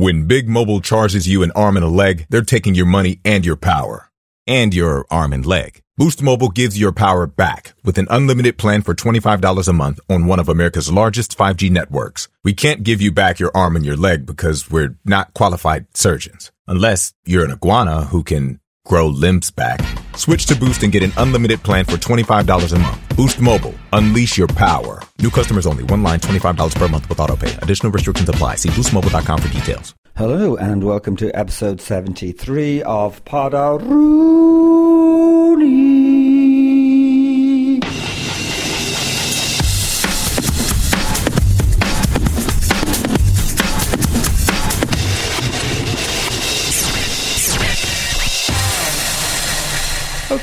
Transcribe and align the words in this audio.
When 0.00 0.24
Big 0.24 0.48
Mobile 0.48 0.80
charges 0.80 1.28
you 1.28 1.42
an 1.42 1.50
arm 1.50 1.76
and 1.76 1.84
a 1.84 1.88
leg, 1.90 2.24
they're 2.30 2.40
taking 2.40 2.74
your 2.74 2.86
money 2.86 3.20
and 3.22 3.44
your 3.44 3.54
power. 3.54 4.08
And 4.46 4.72
your 4.72 5.04
arm 5.10 5.34
and 5.34 5.44
leg. 5.44 5.82
Boost 5.98 6.22
Mobile 6.22 6.48
gives 6.48 6.80
your 6.80 6.90
power 6.90 7.26
back 7.26 7.74
with 7.84 7.98
an 7.98 8.06
unlimited 8.08 8.56
plan 8.56 8.80
for 8.80 8.94
$25 8.94 9.68
a 9.68 9.72
month 9.74 10.00
on 10.08 10.24
one 10.24 10.40
of 10.40 10.48
America's 10.48 10.90
largest 10.90 11.36
5G 11.36 11.70
networks. 11.70 12.28
We 12.42 12.54
can't 12.54 12.82
give 12.82 13.02
you 13.02 13.12
back 13.12 13.38
your 13.38 13.50
arm 13.54 13.76
and 13.76 13.84
your 13.84 13.98
leg 13.98 14.24
because 14.24 14.70
we're 14.70 14.96
not 15.04 15.34
qualified 15.34 15.84
surgeons. 15.92 16.50
Unless 16.66 17.12
you're 17.26 17.44
an 17.44 17.52
iguana 17.52 18.06
who 18.06 18.22
can 18.22 18.58
grow 18.86 19.06
limbs 19.06 19.50
back. 19.50 19.82
Switch 20.16 20.46
to 20.46 20.56
Boost 20.56 20.82
and 20.82 20.92
get 20.92 21.02
an 21.02 21.12
unlimited 21.16 21.62
plan 21.62 21.84
for 21.84 21.96
$25 21.96 22.72
a 22.72 22.78
month. 22.78 23.16
Boost 23.16 23.40
Mobile. 23.40 23.74
Unleash 23.92 24.38
your 24.38 24.48
power. 24.48 25.02
New 25.18 25.30
customers 25.30 25.66
only. 25.66 25.84
One 25.84 26.02
line, 26.02 26.20
$25 26.20 26.76
per 26.76 26.88
month 26.88 27.08
with 27.08 27.18
autopay. 27.18 27.60
Additional 27.62 27.90
restrictions 27.92 28.28
apply. 28.28 28.56
See 28.56 28.68
boostmobile.com 28.70 29.38
for 29.40 29.48
details. 29.48 29.94
Hello 30.16 30.56
and 30.56 30.84
welcome 30.84 31.16
to 31.16 31.30
episode 31.34 31.80
73 31.80 32.82
of 32.82 33.24
Podaruni. 33.24 33.90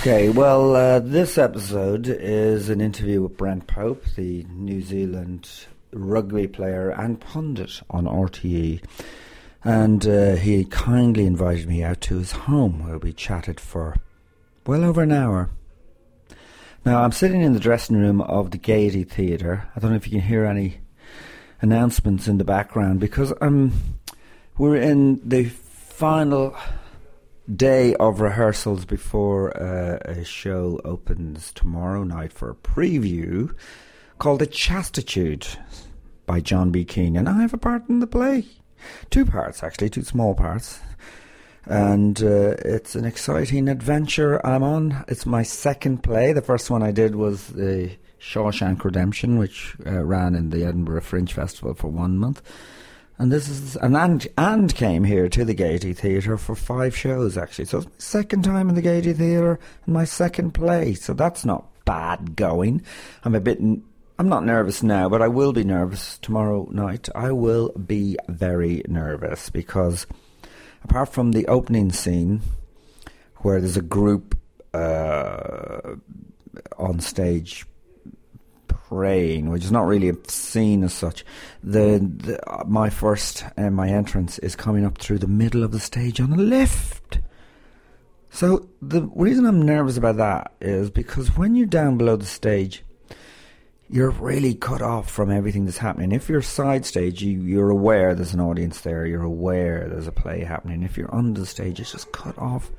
Okay, 0.08 0.30
well, 0.30 0.74
uh, 0.74 1.00
this 1.00 1.38
episode 1.38 2.08
is 2.08 2.70
an 2.70 2.80
interview 2.80 3.22
with 3.22 3.36
Brent 3.36 3.68
Pope, 3.68 4.06
the 4.16 4.46
New 4.50 4.82
Zealand 4.82 5.50
rugby 5.92 6.48
player 6.48 6.92
and 6.92 7.20
pundit 7.20 7.82
on 7.90 8.06
RTE. 8.06 8.82
And 9.66 10.08
uh, 10.08 10.38
he 10.38 10.64
kindly 10.64 11.26
invited 11.26 11.68
me 11.68 11.84
out 11.84 12.00
to 12.04 12.20
his 12.20 12.32
home 12.32 12.88
where 12.88 12.98
we 12.98 13.12
chatted 13.12 13.60
for 13.60 13.98
well 14.66 14.86
over 14.86 15.04
an 15.04 15.12
hour. 15.12 15.50
Now, 16.86 17.04
I'm 17.04 17.12
sitting 17.12 17.42
in 17.42 17.52
the 17.52 17.60
dressing 17.60 17.98
room 17.98 18.22
of 18.22 18.52
the 18.52 18.58
Gaiety 18.58 19.04
Theatre. 19.04 19.70
I 19.76 19.82
don't 19.82 19.90
know 19.90 19.98
if 19.98 20.08
you 20.08 20.12
can 20.12 20.30
hear 20.30 20.46
any 20.46 20.78
announcements 21.62 22.30
in 22.30 22.38
the 22.38 22.46
background 22.46 23.02
because 23.02 23.34
um, 23.42 23.74
we're 24.58 24.78
in 24.78 25.20
the 25.28 25.50
final 25.50 26.56
day 27.56 27.96
of 27.96 28.20
rehearsals 28.20 28.86
before 28.86 29.56
uh, 29.56 30.00
a 30.04 30.24
show 30.24 30.80
opens 30.84 31.52
tomorrow 31.54 32.04
night 32.04 32.34
for 32.34 32.50
a 32.50 32.56
preview 32.56 33.54
called 34.20 34.40
The 34.40 34.48
Chastitute 34.48 35.58
by 36.26 36.40
John 36.42 36.72
B. 36.72 36.84
Keane, 36.84 37.16
and 37.16 37.30
I 37.30 37.42
have 37.42 37.54
a 37.54 37.58
part 37.58 37.88
in 37.88 38.00
the 38.00 38.08
play. 38.08 38.46
Two 39.10 39.26
parts, 39.26 39.64
actually, 39.64 39.90
two 39.90 40.04
small 40.04 40.36
parts. 40.36 40.80
And 41.66 42.22
uh, 42.22 42.56
it's 42.64 42.96
an 42.96 43.06
exciting 43.06 43.68
adventure 43.68 44.46
I'm 44.46 44.64
on. 44.64 45.04
It's 45.08 45.26
my 45.26 45.44
second 45.44 46.04
play. 46.04 46.32
The 46.34 46.42
first 46.42 46.70
one 46.70 46.82
I 46.82 46.92
did 46.92 47.16
was 47.16 47.48
the 47.48 47.92
Shawshank 48.20 48.84
Redemption, 48.84 49.38
which 49.38 49.76
uh, 49.86 50.04
ran 50.04 50.36
in 50.36 50.50
the 50.50 50.64
Edinburgh 50.64 51.02
Fringe 51.02 51.32
Festival 51.32 51.74
for 51.74 51.88
one 51.88 52.18
month. 52.18 52.42
And 53.20 53.32
this 53.32 53.50
is 53.50 53.76
and 53.78 53.96
and, 53.96 54.28
and 54.38 54.74
came 54.76 55.04
here 55.04 55.28
to 55.30 55.44
the 55.44 55.56
Gaiety 55.56 55.94
Theatre 55.94 56.38
for 56.38 56.56
five 56.56 56.96
shows 56.96 57.38
actually. 57.38 57.66
So 57.66 57.80
it's 57.80 57.88
my 57.88 57.94
second 57.98 58.44
time 58.44 58.70
in 58.70 58.76
the 58.76 58.82
Gaiety 58.82 59.14
Theatre 59.14 59.60
and 59.86 59.94
my 59.94 60.06
second 60.06 60.52
play. 60.52 60.94
So 60.94 61.14
that's 61.14 61.44
not 61.44 61.66
bad 61.86 62.36
going. 62.36 62.84
I'm 63.24 63.34
a 63.34 63.40
bit 63.40 63.60
I'm 63.60 64.30
not 64.30 64.46
nervous 64.46 64.82
now, 64.84 65.10
but 65.10 65.22
I 65.22 65.28
will 65.28 65.54
be 65.54 65.64
nervous 65.64 66.18
tomorrow 66.20 66.68
night. 66.72 67.10
I 67.16 67.32
will 67.32 67.70
be 67.70 68.18
very 68.28 68.84
nervous 68.88 69.50
because 69.50 70.08
apart 70.84 71.10
from 71.10 71.32
the 71.32 71.48
opening 71.48 71.92
scene 71.92 72.42
where 73.38 73.60
there's 73.60 73.78
a 73.78 73.82
group 73.82 74.38
uh, 74.74 75.96
on 76.78 77.00
stage 77.00 77.66
praying, 78.88 79.50
which 79.50 79.64
is 79.64 79.72
not 79.72 79.86
really 79.86 80.10
a 80.10 80.16
scene 80.28 80.84
as 80.84 80.94
such. 80.94 81.26
The, 81.64 82.00
the 82.18 82.50
uh, 82.50 82.64
my 82.66 82.90
first 82.90 83.46
uh, 83.58 83.70
my 83.70 83.90
entrance 83.90 84.40
is 84.40 84.56
coming 84.56 84.86
up 84.86 84.98
through 84.98 85.20
the 85.20 85.28
middle 85.28 85.64
of 85.64 85.72
the 85.72 85.80
stage 85.80 86.20
on 86.20 86.34
a 86.34 86.38
lift. 86.38 87.20
So 88.30 88.70
the 88.82 89.10
reason 89.16 89.46
I'm 89.46 89.62
nervous 89.62 89.98
about 89.98 90.18
that 90.18 90.54
is 90.62 90.90
because 90.90 91.36
when 91.38 91.56
you're 91.56 91.66
down 91.66 91.98
below 91.98 92.16
the 92.16 92.26
stage, 92.26 92.84
you're 93.90 94.12
really 94.12 94.54
cut 94.54 94.82
off 94.82 95.10
from 95.10 95.32
everything 95.32 95.66
that's 95.66 95.78
happening. 95.78 96.12
If 96.12 96.30
you're 96.30 96.42
side 96.42 96.86
stage, 96.86 97.22
you, 97.24 97.42
you're 97.42 97.70
aware 97.70 98.14
there's 98.14 98.34
an 98.34 98.42
audience 98.42 98.82
there. 98.82 99.06
You're 99.06 99.24
aware 99.24 99.88
there's 99.88 100.08
a 100.08 100.12
play 100.12 100.44
happening. 100.44 100.84
If 100.84 100.98
you're 100.98 101.14
under 101.14 101.40
the 101.40 101.46
stage, 101.46 101.80
it's 101.80 101.94
just 101.94 102.12
cut 102.12 102.38
off 102.38 102.70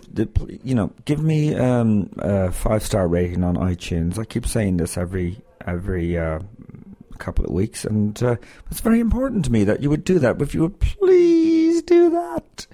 you 0.64 0.76
know, 0.76 0.92
give 1.06 1.22
me 1.24 1.56
um, 1.56 2.12
a 2.20 2.52
five 2.52 2.84
star 2.84 3.08
rating 3.08 3.44
on 3.44 3.56
iTunes. 3.56 4.20
I 4.20 4.26
keep 4.26 4.46
saying 4.46 4.78
this 4.78 4.98
every 4.98 5.42
every 5.66 6.18
uh, 6.18 6.40
couple 7.18 7.46
of 7.46 7.52
weeks, 7.52 7.86
and 7.86 8.22
uh, 8.22 8.36
it's 8.70 8.82
very 8.82 9.00
important 9.00 9.46
to 9.46 9.52
me 9.52 9.64
that 9.64 9.82
you 9.82 9.90
would 9.90 10.04
do 10.04 10.20
that. 10.20 10.42
If 10.42 10.54
you 10.54 10.62
would 10.62 10.80
please 10.80 11.82
do 11.82 12.12
that, 12.12 12.68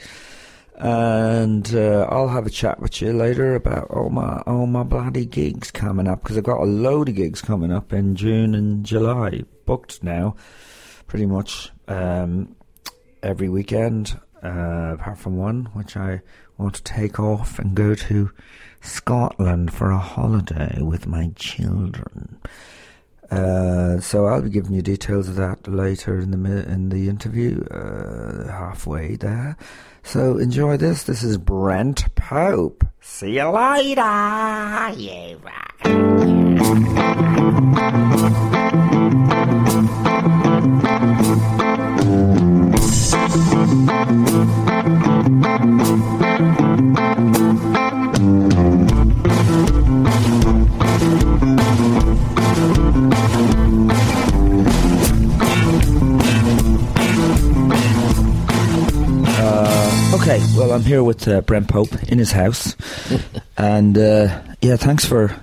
and 0.78 1.74
uh, 1.74 2.08
I'll 2.10 2.28
have 2.28 2.46
a 2.46 2.50
chat 2.50 2.80
with 2.82 3.02
you 3.02 3.14
later 3.14 3.56
about 3.56 3.90
all 3.90 4.10
my 4.10 4.42
all 4.46 4.68
my 4.68 4.84
bloody 4.84 5.26
gigs 5.26 5.72
coming 5.72 6.08
up 6.08 6.22
because 6.22 6.38
I've 6.38 6.44
got 6.44 6.62
a 6.62 6.66
load 6.66 7.08
of 7.08 7.16
gigs 7.16 7.42
coming 7.42 7.72
up 7.72 7.94
in 7.94 8.16
June 8.16 8.54
and 8.54 8.86
July 8.86 9.44
booked 9.66 10.04
now, 10.04 10.36
pretty 11.08 11.26
much 11.26 11.72
um, 11.88 12.56
every 13.24 13.50
weekend 13.50 14.20
uh, 14.44 14.94
apart 14.94 15.18
from 15.18 15.38
one, 15.38 15.66
which 15.74 15.98
I 15.98 16.22
want 16.58 16.76
to 16.76 16.84
take 16.84 17.20
off 17.20 17.60
and 17.60 17.76
go 17.76 17.96
to 17.96 18.32
Scotland 18.82 19.74
for 19.74 19.92
a 19.92 19.98
holiday 19.98 20.82
with 20.82 21.08
my 21.08 21.32
children. 21.36 22.40
Uh, 23.32 24.00
so 24.00 24.28
I'll 24.28 24.42
be 24.44 24.50
giving 24.50 24.74
you 24.74 24.82
details 24.84 25.28
of 25.28 25.36
that 25.36 25.68
later 25.68 26.20
in 26.20 26.32
the 26.32 26.70
in 26.70 26.90
the 26.90 27.10
interview, 27.10 27.64
uh, 27.66 28.48
halfway 28.48 29.16
there. 29.16 29.58
So 30.04 30.38
enjoy 30.38 30.78
this. 30.78 31.04
This 31.04 31.24
is 31.24 31.40
Brent 31.40 32.14
Pope. 32.14 32.86
See 33.02 33.38
you 33.38 33.50
later. 33.50 34.02
Yeah. 34.96 35.36
Uh, 59.38 60.12
okay, 60.16 60.40
well, 60.58 60.72
I'm 60.72 60.82
here 60.82 61.04
with 61.04 61.28
uh, 61.28 61.42
Brent 61.42 61.68
Pope 61.68 61.94
in 62.10 62.18
his 62.18 62.32
house, 62.32 62.76
and 63.58 63.96
uh, 63.96 64.42
yeah, 64.62 64.78
thanks 64.78 65.06
for 65.06 65.36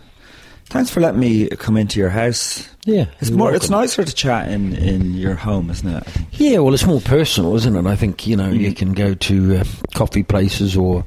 thanks 0.67 0.91
for 0.91 1.01
letting 1.01 1.21
me 1.21 1.47
come 1.49 1.77
into 1.77 2.01
your 2.01 2.09
house. 2.11 2.72
Yeah, 2.85 3.05
It's 3.21 3.31
more. 3.31 3.55
It's 3.55 3.71
nicer 3.71 4.03
to 4.05 4.13
chat 4.13 4.51
in, 4.51 4.75
in 4.75 5.15
your 5.15 5.35
home, 5.37 5.71
isn't 5.71 5.89
it? 5.89 6.03
Yeah, 6.33 6.59
well, 6.59 6.75
it's 6.75 6.85
more 6.85 7.01
personal, 7.01 7.55
isn't 7.55 7.77
it? 7.77 7.87
I 7.87 7.95
think 7.95 8.27
you 8.27 8.37
know 8.37 8.51
Mm. 8.51 8.59
you 8.59 8.75
can 8.75 8.93
go 8.93 9.15
to 9.15 9.59
uh, 9.59 9.65
coffee 9.95 10.25
places 10.25 10.77
or 10.77 11.05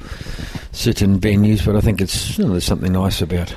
sit 0.71 1.01
in 1.01 1.19
venues, 1.19 1.65
but 1.65 1.75
I 1.75 1.81
think 1.81 1.99
it's 1.99 2.37
you 2.37 2.45
know, 2.45 2.51
there's 2.51 2.63
something 2.63 2.93
nice 2.93 3.21
about 3.21 3.53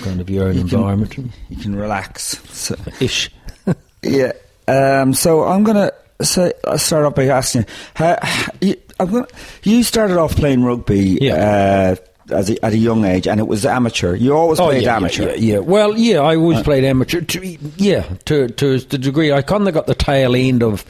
kind 0.00 0.18
of 0.20 0.30
your 0.30 0.44
own 0.48 0.54
You 0.54 0.64
can- 0.64 0.78
environment. 0.78 1.16
You 1.50 1.56
can 1.56 1.76
relax. 1.76 2.40
So, 2.50 2.74
Ish. 3.00 3.30
yeah. 4.02 4.32
Um, 4.66 5.12
so 5.12 5.44
I'm 5.44 5.62
gonna 5.64 5.92
say 6.22 6.52
I'll 6.66 6.78
start 6.78 7.04
off 7.04 7.14
by 7.16 7.26
asking 7.26 7.62
you. 7.62 7.66
How, 7.94 8.18
you 8.62 8.76
I'm 8.98 9.10
gonna, 9.10 9.26
you 9.62 9.82
started 9.82 10.16
off 10.18 10.34
playing 10.36 10.64
rugby. 10.64 11.18
Yeah. 11.20 11.96
Uh, 12.00 12.07
as 12.30 12.50
a, 12.50 12.64
at 12.64 12.72
a 12.72 12.76
young 12.78 13.04
age, 13.04 13.26
and 13.26 13.40
it 13.40 13.46
was 13.48 13.64
amateur. 13.66 14.14
You 14.14 14.36
always 14.36 14.58
played 14.58 14.78
Oh, 14.78 14.80
yeah, 14.80 14.96
amateur. 14.96 15.22
Yeah, 15.22 15.28
yeah, 15.34 15.52
yeah. 15.54 15.58
Well, 15.58 15.96
yeah, 15.96 16.20
I 16.20 16.36
always 16.36 16.62
played 16.62 16.84
amateur. 16.84 17.20
To, 17.20 17.56
yeah, 17.76 18.02
to 18.26 18.48
to 18.48 18.78
the 18.78 18.98
degree 18.98 19.32
I 19.32 19.42
kind 19.42 19.66
of 19.68 19.74
got 19.74 19.86
the 19.86 19.94
tail 19.94 20.34
end 20.36 20.62
of 20.62 20.84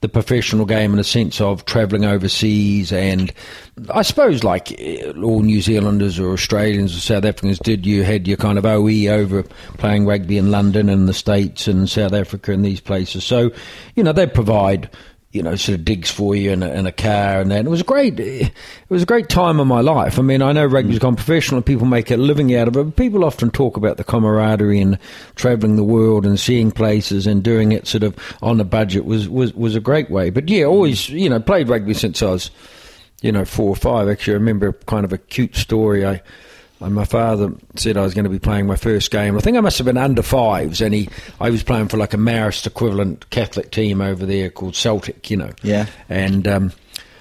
the 0.00 0.08
professional 0.10 0.66
game 0.66 0.90
in 0.90 0.98
the 0.98 1.04
sense 1.04 1.40
of 1.40 1.64
travelling 1.64 2.04
overseas, 2.04 2.92
and 2.92 3.32
I 3.90 4.02
suppose 4.02 4.44
like 4.44 4.70
eh, 4.78 5.12
all 5.22 5.40
New 5.40 5.62
Zealanders 5.62 6.18
or 6.18 6.32
Australians 6.32 6.94
or 6.94 7.00
South 7.00 7.24
Africans 7.24 7.58
did, 7.58 7.86
you 7.86 8.02
had 8.02 8.28
your 8.28 8.36
kind 8.36 8.58
of 8.58 8.66
OE 8.66 9.06
over 9.08 9.44
playing 9.78 10.04
rugby 10.04 10.36
in 10.36 10.50
London 10.50 10.90
and 10.90 11.08
the 11.08 11.14
States 11.14 11.66
and 11.66 11.88
South 11.88 12.12
Africa 12.12 12.52
and 12.52 12.62
these 12.62 12.80
places. 12.80 13.24
So, 13.24 13.50
you 13.94 14.02
know, 14.02 14.12
they 14.12 14.26
provide 14.26 14.90
you 15.34 15.42
know, 15.42 15.56
sort 15.56 15.80
of 15.80 15.84
digs 15.84 16.08
for 16.08 16.36
you 16.36 16.52
in 16.52 16.62
a, 16.62 16.70
in 16.70 16.86
a 16.86 16.92
car 16.92 17.40
and 17.40 17.50
that. 17.50 17.58
And 17.58 17.66
it 17.66 17.70
was 17.70 17.80
a 17.80 17.84
great, 17.84 18.20
it 18.20 18.52
was 18.88 19.02
a 19.02 19.06
great 19.06 19.28
time 19.28 19.58
of 19.58 19.66
my 19.66 19.80
life. 19.80 20.16
I 20.16 20.22
mean, 20.22 20.42
I 20.42 20.52
know 20.52 20.64
rugby's 20.64 20.98
mm. 20.98 21.02
gone 21.02 21.16
professional 21.16 21.56
and 21.56 21.66
people 21.66 21.88
make 21.88 22.12
a 22.12 22.16
living 22.16 22.54
out 22.54 22.68
of 22.68 22.76
it, 22.76 22.84
but 22.84 22.96
people 22.96 23.24
often 23.24 23.50
talk 23.50 23.76
about 23.76 23.96
the 23.96 24.04
camaraderie 24.04 24.80
and 24.80 24.96
travelling 25.34 25.74
the 25.74 25.82
world 25.82 26.24
and 26.24 26.38
seeing 26.38 26.70
places 26.70 27.26
and 27.26 27.42
doing 27.42 27.72
it 27.72 27.88
sort 27.88 28.04
of 28.04 28.16
on 28.42 28.60
a 28.60 28.64
budget 28.64 29.06
was, 29.06 29.28
was, 29.28 29.52
was 29.54 29.74
a 29.74 29.80
great 29.80 30.08
way. 30.08 30.30
But 30.30 30.48
yeah, 30.48 30.66
always, 30.66 31.00
mm. 31.00 31.18
you 31.18 31.28
know, 31.28 31.40
played 31.40 31.68
rugby 31.68 31.94
since 31.94 32.22
I 32.22 32.30
was, 32.30 32.52
you 33.20 33.32
know, 33.32 33.44
four 33.44 33.70
or 33.70 33.76
five. 33.76 34.08
Actually, 34.08 34.34
I 34.34 34.38
remember 34.38 34.72
kind 34.86 35.04
of 35.04 35.12
a 35.12 35.18
cute 35.18 35.56
story. 35.56 36.06
I, 36.06 36.22
and 36.84 36.94
my 36.94 37.04
father 37.04 37.52
said 37.76 37.96
I 37.96 38.02
was 38.02 38.14
going 38.14 38.24
to 38.24 38.30
be 38.30 38.38
playing 38.38 38.66
my 38.66 38.76
first 38.76 39.10
game. 39.10 39.36
I 39.36 39.40
think 39.40 39.56
I 39.56 39.60
must 39.60 39.78
have 39.78 39.86
been 39.86 39.96
under 39.96 40.22
fives, 40.22 40.80
and 40.80 40.94
he 40.94 41.08
I 41.40 41.50
was 41.50 41.62
playing 41.62 41.88
for 41.88 41.96
like 41.96 42.14
a 42.14 42.18
Marist 42.18 42.66
equivalent 42.66 43.30
Catholic 43.30 43.70
team 43.70 44.00
over 44.00 44.26
there 44.26 44.50
called 44.50 44.76
Celtic, 44.76 45.30
you 45.30 45.36
know. 45.36 45.50
Yeah. 45.62 45.86
And 46.08 46.46
um, 46.46 46.72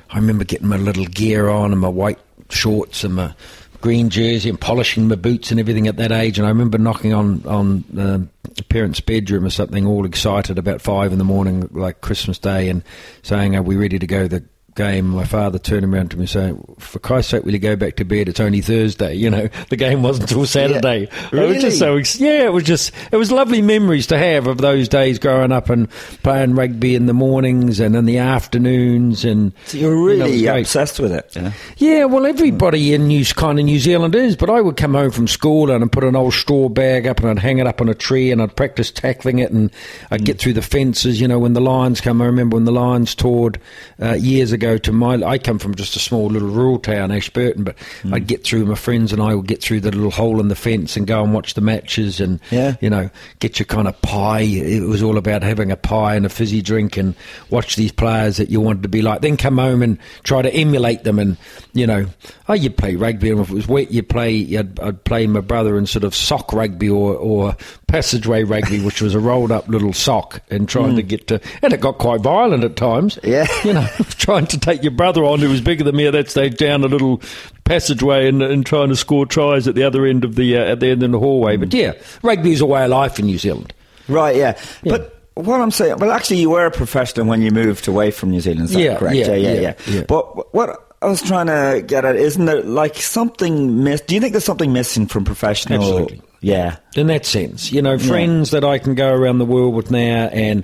I 0.10 0.18
remember 0.18 0.44
getting 0.44 0.68
my 0.68 0.78
little 0.78 1.06
gear 1.06 1.50
on 1.50 1.72
and 1.72 1.80
my 1.80 1.88
white 1.88 2.20
shorts 2.50 3.04
and 3.04 3.16
my 3.16 3.34
green 3.82 4.10
jersey 4.10 4.50
and 4.50 4.60
polishing 4.60 5.08
my 5.10 5.16
boots 5.16 5.52
and 5.52 5.60
everything 5.60 5.88
at 5.88 5.98
that 5.98 6.12
age. 6.12 6.38
And 6.38 6.46
I 6.46 6.50
remember 6.50 6.78
knocking 6.78 7.14
on 7.14 7.46
on 7.46 7.84
um, 7.98 8.30
a 8.58 8.64
parent's 8.64 9.00
bedroom 9.00 9.46
or 9.46 9.50
something, 9.50 9.86
all 9.86 10.06
excited 10.06 10.58
about 10.58 10.82
five 10.82 11.12
in 11.12 11.18
the 11.18 11.24
morning, 11.24 11.68
like 11.72 12.02
Christmas 12.02 12.38
Day, 12.38 12.70
and 12.70 12.84
saying, 13.22 13.56
"Are 13.56 13.64
we 13.64 13.76
ready 13.76 14.00
to 14.00 14.08
go?" 14.08 14.28
The 14.28 14.44
game, 14.76 15.08
my 15.10 15.26
father 15.26 15.60
turned 15.60 15.86
around 15.86 16.12
to 16.12 16.18
me 16.18 16.26
saying, 16.26 16.76
"For 16.80 17.00
Christ's 17.00 17.32
sake, 17.32 17.44
will 17.46 17.54
you 17.54 17.60
go 17.60 17.76
back 17.76 17.96
to 17.98 18.06
bed? 18.06 18.30
It's 18.30 18.40
only 18.40 18.62
Thursday." 18.62 19.14
You 19.24 19.30
know, 19.30 19.48
the 19.70 19.78
game 19.78 20.04
wasn't 20.04 20.30
until 20.30 20.46
Saturday. 20.46 21.08
It 21.32 21.32
was 21.32 21.62
just 21.62 21.80
so 21.80 21.96
ex- 21.96 22.20
yeah, 22.20 22.44
it 22.44 22.52
was 22.52 22.66
just 22.66 22.92
it 23.10 23.16
was 23.16 23.32
lovely 23.32 23.62
memories 23.62 24.08
to 24.08 24.18
have 24.18 24.48
of 24.48 24.58
those 24.58 24.90
days 24.90 25.18
growing 25.18 25.54
up 25.54 25.70
and 25.70 25.90
playing 26.24 26.56
rugby 26.56 26.94
in 26.96 27.06
the 27.06 27.14
mornings 27.14 27.80
and 27.80 27.96
in 27.96 28.04
the 28.04 28.18
afternoons 28.18 29.24
and 29.24 29.54
So 29.66 29.78
you're 29.78 30.12
you 30.12 30.18
know, 30.18 30.26
really 30.26 30.46
obsessed 30.48 31.00
with 31.00 31.14
it. 31.14 31.34
Yeah. 31.36 31.54
Yeah, 31.78 32.06
well, 32.06 32.26
everybody 32.26 32.94
in 32.94 33.08
New 33.08 33.24
kind 33.26 33.60
of 33.60 33.66
New 33.66 33.80
Zealand 33.80 34.14
is, 34.16 34.36
but 34.36 34.50
I 34.50 34.60
would 34.60 34.76
come 34.76 34.94
home 34.94 35.12
from 35.12 35.28
school 35.28 35.72
and 35.72 35.84
I'd 35.84 35.92
put 35.92 36.04
an 36.04 36.16
old 36.18 36.34
straw 36.34 36.68
bag 36.68 37.08
up 37.08 37.20
and 37.22 37.30
I'd 37.30 37.40
hang 37.40 37.60
it 37.60 37.68
up 37.68 37.80
on 37.80 37.88
a 37.88 37.94
tree 37.96 38.32
and 38.32 38.42
I'd 38.42 38.56
practice 38.58 38.92
tackling 38.92 39.40
it 39.40 39.52
and 39.52 39.72
I'd 40.12 40.26
get 40.26 40.40
through 40.40 40.54
the 40.54 40.62
fences. 40.62 41.22
You 41.22 41.28
know, 41.30 41.40
when 41.40 41.54
the 41.54 41.62
lions 41.62 42.02
come, 42.02 42.22
I 42.22 42.26
remember 42.26 42.56
when 42.56 42.66
the 42.66 42.72
lions 42.72 43.16
toured 43.16 43.60
uh, 44.02 44.14
years 44.14 44.52
ago 44.52 44.63
to 44.64 44.92
my. 44.92 45.16
I 45.24 45.38
come 45.38 45.60
from 45.60 45.76
just 45.76 45.96
a 45.96 46.00
small 46.00 46.28
little 46.28 46.50
rural 46.50 46.80
town, 46.80 47.12
Ashburton, 47.12 47.64
but 47.64 47.78
hmm. 48.02 48.14
I'd 48.14 48.28
get 48.28 48.44
through. 48.44 48.66
My 48.66 48.76
friends 48.76 49.12
and 49.12 49.22
I 49.22 49.36
would 49.36 49.48
get 49.48 49.62
through 49.62 49.82
the 49.82 49.92
little 49.92 50.12
hole 50.12 50.40
in 50.40 50.48
the 50.48 50.56
fence 50.56 50.96
and 50.96 51.06
go 51.06 51.24
and 51.24 51.34
watch 51.34 51.54
the 51.54 51.62
matches 51.62 52.20
and 52.20 52.40
Yeah. 52.50 52.76
you 52.82 52.90
know 52.90 53.10
get 53.40 53.60
your 53.60 53.66
kind 53.66 53.88
of 53.88 54.02
pie. 54.02 54.42
It 54.42 54.84
was 54.84 55.04
all 55.04 55.18
about 55.18 55.44
having 55.44 55.72
a 55.72 55.78
pie 55.78 56.16
and 56.16 56.26
a 56.26 56.30
fizzy 56.30 56.62
drink 56.62 56.98
and 56.98 57.16
watch 57.50 57.76
these 57.76 57.92
players 57.92 58.38
that 58.38 58.50
you 58.50 58.62
wanted 58.62 58.84
to 58.84 58.90
be 58.90 59.02
like. 59.02 59.22
Then 59.22 59.38
come 59.38 59.58
home 59.58 59.82
and 59.82 59.98
try 60.24 60.42
to 60.42 60.54
emulate 60.54 61.04
them 61.04 61.20
and 61.20 61.38
you 61.74 61.88
know, 61.88 62.06
oh, 62.48 62.54
you'd 62.54 62.78
play 62.78 62.96
rugby 62.96 63.32
and 63.32 63.40
if 63.40 63.50
it 63.50 63.54
was 63.54 63.68
wet, 63.68 63.92
you'd 63.92 64.10
play. 64.10 64.58
I'd, 64.58 64.80
I'd 64.80 65.04
play 65.04 65.28
my 65.28 65.42
brother 65.42 65.78
in 65.78 65.86
sort 65.86 66.04
of 66.04 66.16
sock 66.16 66.54
rugby 66.54 66.90
or 66.90 67.16
or 67.16 67.56
passageway 67.94 68.44
rugby, 68.44 68.80
which 68.84 69.04
was 69.04 69.14
a 69.14 69.20
rolled 69.20 69.52
up 69.52 69.68
little 69.68 69.94
sock, 69.94 70.42
and 70.50 70.68
trying 70.68 70.96
to 70.96 71.04
get 71.04 71.28
to. 71.28 71.40
And 71.62 71.72
it 71.74 71.80
got 71.80 72.00
quite 72.00 72.22
violent 72.22 72.64
at 72.64 72.76
times. 72.76 73.20
Yeah. 73.24 73.46
you 73.64 73.72
know, 73.72 73.86
trying 74.18 74.48
to 74.48 74.60
take 74.60 74.82
your 74.82 74.92
brother 74.94 75.24
on 75.24 75.38
who 75.40 75.48
was 75.48 75.62
bigger 75.62 75.84
than 75.84 75.96
me 75.96 76.08
at 76.08 76.14
that 76.14 76.28
stage 76.28 76.58
down 76.58 76.84
a 76.84 76.88
little 76.88 77.22
passageway 77.66 78.28
and, 78.28 78.42
and 78.42 78.66
trying 78.66 78.90
to 78.90 78.96
score 78.96 79.28
tries 79.28 79.68
at 79.68 79.76
the 79.76 79.84
other 79.84 80.08
end 80.08 80.24
of 80.26 80.34
the 80.34 80.58
uh, 80.58 80.62
at 80.62 80.80
the 80.80 80.88
end 80.88 81.04
of 81.04 81.12
the 81.12 81.20
hallway. 81.20 81.56
But 81.56 81.72
yeah, 81.72 81.94
rugby 82.24 82.52
is 82.52 82.62
a 82.62 82.66
way 82.66 82.84
of 82.84 82.90
life 82.90 83.20
in 83.20 83.28
New 83.28 83.38
Zealand. 83.38 83.74
Right, 84.08 84.36
yeah. 84.36 84.60
Yeah. 84.82 84.98
But 84.98 85.22
what 85.36 85.62
I'm 85.62 85.70
saying, 85.70 85.98
well, 85.98 86.12
actually, 86.12 86.38
you 86.38 86.50
were 86.50 86.66
a 86.66 86.72
professional 86.72 87.28
when 87.28 87.44
you 87.44 87.52
moved 87.52 87.88
away 87.88 88.10
from 88.10 88.32
New 88.32 88.42
Zealand. 88.42 88.64
Is 88.70 88.72
that 88.74 88.82
Yeah, 88.82 88.98
correct? 88.98 89.16
yeah, 89.18 89.34
yeah, 89.36 89.54
yeah, 89.54 89.60
yeah, 89.62 89.74
yeah. 89.88 90.02
But 90.08 90.52
what 90.52 90.96
I 91.04 91.06
was 91.06 91.22
trying 91.22 91.46
to 91.46 91.84
get 91.86 92.06
at 92.06 92.16
isn't 92.16 92.44
there 92.46 92.64
like 92.64 92.96
something 92.96 93.84
miss? 93.84 94.02
Do 94.02 94.16
you 94.16 94.22
think 94.22 94.34
there's 94.34 94.46
something 94.46 94.74
missing 94.74 95.06
from 95.06 95.26
professional? 95.26 95.80
Absolutely. 95.80 96.22
Yeah. 96.44 96.76
in 96.96 97.08
that 97.08 97.26
sense. 97.26 97.72
You 97.72 97.82
know, 97.82 97.98
friends 97.98 98.52
that 98.52 98.64
I 98.64 98.78
can 98.78 98.94
go 98.94 99.12
around 99.12 99.40
the 99.40 99.46
world 99.46 99.74
with 99.74 99.90
now, 99.90 100.28
and 100.28 100.64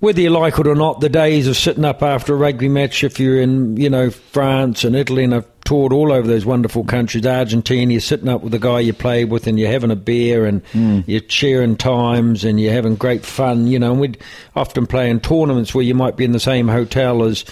whether 0.00 0.20
you 0.20 0.30
like 0.30 0.58
it 0.58 0.66
or 0.66 0.74
not, 0.74 1.00
the 1.00 1.08
days 1.08 1.46
of 1.46 1.56
sitting 1.56 1.84
up 1.84 2.02
after 2.02 2.34
a 2.34 2.36
rugby 2.36 2.68
match, 2.68 3.04
if 3.04 3.20
you're 3.20 3.40
in, 3.40 3.76
you 3.76 3.88
know, 3.88 4.10
France 4.10 4.82
and 4.84 4.96
Italy, 4.96 5.22
and 5.22 5.34
I've 5.34 5.46
toured 5.64 5.92
all 5.92 6.12
over 6.12 6.26
those 6.26 6.44
wonderful 6.44 6.84
countries, 6.84 7.26
Argentina, 7.26 7.92
you're 7.92 8.00
sitting 8.00 8.28
up 8.28 8.42
with 8.42 8.52
the 8.52 8.58
guy 8.58 8.80
you 8.80 8.92
play 8.92 9.24
with, 9.24 9.46
and 9.46 9.58
you're 9.58 9.70
having 9.70 9.90
a 9.90 9.96
beer, 9.96 10.46
and 10.46 10.64
hmm. 10.68 11.00
you're 11.06 11.20
cheering 11.20 11.76
times, 11.76 12.44
and 12.44 12.58
you're 12.58 12.72
having 12.72 12.96
great 12.96 13.24
fun, 13.24 13.66
you 13.66 13.78
know, 13.78 13.92
and 13.92 14.00
we'd 14.00 14.18
often 14.56 14.86
play 14.86 15.10
in 15.10 15.20
tournaments 15.20 15.74
where 15.74 15.84
you 15.84 15.94
might 15.94 16.16
be 16.16 16.24
in 16.24 16.32
the 16.32 16.40
same 16.40 16.68
hotel 16.68 17.22
as 17.22 17.44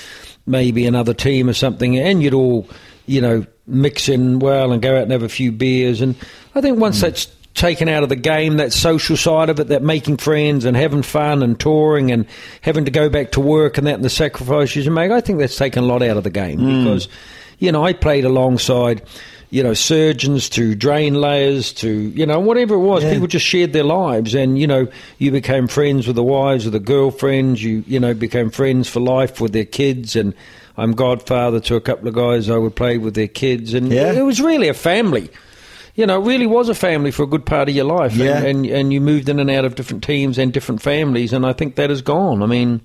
maybe 0.46 0.86
another 0.86 1.14
team 1.14 1.48
or 1.48 1.54
something, 1.54 1.98
and 1.98 2.22
you'd 2.22 2.34
all, 2.34 2.66
you 3.06 3.20
know, 3.20 3.46
mix 3.66 4.08
in 4.08 4.38
well 4.38 4.72
and 4.72 4.82
go 4.82 4.96
out 4.96 5.04
and 5.04 5.12
have 5.12 5.22
a 5.22 5.28
few 5.28 5.52
beers. 5.52 6.00
And 6.00 6.16
I 6.54 6.60
think 6.60 6.78
once 6.78 6.96
hmm. 6.96 7.02
that's 7.02 7.26
taken 7.54 7.88
out 7.88 8.02
of 8.02 8.08
the 8.08 8.16
game, 8.16 8.56
that 8.56 8.72
social 8.72 9.16
side 9.16 9.50
of 9.50 9.60
it, 9.60 9.68
that 9.68 9.82
making 9.82 10.16
friends 10.16 10.64
and 10.64 10.76
having 10.76 11.02
fun 11.02 11.42
and 11.42 11.58
touring 11.58 12.10
and 12.10 12.26
having 12.62 12.84
to 12.84 12.90
go 12.90 13.08
back 13.08 13.32
to 13.32 13.40
work 13.40 13.78
and 13.78 13.86
that 13.86 13.94
and 13.94 14.04
the 14.04 14.10
sacrifices 14.10 14.84
you 14.84 14.90
make, 14.90 15.10
I 15.10 15.20
think 15.20 15.38
that's 15.38 15.56
taken 15.56 15.84
a 15.84 15.86
lot 15.86 16.02
out 16.02 16.16
of 16.16 16.24
the 16.24 16.30
game. 16.30 16.58
Hmm. 16.58 16.84
Because, 16.84 17.08
you 17.58 17.70
know, 17.70 17.84
I 17.84 17.92
played 17.92 18.24
alongside, 18.24 19.02
you 19.50 19.62
know, 19.62 19.74
surgeons 19.74 20.48
to 20.50 20.74
drain 20.74 21.14
layers 21.14 21.72
to, 21.74 21.90
you 21.90 22.24
know, 22.24 22.40
whatever 22.40 22.74
it 22.74 22.80
was. 22.80 23.04
Yeah. 23.04 23.12
People 23.12 23.28
just 23.28 23.46
shared 23.46 23.72
their 23.72 23.84
lives 23.84 24.34
and, 24.34 24.58
you 24.58 24.66
know, 24.66 24.88
you 25.18 25.30
became 25.30 25.68
friends 25.68 26.06
with 26.06 26.16
the 26.16 26.24
wives, 26.24 26.64
with 26.64 26.72
the 26.72 26.80
girlfriends, 26.80 27.62
you, 27.62 27.84
you 27.86 28.00
know, 28.00 28.14
became 28.14 28.50
friends 28.50 28.88
for 28.88 29.00
life 29.00 29.40
with 29.40 29.52
their 29.52 29.66
kids. 29.66 30.16
And 30.16 30.32
I'm 30.78 30.92
godfather 30.92 31.60
to 31.60 31.76
a 31.76 31.82
couple 31.82 32.08
of 32.08 32.14
guys 32.14 32.48
I 32.48 32.56
would 32.56 32.74
play 32.74 32.96
with 32.96 33.14
their 33.14 33.28
kids. 33.28 33.74
And 33.74 33.92
Yeah. 33.92 34.12
it 34.12 34.22
was 34.22 34.40
really 34.40 34.68
a 34.68 34.74
family 34.74 35.28
you 35.94 36.06
know, 36.06 36.22
it 36.22 36.26
really 36.26 36.46
was 36.46 36.68
a 36.68 36.74
family 36.74 37.10
for 37.10 37.22
a 37.24 37.26
good 37.26 37.44
part 37.44 37.68
of 37.68 37.74
your 37.74 37.84
life. 37.84 38.14
Yeah. 38.14 38.38
And, 38.38 38.46
and, 38.46 38.66
and 38.66 38.92
you 38.92 39.00
moved 39.00 39.28
in 39.28 39.38
and 39.38 39.50
out 39.50 39.64
of 39.64 39.74
different 39.74 40.02
teams 40.02 40.38
and 40.38 40.52
different 40.52 40.82
families, 40.82 41.32
and 41.32 41.44
I 41.44 41.52
think 41.52 41.76
that 41.76 41.90
is 41.90 42.02
gone. 42.02 42.42
I 42.42 42.46
mean, 42.46 42.80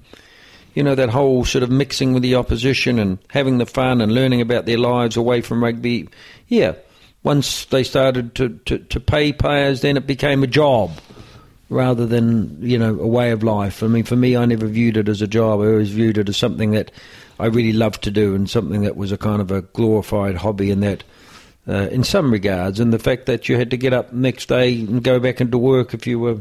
you 0.73 0.83
know, 0.83 0.95
that 0.95 1.09
whole 1.09 1.45
sort 1.45 1.63
of 1.63 1.71
mixing 1.71 2.13
with 2.13 2.23
the 2.23 2.35
opposition 2.35 2.99
and 2.99 3.17
having 3.29 3.57
the 3.57 3.65
fun 3.65 4.01
and 4.01 4.11
learning 4.11 4.41
about 4.41 4.65
their 4.65 4.77
lives 4.77 5.17
away 5.17 5.41
from 5.41 5.63
rugby. 5.63 6.09
Yeah. 6.47 6.73
Once 7.23 7.65
they 7.65 7.83
started 7.83 8.35
to, 8.35 8.49
to, 8.65 8.77
to 8.77 8.99
pay 8.99 9.33
players, 9.33 9.81
then 9.81 9.97
it 9.97 10.05
became 10.05 10.43
a 10.43 10.47
job 10.47 10.91
rather 11.69 12.05
than, 12.05 12.61
you 12.61 12.77
know, 12.77 12.99
a 12.99 13.07
way 13.07 13.31
of 13.31 13.43
life. 13.43 13.83
I 13.83 13.87
mean, 13.87 14.03
for 14.03 14.15
me, 14.15 14.37
I 14.37 14.45
never 14.45 14.67
viewed 14.67 14.97
it 14.97 15.09
as 15.09 15.21
a 15.21 15.27
job. 15.27 15.61
I 15.61 15.65
always 15.65 15.89
viewed 15.89 16.17
it 16.17 16.29
as 16.29 16.37
something 16.37 16.71
that 16.71 16.91
I 17.39 17.47
really 17.47 17.73
loved 17.73 18.03
to 18.03 18.11
do 18.11 18.35
and 18.35 18.49
something 18.49 18.81
that 18.83 18.95
was 18.95 19.11
a 19.11 19.17
kind 19.17 19.41
of 19.41 19.51
a 19.51 19.63
glorified 19.63 20.35
hobby 20.35 20.71
and 20.71 20.83
that 20.83 21.03
uh, 21.67 21.87
in 21.91 22.03
some 22.03 22.31
regards, 22.31 22.79
and 22.79 22.93
the 22.93 22.99
fact 22.99 23.25
that 23.25 23.49
you 23.49 23.57
had 23.57 23.71
to 23.71 23.77
get 23.77 23.93
up 23.93 24.13
next 24.13 24.47
day 24.49 24.79
and 24.79 25.03
go 25.03 25.19
back 25.19 25.41
into 25.41 25.57
work 25.57 25.93
if 25.93 26.07
you 26.07 26.19
were 26.19 26.37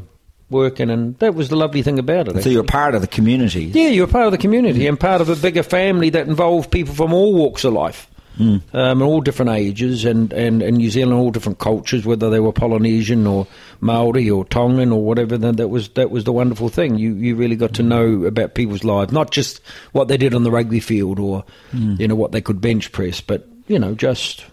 working, 0.51 0.91
and 0.91 1.19
that 1.19 1.35
was 1.35 1.49
the 1.49 1.57
lovely 1.57 1.83
thing 1.83 1.99
about 1.99 2.29
it. 2.29 2.43
So 2.43 2.51
you're 2.51 2.63
part 2.65 2.95
of 2.95 3.01
the 3.01 3.09
community. 3.09 3.65
yeah, 3.65 3.89
you're 3.89 4.07
part 4.07 4.27
of 4.27 4.33
the 4.33 4.39
community 4.39 4.87
and 4.87 4.99
part 4.99 5.21
of 5.21 5.29
a 5.29 5.37
bigger 5.37 5.63
family 5.65 6.11
that 6.11 6.29
involved 6.29 6.71
people 6.71 6.95
from 6.95 7.13
all 7.13 7.35
walks 7.35 7.65
of 7.65 7.73
life. 7.73 8.09
Um, 8.39 8.61
and 8.75 9.03
all 9.03 9.23
different 9.23 9.53
ages, 9.53 10.05
and, 10.05 10.31
and, 10.31 10.61
and 10.61 10.77
New 10.77 10.91
Zealand, 10.91 11.19
all 11.19 11.31
different 11.31 11.59
cultures, 11.59 12.05
whether 12.05 12.29
they 12.29 12.39
were 12.39 12.53
Polynesian 12.53 13.27
or 13.27 13.47
Maori 13.81 14.29
or 14.29 14.45
Tongan 14.45 14.93
or 14.93 15.03
whatever. 15.03 15.39
Then 15.39 15.57
that 15.57 15.69
was 15.69 15.89
that 15.95 16.11
was 16.11 16.25
the 16.25 16.35
wonderful 16.35 16.69
thing. 16.69 16.99
You 16.99 17.15
you 17.15 17.35
really 17.35 17.57
got 17.57 17.73
to 17.77 17.83
know 17.83 18.27
about 18.27 18.55
people's 18.55 18.85
lives, 18.85 19.11
not 19.11 19.31
just 19.31 19.63
what 19.93 20.09
they 20.09 20.19
did 20.19 20.35
on 20.35 20.43
the 20.43 20.51
rugby 20.51 20.81
field 20.81 21.19
or 21.19 21.45
you 21.73 22.07
know 22.07 22.15
what 22.15 22.33
they 22.33 22.43
could 22.43 22.61
bench 22.61 22.93
press, 22.93 23.23
but 23.23 23.49
you 23.69 23.79
know 23.79 23.95
just 23.95 24.45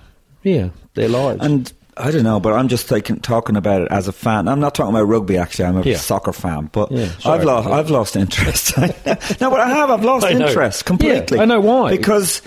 yeah 0.44 0.70
their 0.94 1.10
lives. 1.10 1.44
And 1.44 1.72
I 1.96 2.10
don't 2.12 2.24
know, 2.24 2.40
but 2.40 2.54
I'm 2.54 2.70
just 2.70 2.88
thinking, 2.88 3.20
talking 3.20 3.56
about 3.56 3.82
it 3.84 3.88
as 3.92 4.08
a 4.08 4.12
fan. 4.12 4.48
I'm 4.48 4.60
not 4.60 4.74
talking 4.74 4.96
about 4.96 5.04
rugby. 5.08 5.38
Actually, 5.38 5.66
I'm 5.66 5.78
a 5.78 5.82
Yeah. 5.84 5.98
soccer 5.98 6.34
fan, 6.34 6.70
but 6.72 6.92
Yeah, 6.92 7.08
sorry. 7.20 7.40
I've 7.40 7.46
lost. 7.46 7.68
I've 7.70 7.90
lost 7.92 8.16
interest. 8.16 8.78
no, 8.78 9.50
but 9.52 9.60
I 9.60 9.70
have. 9.70 9.92
I've 9.92 10.04
lost 10.04 10.26
interest 10.26 10.82
Yeah, 10.84 10.88
completely. 10.88 11.40
I 11.40 11.46
know 11.46 11.60
why. 11.60 11.92
Because 11.92 12.42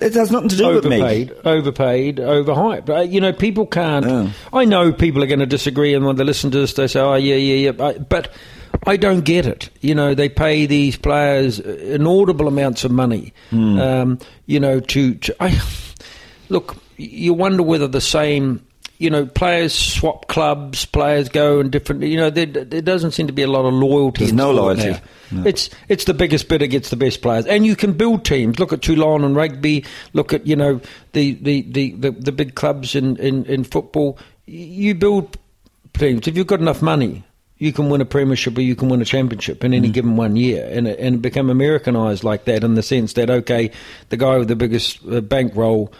it 0.00 0.14
has 0.14 0.30
nothing 0.30 0.48
to 0.50 0.56
do 0.56 0.68
with 0.74 0.84
me. 0.84 0.96
overpaid, 1.02 1.32
overpaid, 1.44 2.16
overhyped. 2.18 2.88
Uh, 2.88 3.00
you 3.00 3.20
know, 3.20 3.32
people 3.32 3.66
can't. 3.66 4.06
Oh. 4.06 4.30
I 4.52 4.64
know 4.64 4.92
people 4.92 5.24
are 5.24 5.26
going 5.26 5.40
to 5.40 5.46
disagree, 5.46 5.94
and 5.94 6.06
when 6.06 6.14
they 6.16 6.22
listen 6.24 6.50
to 6.52 6.58
this, 6.60 6.74
they 6.74 6.86
say, 6.86 7.00
"Oh, 7.00 7.14
yeah, 7.14 7.34
yeah, 7.34 7.70
yeah," 7.72 7.92
but. 7.98 8.32
I 8.86 8.96
don't 8.96 9.22
get 9.22 9.44
it. 9.44 9.70
You 9.80 9.94
know, 9.94 10.14
they 10.14 10.28
pay 10.28 10.64
these 10.64 10.96
players 10.96 11.58
inaudible 11.58 12.46
amounts 12.46 12.84
of 12.84 12.92
money. 12.92 13.32
Hmm. 13.50 13.78
Um, 13.80 14.18
you 14.46 14.60
know, 14.60 14.78
to, 14.78 15.14
to 15.16 15.36
I 15.42 15.60
look. 16.48 16.76
You 16.98 17.32
wonder 17.32 17.62
whether 17.62 17.88
the 17.88 18.00
same. 18.00 18.64
You 19.00 19.10
know, 19.10 19.26
players 19.26 19.72
swap 19.72 20.26
clubs. 20.26 20.84
Players 20.84 21.28
go 21.28 21.60
and 21.60 21.70
different. 21.70 22.02
You 22.02 22.16
know, 22.16 22.30
there, 22.30 22.46
there 22.46 22.82
doesn't 22.82 23.12
seem 23.12 23.28
to 23.28 23.32
be 23.32 23.42
a 23.42 23.46
lot 23.46 23.64
of 23.64 23.72
loyalty. 23.72 24.24
There's 24.24 24.32
no 24.32 24.50
loyalty. 24.50 24.96
No. 25.30 25.44
It's 25.44 25.70
it's 25.88 26.02
the 26.04 26.14
biggest 26.14 26.48
bidder 26.48 26.66
gets 26.66 26.90
the 26.90 26.96
best 26.96 27.22
players, 27.22 27.46
and 27.46 27.64
you 27.64 27.76
can 27.76 27.92
build 27.92 28.24
teams. 28.24 28.58
Look 28.58 28.72
at 28.72 28.82
Toulon 28.82 29.22
and 29.22 29.36
rugby. 29.36 29.84
Look 30.14 30.32
at 30.32 30.44
you 30.48 30.56
know 30.56 30.80
the 31.12 31.34
the, 31.34 31.62
the, 31.70 31.92
the, 31.92 32.10
the 32.10 32.32
big 32.32 32.56
clubs 32.56 32.96
in, 32.96 33.16
in, 33.18 33.44
in 33.44 33.62
football. 33.62 34.18
You 34.46 34.96
build 34.96 35.36
teams 35.92 36.26
if 36.26 36.36
you've 36.36 36.48
got 36.48 36.58
enough 36.60 36.82
money. 36.82 37.22
You 37.58 37.72
can 37.72 37.90
win 37.90 38.00
a 38.00 38.04
premiership 38.04 38.56
or 38.56 38.60
you 38.62 38.74
can 38.76 38.88
win 38.88 39.00
a 39.02 39.04
championship 39.04 39.62
in 39.64 39.72
Mm. 39.72 39.76
any 39.76 39.88
given 39.90 40.16
one 40.16 40.34
year, 40.36 40.68
and 40.72 40.88
it- 40.88 40.98
and 40.98 41.16
it 41.16 41.22
become 41.22 41.50
Americanized 41.50 42.24
like 42.24 42.46
that 42.46 42.64
in 42.64 42.74
the 42.74 42.82
sense 42.82 43.12
that 43.12 43.30
okay, 43.30 43.70
the 44.08 44.16
guy 44.16 44.38
with 44.38 44.48
the 44.48 44.56
biggest 44.56 44.98
uh, 45.08 45.20
bankroll 45.20 45.92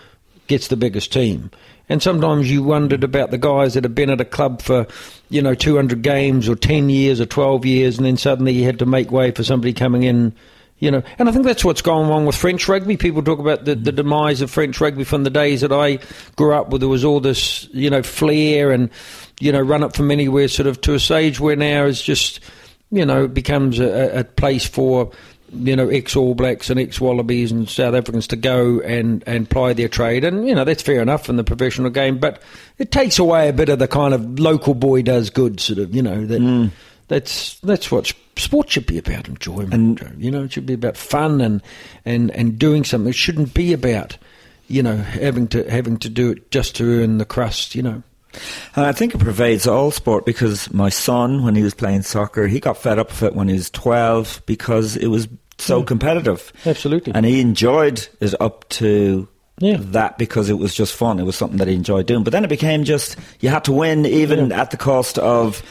gets 0.49 0.69
the 0.69 0.77
biggest 0.77 1.13
team. 1.13 1.51
And 1.89 2.03
sometimes 2.03 2.51
you 2.51 2.63
wondered 2.63 3.03
about 3.03 3.31
the 3.31 3.39
guys 3.39 3.75
that 3.75 3.85
have 3.85 3.95
been 3.95 4.11
at 4.11 4.21
a 4.21 4.25
club 4.25 4.61
for, 4.61 4.87
you 5.31 5.41
know, 5.41 5.55
200 5.55 6.03
games 6.03 6.49
or 6.49 6.55
10 6.55 6.91
years 6.91 7.21
or 7.21 7.27
12 7.27 7.65
years, 7.65 7.97
and 7.97 8.07
then 8.07 8.17
suddenly 8.17 8.53
you 8.53 8.65
had 8.65 8.79
to 8.81 8.87
make 8.87 9.11
way 9.11 9.31
for 9.31 9.43
somebody 9.43 9.73
coming 9.73 10.03
in, 10.03 10.35
you 10.81 10.91
know. 10.91 11.03
And 11.19 11.29
I 11.29 11.33
think 11.33 11.47
that's 11.47 11.65
what's 11.65 11.81
going 11.81 12.09
wrong 12.11 12.27
with 12.27 12.37
French 12.37 12.69
rugby. 12.69 12.99
People 12.99 13.23
talk 13.23 13.39
about 13.39 13.65
the, 13.65 13.75
the 13.75 13.93
demise 13.93 14.43
of 14.43 14.51
French 14.51 14.79
rugby 14.81 15.05
from 15.05 15.25
the 15.25 15.31
days 15.31 15.63
that 15.63 15.73
I 15.73 15.99
grew 16.37 16.53
up 16.53 16.69
where 16.69 16.79
there 16.79 16.89
was 16.89 17.05
all 17.05 17.21
this, 17.21 17.69
you 17.73 17.89
know, 17.89 18.03
flair 18.03 18.71
and, 18.71 18.91
you 19.41 19.51
know, 19.51 19.61
run 19.61 19.83
up 19.83 19.97
from 19.97 20.11
anywhere 20.11 20.49
sort 20.49 20.67
of 20.67 20.81
to 20.83 20.95
a 20.95 21.01
stage 21.01 21.41
where 21.41 21.57
now 21.57 21.87
it's 21.87 22.03
just, 22.03 22.41
you 22.91 23.07
know, 23.07 23.25
it 23.25 23.33
becomes 23.33 23.81
a, 23.81 24.21
a 24.21 24.25
place 24.25 24.67
for 24.67 25.11
you 25.53 25.75
know, 25.77 25.89
ex 25.89 26.17
All 26.17 26.35
Blacks 26.35 26.71
and 26.71 26.79
ex 26.79 27.01
Wallabies 27.01 27.51
and 27.53 27.69
South 27.69 27.95
Africans 27.95 28.27
to 28.29 28.37
go 28.37 28.81
and, 28.81 29.23
and 29.27 29.49
ply 29.49 29.73
their 29.73 29.89
trade. 29.89 30.25
And, 30.25 30.47
you 30.49 30.55
know, 30.55 30.65
that's 30.65 30.83
fair 30.83 31.01
enough 31.01 31.29
in 31.29 31.37
the 31.37 31.45
professional 31.45 31.91
game, 31.91 32.19
but 32.19 32.43
it 32.79 32.91
takes 32.91 33.19
away 33.19 33.49
a 33.49 33.53
bit 33.53 33.69
of 33.69 33.79
the 33.79 33.89
kind 33.89 34.15
of 34.15 34.39
local 34.39 34.75
boy 34.75 35.03
does 35.03 35.31
good 35.31 35.61
sort 35.61 35.79
of, 35.79 35.95
you 35.95 36.03
know, 36.03 36.27
that. 36.27 36.41
Hmm. 36.41 36.67
That's 37.09 37.59
that's 37.61 37.91
what 37.91 38.13
sport 38.37 38.69
should 38.69 38.85
be 38.85 38.99
about 38.99 39.29
enjoyment. 39.29 40.03
And- 40.03 40.23
you 40.23 40.31
know, 40.31 40.45
it 40.45 40.53
should 40.53 40.67
be 40.67 40.75
about 40.75 40.95
fun 40.99 41.41
and, 41.41 41.63
and, 42.05 42.31
and 42.33 42.59
doing 42.59 42.85
something. 42.85 43.09
It 43.09 43.15
shouldn't 43.15 43.55
be 43.55 43.73
about, 43.73 44.19
you 44.69 44.83
know, 44.83 44.99
having 44.99 45.49
to 45.49 45.71
having 45.71 45.97
to 46.01 46.11
do 46.11 46.33
it 46.33 46.51
just 46.51 46.77
to 46.77 46.85
earn 46.85 47.17
the 47.17 47.25
crust. 47.25 47.75
You 47.75 47.83
know, 47.83 48.03
And 48.77 48.87
I 48.87 48.93
think 48.93 49.15
it 49.15 49.19
pervades 49.19 49.67
all 49.67 49.91
sport 49.91 50.25
because 50.27 50.73
my 50.73 50.89
son, 50.89 51.43
when 51.43 51.55
he 51.55 51.63
was 51.63 51.75
playing 51.75 52.03
soccer, 52.03 52.47
he 52.47 52.61
got 52.61 52.77
fed 52.77 52.99
up 52.99 53.09
with 53.09 53.23
it 53.23 53.35
when 53.35 53.49
he 53.49 53.55
was 53.55 53.71
12 53.71 54.43
because 54.47 54.97
it 54.97 55.09
was 55.09 55.29
so 55.59 55.81
hmm. 55.81 55.87
competitive. 55.87 56.53
Absolutely. 56.65 57.13
And 57.15 57.27
he 57.27 57.41
enjoyed 57.41 58.07
it 58.21 58.35
up 58.41 58.69
to 58.71 59.29
Yeah. 59.59 59.79
that 59.79 60.19
because 60.19 60.49
it 60.49 60.59
was 60.59 60.75
just 60.75 60.95
fun. 60.95 61.19
It 61.19 61.25
was 61.25 61.37
something 61.37 61.59
that 61.59 61.69
he 61.69 61.75
enjoyed 61.75 62.07
doing. 62.07 62.25
But 62.25 62.33
then 62.33 62.45
it 62.45 62.49
became 62.49 62.85
just, 62.85 63.17
you 63.41 63.49
had 63.49 63.65
to 63.65 63.73
win 63.73 64.07
even 64.07 64.53
at 64.53 64.71
the 64.71 64.77
cost 64.77 65.19
of, 65.19 65.63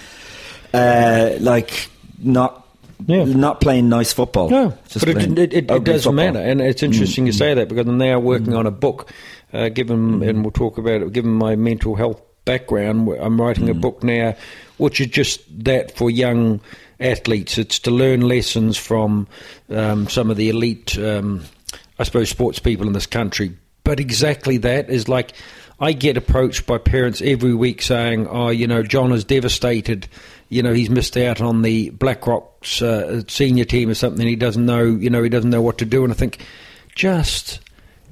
uh, 0.74 1.32
like, 1.40 1.90
not. 2.20 2.64
Yeah. 3.06 3.26
Not 3.26 3.62
playing 3.62 3.90
nice 3.90 4.12
football. 4.12 4.50
No, 4.50 4.74
Just 4.88 5.06
but 5.06 5.10
it, 5.10 5.38
it, 5.38 5.38
it, 5.38 5.54
it 5.54 5.68
doesn't 5.68 5.86
football. 5.86 6.14
matter, 6.14 6.40
and 6.40 6.60
it's 6.60 6.82
interesting 6.82 7.28
you 7.28 7.32
mm-hmm. 7.32 7.38
say 7.38 7.54
that 7.54 7.70
because 7.70 7.86
I'm 7.86 8.00
now 8.00 8.18
working 8.18 8.48
mm-hmm. 8.48 8.58
on 8.58 8.66
a 8.66 8.72
book. 8.72 9.12
Uh, 9.54 9.70
given, 9.70 10.16
and 10.16 10.22
mm-hmm. 10.24 10.42
we'll 10.42 10.52
talk 10.52 10.80
about 10.80 11.04
it. 11.04 11.14
Given 11.14 11.32
my 11.32 11.56
mental 11.56 11.96
health 11.96 12.20
background, 12.48 13.10
I'm 13.20 13.40
writing 13.40 13.70
a 13.70 13.74
book 13.76 14.04
now, 14.04 14.36
which 14.78 15.00
is 15.00 15.08
just 15.08 15.42
that 15.66 15.96
for 15.96 16.10
young 16.10 16.60
athletes. 17.00 17.58
It's 17.58 17.78
to 17.80 17.92
learn 17.92 18.22
lessons 18.22 18.78
from 18.78 19.28
um, 19.70 20.08
some 20.10 20.32
of 20.32 20.38
the 20.38 20.50
elite, 20.50 20.98
um, 20.98 21.44
I 22.00 22.04
suppose, 22.04 22.30
sports 22.30 22.58
people 22.58 22.88
in 22.88 22.94
this 22.94 23.06
country. 23.06 23.56
But 23.84 24.00
exactly 24.00 24.58
that 24.58 24.90
is 24.90 25.08
like. 25.08 25.34
I 25.80 25.94
get 25.94 26.18
approached 26.18 26.66
by 26.66 26.80
parents 26.80 27.22
every 27.22 27.54
week 27.54 27.84
saying, 27.84 28.26
"Oh, 28.26 28.50
you 28.50 28.66
know, 28.66 28.82
John 28.82 29.12
is 29.12 29.24
devastated. 29.24 30.08
You 30.50 30.64
know, 30.64 30.74
he's 30.74 30.90
missed 30.90 31.16
out 31.16 31.40
on 31.40 31.62
the 31.62 31.92
Blackrock's 31.92 32.82
uh, 32.82 33.22
senior 33.28 33.64
team 33.64 33.88
or 33.88 33.94
something. 33.94 34.26
He 34.26 34.36
doesn't 34.36 34.66
know. 34.66 34.84
You 34.84 35.12
know, 35.12 35.22
he 35.22 35.30
doesn't 35.30 35.52
know 35.52 35.62
what 35.62 35.78
to 35.78 35.86
do." 35.86 36.04
And 36.04 36.12
I 36.12 36.16
think, 36.16 36.44
just 36.96 37.60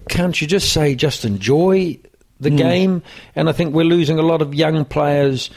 can't 0.10 0.40
you 0.40 0.48
just 0.48 0.72
say, 0.72 0.94
just 0.94 1.26
enjoy 1.26 1.98
the 2.46 2.50
hmm. 2.52 2.56
game? 2.56 3.04
And 3.36 3.50
I 3.50 3.52
think 3.52 3.74
we're 3.74 3.84
losing 3.84 4.18
a 4.18 4.24
lot 4.24 4.42
of 4.42 4.56
young 4.56 4.86
players 4.86 5.50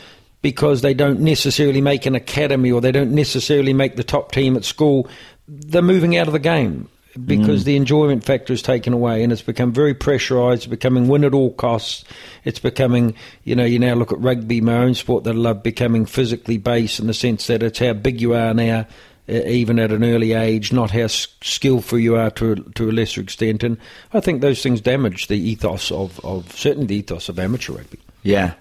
because 0.42 0.82
they 0.82 0.94
don't 0.94 1.20
necessarily 1.20 1.80
make 1.80 2.06
an 2.06 2.14
academy 2.14 2.72
or 2.72 2.80
they 2.80 2.92
don't 2.92 3.12
necessarily 3.12 3.72
make 3.72 3.96
the 3.96 4.04
top 4.04 4.32
team 4.32 4.56
at 4.56 4.64
school. 4.64 5.08
They're 5.46 5.82
moving 5.82 6.16
out 6.16 6.26
of 6.26 6.32
the 6.32 6.38
game 6.38 6.88
because 7.24 7.62
hmm. 7.62 7.66
the 7.66 7.76
enjoyment 7.76 8.24
factor 8.24 8.52
is 8.52 8.62
taken 8.62 8.92
away 8.92 9.22
and 9.22 9.32
it's 9.32 9.42
become 9.42 9.72
very 9.72 9.94
pressurised, 9.94 10.54
it's 10.56 10.66
becoming 10.66 11.08
win 11.08 11.24
at 11.24 11.34
all 11.34 11.52
costs. 11.52 12.04
It's 12.44 12.60
becoming, 12.60 13.14
you 13.44 13.56
know, 13.56 13.64
you 13.64 13.78
now 13.78 13.94
look 13.94 14.12
at 14.12 14.20
rugby, 14.20 14.60
my 14.60 14.76
own 14.76 14.94
sport 14.94 15.24
that 15.24 15.34
I 15.34 15.38
love, 15.38 15.62
becoming 15.62 16.06
physically 16.06 16.58
based 16.58 17.00
in 17.00 17.06
the 17.06 17.14
sense 17.14 17.46
that 17.48 17.62
it's 17.62 17.78
how 17.78 17.94
big 17.94 18.20
you 18.20 18.34
are 18.34 18.54
now, 18.54 18.86
even 19.28 19.78
at 19.78 19.92
an 19.92 20.04
early 20.04 20.32
age, 20.32 20.72
not 20.72 20.90
how 20.90 21.06
skillful 21.06 21.98
you 21.98 22.16
are 22.16 22.30
to 22.32 22.52
a, 22.52 22.56
to 22.56 22.88
a 22.88 22.92
lesser 22.92 23.20
extent. 23.20 23.62
And 23.62 23.76
I 24.12 24.20
think 24.20 24.40
those 24.40 24.62
things 24.62 24.80
damage 24.80 25.26
the 25.28 25.38
ethos 25.38 25.90
of, 25.92 26.18
of 26.24 26.52
certainly 26.56 26.86
the 26.86 26.96
ethos 26.96 27.28
of 27.28 27.38
amateur 27.38 27.74
rugby. 27.74 27.98
Yeah. 28.22 28.54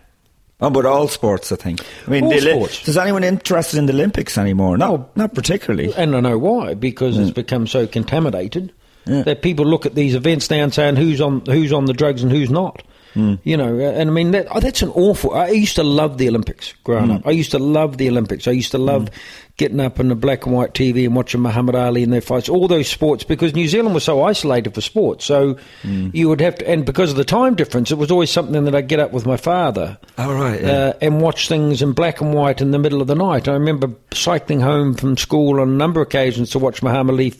Oh, 0.59 0.69
but 0.71 0.85
all 0.85 1.07
sports, 1.07 1.51
I 1.51 1.55
think. 1.55 1.81
I 2.07 2.11
mean, 2.11 2.23
All 2.23 2.31
the 2.31 2.41
sports. 2.41 2.87
Is 2.87 2.97
anyone 2.97 3.23
interested 3.23 3.77
in 3.77 3.85
the 3.85 3.93
Olympics 3.93 4.37
anymore? 4.37 4.77
No, 4.77 4.93
oh. 4.95 5.09
not 5.15 5.35
particularly. 5.35 5.93
And 5.95 6.15
I 6.15 6.19
know 6.19 6.37
why, 6.37 6.73
because 6.73 7.17
it's 7.17 7.31
become 7.31 7.67
so 7.67 7.85
contaminated 7.85 8.73
Yeah. 9.05 9.21
that 9.21 9.43
people 9.43 9.65
look 9.65 9.85
at 9.85 9.93
these 9.93 10.15
events 10.15 10.49
now 10.49 10.63
and 10.63 10.73
saying 10.73 10.95
who's 10.95 11.21
on 11.21 11.45
who's 11.45 11.71
on 11.71 11.85
the 11.85 11.93
drugs 11.93 12.23
and 12.23 12.31
who's 12.31 12.49
not. 12.49 12.81
Hmm. 13.13 13.35
You 13.43 13.57
know, 13.57 13.77
uh, 13.79 13.91
and 13.91 14.09
I 14.09 14.13
mean 14.13 14.31
that 14.31 14.47
oh, 14.51 14.59
that's 14.59 14.81
an 14.81 14.89
awful. 14.89 15.33
I 15.33 15.49
used 15.49 15.75
to 15.75 15.83
love 15.83 16.17
the 16.17 16.27
Olympics 16.27 16.73
growing 16.83 17.05
hmm. 17.05 17.11
up. 17.17 17.27
I 17.27 17.31
used 17.31 17.51
to 17.51 17.59
love 17.59 17.97
the 17.97 18.09
Olympics. 18.09 18.47
I 18.47 18.51
used 18.51 18.71
to 18.71 18.77
love 18.77 19.09
hmm. 19.09 19.15
getting 19.57 19.79
up 19.79 19.99
on 19.99 20.09
the 20.09 20.15
black 20.15 20.45
and 20.45 20.55
white 20.55 20.73
TV 20.73 21.05
and 21.05 21.15
watching 21.15 21.41
Muhammad 21.41 21.75
Ali 21.75 22.03
and 22.03 22.13
their 22.13 22.21
fights, 22.21 22.49
all 22.49 22.67
those 22.67 22.87
sports, 22.87 23.23
because 23.23 23.55
New 23.55 23.67
Zealand 23.67 23.95
was 23.95 24.03
so 24.03 24.23
isolated 24.23 24.73
for 24.73 24.81
sports. 24.81 25.25
So 25.25 25.57
you 25.83 26.29
would 26.29 26.41
have 26.41 26.55
to, 26.55 26.69
and 26.69 26.85
because 26.85 27.11
of 27.11 27.17
the 27.17 27.25
time 27.25 27.55
difference, 27.55 27.91
it 27.91 27.97
was 27.97 28.11
always 28.11 28.29
something 28.29 28.65
that 28.65 28.75
I'd 28.75 28.87
get 28.87 28.99
up 28.99 29.11
with 29.11 29.25
my 29.25 29.37
father 29.37 29.97
Oh, 30.17 30.33
right, 30.33 30.61
yeah. 30.61 30.71
uh, 30.71 30.93
and 31.01 31.21
watch 31.21 31.47
things 31.47 31.81
in 31.81 31.93
black 31.93 32.21
and 32.21 32.33
white 32.33 32.61
in 32.61 32.71
the 32.71 32.79
middle 32.79 33.01
of 33.01 33.07
the 33.07 33.15
night. 33.15 33.47
I 33.47 33.53
remember 33.53 33.89
cycling 34.13 34.59
home 34.59 34.95
from 34.95 35.17
school 35.17 35.59
on 35.59 35.69
a 35.69 35.71
number 35.71 36.01
of 36.01 36.07
occasions 36.07 36.49
to 36.51 36.59
watch 36.59 36.81
Muhammad 36.81 37.13
Ali, 37.13 37.33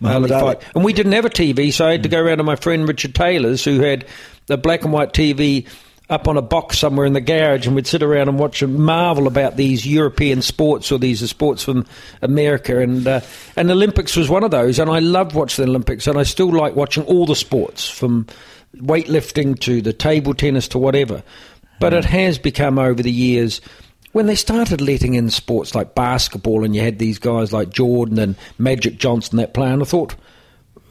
Muhammad 0.00 0.30
Ali 0.32 0.42
Ali. 0.42 0.54
fight. 0.54 0.64
And 0.74 0.84
we 0.84 0.92
didn't 0.92 1.12
have 1.12 1.24
a 1.24 1.30
TV, 1.30 1.72
so 1.72 1.86
I 1.86 1.92
had 1.92 2.02
to 2.02 2.08
go 2.08 2.20
around 2.20 2.38
to 2.38 2.44
my 2.44 2.56
friend 2.56 2.86
Richard 2.86 3.14
Taylor's, 3.14 3.64
who 3.64 3.80
had 3.80 4.06
the 4.48 4.58
black 4.58 4.82
and 4.82 4.92
white 4.92 5.12
TV 5.12 5.66
up 6.10 6.26
on 6.26 6.36
a 6.36 6.42
box 6.42 6.78
somewhere 6.78 7.06
in 7.06 7.12
the 7.12 7.20
garage, 7.20 7.66
and 7.66 7.76
we'd 7.76 7.86
sit 7.86 8.02
around 8.02 8.28
and 8.28 8.38
watch 8.38 8.62
and 8.62 8.78
marvel 8.78 9.26
about 9.26 9.56
these 9.56 9.86
European 9.86 10.40
sports 10.42 10.90
or 10.90 10.98
these 10.98 11.28
sports 11.28 11.62
from 11.62 11.86
America. 12.22 12.80
And 12.80 13.06
uh, 13.06 13.20
and 13.56 13.70
Olympics 13.70 14.16
was 14.16 14.28
one 14.28 14.42
of 14.42 14.50
those, 14.50 14.78
and 14.78 14.90
I 14.90 14.98
loved 14.98 15.34
watching 15.34 15.64
the 15.64 15.70
Olympics, 15.70 16.06
and 16.06 16.18
I 16.18 16.22
still 16.22 16.50
like 16.50 16.74
watching 16.74 17.04
all 17.04 17.26
the 17.26 17.36
sports 17.36 17.88
from 17.88 18.26
weightlifting 18.76 19.58
to 19.60 19.80
the 19.82 19.92
table 19.92 20.34
tennis 20.34 20.68
to 20.68 20.78
whatever. 20.78 21.22
But 21.80 21.94
it 21.94 22.04
has 22.06 22.38
become 22.40 22.76
over 22.76 23.00
the 23.00 23.12
years 23.12 23.60
when 24.12 24.26
they 24.26 24.34
started 24.34 24.80
letting 24.80 25.14
in 25.14 25.30
sports 25.30 25.74
like 25.74 25.94
basketball, 25.94 26.64
and 26.64 26.74
you 26.74 26.82
had 26.82 26.98
these 26.98 27.18
guys 27.18 27.52
like 27.52 27.70
Jordan 27.70 28.18
and 28.18 28.36
Magic 28.58 28.98
Johnson 28.98 29.36
that 29.36 29.54
play, 29.54 29.70
and 29.70 29.82
I 29.82 29.84
thought, 29.84 30.16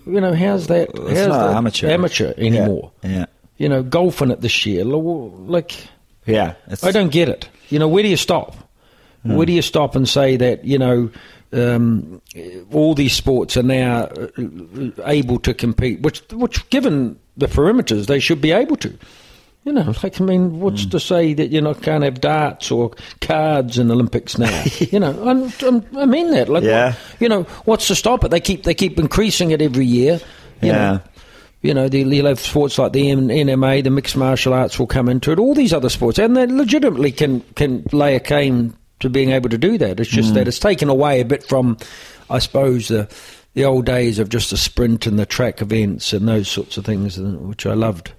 you 0.06 0.22
know, 0.22 0.34
how's 0.34 0.68
that? 0.68 0.90
It's 0.94 1.20
how's 1.20 1.28
not 1.28 1.48
that 1.48 1.58
amateur. 1.58 1.90
amateur 1.90 2.34
anymore? 2.38 2.92
Yeah. 3.04 3.26
You 3.58 3.68
know, 3.70 3.82
golfing 3.84 4.30
it 4.32 4.42
this 4.42 4.66
year, 4.66 4.84
like 4.86 5.76
Yeah. 6.26 6.54
I 6.84 6.92
don't 6.92 7.12
get 7.12 7.28
it. 7.30 7.50
You 7.70 7.80
know, 7.80 7.88
where 7.88 8.04
do 8.04 8.10
you 8.10 8.18
stop? 8.18 8.56
Where 9.24 9.46
do 9.46 9.52
you 9.52 9.62
stop 9.62 9.96
and 9.96 10.08
say 10.08 10.38
that 10.38 10.64
you 10.64 10.78
know 10.78 11.10
um, 11.52 12.22
all 12.72 12.94
these 12.96 13.12
sports 13.14 13.58
are 13.58 13.64
now 13.64 14.04
uh, 14.06 14.30
able 15.06 15.38
to 15.40 15.54
compete? 15.54 16.02
Which, 16.02 16.22
which, 16.32 16.70
given 16.70 17.20
the 17.36 17.48
perimeters, 17.48 18.06
they 18.06 18.20
should 18.20 18.40
be 18.40 18.52
able 18.52 18.78
to. 18.78 18.98
You 19.66 19.74
know, 19.74 19.94
like 20.02 20.22
I 20.22 20.24
mean, 20.24 20.62
what's 20.62 20.86
to 20.86 21.00
say 21.00 21.34
that 21.34 21.50
you 21.50 21.60
know 21.60 21.74
can't 21.74 22.06
have 22.06 22.22
darts 22.22 22.72
or 22.72 22.92
cards 23.20 23.78
in 23.78 23.92
Olympics 23.92 24.38
now? 24.38 24.64
you 24.80 24.98
know, 25.00 25.12
I'm, 25.28 25.52
I'm, 25.68 25.86
I 25.98 26.06
mean 26.06 26.32
that. 26.32 26.48
Like, 26.48 26.64
Yeah. 26.64 26.92
what- 26.92 26.98
you 27.20 27.28
know, 27.28 27.44
what's 27.66 27.88
to 27.88 27.96
stop 27.96 28.24
it? 28.24 28.32
They 28.32 28.40
keep 28.40 28.64
they 28.64 28.74
keep 28.74 28.98
increasing 28.98 29.52
it 29.52 29.62
every 29.62 29.86
year. 29.86 30.22
You 30.62 30.70
Yeah. 30.70 30.74
Know, 30.92 31.02
you 31.62 31.74
know, 31.74 31.90
the, 31.90 32.00
you'll 32.00 32.28
have 32.28 32.40
sports 32.40 32.78
like 32.78 32.94
the 32.94 33.10
M- 33.10 33.30
MMA, 33.30 33.84
the 33.84 33.90
mixed 33.90 34.16
martial 34.16 34.54
arts 34.54 34.78
will 34.78 34.88
come 34.88 35.10
into 35.10 35.32
it. 35.32 35.40
All 35.40 35.54
these 35.54 35.74
other 35.74 35.90
sports, 35.90 36.20
and 36.20 36.38
they 36.38 36.46
legitimately 36.46 37.12
can 37.12 37.42
can 37.56 37.84
lay 37.92 38.16
a 38.16 38.20
claim 38.20 38.76
to 39.00 39.10
being 39.10 39.32
able 39.32 39.50
to 39.50 39.58
do 39.58 39.78
that. 39.78 40.00
It's 40.00 40.10
just 40.10 40.32
mm. 40.32 40.34
that 40.36 40.48
it's 40.48 40.60
taken 40.60 40.90
away 40.90 41.22
a 41.22 41.26
bit 41.26 41.44
from, 41.44 41.78
I 42.30 42.40
suppose, 42.40 42.88
the 42.88 43.10
the 43.54 43.66
old 43.66 43.86
days 43.86 44.20
of 44.20 44.30
just 44.30 44.52
the 44.52 44.58
sprint 44.58 45.08
and 45.08 45.18
the 45.18 45.26
track 45.26 45.62
events 45.62 46.14
and 46.14 46.28
those 46.28 46.48
sorts 46.48 46.78
of 46.78 46.86
things, 46.86 47.18
uh, 47.18 47.24
which 47.24 47.66
I 47.66 47.74
loved. 47.74 48.12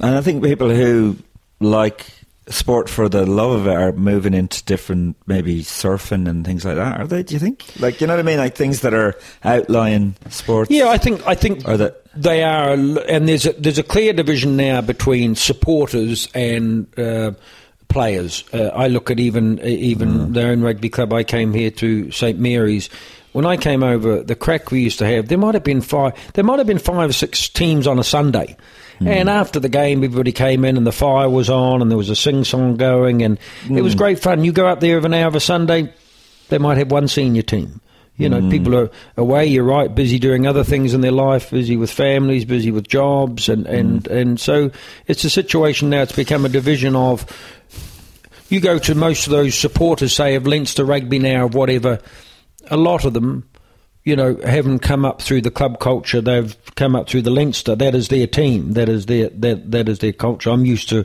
And 0.00 0.16
I 0.16 0.20
think 0.20 0.44
people 0.44 0.68
who 0.68 1.16
like 1.60 2.12
sport 2.48 2.88
for 2.88 3.08
the 3.08 3.24
love 3.24 3.52
of 3.52 3.66
it 3.66 3.74
are 3.74 3.92
moving 3.92 4.34
into 4.34 4.64
different, 4.64 5.16
maybe 5.26 5.62
surfing 5.62 6.28
and 6.28 6.44
things 6.44 6.64
like 6.64 6.76
that. 6.76 7.00
Are 7.00 7.06
they? 7.06 7.22
Do 7.22 7.34
you 7.34 7.40
think? 7.40 7.64
Like, 7.78 8.00
you 8.00 8.06
know 8.06 8.14
what 8.14 8.20
I 8.20 8.24
mean? 8.24 8.38
Like 8.38 8.56
things 8.56 8.80
that 8.80 8.92
are 8.94 9.14
outlying 9.44 10.16
sports. 10.30 10.70
Yeah, 10.70 10.88
I 10.88 10.98
think 10.98 11.26
I 11.26 11.34
think 11.34 11.66
Or 11.68 11.76
that- 11.76 11.98
they 12.14 12.42
are, 12.42 12.72
and 12.72 13.26
there's 13.26 13.46
a, 13.46 13.52
there's 13.54 13.78
a 13.78 13.82
clear 13.82 14.12
division 14.12 14.54
now 14.56 14.82
between 14.82 15.34
supporters 15.34 16.28
and 16.34 16.86
uh, 16.98 17.32
players. 17.88 18.44
Uh, 18.52 18.64
I 18.74 18.88
look 18.88 19.10
at 19.10 19.18
even 19.18 19.58
even 19.60 20.32
their 20.34 20.50
own 20.52 20.60
rugby 20.60 20.90
club. 20.90 21.12
I 21.14 21.24
came 21.24 21.54
here 21.54 21.70
to 21.70 22.10
St 22.10 22.38
Mary's. 22.38 22.90
When 23.32 23.46
I 23.46 23.56
came 23.56 23.82
over, 23.82 24.22
the 24.22 24.34
crack 24.34 24.70
we 24.70 24.82
used 24.82 24.98
to 24.98 25.06
have, 25.06 25.28
there 25.28 25.38
might 25.38 25.54
have 25.54 25.64
been 25.64 25.80
five. 25.80 26.12
There 26.34 26.44
might 26.44 26.58
have 26.58 26.66
been 26.66 26.78
five 26.78 27.08
or 27.08 27.12
six 27.14 27.48
teams 27.48 27.86
on 27.86 27.98
a 27.98 28.04
Sunday. 28.04 28.58
Hmm. 29.02 29.08
And 29.08 29.30
after 29.30 29.60
the 29.60 29.68
game, 29.68 30.04
everybody 30.04 30.32
came 30.32 30.64
in, 30.64 30.76
and 30.76 30.86
the 30.86 30.92
fire 30.92 31.28
was 31.28 31.50
on, 31.50 31.82
and 31.82 31.90
there 31.90 31.98
was 31.98 32.10
a 32.10 32.16
sing 32.16 32.44
song 32.44 32.76
going, 32.76 33.22
and 33.22 33.38
it 33.70 33.82
was 33.82 33.94
hmm. 33.94 33.98
great 33.98 34.18
fun. 34.18 34.44
You 34.44 34.52
go 34.52 34.66
up 34.66 34.80
there 34.80 34.98
of 34.98 35.04
an 35.04 35.14
hour 35.14 35.28
of 35.28 35.34
a 35.34 35.40
Sunday, 35.40 35.92
they 36.48 36.58
might 36.58 36.78
have 36.78 36.90
one 36.90 37.08
senior 37.08 37.42
team. 37.42 37.80
You 38.18 38.28
know, 38.28 38.40
hmm. 38.40 38.50
people 38.50 38.76
are 38.76 38.90
away. 39.16 39.46
You're 39.46 39.64
right, 39.64 39.92
busy 39.92 40.18
doing 40.18 40.46
other 40.46 40.64
things 40.64 40.92
in 40.92 41.00
their 41.00 41.12
life, 41.12 41.50
busy 41.50 41.76
with 41.76 41.90
families, 41.90 42.44
busy 42.44 42.70
with 42.70 42.86
jobs, 42.86 43.48
and 43.48 43.66
and 43.66 44.06
and 44.06 44.38
so 44.38 44.70
it's 45.06 45.24
a 45.24 45.30
situation 45.30 45.90
now. 45.90 46.02
It's 46.02 46.12
become 46.12 46.44
a 46.44 46.50
division 46.50 46.94
of. 46.94 47.26
You 48.50 48.60
go 48.60 48.78
to 48.80 48.94
most 48.94 49.26
of 49.26 49.30
those 49.30 49.54
supporters, 49.54 50.14
say 50.14 50.34
of 50.34 50.46
Leinster 50.46 50.84
rugby 50.84 51.18
now, 51.18 51.46
of 51.46 51.54
whatever. 51.54 52.00
A 52.70 52.76
lot 52.76 53.06
of 53.06 53.14
them, 53.14 53.48
you 54.04 54.16
know, 54.16 54.36
haven't 54.44 54.80
come 54.80 55.04
up 55.04 55.22
through 55.22 55.42
the 55.42 55.50
club 55.50 55.78
culture. 55.78 56.20
They've 56.20 56.56
come 56.74 56.96
up 56.96 57.08
through 57.08 57.22
the 57.22 57.30
Leinster. 57.30 57.76
That 57.76 57.94
is 57.94 58.08
their 58.08 58.26
team. 58.26 58.72
That 58.72 58.88
is 58.88 59.06
their 59.06 59.28
that 59.30 59.70
that 59.70 59.88
is 59.88 60.00
their 60.00 60.12
culture. 60.12 60.50
I'm 60.50 60.64
used 60.64 60.88
to, 60.88 61.04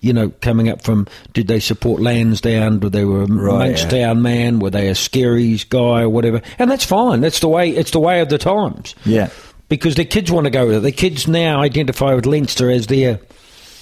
you 0.00 0.12
know, 0.12 0.30
coming 0.40 0.68
up 0.68 0.82
from. 0.82 1.06
Did 1.34 1.48
they 1.48 1.60
support 1.60 2.00
Lansdowne? 2.00 2.78
Did 2.78 2.92
they 2.92 3.04
were 3.04 3.22
a 3.22 3.26
Right, 3.26 3.74
Monkstown 3.74 4.20
man? 4.20 4.60
Were 4.60 4.70
they 4.70 4.88
a 4.88 4.94
Skerries 4.94 5.68
guy 5.68 6.02
or 6.02 6.08
whatever? 6.08 6.40
And 6.58 6.70
that's 6.70 6.84
fine. 6.84 7.20
That's 7.20 7.40
the 7.40 7.48
way. 7.48 7.70
It's 7.70 7.90
the 7.90 8.00
way 8.00 8.20
of 8.20 8.30
the 8.30 8.38
times. 8.38 8.94
Yeah. 9.04 9.28
Because 9.68 9.96
the 9.96 10.06
kids 10.06 10.30
want 10.30 10.44
to 10.44 10.50
go 10.50 10.70
there. 10.70 10.80
The 10.80 10.92
kids 10.92 11.28
now 11.28 11.60
identify 11.60 12.14
with 12.14 12.24
Leinster 12.24 12.70
as 12.70 12.86
their. 12.86 13.20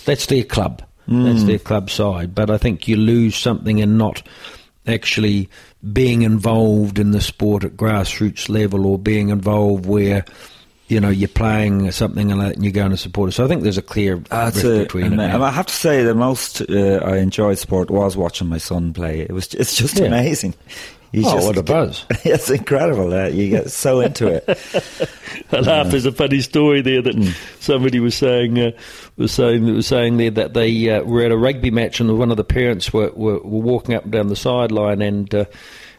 That's 0.04 0.26
their 0.26 0.44
club. 0.44 0.82
That's 1.08 1.42
mm. 1.42 1.46
their 1.46 1.58
club 1.60 1.88
side. 1.88 2.34
But 2.34 2.50
I 2.50 2.58
think 2.58 2.88
you 2.88 2.96
lose 2.96 3.36
something 3.36 3.78
in 3.78 3.96
not 3.96 4.24
actually 4.88 5.48
being 5.92 6.22
involved 6.22 6.98
in 6.98 7.10
the 7.12 7.20
sport 7.20 7.64
at 7.64 7.72
grassroots 7.76 8.48
level 8.48 8.86
or 8.86 8.98
being 8.98 9.28
involved 9.28 9.86
where 9.86 10.24
you 10.88 11.00
know 11.00 11.08
you're 11.08 11.28
playing 11.28 11.90
something 11.90 12.30
and 12.32 12.62
you're 12.62 12.72
going 12.72 12.90
to 12.92 12.96
support 12.96 13.28
it. 13.28 13.32
So 13.32 13.44
I 13.44 13.48
think 13.48 13.62
there's 13.62 13.78
a 13.78 13.82
clear 13.82 14.18
That's 14.30 14.56
rift 14.62 14.66
a, 14.66 14.82
between 14.84 15.06
and 15.12 15.20
it. 15.20 15.24
I. 15.34 15.42
I 15.42 15.50
have 15.50 15.66
to 15.66 15.74
say, 15.74 16.02
the 16.04 16.14
most 16.14 16.60
uh, 16.62 17.00
I 17.04 17.18
enjoyed 17.18 17.58
sport 17.58 17.90
was 17.90 18.16
watching 18.16 18.48
my 18.48 18.58
son 18.58 18.92
play. 18.92 19.20
It 19.20 19.32
was, 19.32 19.52
it's 19.54 19.76
just 19.76 19.98
Yeah. 19.98 20.06
amazing. 20.06 20.54
He's 21.16 21.26
Oh, 21.26 21.32
just, 21.32 21.46
what 21.46 21.56
a 21.56 21.62
buzz. 21.62 22.04
it's 22.26 22.50
incredible. 22.50 23.10
Uh, 23.10 23.28
you 23.28 23.48
get 23.48 23.70
so 23.70 24.00
into 24.00 24.26
it. 24.26 24.44
I 25.50 25.60
laugh. 25.60 25.86
There's 25.88 26.04
a 26.04 26.12
funny 26.12 26.42
story 26.42 26.82
there 26.82 27.00
that 27.00 27.34
somebody 27.58 28.00
was 28.00 28.14
saying 28.14 28.58
uh, 28.58 28.72
was 29.16 29.32
saying 29.32 29.64
was 29.64 29.86
saying 29.86 30.18
there 30.18 30.30
that 30.32 30.52
they 30.52 30.90
uh, 30.90 31.04
were 31.04 31.22
at 31.22 31.32
a 31.32 31.36
rugby 31.38 31.70
match 31.70 32.00
and 32.00 32.18
one 32.18 32.30
of 32.30 32.36
the 32.36 32.44
parents 32.44 32.92
were, 32.92 33.10
were, 33.12 33.38
were 33.38 33.60
walking 33.60 33.94
up 33.94 34.02
and 34.04 34.12
down 34.12 34.28
the 34.28 34.36
sideline 34.36 35.00
and. 35.00 35.34
Uh, 35.34 35.44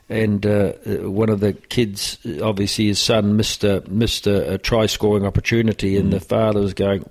and 0.10 0.46
uh, 0.46 0.72
uh, 0.86 1.12
one 1.12 1.30
of 1.30 1.42
the 1.42 1.52
kids, 1.52 2.18
obviously 2.42 2.86
his 2.86 2.98
son, 2.98 3.36
missed 3.36 3.66
a, 3.66 3.84
missed 3.90 4.26
a, 4.26 4.54
a 4.54 4.58
try 4.58 4.86
scoring 4.86 5.26
opportunity, 5.26 5.98
and 5.98 6.14
the 6.14 6.22
father 6.22 6.62
was 6.62 6.74
going, 6.74 7.04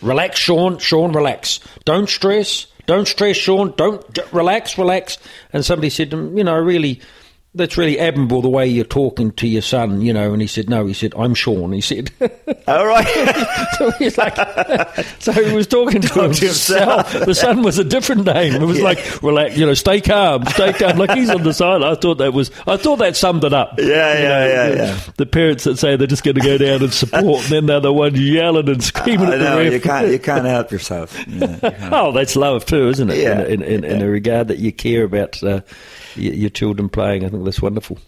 "Relax, 0.00 0.38
Sean. 0.38 0.78
Sean, 0.78 1.12
relax. 1.12 1.60
Don't 1.84 2.08
stress. 2.08 2.66
Don't 2.88 3.06
stress, 3.06 3.36
Sean. 3.36 3.74
Don't 3.76 4.02
relax, 4.32 4.78
relax." 4.78 5.18
And 5.52 5.62
somebody 5.62 5.90
said 5.90 6.10
to 6.10 6.32
"You 6.34 6.42
know, 6.42 6.56
really, 6.56 7.00
that's 7.54 7.76
really 7.76 7.98
admirable 7.98 8.42
the 8.42 8.48
way 8.48 8.66
you're 8.66 8.84
talking 8.84 9.32
to 9.32 9.48
your 9.48 9.62
son." 9.62 10.00
You 10.00 10.12
know, 10.12 10.32
and 10.32 10.40
he 10.40 10.46
said, 10.48 10.68
"No," 10.68 10.86
he 10.86 10.94
said, 10.94 11.12
"I'm 11.16 11.34
Sean." 11.34 11.72
He 11.72 11.80
said, 11.80 12.10
All 12.68 12.86
right. 12.86 13.06
so 13.78 13.90
he's 13.92 14.18
like, 14.18 14.36
so 15.20 15.32
he 15.32 15.52
was 15.54 15.66
talking 15.66 16.00
to, 16.02 16.08
to 16.08 16.22
himself. 16.24 17.10
himself. 17.10 17.26
The 17.26 17.34
son 17.34 17.62
was 17.62 17.78
a 17.78 17.84
different 17.84 18.24
name. 18.26 18.54
It 18.54 18.64
was 18.66 18.80
like, 18.80 19.22
relax, 19.22 19.56
you 19.56 19.64
know, 19.64 19.74
stay 19.74 20.00
calm, 20.00 20.44
stay 20.46 20.72
calm. 20.74 20.98
Like 20.98 21.12
he's 21.12 21.30
on 21.30 21.42
the 21.42 21.54
side. 21.54 21.82
I 21.82 21.94
thought 21.94 22.16
that 22.18 22.32
was, 22.34 22.50
I 22.66 22.76
thought 22.76 22.96
that 22.96 23.16
summed 23.16 23.44
it 23.44 23.52
up. 23.54 23.74
Yeah, 23.78 23.84
You 23.86 23.92
yeah, 23.94 24.18
yeah, 24.46 24.68
the, 24.68 24.76
yeah. 24.76 25.00
The 25.16 25.26
parents 25.26 25.64
that 25.64 25.78
say 25.78 25.96
they're 25.96 26.06
just 26.06 26.24
going 26.24 26.34
to 26.34 26.40
go 26.42 26.58
down 26.58 26.82
and 26.82 26.92
support, 26.92 27.42
and 27.44 27.52
then 27.52 27.66
they're 27.66 27.80
the 27.80 27.92
ones 27.92 28.20
yelling 28.20 28.68
and 28.68 28.82
screaming 28.84 29.28
I 29.28 29.32
at 29.34 29.38
the 29.38 29.44
know, 29.44 29.58
ref. 29.58 29.72
you 29.72 29.80
can't, 29.80 30.08
you 30.08 30.18
can't 30.18 30.44
help 30.44 30.70
yourself. 30.70 31.16
Yeah, 31.28 31.50
you 31.52 31.58
can't. 31.70 31.92
Oh, 31.92 32.12
that's 32.12 32.36
love 32.36 32.64
too, 32.66 32.88
isn't 32.88 33.10
it? 33.10 33.18
Yeah. 33.18 33.44
In, 33.44 33.62
in, 33.62 33.84
in, 33.84 33.84
in 33.84 34.02
a 34.02 34.08
regard 34.08 34.48
that 34.48 34.58
you 34.58 34.72
care 34.72 35.04
about 35.04 35.42
uh, 35.42 35.60
your, 36.18 36.50
children 36.50 36.88
playing. 36.88 37.24
I 37.24 37.28
think 37.28 37.44
that's 37.44 37.62
wonderful. 37.62 37.98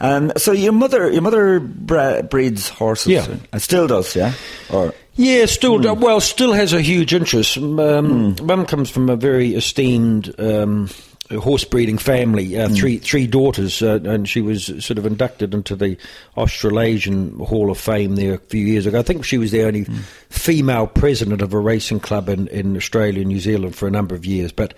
Um, 0.00 0.32
so 0.36 0.52
your 0.52 0.72
mother, 0.72 1.10
your 1.10 1.22
mother 1.22 1.60
bre- 1.60 2.22
breeds 2.22 2.68
horses. 2.68 3.08
Yeah. 3.12 3.26
and 3.52 3.60
still 3.60 3.86
does, 3.86 4.16
yeah. 4.16 4.32
Or 4.72 4.94
Yeah, 5.16 5.46
still 5.46 5.78
Hmm. 5.78 6.00
well, 6.00 6.20
still 6.20 6.52
has 6.54 6.72
a 6.72 6.80
huge 6.80 7.12
interest. 7.12 7.56
Um, 7.58 8.36
Mum 8.42 8.64
comes 8.66 8.88
from 8.90 9.08
a 9.10 9.16
very 9.16 9.54
esteemed 9.54 10.34
um, 10.38 10.88
horse 11.30 11.64
breeding 11.64 11.98
family. 11.98 12.56
Uh, 12.58 12.68
Three 12.68 12.98
three 12.98 13.26
daughters, 13.26 13.82
uh, 13.82 13.98
and 14.04 14.28
she 14.28 14.40
was 14.40 14.66
sort 14.84 14.98
of 14.98 15.06
inducted 15.06 15.54
into 15.54 15.74
the 15.74 15.96
Australasian 16.36 17.36
Hall 17.38 17.70
of 17.70 17.78
Fame 17.78 18.14
there 18.16 18.34
a 18.34 18.38
few 18.38 18.64
years 18.64 18.86
ago. 18.86 18.98
I 18.98 19.02
think 19.02 19.24
she 19.24 19.38
was 19.38 19.50
the 19.50 19.64
only 19.64 19.82
Hmm. 19.84 19.96
female 20.30 20.86
president 20.86 21.42
of 21.42 21.52
a 21.52 21.58
racing 21.58 22.00
club 22.00 22.28
in, 22.28 22.46
in 22.48 22.76
Australia 22.76 23.20
and 23.20 23.28
New 23.28 23.40
Zealand 23.40 23.74
for 23.74 23.86
a 23.86 23.90
number 23.90 24.14
of 24.14 24.24
years. 24.24 24.52
But 24.52 24.74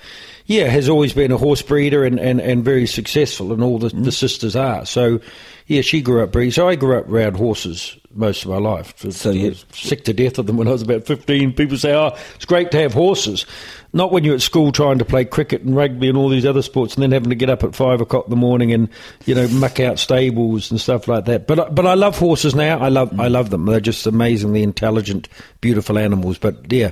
yeah, 0.47 0.67
has 0.69 0.89
always 0.89 1.13
been 1.13 1.31
a 1.33 1.37
horse 1.37 1.61
breeder 1.63 2.05
and, 2.05 2.19
and, 2.19 2.41
and 2.41 2.65
very 2.65 2.87
successful, 2.87 3.53
and 3.53 3.63
all 3.63 3.79
the, 3.79 3.89
Hmm. 3.91 4.05
the 4.05 4.13
sisters 4.13 4.57
are. 4.57 4.87
So 4.87 5.21
yeah, 5.67 5.83
she 5.83 6.01
grew 6.01 6.23
up 6.23 6.33
breeding. 6.33 6.53
So 6.53 6.69
I 6.69 6.75
grew 6.77 6.97
up 6.99 7.09
around 7.09 7.37
horses 7.37 7.97
most 8.15 8.45
of 8.45 8.51
my 8.51 8.57
life. 8.59 8.95
So, 8.97 9.11
So 9.11 9.31
was 9.33 9.65
sick 9.73 10.05
to 10.05 10.13
death 10.15 10.39
of 10.39 10.47
them 10.47 10.57
when 10.57 10.67
I 10.67 10.73
was 10.73 10.83
about 10.83 11.05
15. 11.05 11.53
People 11.53 11.77
say, 11.77 11.95
oh, 11.95 12.17
it's 12.37 12.47
great 12.47 12.71
to 12.71 12.79
have 12.81 12.95
horses. 12.95 13.45
Not 13.93 14.13
when 14.13 14.23
you're 14.23 14.35
at 14.35 14.43
school 14.43 14.71
trying 14.71 14.99
to 14.99 15.05
play 15.05 15.25
cricket 15.25 15.63
and 15.63 15.75
rugby 15.75 16.09
and 16.09 16.19
all 16.19 16.29
these 16.29 16.45
other 16.45 16.61
sports 16.61 16.95
and 16.95 17.03
then 17.03 17.13
having 17.13 17.31
to 17.31 17.35
get 17.35 17.49
up 17.49 17.65
at 17.65 17.75
five 17.75 18.01
o'clock 18.03 18.27
in 18.27 18.31
the 18.31 18.37
morning 18.37 18.73
and, 18.73 18.89
you 19.25 19.35
know, 19.35 19.49
muck 19.49 19.81
out 19.81 19.99
stables 19.99 20.71
and 20.71 20.79
stuff 20.79 21.09
like 21.09 21.25
that. 21.25 21.47
But, 21.47 21.75
but 21.75 21.87
I 21.87 21.95
love 21.95 22.19
horses 22.19 22.55
now. 22.55 22.79
I 22.79 22.89
love, 22.89 23.19
I 23.19 23.29
love 23.29 23.49
them. 23.49 23.65
They're 23.65 23.81
just 23.81 24.07
amazingly 24.07 24.63
intelligent, 24.63 25.29
beautiful 25.63 25.99
animals. 25.99 26.37
But 26.37 26.71
yeah, 26.71 26.91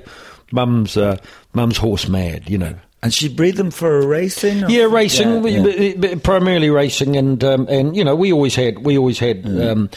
mum's, 0.52 0.96
uh, 0.96 1.18
mum's 1.52 1.76
horse 1.76 2.08
mad, 2.08 2.48
you 2.48 2.56
know. 2.56 2.74
And 3.02 3.12
she 3.14 3.28
breed 3.28 3.56
them 3.56 3.70
for 3.70 4.04
racing? 4.04 4.64
or- 4.64 4.70
Yeah, 4.70 4.84
racing, 4.84 5.44
Yeah, 5.46 5.60
yeah. 5.60 5.92
but- 5.96 6.00
but 6.00 6.22
primarily 6.24 6.70
racing, 6.70 7.14
and 7.16 7.44
um, 7.44 7.66
and 7.68 7.94
you 7.96 8.02
know 8.02 8.16
we 8.16 8.32
always 8.32 8.54
had 8.56 8.84
we 8.84 8.96
always 8.98 9.18
had 9.18 9.44
Mm. 9.44 9.70
um, 9.70 9.90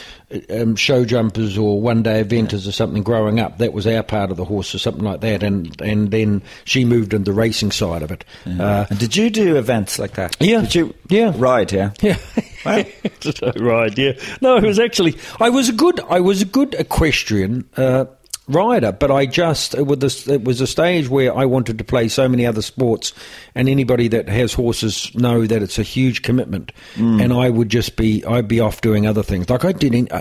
um, 0.50 0.76
show 0.76 1.04
jumpers 1.04 1.56
or 1.58 1.80
one 1.80 2.02
day 2.02 2.22
eventers 2.22 2.68
or 2.68 2.72
something 2.72 3.02
growing 3.02 3.40
up. 3.40 3.58
That 3.58 3.72
was 3.72 3.86
our 3.86 4.02
part 4.04 4.30
of 4.30 4.36
the 4.36 4.44
horse 4.44 4.74
or 4.74 4.78
something 4.78 5.02
like 5.02 5.22
that, 5.22 5.42
and 5.42 5.74
and 5.80 6.10
then 6.12 6.42
she 6.64 6.84
moved 6.84 7.12
into 7.14 7.32
the 7.32 7.36
racing 7.36 7.72
side 7.72 8.02
of 8.02 8.12
it. 8.12 8.24
Uh, 8.46 8.84
And 8.90 8.98
did 8.98 9.16
you 9.16 9.30
do 9.30 9.56
events 9.56 9.98
like 9.98 10.12
that? 10.14 10.36
Yeah. 10.38 10.60
Did 10.60 10.74
you 10.74 10.94
Yeah. 11.08 11.32
ride, 11.36 11.72
yeah? 11.72 11.90
yeah. 12.02 12.16
Wow. 12.66 12.84
right, 13.56 13.96
yeah. 13.96 14.12
No, 14.42 14.58
it 14.58 14.64
was 14.64 14.78
actually 14.78 15.16
I 15.40 15.48
was 15.48 15.70
a 15.70 15.72
good 15.72 15.98
I 16.10 16.20
was 16.20 16.42
a 16.42 16.44
good 16.44 16.74
equestrian 16.78 17.64
uh, 17.78 18.04
rider, 18.50 18.92
but 18.92 19.10
I 19.10 19.26
just 19.26 19.74
it 19.74 19.86
was, 19.86 19.98
this, 19.98 20.28
it 20.28 20.44
was 20.44 20.60
a 20.60 20.66
stage 20.66 21.08
where 21.08 21.34
I 21.36 21.44
wanted 21.44 21.78
to 21.78 21.84
play 21.84 22.08
so 22.08 22.28
many 22.28 22.44
other 22.44 22.62
sports, 22.62 23.12
and 23.54 23.68
anybody 23.68 24.08
that 24.08 24.28
has 24.28 24.52
horses 24.52 25.14
know 25.14 25.46
that 25.46 25.62
it's 25.62 25.78
a 25.78 25.82
huge 25.82 26.22
commitment, 26.22 26.72
and 26.96 27.32
I 27.32 27.48
would 27.48 27.68
just 27.68 27.96
be 27.96 28.24
I'd 28.24 28.48
be 28.48 28.60
off 28.60 28.80
doing 28.80 29.06
other 29.06 29.22
things. 29.22 29.48
Like 29.48 29.64
I 29.64 29.72
did, 29.72 29.94
in, 29.94 30.08
uh, 30.10 30.20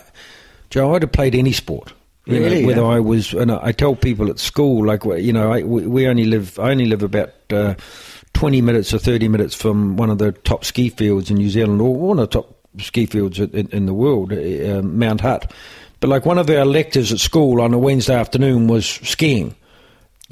Joe, 0.70 0.94
I'd 0.96 1.02
have 1.02 1.12
played 1.12 1.36
any 1.36 1.52
sport. 1.52 1.94
You 2.26 2.40
know, 2.40 2.46
Really, 2.46 2.66
whether 2.66 2.82
yeah. 2.82 2.88
I 2.88 3.00
was, 3.00 3.34
and 3.34 3.52
I 3.52 3.72
tell 3.72 3.96
people 3.96 4.30
at 4.30 4.38
school, 4.38 4.86
like 4.86 5.04
you 5.04 5.34
know, 5.34 5.52
I, 5.52 5.64
we, 5.64 5.88
we 5.88 6.08
only 6.08 6.26
live, 6.26 6.60
I 6.60 6.70
only 6.70 6.86
live 6.86 7.02
about 7.02 7.32
uh, 7.50 7.74
twenty 8.34 8.62
minutes 8.62 8.94
or 8.94 9.00
thirty 9.00 9.28
minutes 9.28 9.56
from 9.56 9.98
one 9.98 10.12
of 10.12 10.20
the 10.20 10.32
top 10.32 10.64
ski 10.64 10.90
fields 10.90 11.32
in 11.32 11.38
New 11.38 11.50
Zealand, 11.50 11.82
or 11.82 11.96
one 11.96 12.20
of 12.20 12.30
the 12.30 12.42
top 12.42 12.56
ski 12.80 13.08
fields 13.08 13.40
in, 13.40 13.68
in 13.70 13.88
the 13.88 13.94
world, 13.96 14.32
uh, 14.32 14.82
Mount 14.84 15.22
Hutt. 15.22 15.52
But 16.00 16.10
like 16.10 16.26
one 16.26 16.38
of 16.38 16.50
our 16.50 16.66
lectures 16.66 17.12
at 17.12 17.20
school 17.20 17.62
on 17.62 17.74
a 17.74 17.78
Wednesday 17.78 18.16
afternoon 18.16 18.68
was 18.68 18.86
skiing. 18.86 19.56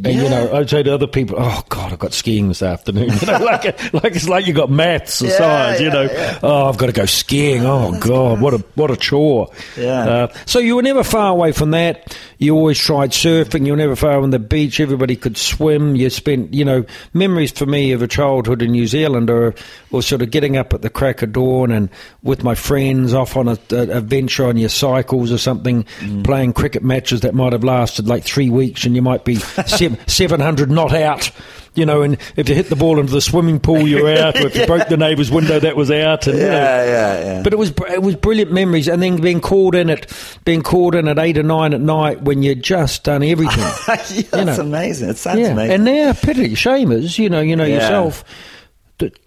And 0.04 0.14
you 0.14 0.30
know, 0.30 0.54
I'd 0.54 0.70
say 0.70 0.84
to 0.84 0.94
other 0.94 1.08
people, 1.08 1.38
"Oh 1.40 1.64
God, 1.70 1.92
I've 1.92 1.98
got 1.98 2.14
skiing 2.14 2.50
this 2.50 2.62
afternoon." 2.62 3.10
You 3.22 3.28
know, 3.28 3.40
like 3.40 3.94
like 3.94 4.16
it's 4.16 4.30
like 4.30 4.46
you 4.46 4.54
got 4.54 4.70
maths 4.70 5.24
or 5.24 5.26
Yeah, 5.28 5.38
science. 5.38 5.82
You 5.82 5.90
know, 5.90 6.04
yeah. 6.04 6.40
oh, 6.44 6.70
I've 6.70 6.78
got 6.78 6.86
to 6.86 6.92
go 6.92 7.06
skiing. 7.06 7.66
Oh 7.66 7.98
God, 8.00 8.40
what 8.40 8.54
a 8.54 8.58
what 8.76 8.92
a 8.92 8.96
chore. 8.96 9.50
Yeah. 9.76 10.08
Uh, 10.08 10.34
so 10.46 10.60
you 10.60 10.76
were 10.76 10.84
never 10.84 11.04
far 11.04 11.32
away 11.32 11.52
from 11.52 11.72
that. 11.72 12.16
You 12.38 12.56
always 12.56 12.78
tried 12.78 13.10
surfing. 13.12 13.66
You 13.66 13.72
were 13.74 13.78
never 13.78 13.96
far 13.96 14.22
from 14.22 14.30
the 14.30 14.38
beach. 14.38 14.80
Everybody 14.80 15.16
could 15.16 15.36
swim. 15.38 15.96
You 15.96 16.12
spent, 16.12 16.54
you 16.54 16.64
know, 16.64 16.86
memories 17.16 17.52
for 17.52 17.66
me 17.66 17.92
of 17.94 18.04
a 18.04 18.08
childhood 18.08 18.62
in 18.62 18.72
New 18.74 18.86
Zealand 18.86 19.32
or, 19.32 19.56
or 19.92 20.04
sort 20.04 20.22
of 20.22 20.30
getting 20.30 20.56
up 20.56 20.72
at 20.76 20.84
the 20.84 20.90
crack 20.92 21.24
of 21.24 21.32
dawn 21.32 21.72
and 21.72 21.90
with 22.22 22.44
my 22.44 22.54
friends 22.54 23.16
off 23.16 23.36
on 23.36 23.48
a, 23.48 23.58
a, 23.72 23.98
a 23.98 24.02
venture 24.02 24.46
on 24.46 24.56
your 24.58 24.70
cycles 24.70 25.32
or 25.32 25.40
something, 25.40 25.84
playing 26.24 26.54
cricket 26.54 26.84
matches 26.84 27.22
that 27.22 27.34
might 27.34 27.54
have 27.54 27.64
lasted 27.64 28.08
like 28.08 28.24
three 28.24 28.52
weeks 28.52 28.86
and 28.86 28.96
you 28.96 29.02
might 29.02 29.26
be 29.26 29.36
700 30.08 30.70
not 30.72 30.94
out. 30.94 31.32
You 31.76 31.86
know, 31.86 32.02
and 32.02 32.18
if 32.36 32.50
you 32.50 32.56
hit 32.56 32.70
the 32.70 32.76
ball 32.76 33.00
into 33.00 33.14
the 33.14 33.22
swimming 33.22 33.60
pool, 33.60 33.88
you're 33.88 34.10
out. 34.18 34.36
Or 34.36 34.48
if 34.48 34.56
you 34.56 34.66
broke 34.66 34.88
the 34.88 34.98
neighbour's 34.98 35.30
window, 35.30 35.60
that 35.60 35.76
was 35.76 35.92
out. 35.92 36.26
And, 36.26 36.36
you 36.40 36.44
know, 36.44 36.50
Yeah, 36.52 36.86
yeah, 36.86 37.20
yeah. 37.36 37.42
but 37.44 37.54
it 37.54 37.58
was 37.60 37.70
it 37.92 38.02
was 38.02 38.16
brilliant 38.16 38.52
memories, 38.52 38.88
and 38.88 39.00
then 39.04 39.18
being 39.22 39.40
called 39.42 39.76
in 39.76 39.92
at 39.92 40.12
being 40.44 40.64
called 40.64 40.96
in 40.96 41.08
at 41.08 41.20
eight 41.20 41.38
or 41.38 41.44
nine 41.44 41.76
at 41.76 41.82
night 41.82 42.24
when 42.24 42.42
you'd 42.42 42.64
just 42.64 43.04
done 43.04 43.22
everything. 43.22 43.60
yeah, 43.60 43.78
that's 43.86 44.12
you 44.12 44.46
know. 44.46 44.60
amazing. 44.60 45.10
It 45.10 45.18
sounds 45.18 45.40
yeah, 45.40 45.50
amazing. 45.50 45.76
and 45.76 45.84
now 45.86 46.14
pity 46.14 46.50
shamers, 46.56 47.20
you 47.20 47.30
know, 47.30 47.42
you 47.42 47.56
know 47.56 47.64
Yeah. 47.66 47.76
yourself. 47.76 48.24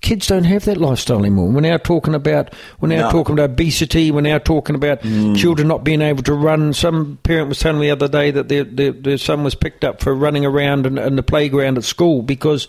Kids 0.01 0.27
don't 0.27 0.45
have 0.45 0.65
that 0.65 0.79
lifestyle 0.79 1.21
anymore. 1.21 1.49
We're 1.49 1.61
now 1.61 1.77
talking 1.77 2.15
about 2.15 2.53
we're 2.81 2.89
now 2.89 3.03
No. 3.03 3.09
Mm. 3.09 3.13
talking 3.13 3.33
about 3.35 3.51
obesity. 3.51 4.11
We're 4.11 4.21
now 4.21 4.39
talking 4.39 4.75
about 4.75 5.01
children 5.03 5.69
not 5.69 5.85
being 5.85 6.03
able 6.03 6.25
to 6.25 6.35
run. 6.35 6.73
Some 6.73 7.19
parent 7.23 7.49
was 7.49 7.61
telling 7.61 7.81
me 7.81 7.87
the 7.87 7.93
other 7.93 8.09
day 8.09 8.33
that 8.33 8.49
their 8.49 8.65
their, 8.65 8.91
their 8.91 9.19
son 9.19 9.45
was 9.45 9.55
picked 9.55 9.85
up 9.85 10.01
for 10.01 10.13
running 10.15 10.45
around 10.45 10.87
in, 10.87 10.99
in 10.99 11.15
the 11.15 11.23
playground 11.23 11.79
at 11.79 11.85
school 11.85 12.23
because 12.23 12.67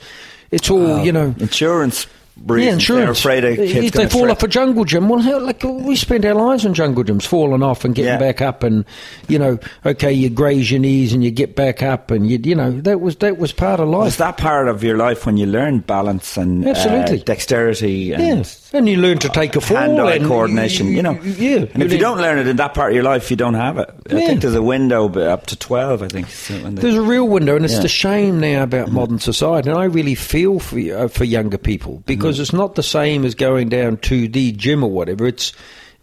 it's 0.52 0.70
all 0.70 1.04
you 1.04 1.12
know. 1.12 1.34
insurance 1.40 2.06
reasons. 2.46 2.65
Yeah, 2.67 2.74
insurance. 2.74 3.24
They're 3.24 3.32
afraid 3.34 3.44
a 3.44 3.63
if 3.86 3.94
they 3.94 4.08
fall 4.08 4.22
threat- 4.22 4.32
off 4.32 4.44
a 4.44 4.48
jungle 4.48 4.86
gym, 4.86 5.10
well, 5.10 5.20
hell, 5.20 5.41
like 5.41 5.63
we 5.63 5.96
spent 5.96 6.26
our 6.26 6.34
lives 6.34 6.65
in 6.65 6.74
jungle 6.74 7.04
gyms, 7.04 7.24
falling 7.26 7.63
off 7.63 7.86
and 7.86 7.94
getting 7.96 8.13
Yeah. 8.13 8.17
back 8.20 8.41
up, 8.41 8.63
and 8.63 8.86
you 9.28 9.38
know, 9.39 9.60
okay, 9.86 10.12
you 10.12 10.30
graze 10.30 10.72
your 10.72 10.80
knees 10.80 11.13
and 11.13 11.24
you 11.24 11.32
get 11.32 11.56
back 11.56 11.84
up, 11.84 12.12
and 12.12 12.30
you, 12.30 12.39
you 12.44 12.56
know, 12.56 12.72
that 12.82 13.02
was 13.02 13.17
that 13.17 13.38
was 13.38 13.52
part 13.52 13.80
of 13.80 13.89
life. 13.89 14.17
that 14.17 14.38
part 14.38 14.67
of 14.67 14.84
your 14.84 14.98
life 14.98 15.26
when 15.26 15.38
you 15.38 15.46
learned 15.46 15.88
balance 15.88 16.38
and 16.38 16.67
Absolutely. 16.67 17.20
uh, 17.20 17.24
dexterity 17.24 18.13
and 18.13 18.24
Yeah, 18.24 18.78
and 18.78 18.88
you 18.88 18.98
learn 18.98 19.17
to 19.20 19.30
take 19.30 19.56
a 19.56 19.62
fall, 19.62 19.78
hand-eye 19.78 20.20
coordination? 20.20 20.88
You 20.88 21.02
know, 21.04 21.20
yeah. 21.24 21.65
And 21.74 21.84
if 21.84 21.91
you 21.91 21.98
don't 22.00 22.17
learn 22.20 22.38
it 22.39 22.48
in 22.48 22.56
that 22.58 22.74
part 22.74 22.91
of 22.91 22.96
your 22.96 23.04
life, 23.04 23.30
you 23.30 23.38
don't 23.38 23.56
have 23.56 23.78
it. 23.78 23.89
I 24.10 24.15
Yeah. 24.15 24.28
think 24.28 24.41
there's 24.41 24.56
a 24.56 24.62
window 24.62 25.10
up 25.30 25.48
to 25.48 25.56
twelve. 25.56 26.02
I 26.02 26.08
think. 26.08 26.30
So 26.30 26.54
they- 26.54 26.82
There's 26.82 26.96
a 26.96 27.02
real 27.02 27.28
window, 27.28 27.56
and 27.56 27.65
it's 27.65 27.76
Yeah. 27.76 27.82
the 27.82 27.88
shame 27.88 28.39
now 28.39 28.63
about 28.63 28.91
modern 28.91 29.20
society. 29.20 29.70
And 29.70 29.78
I 29.78 29.86
really 29.86 30.15
feel 30.15 30.60
for 30.60 30.80
uh, 30.80 31.08
for 31.08 31.24
younger 31.26 31.58
people 31.58 32.02
because 32.06 32.21
Mm-hmm. 32.24 32.42
it's 32.42 32.54
not 32.54 32.76
the 32.76 32.84
same 32.84 33.26
as 33.26 33.36
going 33.36 33.70
down 33.70 33.98
to 33.98 34.28
the 34.28 34.52
gym 34.54 34.84
or 34.84 34.92
whatever. 34.92 35.26
It's 35.28 35.54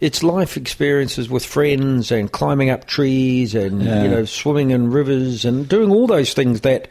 it's 0.01 0.23
life 0.23 0.55
experiences 0.55 1.29
with 1.29 1.45
friends 1.45 2.09
and 2.09 2.31
climbing 2.31 2.69
up 2.69 2.85
trees 2.85 3.53
and 3.53 3.83
Yeah. 3.83 4.03
you 4.03 4.09
know 4.09 4.25
swimming 4.25 4.71
in 4.71 4.91
rivers 4.91 5.43
and 5.45 5.67
doing 5.67 5.91
all 5.91 6.07
those 6.07 6.33
things 6.33 6.61
that 6.61 6.87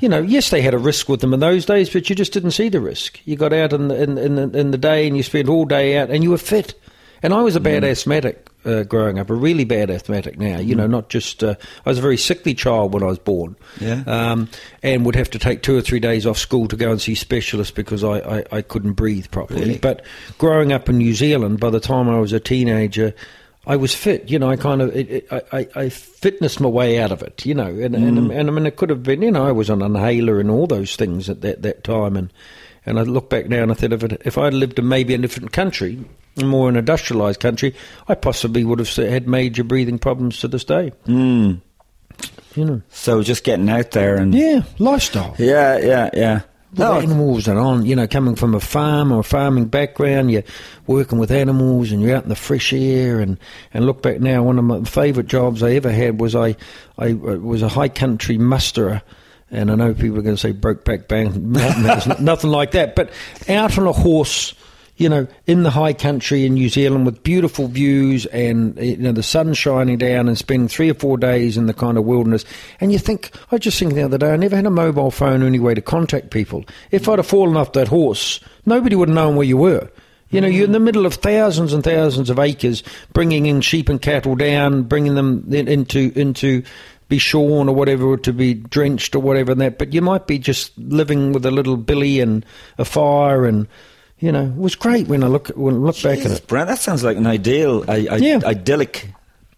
you 0.00 0.08
know. 0.08 0.20
Yes, 0.20 0.50
they 0.50 0.62
had 0.62 0.74
a 0.74 0.78
risk 0.78 1.08
with 1.08 1.20
them 1.20 1.32
in 1.34 1.40
those 1.40 1.64
days, 1.66 1.90
but 1.90 2.08
you 2.10 2.16
just 2.16 2.32
didn't 2.32 2.52
see 2.52 2.68
the 2.68 2.80
risk. 2.80 3.20
You 3.24 3.36
got 3.36 3.52
out 3.52 3.72
in 3.72 3.88
the, 3.88 4.02
in, 4.02 4.18
in, 4.18 4.34
the, 4.34 4.58
in 4.58 4.70
the 4.72 4.78
day 4.78 5.06
and 5.06 5.16
you 5.16 5.22
spent 5.22 5.48
all 5.48 5.64
day 5.64 5.96
out, 5.98 6.10
and 6.10 6.24
you 6.24 6.30
were 6.30 6.38
fit. 6.38 6.74
And 7.22 7.32
I 7.34 7.42
was 7.42 7.54
a 7.56 7.60
Mm. 7.60 7.64
bad 7.64 7.84
asthmatic 7.84 8.48
uh, 8.64 8.82
growing 8.84 9.18
up, 9.18 9.30
a 9.30 9.34
really 9.34 9.64
bad 9.64 9.90
asthmatic 9.90 10.38
now. 10.38 10.58
You 10.58 10.74
know, 10.74 10.86
not 10.86 11.08
just, 11.08 11.42
uh, 11.42 11.54
I 11.84 11.90
was 11.90 11.98
a 11.98 12.02
very 12.02 12.16
sickly 12.16 12.54
child 12.54 12.92
when 12.92 13.02
I 13.02 13.06
was 13.06 13.18
born. 13.18 13.56
Yeah. 13.80 14.02
Um, 14.06 14.48
and 14.82 15.04
would 15.06 15.16
have 15.16 15.30
to 15.30 15.38
take 15.38 15.62
two 15.62 15.76
or 15.76 15.80
three 15.80 16.00
days 16.00 16.26
off 16.26 16.38
school 16.38 16.68
to 16.68 16.76
go 16.76 16.90
and 16.90 17.00
see 17.00 17.14
specialists 17.14 17.72
because 17.72 18.04
I, 18.04 18.18
I, 18.18 18.44
I 18.52 18.62
couldn't 18.62 18.94
breathe 18.94 19.30
properly. 19.30 19.60
Really? 19.60 19.78
But 19.78 20.04
growing 20.38 20.72
up 20.72 20.88
in 20.88 20.98
New 20.98 21.14
Zealand, 21.14 21.60
by 21.60 21.70
the 21.70 21.80
time 21.80 22.08
I 22.08 22.18
was 22.18 22.32
a 22.32 22.40
teenager, 22.40 23.14
I 23.66 23.76
was 23.76 23.94
fit, 23.94 24.30
you 24.30 24.38
know. 24.38 24.50
I 24.50 24.56
kind 24.56 24.80
of, 24.80 24.96
it, 24.96 25.10
it, 25.10 25.28
I, 25.52 25.68
I, 25.74 25.88
fitnessed 25.90 26.60
my 26.60 26.68
way 26.68 26.98
out 26.98 27.12
of 27.12 27.22
it, 27.22 27.44
you 27.44 27.54
know. 27.54 27.68
And, 27.68 27.94
and, 27.94 28.32
and 28.32 28.48
I 28.48 28.52
mean, 28.52 28.66
it 28.66 28.76
could 28.76 28.88
have 28.88 29.02
been, 29.02 29.20
you 29.20 29.30
know, 29.30 29.46
I 29.46 29.52
was 29.52 29.68
on 29.68 29.82
an 29.82 29.94
inhaler 29.94 30.40
and 30.40 30.50
all 30.50 30.66
those 30.66 30.96
things 30.96 31.28
at 31.28 31.42
that, 31.42 31.60
that 31.62 31.84
time. 31.84 32.16
And 32.16 32.32
and 32.86 32.98
I 32.98 33.02
look 33.02 33.28
back 33.28 33.48
now 33.48 33.62
and 33.62 33.70
I 33.70 33.74
thought, 33.74 33.92
if, 33.92 34.02
it, 34.02 34.22
if 34.24 34.38
I'd 34.38 34.54
lived 34.54 34.78
in 34.78 34.88
maybe 34.88 35.14
a 35.14 35.18
different 35.18 35.52
country, 35.52 36.02
more 36.36 36.68
an 36.68 36.76
industrialised 36.76 37.40
country, 37.40 37.74
I 38.08 38.14
possibly 38.14 38.64
would 38.64 38.78
have 38.78 38.88
had 38.94 39.28
major 39.28 39.64
breathing 39.64 39.98
problems 39.98 40.40
to 40.40 40.48
this 40.48 40.64
day. 40.64 40.92
Mm. 41.06 41.60
You 42.54 42.64
know. 42.64 42.82
So 42.90 43.22
just 43.22 43.44
getting 43.44 43.68
out 43.68 43.92
there 43.92 44.16
and 44.16 44.34
Yeah, 44.34 44.62
lifestyle. 44.78 45.34
yeah, 45.38 45.78
yeah, 45.78 46.10
yeah. 46.14 46.40
No, 46.76 47.00
animals 47.00 47.48
and 47.48 47.58
on, 47.58 47.84
you 47.84 47.96
know, 47.96 48.06
coming 48.06 48.36
from 48.36 48.54
a 48.54 48.60
farm 48.60 49.10
or 49.10 49.20
a 49.20 49.24
farming 49.24 49.64
background, 49.66 50.30
you're 50.30 50.44
working 50.86 51.18
with 51.18 51.32
animals 51.32 51.90
and 51.90 52.00
you're 52.00 52.14
out 52.16 52.22
in 52.22 52.28
the 52.28 52.36
fresh 52.36 52.72
air 52.72 53.18
and, 53.18 53.38
and 53.74 53.86
look 53.86 54.02
back 54.02 54.20
now, 54.20 54.44
one 54.44 54.56
of 54.56 54.64
my 54.64 54.82
favourite 54.84 55.28
jobs 55.28 55.64
I 55.64 55.72
ever 55.72 55.90
had 55.90 56.20
was 56.20 56.36
I, 56.36 56.54
I 56.96 57.14
was 57.14 57.62
a 57.62 57.68
high 57.68 57.88
country 57.88 58.38
musterer. 58.38 59.02
And 59.50 59.68
I 59.68 59.74
know 59.74 59.94
people 59.94 60.16
are 60.18 60.22
going 60.22 60.36
to 60.36 60.40
say 60.40 60.52
broke 60.52 60.84
back 60.84 61.08
bang, 61.08 61.50
mountain, 61.52 61.86
it's 61.86 62.06
not- 62.06 62.20
nothing 62.22 62.50
like 62.50 62.70
that. 62.72 62.94
But 62.94 63.10
out 63.48 63.76
on 63.76 63.88
a 63.88 63.92
horse, 63.92 64.54
you 65.00 65.08
know, 65.08 65.26
in 65.46 65.62
the 65.62 65.70
high 65.70 65.94
country 65.94 66.44
in 66.44 66.52
New 66.52 66.68
Zealand 66.68 67.06
with 67.06 67.22
beautiful 67.22 67.68
views 67.68 68.26
and 68.26 68.76
you 68.76 68.98
know 68.98 69.12
the 69.12 69.22
sun 69.22 69.54
shining 69.54 69.96
down 69.96 70.28
and 70.28 70.36
spending 70.36 70.68
three 70.68 70.90
or 70.90 70.94
four 70.94 71.16
days 71.16 71.56
in 71.56 71.64
the 71.64 71.72
kind 71.72 71.96
of 71.96 72.04
wilderness. 72.04 72.44
And 72.80 72.92
you 72.92 72.98
think, 72.98 73.30
I 73.50 73.54
was 73.54 73.62
just 73.62 73.78
thinking 73.78 73.96
the 73.96 74.04
other 74.04 74.18
day, 74.18 74.30
I 74.30 74.36
never 74.36 74.56
had 74.56 74.66
a 74.66 74.70
mobile 74.70 75.10
phone 75.10 75.42
or 75.42 75.46
any 75.46 75.58
way 75.58 75.72
to 75.72 75.80
contact 75.80 76.30
people. 76.30 76.66
If 76.90 77.08
I'd 77.08 77.18
have 77.18 77.26
fallen 77.26 77.56
off 77.56 77.72
that 77.72 77.88
horse, 77.88 78.40
nobody 78.66 78.94
would 78.94 79.08
have 79.08 79.14
known 79.14 79.36
where 79.36 79.46
you 79.46 79.56
were. 79.56 79.90
You 80.28 80.42
know, 80.42 80.48
you're 80.48 80.66
in 80.66 80.72
the 80.72 80.78
middle 80.78 81.06
of 81.06 81.14
thousands 81.14 81.72
and 81.72 81.82
thousands 81.82 82.28
of 82.28 82.38
acres, 82.38 82.82
bringing 83.14 83.46
in 83.46 83.62
sheep 83.62 83.88
and 83.88 84.02
cattle 84.02 84.36
down, 84.36 84.82
bringing 84.82 85.14
them 85.14 85.50
in, 85.50 85.66
into 85.66 86.12
into 86.14 86.62
be 87.08 87.16
shorn 87.16 87.70
or 87.70 87.74
whatever, 87.74 88.04
or 88.04 88.18
to 88.18 88.34
be 88.34 88.52
drenched 88.52 89.14
or 89.14 89.20
whatever, 89.20 89.52
and 89.52 89.62
that. 89.62 89.78
But 89.78 89.94
you 89.94 90.02
might 90.02 90.26
be 90.26 90.38
just 90.38 90.76
living 90.78 91.32
with 91.32 91.46
a 91.46 91.50
little 91.50 91.78
billy 91.78 92.20
and 92.20 92.44
a 92.76 92.84
fire, 92.84 93.46
and 93.46 93.66
you 94.20 94.30
know, 94.32 94.44
it 94.44 94.56
was 94.56 94.74
great 94.76 95.08
when 95.08 95.24
I 95.24 95.26
look 95.26 95.48
when 95.48 95.74
I 95.74 95.78
look 95.78 96.00
back 96.02 96.18
at 96.20 96.30
it. 96.30 96.46
That 96.48 96.78
sounds 96.78 97.02
like 97.02 97.16
an 97.16 97.26
ideal, 97.26 97.84
I, 97.88 98.06
I, 98.10 98.16
Yeah. 98.16 98.40
idyllic 98.44 99.08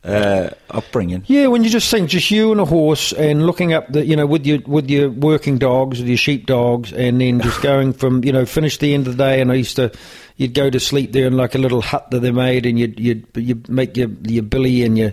uh, 0.04 0.50
upbringing. 0.70 1.22
Yeah, 1.26 1.46
when 1.46 1.62
you 1.62 1.70
just 1.70 1.88
think 1.90 2.10
just 2.10 2.30
you 2.30 2.50
and 2.50 2.60
a 2.60 2.64
horse 2.64 3.12
and 3.12 3.46
looking 3.46 3.72
up 3.72 3.92
the 3.92 4.04
you 4.04 4.16
know 4.16 4.26
with 4.26 4.44
your 4.46 4.58
with 4.66 4.90
your 4.90 5.10
working 5.10 5.58
dogs 5.58 6.00
with 6.00 6.08
your 6.08 6.16
sheep 6.16 6.46
dogs 6.46 6.92
and 6.92 7.20
then 7.20 7.40
just 7.40 7.62
going 7.70 7.92
from 7.92 8.24
you 8.24 8.32
know 8.32 8.44
finish 8.44 8.78
the 8.78 8.94
end 8.94 9.06
of 9.06 9.16
the 9.16 9.22
day 9.22 9.40
and 9.40 9.52
I 9.52 9.54
used 9.56 9.76
to 9.76 9.92
you'd 10.36 10.54
go 10.54 10.70
to 10.70 10.80
sleep 10.80 11.12
there 11.12 11.26
in 11.26 11.36
like 11.36 11.54
a 11.54 11.58
little 11.58 11.82
hut 11.82 12.10
that 12.10 12.18
they 12.20 12.32
made 12.32 12.66
and 12.66 12.78
you'd 12.80 12.98
you'd 12.98 13.26
you 13.36 13.62
make 13.68 13.96
your 13.96 14.08
your 14.26 14.42
billy 14.42 14.82
and 14.82 14.98
your 14.98 15.12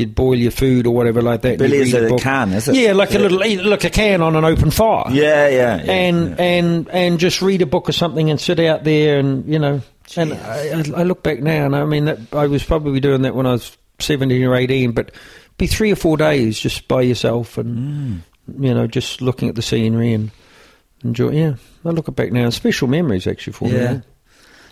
you'd 0.00 0.14
boil 0.14 0.34
your 0.34 0.50
food 0.50 0.86
or 0.86 0.94
whatever 0.94 1.22
like 1.22 1.42
that. 1.42 1.50
you'd 1.50 1.58
Billy's 1.60 1.92
read 1.94 2.10
a 2.10 2.16
can, 2.18 2.52
is 2.52 2.66
it? 2.68 2.74
Yeah, 2.74 2.92
like 2.92 3.12
Yeah. 3.12 3.18
a 3.18 3.28
little, 3.28 3.70
like 3.70 3.84
a 3.84 3.90
can 3.90 4.20
on 4.22 4.34
an 4.34 4.44
open 4.44 4.70
fire. 4.72 5.04
Yeah, 5.10 5.46
yeah, 5.48 5.82
yeah, 5.84 5.92
and 5.92 6.30
yeah. 6.30 6.36
and 6.44 6.88
and 6.88 7.18
just 7.20 7.40
read 7.40 7.62
a 7.62 7.66
book 7.66 7.88
or 7.88 7.92
something 7.92 8.30
and 8.30 8.40
sit 8.40 8.58
out 8.58 8.82
there 8.84 9.18
and 9.18 9.46
you 9.46 9.58
know. 9.58 9.82
And 10.16 10.32
I, 10.34 10.82
I 10.96 11.02
look 11.04 11.22
back 11.22 11.38
now, 11.40 11.66
and 11.66 11.76
I 11.76 11.84
mean 11.84 12.06
that 12.06 12.18
I 12.32 12.48
was 12.48 12.64
probably 12.64 12.98
doing 12.98 13.22
that 13.22 13.36
when 13.36 13.46
I 13.46 13.52
was 13.52 13.76
seventeen 14.00 14.42
or 14.44 14.56
eighteen, 14.56 14.90
but 14.90 15.12
be 15.56 15.68
three 15.68 15.92
or 15.92 15.96
four 15.96 16.16
days 16.16 16.58
just 16.58 16.88
by 16.88 17.02
yourself 17.02 17.56
and 17.58 18.22
Mm. 18.50 18.64
you 18.64 18.74
know 18.74 18.86
just 18.88 19.20
looking 19.22 19.48
at 19.48 19.54
the 19.54 19.62
scenery 19.62 20.12
and 20.12 20.30
enjoy. 21.04 21.30
Yeah, 21.30 21.54
I 21.84 21.90
look 21.90 22.12
back 22.16 22.32
now, 22.32 22.50
special 22.50 22.88
memories 22.88 23.26
actually 23.28 23.52
for 23.52 23.68
me. 23.68 24.00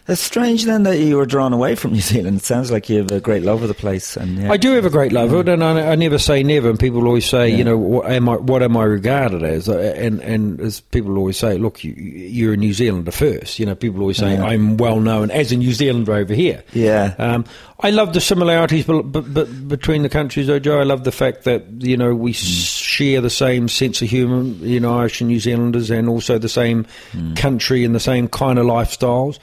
Yeah. 0.09 0.13
It's 0.13 0.23
strange 0.23 0.65
then 0.65 0.85
that 0.85 0.99
you 0.99 1.17
were 1.17 1.27
drawn 1.27 1.53
away 1.53 1.75
from 1.75 1.93
New 1.95 2.01
Zealand. 2.01 2.39
It 2.39 2.45
sounds 2.45 2.71
like 2.71 2.89
you 2.89 2.99
have 2.99 3.11
a 3.11 3.21
great 3.21 3.43
love 3.43 3.63
of 3.63 3.69
the 3.69 3.75
place. 3.75 4.17
And 4.17 4.39
yeah. 4.39 4.51
I 4.53 4.57
do 4.57 4.73
have 4.73 4.85
a 4.85 4.91
great 4.91 5.13
love 5.13 5.33
of 5.33 5.47
it, 5.47 5.53
and 5.53 5.63
I, 5.63 5.93
I 5.93 5.95
never 5.97 6.19
say 6.19 6.43
never. 6.43 6.71
And 6.71 6.79
people 6.81 7.07
always 7.07 7.27
say, 7.27 7.49
you 7.49 7.63
know, 7.63 7.77
what 7.77 8.11
am 8.11 8.29
I? 8.29 8.37
What 8.37 8.63
am 8.63 8.77
I 8.77 8.85
regarded 8.85 9.43
as? 9.43 9.69
Uh, 9.69 9.95
And 9.97 10.21
and 10.21 10.61
as 10.61 10.81
people 10.81 11.17
always 11.19 11.37
say, 11.39 11.59
look, 11.59 11.85
you, 11.85 11.93
you're 11.93 12.55
a 12.55 12.57
New 12.57 12.73
Zealander 12.73 13.11
first. 13.11 13.59
You 13.59 13.67
know, 13.67 13.75
people 13.75 14.01
always 14.01 14.17
say 14.17 14.33
Yeah. 14.35 14.45
I'm 14.45 14.77
well 14.77 15.01
known 15.01 15.31
as 15.31 15.53
a 15.53 15.57
New 15.57 15.73
Zealander 15.73 16.15
over 16.15 16.35
here. 16.35 16.63
Yeah. 16.73 17.15
Um, 17.19 17.45
I 17.81 17.91
love 17.91 18.13
the 18.13 18.21
similarities, 18.21 18.87
but, 18.87 19.03
but, 19.03 19.33
but 19.33 19.69
between 19.69 20.03
the 20.03 20.09
countries, 20.09 20.49
though, 20.49 20.59
Joe. 20.59 20.81
I 20.81 20.83
love 20.83 21.05
the 21.05 21.13
fact 21.13 21.45
that 21.45 21.65
you 21.79 21.97
know 21.97 22.15
we 22.15 22.33
s 22.33 22.39
share 22.39 23.21
the 23.21 23.31
same 23.31 23.69
sense 23.69 24.03
of 24.03 24.09
humour, 24.09 24.43
you 24.65 24.81
know, 24.81 24.99
Irish 24.99 25.21
and 25.21 25.29
New 25.29 25.39
Zealanders, 25.39 25.91
and 25.91 26.09
also 26.09 26.39
the 26.39 26.49
same 26.49 26.87
country 27.37 27.85
and 27.85 27.95
the 27.95 28.01
same 28.01 28.27
kind 28.29 28.59
of 28.59 28.67
lifestyles. 28.67 29.39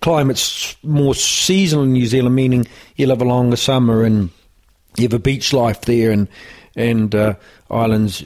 Climate's 0.00 0.76
more 0.82 1.14
seasonal 1.14 1.84
in 1.84 1.92
New 1.92 2.06
Zealand, 2.06 2.34
meaning 2.34 2.66
you'll 2.96 3.10
have 3.10 3.22
a 3.22 3.24
longer 3.24 3.56
summer 3.56 4.04
and 4.04 4.30
you 4.96 5.04
have 5.04 5.14
a 5.14 5.18
beach 5.18 5.52
life 5.52 5.82
there, 5.82 6.10
and 6.10 6.28
and 6.74 7.14
uh, 7.14 7.34
Ireland's 7.70 8.22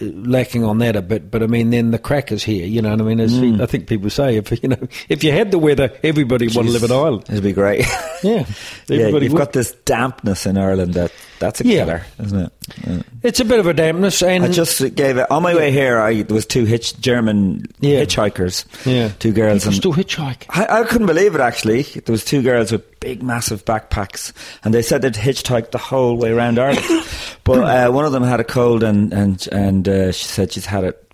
lacking 0.00 0.64
on 0.64 0.78
that 0.78 0.96
a 0.96 1.02
bit. 1.02 1.30
But 1.30 1.42
I 1.42 1.46
mean, 1.46 1.70
then 1.70 1.90
the 1.90 1.98
crack 1.98 2.32
is 2.32 2.42
here. 2.42 2.66
You 2.66 2.82
know 2.82 2.90
what 2.90 3.00
I 3.00 3.04
mean? 3.04 3.20
As 3.20 3.36
I 3.60 3.66
think 3.66 3.86
people 3.86 4.10
say, 4.10 4.36
if 4.36 4.62
you 4.62 4.68
know, 4.70 4.88
if 5.08 5.22
you 5.24 5.32
had 5.32 5.50
the 5.50 5.58
weather, 5.58 5.92
everybody 6.02 6.48
would 6.48 6.66
live 6.66 6.82
in 6.82 6.92
Ireland. 6.92 7.24
It'd 7.28 7.42
be 7.42 7.52
great. 7.52 7.84
Yeah, 8.22 8.46
yeah, 8.88 9.08
you've 9.08 9.32
would. 9.34 9.38
got 9.38 9.52
this 9.52 9.72
dampness 9.84 10.46
in 10.46 10.56
Ireland 10.56 10.94
that 10.94 11.12
that's 11.38 11.60
a 11.60 11.66
Yeah. 11.66 11.84
killer, 11.84 12.02
isn't 12.24 12.38
it? 12.46 12.52
Yeah. 12.86 13.02
It's 13.22 13.40
a 13.40 13.44
bit 13.44 13.60
of 13.60 13.66
a 13.66 13.74
dampness, 13.74 14.22
and 14.22 14.42
I 14.42 14.48
just 14.48 14.80
gave 14.94 15.18
it 15.18 15.30
on 15.30 15.42
my 15.42 15.54
way 15.54 15.70
here. 15.70 16.00
I 16.00 16.22
there 16.22 16.34
was 16.34 16.46
two 16.46 16.64
hitch 16.64 16.98
German 16.98 17.66
Yeah. 17.80 18.00
hitchhikers, 18.00 18.64
yeah, 18.86 19.10
two 19.18 19.32
girls, 19.32 19.64
People 19.64 19.68
and 19.68 19.76
still 19.76 19.92
hitchhike. 19.92 20.44
I, 20.48 20.80
I 20.80 20.84
couldn't 20.84 21.06
believe 21.06 21.34
it. 21.34 21.42
Actually, 21.42 21.82
there 21.82 22.10
was 22.12 22.24
two 22.24 22.40
girls 22.42 22.72
with 22.72 22.98
big, 23.00 23.22
massive 23.22 23.66
backpacks, 23.66 24.32
and 24.64 24.72
they 24.72 24.80
said 24.82 25.02
they'd 25.02 25.12
hitchhiked 25.12 25.72
the 25.72 25.78
whole 25.78 26.16
way 26.16 26.30
around 26.32 26.58
Ireland. 26.58 26.86
but 27.44 27.58
uh, 27.58 27.92
one 27.92 28.06
of 28.06 28.12
them 28.12 28.22
had 28.22 28.40
a 28.40 28.44
cold, 28.48 28.82
and 28.82 29.12
and 29.12 29.48
and 29.52 29.88
uh, 29.88 30.12
she 30.12 30.24
said 30.24 30.52
she's 30.52 30.66
had 30.66 30.84
it. 30.84 31.05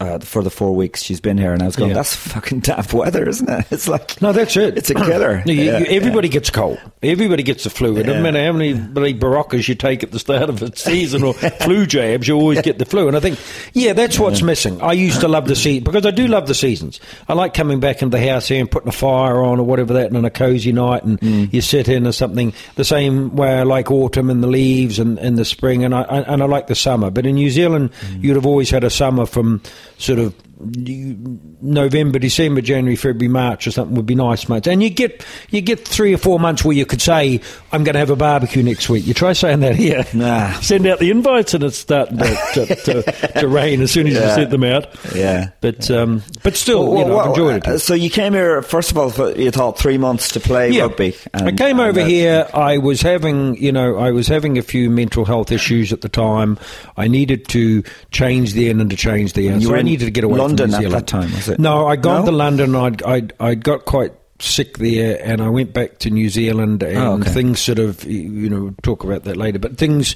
Uh, 0.00 0.16
for 0.20 0.44
the 0.44 0.50
four 0.50 0.76
weeks 0.76 1.02
she's 1.02 1.20
been 1.20 1.36
here, 1.36 1.52
and 1.52 1.60
I 1.60 1.66
was 1.66 1.74
going, 1.74 1.90
Yeah. 1.90 1.96
"That's 1.96 2.14
fucking 2.14 2.60
damp 2.60 2.92
weather, 2.92 3.28
isn't 3.28 3.48
it?" 3.50 3.66
It's 3.72 3.88
like 3.88 4.22
No, 4.22 4.30
that's 4.30 4.56
it. 4.56 4.78
It's 4.78 4.90
a 4.90 4.94
killer. 4.94 5.42
You, 5.46 5.54
Yeah, 5.54 5.78
you- 5.80 5.86
everybody 5.86 6.28
gets 6.28 6.50
cold. 6.50 6.78
Everybody 7.02 7.42
gets 7.42 7.64
the 7.64 7.70
flu. 7.70 7.96
It 7.96 8.04
doesn't 8.04 8.22
matter 8.22 8.44
how 8.44 8.52
many 8.52 8.74
bloody 8.74 9.12
Beroccas 9.14 9.66
you 9.68 9.74
take 9.74 10.04
at 10.04 10.12
the 10.12 10.20
start 10.20 10.48
of 10.50 10.60
the 10.60 10.70
season 10.76 11.24
or 11.24 11.34
flu 11.64 11.84
jabs, 11.84 12.28
you 12.28 12.36
always 12.36 12.62
get 12.62 12.78
the 12.78 12.84
flu. 12.84 13.08
And 13.08 13.16
I 13.16 13.20
think, 13.20 13.40
yeah, 13.72 13.92
that's 13.92 14.20
what's 14.20 14.40
missing. 14.40 14.80
I 14.80 14.92
used 14.92 15.20
to 15.22 15.26
love 15.28 15.48
the 15.48 15.56
season 15.56 15.82
because 15.82 16.06
I 16.06 16.12
do 16.12 16.28
love 16.28 16.46
the 16.46 16.54
seasons. 16.54 17.00
I 17.28 17.32
like 17.32 17.52
coming 17.54 17.80
back 17.80 18.00
into 18.00 18.16
the 18.16 18.24
house 18.24 18.46
here 18.46 18.60
and 18.60 18.70
putting 18.70 18.88
a 18.88 18.92
fire 18.92 19.42
on 19.42 19.58
or 19.58 19.64
whatever 19.66 19.94
that, 19.94 20.06
and 20.06 20.16
on 20.16 20.24
a 20.24 20.30
cozy 20.30 20.70
night, 20.70 21.02
and 21.02 21.20
Mm. 21.20 21.52
you 21.52 21.60
sit 21.60 21.88
in 21.88 22.06
or 22.06 22.12
something. 22.12 22.52
The 22.76 22.84
same 22.84 23.34
way 23.34 23.48
I 23.58 23.64
like 23.64 23.90
autumn 23.90 24.30
and 24.30 24.44
the 24.44 24.48
leaves 24.48 25.00
and, 25.00 25.18
and 25.18 25.36
the 25.36 25.44
spring, 25.44 25.82
and 25.84 25.92
I, 25.92 26.02
I 26.02 26.18
and 26.20 26.40
I 26.40 26.46
like 26.46 26.68
the 26.68 26.76
summer. 26.76 27.10
But 27.10 27.26
in 27.26 27.34
New 27.34 27.50
Zealand, 27.50 27.90
Mm. 28.12 28.22
you'd 28.22 28.36
have 28.36 28.46
always 28.46 28.70
had 28.70 28.84
a 28.84 28.90
summer 28.90 29.26
from 29.26 29.60
sort 29.98 30.18
of 30.18 30.34
November, 30.60 32.18
December, 32.18 32.60
January, 32.60 32.96
February, 32.96 33.28
March, 33.28 33.66
or 33.66 33.70
something 33.70 33.96
would 33.96 34.06
be 34.06 34.14
nice 34.14 34.48
months. 34.48 34.66
And 34.68 34.82
you 34.82 34.90
get 34.90 35.24
you 35.50 35.60
get 35.60 35.86
three 35.86 36.12
or 36.12 36.18
four 36.18 36.38
months 36.40 36.64
where 36.64 36.76
you 36.76 36.86
could 36.86 37.00
say, 37.00 37.40
"I'm 37.72 37.84
going 37.84 37.92
to 37.94 37.98
have 37.98 38.10
a 38.10 38.16
barbecue 38.16 38.62
next 38.62 38.88
week." 38.88 39.06
You 39.06 39.14
try 39.14 39.32
saying 39.32 39.60
that 39.60 39.76
here. 39.76 40.04
Nah. 40.14 40.52
Send 40.60 40.86
out 40.86 40.98
the 40.98 41.10
invites, 41.10 41.54
and 41.54 41.64
it's 41.64 41.78
starting 41.78 42.18
to, 42.18 42.36
to, 42.54 42.74
to, 43.02 43.02
to 43.40 43.48
rain 43.48 43.80
as 43.82 43.90
soon 43.92 44.06
as 44.08 44.14
you 44.14 44.20
send 44.20 44.50
them 44.50 44.64
out. 44.64 44.86
Yeah. 45.14 45.50
But 45.60 45.90
um, 45.90 46.22
but 46.42 46.56
still, 46.56 46.98
you 46.98 47.04
know, 47.04 47.16
Well, 47.16 47.20
I've 47.20 47.28
enjoyed 47.30 47.56
it. 47.56 47.68
uh, 47.68 47.78
So 47.78 47.94
you 47.94 48.10
came 48.10 48.32
here 48.32 48.62
first 48.62 48.90
of 48.90 48.98
all. 48.98 49.10
For, 49.10 49.30
you 49.38 49.50
thought 49.50 49.78
three 49.78 49.98
months 49.98 50.30
to 50.32 50.40
play 50.40 50.78
rugby. 50.80 51.14
I 51.34 51.52
came 51.52 51.80
over 51.80 52.04
here. 52.04 52.48
I 52.54 52.78
was 52.78 53.00
having, 53.00 53.56
you 53.62 53.72
know, 53.72 53.96
I 53.96 54.10
was 54.10 54.26
having 54.28 54.58
a 54.58 54.62
few 54.62 54.90
mental 54.90 55.24
health 55.24 55.52
issues 55.52 55.92
at 55.92 56.00
the 56.00 56.08
time. 56.08 56.58
I 56.96 57.08
needed 57.08 57.48
to 57.48 57.82
change 58.10 58.52
the 58.54 58.68
end 58.70 58.80
and 58.80 58.90
to 58.90 58.96
change 58.96 59.34
the 59.34 59.48
end. 59.48 59.62
So 59.62 59.74
I 59.74 59.82
needed 59.82 60.06
to 60.06 60.10
get 60.10 60.24
away 60.24 60.38
London 60.38 60.47
New 60.56 60.74
at 60.74 60.90
that 60.90 61.06
time, 61.06 61.32
was 61.32 61.48
it? 61.48 61.58
No, 61.58 61.86
I 61.86 61.96
got 61.96 62.20
No? 62.20 62.26
to 62.26 62.32
London. 62.32 62.74
I'd, 62.74 63.02
I'd, 63.02 63.32
I'd 63.40 63.64
got 63.64 63.84
quite 63.84 64.12
sick 64.40 64.78
there, 64.78 65.20
and 65.22 65.40
I 65.40 65.48
went 65.48 65.72
back 65.72 65.98
to 66.00 66.10
New 66.10 66.28
Zealand, 66.30 66.82
and 66.82 66.96
Oh, 66.98 67.12
okay. 67.14 67.30
things 67.30 67.60
sort 67.60 67.78
of, 67.78 68.04
you 68.04 68.48
know, 68.48 68.74
talk 68.82 69.02
about 69.04 69.24
that 69.24 69.36
later. 69.36 69.58
But 69.58 69.76
things 69.78 70.14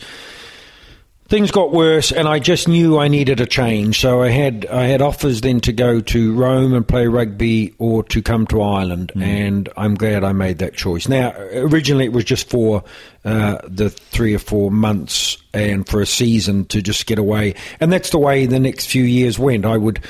things 1.33 1.51
got 1.51 1.73
worse 1.73 2.13
and 2.13 2.29
I 2.29 2.41
just 2.41 2.69
knew 2.69 2.99
I 2.99 3.09
needed 3.09 3.41
a 3.41 3.47
change. 3.47 3.99
So 3.99 4.23
I 4.23 4.29
had 4.29 4.67
I 4.67 4.83
had 4.83 5.01
offers 5.01 5.41
then 5.41 5.63
to 5.63 5.73
go 5.73 6.03
to 6.03 6.35
Rome 6.35 6.75
and 6.75 6.87
play 6.87 7.07
rugby 7.07 7.75
or 7.79 8.03
to 8.05 8.21
come 8.21 8.47
to 8.49 8.61
Ireland 8.61 9.13
and 9.17 9.67
I'm 9.75 9.95
glad 9.95 10.25
I 10.25 10.33
made 10.35 10.59
that 10.59 10.75
choice. 10.75 11.09
Now 11.09 11.33
originally 11.55 12.05
it 12.05 12.13
was 12.13 12.25
just 12.25 12.51
for 12.51 12.85
uh, 13.25 13.57
the 13.67 13.89
three 13.89 14.35
or 14.35 14.39
four 14.39 14.71
months 14.71 15.39
and 15.55 15.89
for 15.89 16.03
a 16.03 16.07
season 16.07 16.67
to 16.67 16.83
just 16.83 17.07
get 17.07 17.19
away. 17.19 17.55
And 17.81 17.91
that's 17.91 18.11
the 18.11 18.19
way 18.19 18.45
the 18.45 18.61
next 18.61 18.91
few 18.91 19.05
years 19.05 19.39
went. 19.39 19.65
I 19.65 19.79
would 19.79 20.01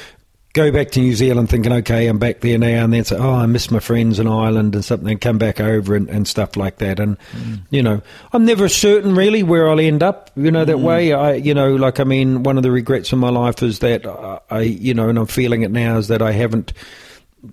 go 0.52 0.70
back 0.70 0.90
to 0.90 1.00
New 1.00 1.14
Zealand 1.14 1.48
thinking, 1.48 1.72
okay, 1.72 2.06
I'm 2.06 2.18
back 2.18 2.40
there 2.40 2.58
now, 2.58 2.84
and 2.84 2.92
then 2.92 3.04
say, 3.04 3.16
oh, 3.16 3.34
I 3.34 3.46
miss 3.46 3.70
my 3.70 3.80
friends 3.80 4.18
in 4.18 4.26
Ireland 4.26 4.74
and 4.74 4.84
something, 4.84 5.08
and 5.08 5.20
come 5.20 5.38
back 5.38 5.60
over 5.60 5.94
and, 5.94 6.10
and 6.10 6.28
stuff 6.28 6.56
like 6.56 6.78
that. 6.78 7.00
And, 7.00 7.18
mm. 7.32 7.60
you 7.70 7.82
know, 7.82 8.02
I'm 8.32 8.44
never 8.44 8.68
certain 8.68 9.14
really 9.14 9.42
where 9.42 9.70
I'll 9.70 9.80
end 9.80 10.02
up, 10.02 10.30
you 10.36 10.50
know, 10.50 10.64
that 10.64 10.76
mm. 10.76 10.82
way. 10.82 11.12
I, 11.14 11.34
you 11.34 11.54
know, 11.54 11.74
like, 11.76 12.00
I 12.00 12.04
mean, 12.04 12.42
one 12.42 12.58
of 12.58 12.62
the 12.62 12.70
regrets 12.70 13.12
in 13.12 13.18
my 13.18 13.30
life 13.30 13.62
is 13.62 13.78
that 13.78 14.06
I, 14.06 14.40
I, 14.50 14.60
you 14.60 14.92
know, 14.92 15.08
and 15.08 15.18
I'm 15.18 15.26
feeling 15.26 15.62
it 15.62 15.70
now, 15.70 15.96
is 15.96 16.08
that 16.08 16.20
I 16.20 16.32
haven't 16.32 16.74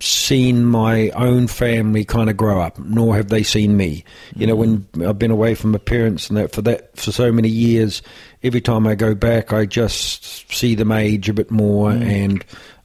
seen 0.00 0.64
my 0.66 1.08
own 1.10 1.48
family 1.48 2.04
kind 2.04 2.28
of 2.28 2.36
grow 2.36 2.60
up, 2.60 2.78
nor 2.78 3.16
have 3.16 3.28
they 3.28 3.42
seen 3.42 3.78
me. 3.78 4.04
You 4.36 4.46
know, 4.46 4.56
when 4.56 4.80
mm. 4.92 5.08
I've 5.08 5.18
been 5.18 5.30
away 5.30 5.54
from 5.54 5.70
my 5.72 5.78
parents 5.78 6.28
and 6.28 6.36
that 6.36 6.52
for 6.52 6.60
that 6.62 6.94
for 6.98 7.12
so 7.12 7.32
many 7.32 7.48
years, 7.48 8.02
every 8.42 8.60
time 8.60 8.86
I 8.86 8.94
go 8.94 9.14
back, 9.14 9.54
I 9.54 9.64
just 9.64 10.52
see 10.52 10.74
them 10.74 10.92
age 10.92 11.30
a 11.30 11.32
bit 11.32 11.50
more 11.50 11.92
and. 11.92 12.44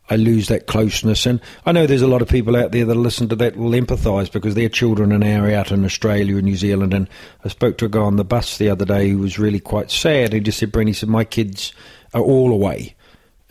I 0.10 0.18
lose 0.18 0.50
that 0.50 0.68
closeness, 0.68 1.26
and 1.26 1.42
I 1.66 1.72
know 1.72 1.88
there's 1.88 2.04
a 2.04 2.08
lot 2.08 2.22
of 2.22 2.28
people 2.28 2.56
out 2.56 2.72
there 2.72 2.86
that 2.86 2.96
listen 2.96 3.28
to 3.30 3.36
that 3.38 3.56
will 3.56 3.72
empathise 3.72 4.32
because 4.32 4.54
their 4.54 4.70
children 4.70 5.12
are 5.12 5.18
now 5.18 5.46
out 5.46 5.72
in 5.72 5.84
Australia 5.84 6.36
and 6.36 6.46
New 6.46 6.56
Zealand. 6.56 6.94
And 6.94 7.10
I 7.44 7.48
spoke 7.48 7.80
to 7.80 7.86
a 7.86 7.90
guy 7.90 8.02
on 8.02 8.16
the 8.16 8.24
bus 8.24 8.58
the 8.58 8.70
other 8.70 8.86
day 8.86 9.10
who 9.10 9.18
was 9.18 9.40
really 9.40 9.60
quite 9.60 9.90
sad. 9.90 10.34
He 10.34 10.40
just 10.42 10.60
said, 10.60 10.72
"Brent, 10.72 10.90
he 10.90 10.94
said 10.94 11.10
my 11.10 11.24
kids 11.24 11.74
are 12.14 12.22
all 12.22 12.52
away." 12.52 12.96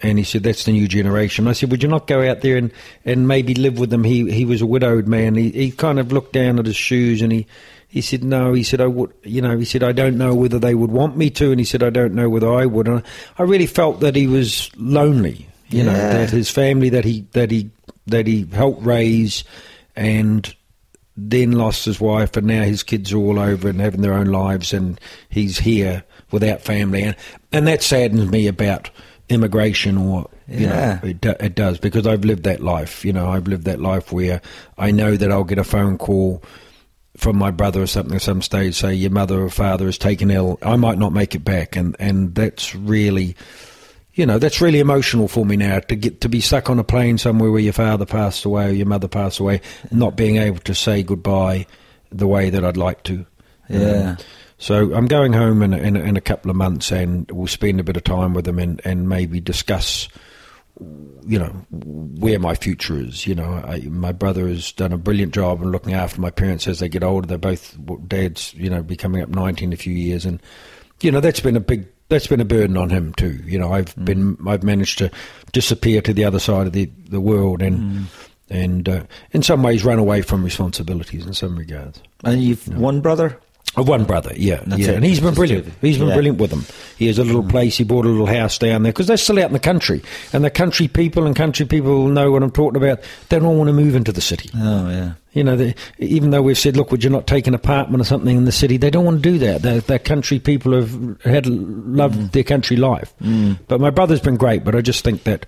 And 0.00 0.16
he 0.16 0.22
said, 0.24 0.44
"That's 0.44 0.64
the 0.64 0.72
new 0.72 0.86
generation." 0.86 1.48
I 1.48 1.54
said, 1.54 1.72
"Would 1.72 1.82
you 1.82 1.88
not 1.88 2.06
go 2.06 2.22
out 2.22 2.42
there 2.42 2.56
and, 2.56 2.70
and 3.04 3.26
maybe 3.26 3.54
live 3.54 3.78
with 3.80 3.90
them?" 3.90 4.04
He 4.04 4.30
he 4.30 4.44
was 4.44 4.62
a 4.62 4.66
widowed 4.66 5.08
man. 5.08 5.34
He 5.34 5.50
he 5.50 5.70
kind 5.72 5.98
of 5.98 6.12
looked 6.12 6.34
down 6.34 6.60
at 6.60 6.66
his 6.66 6.76
shoes 6.76 7.20
and 7.20 7.32
he 7.32 7.46
he 7.88 8.00
said, 8.00 8.22
"No." 8.22 8.52
He 8.52 8.62
said, 8.62 8.80
"I 8.80 8.86
would." 8.86 9.12
You 9.24 9.42
know, 9.42 9.58
he 9.58 9.64
said, 9.64 9.82
"I 9.82 9.90
don't 9.90 10.18
know 10.18 10.36
whether 10.36 10.60
they 10.60 10.76
would 10.76 10.92
want 10.92 11.16
me 11.16 11.30
to." 11.30 11.50
And 11.50 11.58
he 11.58 11.64
said, 11.64 11.82
"I 11.82 11.90
don't 11.90 12.14
know 12.14 12.28
whether 12.28 12.52
I 12.52 12.64
would." 12.66 12.86
And 12.86 13.02
I 13.38 13.42
really 13.42 13.66
felt 13.66 13.98
that 14.00 14.14
he 14.14 14.28
was 14.28 14.70
lonely. 14.76 15.48
You 15.68 15.82
know, 15.84 15.92
that 15.92 16.30
his 16.30 16.50
family 16.50 16.88
that 16.90 17.04
he 17.04 17.22
that 17.32 17.50
he 17.50 17.70
that 18.06 18.26
he 18.26 18.46
helped 18.52 18.82
raise 18.84 19.44
and 19.96 20.54
then 21.16 21.52
lost 21.52 21.84
his 21.84 22.00
wife, 22.00 22.36
and 22.36 22.46
now 22.46 22.62
his 22.62 22.82
kids 22.82 23.12
are 23.12 23.18
all 23.18 23.38
over 23.38 23.68
and 23.68 23.80
having 23.80 24.02
their 24.02 24.14
own 24.14 24.26
lives, 24.26 24.72
and 24.72 25.00
he's 25.28 25.58
here 25.58 26.04
without 26.30 26.60
family, 26.60 27.02
and 27.02 27.16
and 27.52 27.66
that 27.66 27.82
saddens 27.82 28.30
me 28.30 28.46
about 28.46 28.90
immigration, 29.28 29.96
or 29.96 30.28
you 30.46 30.66
Yeah. 30.66 31.00
know, 31.02 31.08
it, 31.08 31.20
do, 31.20 31.34
it 31.40 31.54
does 31.54 31.78
because 31.78 32.06
I've 32.06 32.24
lived 32.24 32.42
that 32.44 32.60
life. 32.60 33.04
You 33.04 33.12
know, 33.12 33.30
I've 33.30 33.48
lived 33.48 33.64
that 33.64 33.80
life 33.80 34.12
where 34.12 34.42
I 34.76 34.90
know 34.90 35.16
that 35.16 35.32
I'll 35.32 35.44
get 35.44 35.58
a 35.58 35.64
phone 35.64 35.96
call 35.98 36.42
from 37.16 37.36
my 37.38 37.50
brother 37.52 37.80
or 37.80 37.86
something 37.86 38.16
at 38.16 38.22
some 38.22 38.42
stage, 38.42 38.74
say 38.74 38.92
your 38.92 39.10
mother 39.10 39.40
or 39.40 39.48
father 39.50 39.86
is 39.88 39.96
taken 39.98 40.30
ill. 40.30 40.58
I 40.62 40.76
might 40.76 40.98
not 40.98 41.12
make 41.12 41.34
it 41.34 41.44
back, 41.44 41.74
and 41.76 41.96
and 41.98 42.34
that's 42.34 42.74
really 42.74 43.34
you 44.14 44.24
know 44.24 44.38
that's 44.38 44.60
really 44.60 44.78
emotional 44.78 45.28
for 45.28 45.44
me 45.44 45.56
now 45.56 45.80
to 45.80 45.96
get 45.96 46.20
to 46.20 46.28
be 46.28 46.40
stuck 46.40 46.70
on 46.70 46.78
a 46.78 46.84
plane 46.84 47.18
somewhere 47.18 47.50
where 47.50 47.60
your 47.60 47.72
father 47.72 48.06
passed 48.06 48.44
away 48.44 48.68
or 48.68 48.72
your 48.72 48.86
mother 48.86 49.08
passed 49.08 49.40
away, 49.40 49.60
not 49.90 50.16
being 50.16 50.36
able 50.36 50.58
to 50.58 50.74
say 50.74 51.02
goodbye 51.02 51.66
the 52.10 52.26
way 52.26 52.50
that 52.50 52.64
I'd 52.64 52.76
like 52.76 53.02
to. 53.04 53.26
Yeah. 53.68 54.10
Um, 54.10 54.16
so 54.56 54.94
I'm 54.94 55.06
going 55.06 55.32
home 55.32 55.62
in 55.62 55.74
a, 55.74 55.78
in, 55.78 55.96
a, 55.96 56.00
in 56.00 56.16
a 56.16 56.20
couple 56.20 56.50
of 56.50 56.56
months, 56.56 56.92
and 56.92 57.28
we'll 57.30 57.48
spend 57.48 57.80
a 57.80 57.84
bit 57.84 57.96
of 57.96 58.04
time 58.04 58.34
with 58.34 58.44
them 58.44 58.58
and, 58.58 58.80
and 58.84 59.08
maybe 59.08 59.40
discuss 59.40 60.08
you 61.26 61.38
know 61.38 61.50
where 61.70 62.38
my 62.38 62.54
future 62.54 62.98
is. 62.98 63.26
You 63.26 63.34
know, 63.34 63.62
I, 63.66 63.80
my 63.80 64.12
brother 64.12 64.48
has 64.48 64.72
done 64.72 64.92
a 64.92 64.98
brilliant 64.98 65.32
job 65.32 65.62
in 65.62 65.70
looking 65.70 65.94
after 65.94 66.20
my 66.20 66.30
parents 66.30 66.66
as 66.66 66.80
they 66.80 66.88
get 66.88 67.04
older. 67.04 67.26
They're 67.26 67.38
both 67.38 67.76
dads. 68.08 68.54
You 68.54 68.70
know, 68.70 68.82
be 68.82 68.96
coming 68.96 69.22
up 69.22 69.28
ninety 69.28 69.64
in 69.64 69.72
a 69.72 69.76
few 69.76 69.94
years, 69.94 70.24
and 70.24 70.40
you 71.00 71.10
know 71.10 71.20
that's 71.20 71.40
been 71.40 71.56
a 71.56 71.60
big 71.60 71.86
that's 72.14 72.28
been 72.28 72.40
a 72.40 72.44
burden 72.44 72.76
on 72.76 72.90
him 72.90 73.12
too. 73.14 73.40
You 73.44 73.58
know, 73.58 73.72
I've 73.72 73.94
mm. 73.96 74.04
been 74.04 74.38
I've 74.46 74.62
managed 74.62 74.98
to 74.98 75.10
disappear 75.52 76.00
to 76.02 76.14
the 76.14 76.24
other 76.24 76.38
side 76.38 76.66
of 76.66 76.72
the 76.72 76.90
the 77.08 77.20
world 77.20 77.62
and. 77.62 77.78
Mm. 77.78 78.04
And 78.50 78.88
uh, 78.90 79.04
in 79.30 79.42
some 79.42 79.62
ways, 79.62 79.86
run 79.86 79.98
away 79.98 80.20
from 80.20 80.44
responsibilities 80.44 81.24
in 81.24 81.32
some 81.32 81.56
regards. 81.56 82.02
And 82.24 82.42
you've 82.42 82.66
you 82.66 82.74
know. 82.74 82.78
one 82.78 83.00
brother. 83.00 83.40
One 83.82 84.04
brother, 84.04 84.32
yeah, 84.36 84.62
That's 84.66 84.82
yeah, 84.82 84.90
it. 84.90 84.96
and 84.96 85.04
he's 85.04 85.20
been 85.20 85.34
brilliant. 85.34 85.72
He's 85.80 85.98
been 85.98 86.08
yeah. 86.08 86.14
brilliant 86.14 86.38
with 86.38 86.50
them. 86.50 86.64
He 86.96 87.08
has 87.08 87.18
a 87.18 87.24
little 87.24 87.42
mm. 87.42 87.50
place. 87.50 87.76
He 87.76 87.84
bought 87.84 88.04
a 88.04 88.08
little 88.08 88.26
house 88.26 88.56
down 88.58 88.84
there 88.84 88.92
because 88.92 89.06
they're 89.06 89.16
still 89.16 89.38
out 89.38 89.46
in 89.46 89.52
the 89.52 89.58
country, 89.58 90.02
and 90.32 90.44
the 90.44 90.50
country 90.50 90.86
people 90.86 91.26
and 91.26 91.34
country 91.34 91.66
people 91.66 92.06
know 92.08 92.30
what 92.30 92.42
I'm 92.42 92.50
talking 92.50 92.82
about. 92.82 93.00
They 93.28 93.38
don't 93.38 93.58
want 93.58 93.68
to 93.68 93.74
move 93.74 93.94
into 93.96 94.12
the 94.12 94.20
city. 94.20 94.50
Oh 94.54 94.88
yeah, 94.90 95.14
you 95.34 95.42
know, 95.42 95.56
they, 95.56 95.74
even 95.98 96.30
though 96.30 96.42
we've 96.42 96.58
said, 96.58 96.76
look, 96.76 96.92
would 96.92 97.02
you 97.02 97.10
not 97.10 97.26
take 97.26 97.46
an 97.48 97.54
apartment 97.54 98.00
or 98.00 98.04
something 98.04 98.36
in 98.36 98.44
the 98.44 98.52
city? 98.52 98.76
They 98.76 98.90
don't 98.90 99.04
want 99.04 99.22
to 99.22 99.30
do 99.30 99.38
that. 99.38 99.62
They're, 99.62 99.80
they're 99.80 99.98
country 99.98 100.38
people 100.38 100.72
have 100.72 101.20
had 101.22 101.46
loved 101.46 102.18
mm. 102.18 102.32
their 102.32 102.44
country 102.44 102.76
life. 102.76 103.12
Mm. 103.20 103.58
But 103.66 103.80
my 103.80 103.90
brother's 103.90 104.20
been 104.20 104.36
great. 104.36 104.62
But 104.64 104.76
I 104.76 104.80
just 104.80 105.02
think 105.02 105.24
that 105.24 105.46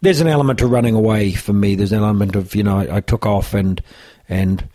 there's 0.00 0.20
an 0.20 0.28
element 0.28 0.62
of 0.62 0.70
running 0.70 0.94
away 0.94 1.32
for 1.32 1.52
me. 1.52 1.74
There's 1.74 1.92
an 1.92 2.02
element 2.02 2.34
of 2.34 2.54
you 2.54 2.62
know 2.62 2.78
I, 2.78 2.96
I 2.96 3.00
took 3.00 3.26
off 3.26 3.52
and 3.52 3.82
and 4.28 4.66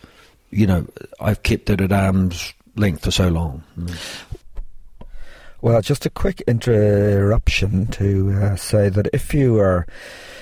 you 0.50 0.66
know 0.66 0.86
I've 1.20 1.42
kept 1.42 1.68
it 1.68 1.80
at 1.80 1.92
arm's 1.92 2.54
length 2.76 3.04
for 3.04 3.10
so 3.10 3.28
long. 3.28 3.62
Mm. 3.78 3.98
Well, 5.60 5.80
just 5.80 6.06
a 6.06 6.10
quick 6.10 6.40
interruption 6.48 7.86
to 7.88 8.32
uh, 8.32 8.56
say 8.56 8.88
that 8.88 9.08
if 9.12 9.32
you 9.32 9.60
are 9.60 9.86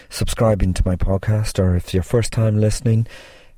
subscribing 0.08 0.72
to 0.74 0.82
my 0.86 0.96
podcast 0.96 1.58
or 1.58 1.76
if 1.76 1.84
it's 1.84 1.94
your 1.94 2.02
first 2.02 2.32
time 2.32 2.58
listening, 2.58 3.06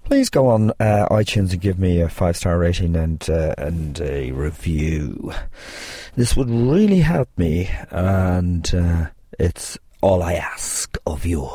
please 0.04 0.28
go 0.28 0.48
on 0.48 0.70
uh, 0.80 1.06
iTunes 1.10 1.52
and 1.52 1.60
give 1.60 1.78
me 1.78 2.00
a 2.00 2.08
five 2.08 2.36
star 2.36 2.58
rating 2.58 2.96
and 2.96 3.30
uh, 3.30 3.54
and 3.58 4.00
a 4.00 4.32
review. 4.32 5.32
This 6.16 6.36
would 6.36 6.50
really 6.50 7.00
help 7.00 7.28
me, 7.36 7.70
and 7.90 8.74
uh, 8.74 9.06
it's 9.38 9.78
all 10.00 10.22
I 10.22 10.34
ask 10.34 10.96
of 11.06 11.24
you. 11.24 11.48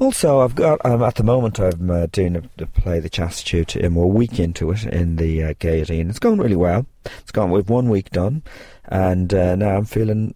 Also, 0.00 0.40
I've 0.40 0.54
got 0.54 0.84
um, 0.86 1.02
at 1.02 1.16
the 1.16 1.22
moment 1.22 1.60
I'm 1.60 1.90
uh, 1.90 2.06
doing 2.06 2.34
a, 2.34 2.62
a 2.62 2.66
play 2.66 3.00
the 3.00 3.10
Chastitute 3.10 3.76
and 3.76 3.94
we're 3.94 4.04
a 4.04 4.08
week 4.08 4.40
into 4.40 4.70
it 4.70 4.84
in 4.84 5.16
the 5.16 5.44
uh, 5.44 5.54
and 5.62 6.08
it's 6.08 6.18
going 6.18 6.40
really 6.40 6.56
well. 6.56 6.86
It's 7.04 7.30
gone. 7.30 7.50
We've 7.50 7.68
one 7.68 7.90
week 7.90 8.08
done, 8.08 8.42
and 8.86 9.32
uh, 9.34 9.56
now 9.56 9.76
I'm 9.76 9.84
feeling, 9.84 10.34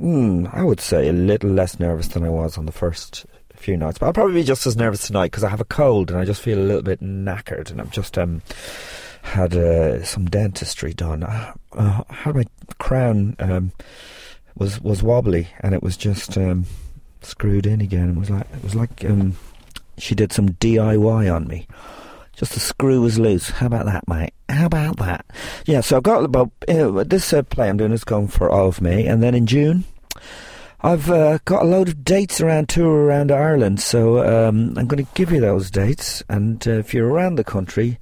mm, 0.00 0.48
I 0.50 0.62
would 0.62 0.80
say, 0.80 1.08
a 1.08 1.12
little 1.12 1.50
less 1.50 1.78
nervous 1.78 2.08
than 2.08 2.24
I 2.24 2.30
was 2.30 2.56
on 2.56 2.64
the 2.64 2.72
first 2.72 3.26
few 3.54 3.76
nights. 3.76 3.98
But 3.98 4.06
I'll 4.06 4.12
probably 4.14 4.36
be 4.36 4.44
just 4.44 4.66
as 4.66 4.78
nervous 4.78 5.06
tonight 5.06 5.30
because 5.30 5.44
I 5.44 5.50
have 5.50 5.60
a 5.60 5.66
cold 5.66 6.10
and 6.10 6.18
I 6.18 6.24
just 6.24 6.40
feel 6.40 6.58
a 6.58 6.64
little 6.64 6.80
bit 6.80 7.02
knackered, 7.02 7.70
and 7.70 7.82
I've 7.82 7.90
just 7.90 8.16
um 8.16 8.40
had 9.20 9.54
uh, 9.54 10.04
some 10.04 10.24
dentistry 10.24 10.94
done. 10.94 11.22
I, 11.22 11.52
uh, 11.72 12.02
had 12.08 12.34
my 12.34 12.44
crown 12.78 13.36
um, 13.40 13.72
was 14.56 14.80
was 14.80 15.02
wobbly, 15.02 15.48
and 15.60 15.74
it 15.74 15.82
was 15.82 15.98
just. 15.98 16.38
Um, 16.38 16.64
screwed 17.26 17.66
in 17.66 17.80
again. 17.80 18.10
It 18.10 18.18
was 18.18 18.30
like 18.30 18.46
it 18.52 18.62
was 18.62 18.74
like 18.74 19.04
um, 19.04 19.36
she 19.98 20.14
did 20.14 20.32
some 20.32 20.50
DIY 20.50 21.34
on 21.34 21.46
me. 21.46 21.66
Just 22.34 22.52
the 22.52 22.60
screw 22.60 23.00
was 23.00 23.18
loose. 23.18 23.48
How 23.48 23.66
about 23.66 23.86
that, 23.86 24.06
mate? 24.08 24.34
How 24.48 24.66
about 24.66 24.98
that? 24.98 25.24
Yeah, 25.64 25.80
so 25.80 25.96
I've 25.96 26.02
got 26.02 26.24
about 26.24 26.50
uh, 26.68 27.04
this 27.04 27.32
uh, 27.32 27.42
play 27.42 27.68
I'm 27.68 27.78
doing 27.78 27.92
is 27.92 28.04
going 28.04 28.28
for 28.28 28.50
all 28.50 28.68
of 28.68 28.80
me, 28.80 29.06
and 29.06 29.22
then 29.22 29.34
in 29.34 29.46
June. 29.46 29.84
I've 30.82 31.10
uh, 31.10 31.38
got 31.46 31.62
a 31.62 31.66
load 31.66 31.88
of 31.88 32.04
dates 32.04 32.40
around 32.40 32.68
tour 32.68 33.06
around 33.06 33.32
Ireland, 33.32 33.80
so 33.80 34.18
um, 34.18 34.74
I'm 34.76 34.86
going 34.86 35.04
to 35.04 35.10
give 35.14 35.32
you 35.32 35.40
those 35.40 35.70
dates. 35.70 36.22
And 36.28 36.66
uh, 36.68 36.72
if 36.72 36.92
you're 36.92 37.08
around 37.08 37.36
the 37.36 37.44
country, 37.44 37.98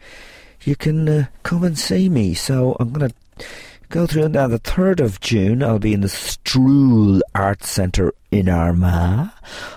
you 0.65 0.75
can 0.75 1.09
uh, 1.09 1.27
come 1.45 1.63
and 1.63 1.79
see 1.79 2.09
me. 2.09 2.35
So 2.35 2.77
I'm 2.81 2.93
going 2.93 3.11
to 3.11 3.47
go 3.89 4.07
through. 4.07 4.29
Now, 4.29 4.49
the 4.49 4.59
3rd 4.59 5.01
of 5.01 5.21
June, 5.21 5.63
I'll 5.63 5.79
be 5.79 5.95
in 5.95 6.01
the 6.01 6.09
Strule 6.09 7.23
Arts 7.35 7.71
Centre 7.71 8.13
in 8.35 8.47
Omagh. 8.47 9.33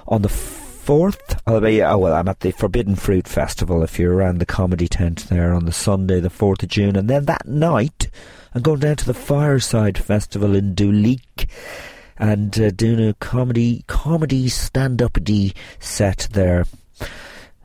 On 0.08 0.24
the 0.24 0.30
4th, 0.30 1.40
I'll 1.46 1.62
be, 1.62 1.84
oh, 1.84 1.98
well, 2.00 2.14
I'm 2.14 2.28
at 2.28 2.40
the 2.40 2.52
Forbidden 2.52 2.96
Fruit 2.96 3.28
Festival 3.28 3.84
if 3.84 4.00
you're 4.00 4.16
around 4.16 4.40
the 4.40 4.48
comedy 4.48 4.88
tent 4.88 5.28
there 5.30 5.54
on 5.54 5.66
the 5.66 5.72
Sunday, 5.72 6.20
the 6.20 6.30
4th 6.30 6.64
of 6.64 6.70
June. 6.70 6.96
And 6.96 7.08
then 7.08 7.26
that 7.26 7.46
night, 7.48 8.10
I'm 8.56 8.64
going 8.64 8.80
down 8.80 8.96
to 8.96 9.06
the 9.06 9.14
Fireside 9.14 10.00
Festival 10.00 10.56
in 10.56 10.74
Duleek 10.74 11.48
and 12.18 12.60
uh, 12.60 12.72
doing 12.72 13.08
a 13.08 13.14
comedy 13.14 13.84
comedy 13.86 14.50
stand 14.50 15.04
up 15.04 15.24
d 15.24 15.54
set 15.80 16.28
there 16.32 16.66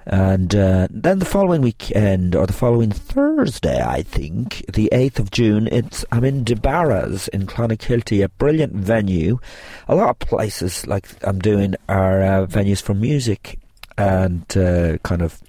and 0.07 0.55
uh, 0.55 0.89
then 0.91 1.19
the 1.19 1.25
following 1.25 1.63
weekend, 1.63 2.35
or 2.35 2.47
the 2.47 2.53
following 2.53 2.91
Thursday, 2.91 3.81
I 3.81 4.03
think, 4.03 4.65
the 4.73 4.89
8th 4.93 5.19
of 5.19 5.31
June, 5.31 5.69
it's 5.71 6.05
I'm 6.11 6.25
in 6.25 6.45
DeBarras 6.45 7.29
in 7.29 7.47
Clonakilty, 7.47 8.25
a 8.25 8.29
brilliant 8.29 8.75
venue. 8.75 9.39
A 9.89 9.95
lot 9.95 10.11
of 10.11 10.19
places 10.19 10.87
like 10.87 11.09
I'm 11.23 11.39
doing 11.39 11.77
are 11.89 12.23
uh, 12.23 12.47
venues 12.47 12.83
for 12.83 12.95
music 12.95 13.59
and 13.97 14.45
uh, 14.57 14.99
kind 14.99 15.23
of, 15.23 15.41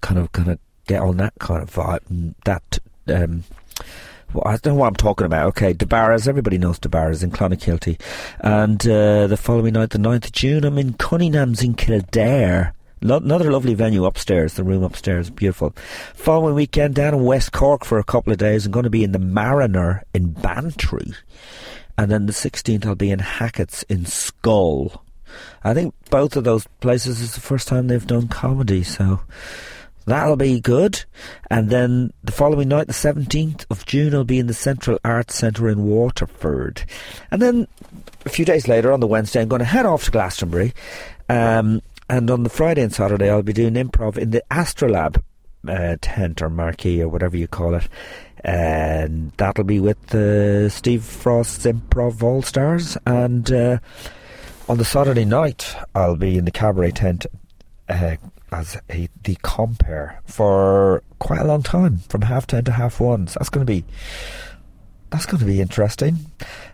kind 0.00 0.18
of, 0.18 0.32
kind 0.32 0.48
of 0.48 0.58
get 0.86 1.02
on 1.02 1.18
that 1.18 1.34
kind 1.38 1.62
of 1.62 1.70
vibe. 1.70 2.34
That 2.44 2.78
um, 3.08 3.44
well, 4.32 4.44
I 4.46 4.56
don't 4.56 4.74
know 4.74 4.80
what 4.80 4.88
I'm 4.88 4.94
talking 4.94 5.26
about. 5.26 5.46
Okay, 5.48 5.74
DeBarras, 5.74 6.26
everybody 6.26 6.58
knows 6.58 6.78
DeBarras 6.78 7.22
in 7.22 7.30
Clonakilty. 7.30 8.00
And 8.40 8.80
uh, 8.86 9.26
the 9.26 9.38
following 9.38 9.74
night, 9.74 9.90
the 9.90 9.98
9th 9.98 10.26
of 10.26 10.32
June, 10.32 10.64
I'm 10.64 10.78
in 10.78 10.94
Cunningham's 10.94 11.62
in 11.62 11.74
Kildare 11.74 12.74
Lo- 13.00 13.18
another 13.18 13.52
lovely 13.52 13.74
venue 13.74 14.04
upstairs. 14.04 14.54
The 14.54 14.64
room 14.64 14.82
upstairs, 14.82 15.30
beautiful. 15.30 15.74
Following 16.14 16.54
weekend 16.54 16.94
down 16.94 17.14
in 17.14 17.24
West 17.24 17.52
Cork 17.52 17.84
for 17.84 17.98
a 17.98 18.04
couple 18.04 18.32
of 18.32 18.38
days. 18.38 18.66
I'm 18.66 18.72
going 18.72 18.84
to 18.84 18.90
be 18.90 19.04
in 19.04 19.12
the 19.12 19.18
Mariner 19.18 20.04
in 20.14 20.32
Bantry, 20.32 21.12
and 21.96 22.10
then 22.10 22.26
the 22.26 22.32
16th 22.32 22.86
I'll 22.86 22.94
be 22.94 23.10
in 23.10 23.20
Hackett's 23.20 23.82
in 23.84 24.04
Schull. 24.04 25.00
I 25.62 25.74
think 25.74 25.94
both 26.10 26.36
of 26.36 26.44
those 26.44 26.66
places 26.80 27.20
is 27.20 27.34
the 27.34 27.40
first 27.40 27.68
time 27.68 27.86
they've 27.86 28.06
done 28.06 28.28
comedy, 28.28 28.82
so 28.82 29.20
that'll 30.06 30.36
be 30.36 30.60
good. 30.60 31.04
And 31.50 31.70
then 31.70 32.12
the 32.24 32.32
following 32.32 32.68
night, 32.68 32.86
the 32.86 32.92
17th 32.92 33.66
of 33.70 33.86
June, 33.86 34.14
I'll 34.14 34.24
be 34.24 34.38
in 34.38 34.46
the 34.46 34.54
Central 34.54 34.98
Arts 35.04 35.34
Centre 35.34 35.68
in 35.68 35.84
Waterford. 35.84 36.84
And 37.30 37.42
then 37.42 37.68
a 38.24 38.28
few 38.30 38.44
days 38.44 38.66
later, 38.66 38.92
on 38.92 39.00
the 39.00 39.06
Wednesday, 39.06 39.40
I'm 39.40 39.48
going 39.48 39.60
to 39.60 39.64
head 39.66 39.86
off 39.86 40.04
to 40.04 40.10
Glastonbury. 40.10 40.72
Um, 41.28 41.82
and 42.08 42.30
on 42.30 42.42
the 42.42 42.50
Friday 42.50 42.82
and 42.82 42.92
Saturday, 42.92 43.30
I'll 43.30 43.42
be 43.42 43.52
doing 43.52 43.74
improv 43.74 44.16
in 44.16 44.30
the 44.30 44.42
Astrolabe 44.50 45.22
uh, 45.66 45.96
tent 46.00 46.42
or 46.42 46.50
marquee 46.50 47.02
or 47.02 47.08
whatever 47.08 47.36
you 47.36 47.48
call 47.48 47.74
it. 47.74 47.88
And 48.44 49.32
that'll 49.36 49.64
be 49.64 49.80
with 49.80 50.14
uh, 50.14 50.68
Steve 50.68 51.02
Frost's 51.02 51.66
Improv 51.66 52.22
All 52.22 52.42
Stars. 52.42 52.96
And 53.06 53.50
uh, 53.50 53.78
on 54.68 54.78
the 54.78 54.84
Saturday 54.84 55.24
night, 55.24 55.76
I'll 55.94 56.16
be 56.16 56.38
in 56.38 56.44
the 56.44 56.50
cabaret 56.50 56.92
tent 56.92 57.26
uh, 57.88 58.16
as 58.52 58.76
a, 58.90 59.08
the 59.24 59.36
for 60.26 61.02
quite 61.18 61.40
a 61.40 61.44
long 61.44 61.62
time, 61.62 61.98
from 62.08 62.22
half 62.22 62.46
ten 62.46 62.64
to 62.64 62.72
half 62.72 63.00
one. 63.00 63.26
So 63.26 63.38
that's 63.38 63.50
going 63.50 63.66
to 63.66 63.70
be 63.70 63.84
that's 65.10 65.26
going 65.26 65.40
to 65.40 65.46
be 65.46 65.60
interesting. 65.60 66.18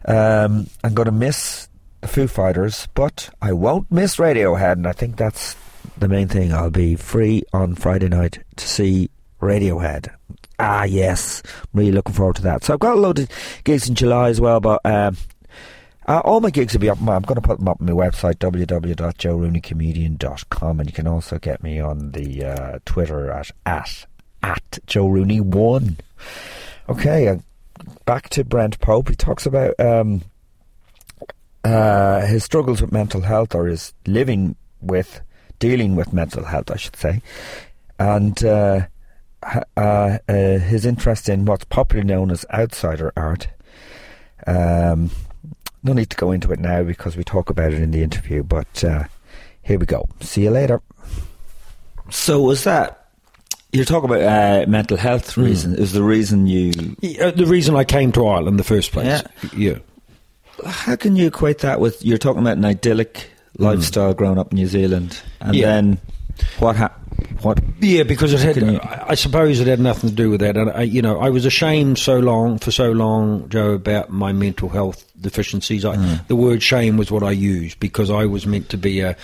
Um, 0.06 0.68
I'm 0.82 0.94
going 0.94 1.06
to 1.06 1.12
miss 1.12 1.68
Foo 2.08 2.26
Fighters, 2.26 2.88
but 2.94 3.30
I 3.40 3.52
won't 3.52 3.90
miss 3.90 4.16
Radiohead, 4.16 4.72
and 4.72 4.86
I 4.86 4.92
think 4.92 5.16
that's 5.16 5.56
the 5.96 6.08
main 6.08 6.28
thing. 6.28 6.52
I'll 6.52 6.70
be 6.70 6.96
free 6.96 7.42
on 7.52 7.74
Friday 7.74 8.08
night 8.08 8.40
to 8.56 8.68
see 8.68 9.10
Radiohead. 9.40 10.12
Ah, 10.58 10.84
yes, 10.84 11.42
I'm 11.46 11.80
really 11.80 11.92
looking 11.92 12.14
forward 12.14 12.36
to 12.36 12.42
that. 12.42 12.64
So 12.64 12.74
I've 12.74 12.80
got 12.80 12.96
a 12.96 13.00
load 13.00 13.18
of 13.18 13.28
gigs 13.64 13.88
in 13.88 13.94
July 13.94 14.28
as 14.28 14.40
well, 14.40 14.60
but 14.60 14.80
um, 14.84 15.16
uh, 16.06 16.20
all 16.24 16.40
my 16.40 16.50
gigs 16.50 16.74
will 16.74 16.80
be 16.80 16.90
up. 16.90 16.98
I'm 17.00 17.22
going 17.22 17.36
to 17.36 17.40
put 17.40 17.58
them 17.58 17.68
up 17.68 17.80
on 17.80 17.86
my 17.86 17.92
website, 17.92 18.34
www.joerooneycomedian.com, 18.36 20.80
and 20.80 20.88
you 20.88 20.92
can 20.92 21.06
also 21.06 21.38
get 21.38 21.62
me 21.62 21.80
on 21.80 22.12
the 22.12 22.44
uh, 22.44 22.78
Twitter 22.84 23.30
at 23.30 23.50
at 23.66 24.06
at 24.42 24.78
Joe 24.86 25.08
Rooney 25.08 25.40
One. 25.40 25.96
Okay, 26.88 27.28
uh, 27.28 27.36
back 28.04 28.28
to 28.30 28.44
Brent 28.44 28.78
Pope. 28.80 29.08
He 29.08 29.16
talks 29.16 29.46
about 29.46 29.78
um, 29.80 30.22
uh, 31.64 32.26
his 32.26 32.44
struggles 32.44 32.80
with 32.80 32.92
mental 32.92 33.22
health, 33.22 33.54
or 33.54 33.66
his 33.66 33.94
living 34.06 34.56
with, 34.80 35.20
dealing 35.58 35.96
with 35.96 36.12
mental 36.12 36.44
health, 36.44 36.70
I 36.70 36.76
should 36.76 36.96
say, 36.96 37.22
and 37.98 38.42
uh, 38.44 38.86
uh, 39.76 40.18
uh, 40.28 40.58
his 40.58 40.84
interest 40.84 41.28
in 41.28 41.46
what's 41.46 41.64
popularly 41.64 42.06
known 42.06 42.30
as 42.30 42.44
outsider 42.52 43.12
art. 43.16 43.48
Um, 44.46 45.10
no 45.82 45.92
need 45.92 46.10
to 46.10 46.16
go 46.16 46.32
into 46.32 46.52
it 46.52 46.60
now 46.60 46.82
because 46.82 47.16
we 47.16 47.24
talk 47.24 47.50
about 47.50 47.72
it 47.72 47.82
in 47.82 47.90
the 47.90 48.02
interview, 48.02 48.42
but 48.42 48.84
uh, 48.84 49.04
here 49.62 49.78
we 49.78 49.86
go. 49.86 50.06
See 50.20 50.42
you 50.42 50.50
later. 50.50 50.82
So, 52.10 52.42
was 52.42 52.64
that 52.64 53.08
you're 53.72 53.86
talking 53.86 54.10
about 54.10 54.22
uh, 54.22 54.66
mental 54.68 54.98
health 54.98 55.36
reason? 55.38 55.74
Mm. 55.74 55.78
Is 55.78 55.92
the 55.92 56.02
reason 56.02 56.46
you? 56.46 56.96
Yeah, 57.00 57.30
the 57.30 57.46
reason 57.46 57.74
I 57.74 57.84
came 57.84 58.12
to 58.12 58.26
Ireland 58.26 58.48
in 58.48 58.56
the 58.58 58.64
first 58.64 58.92
place. 58.92 59.06
Yeah. 59.06 59.50
yeah 59.56 59.78
how 60.64 60.96
can 60.96 61.16
you 61.16 61.26
equate 61.26 61.58
that 61.60 61.80
with 61.80 62.04
you're 62.04 62.18
talking 62.18 62.42
about 62.42 62.56
an 62.56 62.64
idyllic 62.64 63.30
hmm. 63.56 63.64
lifestyle 63.64 64.14
growing 64.14 64.38
up 64.38 64.52
in 64.52 64.56
New 64.56 64.66
Zealand, 64.66 65.20
and 65.40 65.54
Yeah. 65.54 65.66
then 65.66 65.98
what 66.58 66.76
happened? 66.76 67.00
What? 67.42 67.60
Yeah, 67.80 68.02
because 68.02 68.32
it 68.32 68.40
had. 68.40 68.56
You- 68.56 68.80
I 68.80 69.10
I 69.10 69.14
suppose 69.14 69.60
it 69.60 69.66
had 69.66 69.78
nothing 69.78 70.10
to 70.10 70.16
do 70.16 70.30
with 70.30 70.40
that. 70.40 70.56
And 70.56 70.70
I, 70.70 70.82
you 70.82 71.02
know, 71.02 71.20
I 71.20 71.30
was 71.30 71.46
ashamed 71.46 71.98
so 71.98 72.18
long 72.18 72.58
for 72.58 72.70
so 72.70 72.90
long, 72.90 73.48
Joe, 73.48 73.72
about 73.72 74.10
my 74.10 74.32
mental 74.32 74.68
health 74.68 75.04
deficiencies. 75.20 75.84
I, 75.84 75.96
hmm. 75.96 76.14
The 76.28 76.36
word 76.36 76.62
shame 76.62 76.96
was 76.96 77.10
what 77.10 77.22
I 77.22 77.30
used 77.30 77.78
because 77.80 78.10
I 78.10 78.26
was 78.26 78.46
meant 78.46 78.68
to 78.70 78.78
be 78.78 79.00
a. 79.00 79.16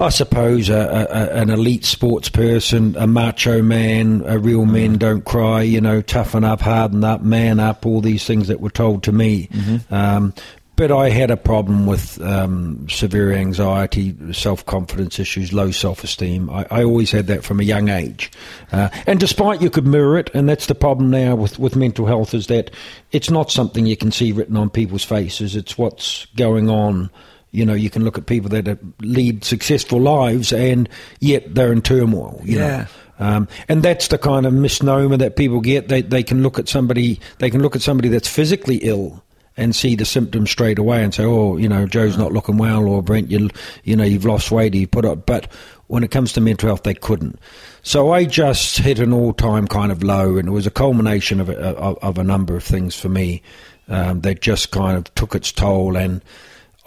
I 0.00 0.08
suppose 0.08 0.70
a, 0.70 1.06
a, 1.10 1.40
an 1.40 1.50
elite 1.50 1.84
sports 1.84 2.30
person, 2.30 2.96
a 2.96 3.06
macho 3.06 3.60
man, 3.60 4.22
a 4.24 4.38
real 4.38 4.64
men 4.64 4.96
don't 4.96 5.24
cry, 5.24 5.60
you 5.60 5.80
know, 5.80 6.00
toughen 6.00 6.42
up, 6.42 6.62
harden 6.62 7.04
up, 7.04 7.20
man 7.20 7.60
up, 7.60 7.84
all 7.84 8.00
these 8.00 8.24
things 8.24 8.48
that 8.48 8.60
were 8.60 8.70
told 8.70 9.02
to 9.04 9.12
me. 9.12 9.50
Um, 9.90 10.32
but 10.80 10.90
I 10.90 11.10
had 11.10 11.30
a 11.30 11.36
problem 11.36 11.84
with 11.84 12.18
um, 12.22 12.88
severe 12.88 13.34
anxiety, 13.34 14.16
self 14.32 14.64
confidence 14.64 15.18
issues, 15.18 15.52
low 15.52 15.70
self 15.72 16.02
esteem. 16.02 16.48
I, 16.48 16.66
I 16.70 16.84
always 16.84 17.10
had 17.10 17.26
that 17.26 17.44
from 17.44 17.60
a 17.60 17.64
young 17.64 17.90
age. 17.90 18.30
Uh, 18.72 18.88
and 19.06 19.20
despite 19.20 19.60
you 19.60 19.68
could 19.68 19.86
mirror 19.86 20.16
it, 20.16 20.30
and 20.32 20.48
that's 20.48 20.64
the 20.64 20.74
problem 20.74 21.10
now 21.10 21.34
with, 21.34 21.58
with 21.58 21.76
mental 21.76 22.06
health, 22.06 22.32
is 22.32 22.46
that 22.46 22.70
it's 23.12 23.28
not 23.28 23.50
something 23.50 23.84
you 23.84 23.98
can 23.98 24.10
see 24.10 24.32
written 24.32 24.56
on 24.56 24.70
people's 24.70 25.04
faces, 25.04 25.54
it's 25.54 25.76
what's 25.76 26.24
going 26.36 26.70
on. 26.70 27.10
You 27.52 27.66
know, 27.66 27.74
you 27.74 27.90
can 27.90 28.04
look 28.04 28.16
at 28.16 28.26
people 28.26 28.48
that 28.50 28.78
lead 29.00 29.44
successful 29.44 30.00
lives 30.00 30.52
and 30.52 30.88
yet 31.18 31.54
they're 31.54 31.72
in 31.72 31.82
turmoil. 31.82 32.40
You 32.44 32.58
Yeah. 32.58 32.68
Know? 32.68 32.86
Um, 33.20 33.48
and 33.68 33.82
that's 33.82 34.08
the 34.08 34.16
kind 34.16 34.46
of 34.46 34.54
misnomer 34.54 35.18
that 35.18 35.36
people 35.36 35.60
get. 35.60 35.88
They 35.88 36.00
they 36.00 36.22
can 36.22 36.42
look 36.42 36.58
at 36.58 36.68
somebody 36.68 37.20
they 37.38 37.50
can 37.50 37.60
look 37.60 37.76
at 37.76 37.82
somebody 37.82 38.08
that's 38.08 38.28
physically 38.28 38.76
ill 38.76 39.22
and 39.58 39.76
see 39.76 39.94
the 39.94 40.06
symptoms 40.06 40.50
straight 40.50 40.78
away 40.78 41.04
and 41.04 41.12
say, 41.12 41.24
oh, 41.24 41.58
you 41.58 41.68
know, 41.68 41.86
Joe's 41.86 42.16
not 42.16 42.32
looking 42.32 42.56
well, 42.56 42.88
or 42.88 43.02
Brent, 43.02 43.30
you 43.30 43.50
you 43.84 43.94
know, 43.94 44.04
you've 44.04 44.24
lost 44.24 44.50
weight, 44.50 44.74
you 44.74 44.86
put 44.86 45.04
up. 45.04 45.26
But 45.26 45.52
when 45.88 46.02
it 46.02 46.10
comes 46.10 46.32
to 46.32 46.40
mental 46.40 46.68
health, 46.68 46.84
they 46.84 46.94
couldn't. 46.94 47.38
So 47.82 48.10
I 48.10 48.24
just 48.24 48.78
hit 48.78 48.98
an 48.98 49.12
all 49.12 49.34
time 49.34 49.66
kind 49.66 49.92
of 49.92 50.02
low, 50.02 50.38
and 50.38 50.48
it 50.48 50.52
was 50.52 50.66
a 50.66 50.70
culmination 50.70 51.40
of 51.40 51.50
a, 51.50 51.58
of, 51.76 51.98
of 52.02 52.16
a 52.16 52.24
number 52.24 52.56
of 52.56 52.64
things 52.64 52.94
for 52.94 53.10
me 53.10 53.42
um, 53.88 54.22
that 54.22 54.40
just 54.40 54.70
kind 54.70 54.96
of 54.96 55.14
took 55.14 55.34
its 55.34 55.52
toll, 55.52 55.94
and 55.96 56.22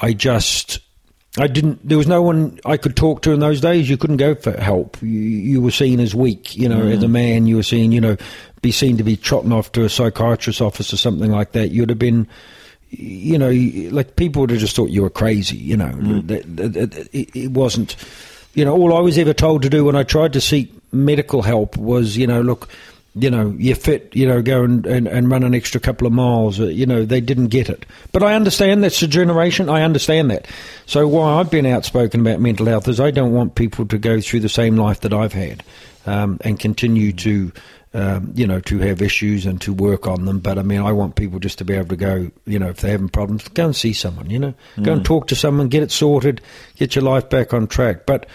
I 0.04 0.12
just. 0.12 0.80
I 1.40 1.48
didn't. 1.48 1.88
There 1.88 1.98
was 1.98 2.08
no 2.08 2.22
one 2.22 2.60
I 2.64 2.78
could 2.78 2.96
talk 2.96 3.24
to 3.24 3.32
in 3.32 3.40
those 3.40 3.62
days. 3.62 3.90
You 3.90 3.98
couldn't 3.98 4.18
go 4.18 4.36
for 4.36 4.52
help. 4.52 5.02
You, 5.02 5.08
you 5.08 5.62
were 5.62 5.72
seen 5.72 6.00
as 6.00 6.14
weak. 6.14 6.56
You 6.56 6.70
know, 6.70 6.86
as 6.86 7.02
a 7.02 7.08
mm. 7.08 7.12
man, 7.12 7.48
you 7.48 7.56
were 7.56 7.64
seen. 7.64 7.92
You 7.92 8.02
know, 8.02 8.18
be 8.62 8.72
seen 8.72 8.98
to 8.98 9.04
be 9.04 9.16
trotting 9.16 9.52
off 9.52 9.72
to 9.72 9.84
a 9.84 9.90
psychiatrist's 9.90 10.62
office 10.62 10.94
or 10.94 10.98
something 10.98 11.32
like 11.32 11.54
that. 11.54 11.72
You'd 11.72 11.90
have 11.90 11.98
been, 11.98 12.28
you 12.90 13.38
know, 13.38 13.50
like 13.96 14.16
people 14.16 14.42
would 14.42 14.52
have 14.52 14.60
just 14.60 14.76
thought 14.76 14.90
you 14.90 15.02
were 15.02 15.10
crazy. 15.10 15.58
You 15.58 15.78
know, 15.78 15.90
mm. 15.90 16.28
that- 16.28 17.10
it, 17.14 17.36
it 17.36 17.52
wasn't. 17.52 17.96
You 18.54 18.66
know, 18.66 18.74
all 18.74 18.96
I 18.96 19.00
was 19.00 19.18
ever 19.18 19.34
told 19.34 19.64
to 19.64 19.70
do 19.70 19.86
when 19.86 19.96
I 19.96 20.04
tried 20.04 20.34
to 20.34 20.42
seek 20.42 20.72
medical 20.94 21.42
help 21.42 21.76
was, 21.76 22.16
you 22.16 22.28
know, 22.28 22.42
look, 22.42 22.70
you 23.16 23.30
know, 23.30 23.56
you're 23.60 23.76
fit, 23.76 24.10
you 24.16 24.28
know, 24.28 24.42
go 24.42 24.64
and, 24.64 24.86
and, 24.88 25.08
and 25.08 25.30
run 25.30 25.44
an 25.44 25.54
extra 25.54 25.80
couple 25.80 26.08
of 26.08 26.14
miles. 26.14 26.60
Uh, 26.60 26.66
You 26.66 26.86
know, 26.88 27.06
they 27.06 27.22
didn't 27.22 27.48
get 27.48 27.70
it. 27.70 27.86
But 28.12 28.24
I 28.24 28.34
understand 28.34 28.84
that's 28.84 29.04
a 29.04 29.08
generation. 29.08 29.70
I 29.70 29.84
understand 29.84 30.32
that. 30.32 30.48
So 30.88 31.08
why 31.08 31.40
I've 31.40 31.52
been 31.52 31.68
outspoken 31.68 32.22
about 32.22 32.40
mental 32.40 32.66
health 32.66 32.88
is 32.88 33.00
I 33.00 33.12
don't 33.12 33.34
want 33.34 33.56
people 33.56 33.86
to 33.86 33.98
go 33.98 34.20
through 34.20 34.40
the 34.40 34.50
same 34.50 34.78
life 34.78 35.02
that 35.02 35.14
I've 35.14 35.34
had 35.34 35.64
um, 36.08 36.40
and 36.42 36.60
continue 36.60 37.14
to, 37.14 37.52
um, 37.94 38.32
you 38.36 38.48
know, 38.48 38.60
to 38.62 38.80
have 38.80 39.00
issues 39.04 39.46
and 39.46 39.62
to 39.62 39.72
work 39.74 40.08
on 40.08 40.26
them. 40.26 40.40
But 40.40 40.58
I 40.58 40.64
mean, 40.64 40.82
I 40.82 40.92
want 40.92 41.16
people 41.16 41.38
just 41.38 41.60
to 41.60 41.66
be 41.66 41.76
able 41.76 41.90
to 41.90 41.96
go, 41.96 42.32
you 42.46 42.58
know, 42.58 42.70
if 42.70 42.78
they're 42.78 42.92
having 42.92 43.10
problems, 43.10 43.48
go 43.50 43.66
and 43.66 43.76
see 43.76 43.94
someone, 43.94 44.32
you 44.32 44.40
know, 44.40 44.56
go 44.82 44.94
and 44.94 45.06
talk 45.06 45.28
to 45.28 45.36
someone, 45.36 45.68
get 45.68 45.84
it 45.84 45.92
sorted, 45.92 46.42
get 46.78 46.96
your 46.96 47.04
life 47.04 47.30
back 47.30 47.54
on 47.54 47.68
track. 47.68 48.08
But, 48.08 48.26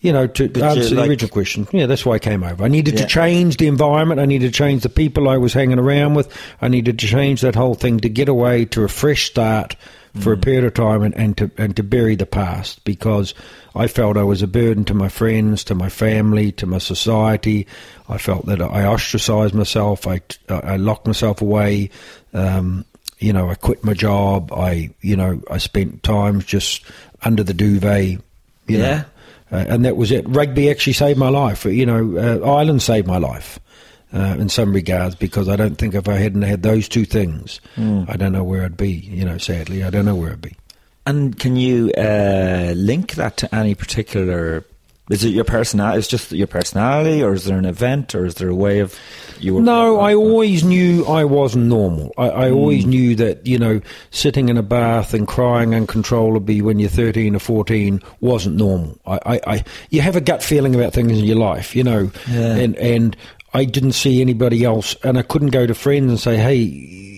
you 0.00 0.12
know, 0.12 0.26
to 0.26 0.48
But 0.48 0.62
answer 0.62 0.82
you 0.82 0.88
the 0.90 0.94
like- 0.96 1.10
original 1.10 1.30
question, 1.30 1.68
yeah, 1.72 1.86
that's 1.86 2.06
why 2.06 2.14
I 2.14 2.18
came 2.18 2.42
over. 2.42 2.64
I 2.64 2.68
needed 2.68 2.94
Yeah. 2.94 3.02
to 3.02 3.06
change 3.06 3.58
the 3.58 3.66
environment. 3.66 4.20
I 4.20 4.24
needed 4.26 4.52
to 4.52 4.56
change 4.58 4.82
the 4.82 4.88
people 4.88 5.28
I 5.28 5.36
was 5.36 5.52
hanging 5.52 5.78
around 5.78 6.14
with. 6.14 6.28
I 6.62 6.68
needed 6.68 6.98
to 7.00 7.06
change 7.06 7.40
that 7.42 7.54
whole 7.54 7.74
thing 7.74 8.00
to 8.00 8.08
get 8.08 8.28
away 8.28 8.64
to 8.66 8.82
a 8.84 8.88
fresh 8.88 9.26
start 9.26 9.76
for 10.18 10.32
a 10.32 10.36
period 10.36 10.64
of 10.64 10.74
time 10.74 11.02
and, 11.02 11.14
and 11.16 11.36
to 11.36 11.50
and 11.56 11.76
to 11.76 11.84
bury 11.84 12.16
the 12.16 12.26
past 12.26 12.82
because 12.84 13.32
I 13.76 13.86
felt 13.86 14.16
I 14.16 14.24
was 14.24 14.42
a 14.42 14.48
burden 14.48 14.84
to 14.86 14.94
my 14.94 15.08
friends, 15.08 15.62
to 15.64 15.74
my 15.76 15.88
family, 15.88 16.50
to 16.52 16.66
my 16.66 16.78
society. 16.78 17.66
I 18.08 18.18
felt 18.18 18.46
that 18.46 18.60
I 18.60 18.86
ostracized 18.86 19.54
myself. 19.54 20.06
I 20.08 20.20
I 20.48 20.76
locked 20.78 21.06
myself 21.06 21.40
away. 21.42 21.90
Um, 22.34 22.84
you 23.20 23.32
know, 23.32 23.50
I 23.50 23.54
quit 23.54 23.84
my 23.84 23.94
job. 23.94 24.50
I 24.52 24.90
you 25.00 25.14
know 25.14 25.40
I 25.50 25.58
spent 25.58 26.02
times 26.02 26.44
just 26.44 26.82
under 27.22 27.44
the 27.44 27.54
duvet. 27.54 28.18
You 28.66 28.78
Yeah. 28.78 28.78
know, 28.96 29.04
uh, 29.52 29.64
and 29.68 29.84
that 29.84 29.96
was 29.96 30.10
it. 30.10 30.28
Rugby 30.28 30.70
actually 30.70 30.92
saved 30.92 31.18
my 31.18 31.28
life. 31.28 31.64
You 31.64 31.86
know, 31.86 32.16
uh, 32.16 32.46
Ireland 32.48 32.82
saved 32.82 33.06
my 33.06 33.18
life 33.18 33.58
uh, 34.12 34.36
in 34.38 34.48
some 34.48 34.72
regards 34.72 35.14
because 35.14 35.48
I 35.48 35.56
don't 35.56 35.76
think 35.76 35.94
if 35.94 36.08
I 36.08 36.14
hadn't 36.14 36.42
had 36.42 36.62
those 36.62 36.88
two 36.88 37.04
things, 37.04 37.60
I 38.08 38.16
don't 38.16 38.32
know 38.32 38.44
where 38.44 38.64
I'd 38.64 38.76
be. 38.76 38.92
You 38.92 39.24
know, 39.24 39.38
sadly, 39.38 39.82
I 39.84 39.90
don't 39.90 40.04
know 40.04 40.16
where 40.16 40.32
I'd 40.32 40.40
be. 40.40 40.56
And 41.06 41.38
can 41.38 41.56
you 41.56 41.90
uh, 41.96 42.72
link 42.76 43.14
that 43.14 43.36
to 43.38 43.54
any 43.54 43.74
particular? 43.74 44.64
Is 45.10 45.24
it 45.24 45.30
your 45.30 45.44
personality? 45.44 45.98
Is 45.98 46.08
just 46.08 46.32
your 46.32 46.46
personality, 46.46 47.22
or 47.22 47.34
is 47.34 47.44
there 47.44 47.58
an 47.58 47.64
event, 47.64 48.14
or 48.14 48.24
is 48.24 48.36
there 48.36 48.48
a 48.48 48.54
way 48.54 48.78
of 48.78 48.96
you? 49.40 49.54
were- 49.54 49.60
No, 49.60 49.98
I 49.98 50.14
always 50.14 50.62
knew 50.62 51.04
I 51.04 51.24
wasn't 51.24 51.66
normal. 51.66 52.14
I, 52.16 52.30
I 52.30 52.48
mm. 52.50 52.56
always 52.56 52.86
knew 52.86 53.16
that, 53.16 53.44
you 53.46 53.58
know, 53.58 53.80
sitting 54.10 54.48
in 54.48 54.56
a 54.56 54.62
bath 54.62 55.12
and 55.12 55.26
crying 55.26 55.74
uncontrollably 55.74 56.62
when 56.62 56.78
you're 56.78 56.88
13 56.88 57.34
or 57.34 57.40
14 57.40 58.00
wasn't 58.20 58.56
normal. 58.56 58.98
I, 59.04 59.18
I, 59.26 59.40
I 59.46 59.64
you 59.90 60.00
have 60.00 60.14
a 60.14 60.20
gut 60.20 60.42
feeling 60.44 60.74
about 60.76 60.92
things 60.92 61.18
in 61.18 61.24
your 61.24 61.36
life, 61.36 61.74
you 61.74 61.82
know, 61.82 62.10
Yeah. 62.30 62.54
and, 62.54 62.76
and 62.76 63.16
I 63.52 63.64
didn't 63.64 63.92
see 63.92 64.20
anybody 64.20 64.64
else 64.64 64.94
and 65.02 65.18
I 65.18 65.22
couldn't 65.22 65.50
go 65.50 65.66
to 65.66 65.74
friends 65.74 66.08
and 66.08 66.20
say, 66.20 66.36
hey, 66.36 66.62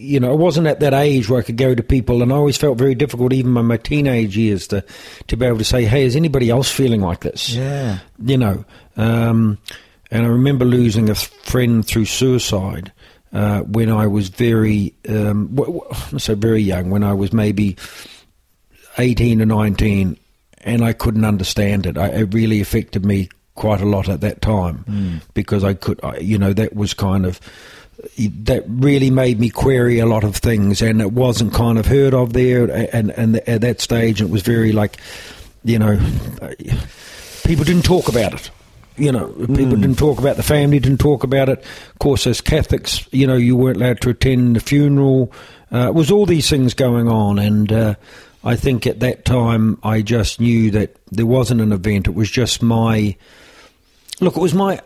you 0.03 0.19
know, 0.21 0.31
I 0.33 0.35
wasn't 0.35 0.67
at 0.67 0.81
that 0.81 0.93
age 0.95 1.29
where 1.29 1.41
I 1.41 1.43
could 1.45 1.57
go 1.57 1.75
to 1.75 1.83
people 1.83 2.23
and 2.23 2.33
I 2.33 2.37
always 2.37 2.57
felt 2.57 2.77
very 2.77 2.95
difficult, 2.95 3.33
even 3.33 3.57
in 3.57 3.67
my 3.67 3.77
teenage 3.77 4.37
years, 4.37 4.67
to, 4.69 4.85
to 5.29 5.37
be 5.37 5.47
able 5.47 5.59
to 5.59 5.65
say, 5.65 5.85
hey, 5.85 6.05
is 6.05 6.17
anybody 6.17 6.51
else 6.51 6.71
feeling 6.71 7.01
like 7.01 7.21
this? 7.21 7.51
Yeah. 7.51 7.99
you 8.25 8.37
know. 8.37 8.65
Um, 8.97 9.59
and 10.11 10.25
I 10.25 10.29
remember 10.29 10.65
losing 10.65 11.09
a 11.09 11.15
friend 11.15 11.87
through 11.87 12.05
suicide 12.07 12.93
uh, 13.33 13.61
when 13.61 13.91
I 13.91 14.07
was 14.07 14.29
very, 14.29 14.93
um, 15.09 15.49
w- 15.55 15.81
w- 15.81 16.19
so 16.19 16.35
very 16.35 16.61
young, 16.61 16.91
when 16.91 17.03
I 17.05 17.15
was 17.15 17.33
maybe 17.33 17.77
18 18.99 19.41
or 19.41 19.47
19, 19.47 20.19
and 20.59 20.85
I 20.85 20.93
couldn't 20.93 21.25
understand 21.25 21.87
it. 21.87 21.97
I, 21.97 22.09
it 22.09 22.35
really 22.35 22.61
affected 22.61 23.05
me 23.07 23.29
quite 23.55 23.81
a 23.81 23.87
lot 23.87 24.09
at 24.09 24.21
that 24.21 24.43
time 24.43 25.21
because 25.35 25.65
I 25.65 25.75
could, 25.75 26.01
I, 26.05 26.19
you 26.19 26.39
know, 26.39 26.53
that 26.53 26.75
was 26.75 26.93
kind 26.95 27.25
of. 27.27 27.41
That 28.45 28.65
really 28.67 29.11
made 29.11 29.39
me 29.39 29.49
query 29.51 29.99
a 29.99 30.07
lot 30.07 30.25
of 30.25 30.37
things, 30.37 30.83
and 30.83 31.01
it 31.01 31.13
wasn't 31.13 31.55
kind 31.55 31.79
of 31.79 31.87
heard 31.87 32.15
of 32.15 32.33
there. 32.33 32.65
And 32.95 33.11
and 33.11 33.37
at 33.49 33.61
that 33.61 33.81
stage, 33.81 34.21
it 34.21 34.31
was 34.31 34.43
very 34.43 34.73
like, 34.73 34.97
you 35.65 35.79
know, 35.79 35.97
people 37.45 37.65
didn't 37.65 37.85
talk 37.85 38.09
about 38.09 38.35
it. 38.35 38.51
You 38.97 39.11
know, 39.11 39.29
people 39.29 39.77
didn't 39.77 39.97
talk 39.97 40.19
about 40.19 40.37
the 40.37 40.43
family, 40.43 40.79
didn't 40.79 40.99
talk 40.99 41.25
about 41.25 41.49
it. 41.49 41.59
Of 41.61 41.99
course, 41.99 42.27
as 42.27 42.43
Catholics, 42.43 43.09
you 43.11 43.27
know, 43.27 43.37
you 43.37 43.57
weren't 43.57 43.79
allowed 43.79 44.03
to 44.03 44.11
attend 44.11 44.57
the 44.57 44.61
funeral. 44.61 45.33
Uh, 45.73 45.89
it 45.89 45.95
was 45.95 46.11
all 46.11 46.27
these 46.27 46.51
things 46.51 46.75
going 46.75 47.09
on, 47.09 47.39
and 47.39 47.73
uh, 47.73 47.95
I 48.45 48.57
think 48.57 48.87
at 48.87 49.01
that 49.01 49.25
time 49.25 49.79
I 49.83 50.03
just 50.03 50.41
knew 50.41 50.71
that 50.73 50.97
there 51.11 51.27
wasn't 51.27 51.63
an 51.63 51.73
event. 51.73 52.07
It 52.07 52.15
was 52.15 52.31
just 52.31 52.63
my 52.63 53.17
look. 54.21 54.37
It 54.37 54.43
was 54.43 54.55
my. 54.55 54.81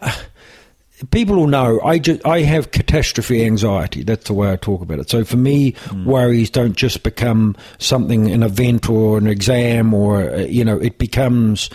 People 1.11 1.37
will 1.37 1.47
know 1.47 1.79
I 1.83 1.99
just 1.99 2.25
I 2.25 2.41
have 2.41 2.71
catastrophe 2.71 3.45
anxiety. 3.45 4.03
That's 4.03 4.29
the 4.29 4.33
way 4.33 4.51
I 4.51 4.57
talk 4.57 4.81
about 4.81 4.99
it. 4.99 5.11
So 5.11 5.25
for 5.25 5.37
me, 5.37 5.75
worries 6.07 6.49
don't 6.49 6.75
just 6.75 7.03
become 7.03 7.55
something 7.79 8.31
an 8.31 8.43
event 8.43 8.89
or 8.89 9.19
an 9.19 9.27
exam 9.27 9.93
or 9.93 10.31
uh, 10.31 10.39
you 10.39 10.65
know 10.65 10.79
it 10.79 10.97
becomes 10.97 11.69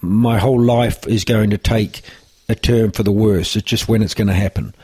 my 0.00 0.38
whole 0.38 0.60
life 0.60 1.06
is 1.06 1.24
going 1.24 1.50
to 1.50 1.58
take 1.58 2.02
a 2.48 2.54
turn 2.54 2.90
for 2.90 3.02
the 3.02 3.12
worse. 3.12 3.54
It's 3.54 3.66
just 3.66 3.86
when 3.88 4.02
it's 4.02 4.14
going 4.14 4.28
to 4.28 4.34
happen, 4.34 4.74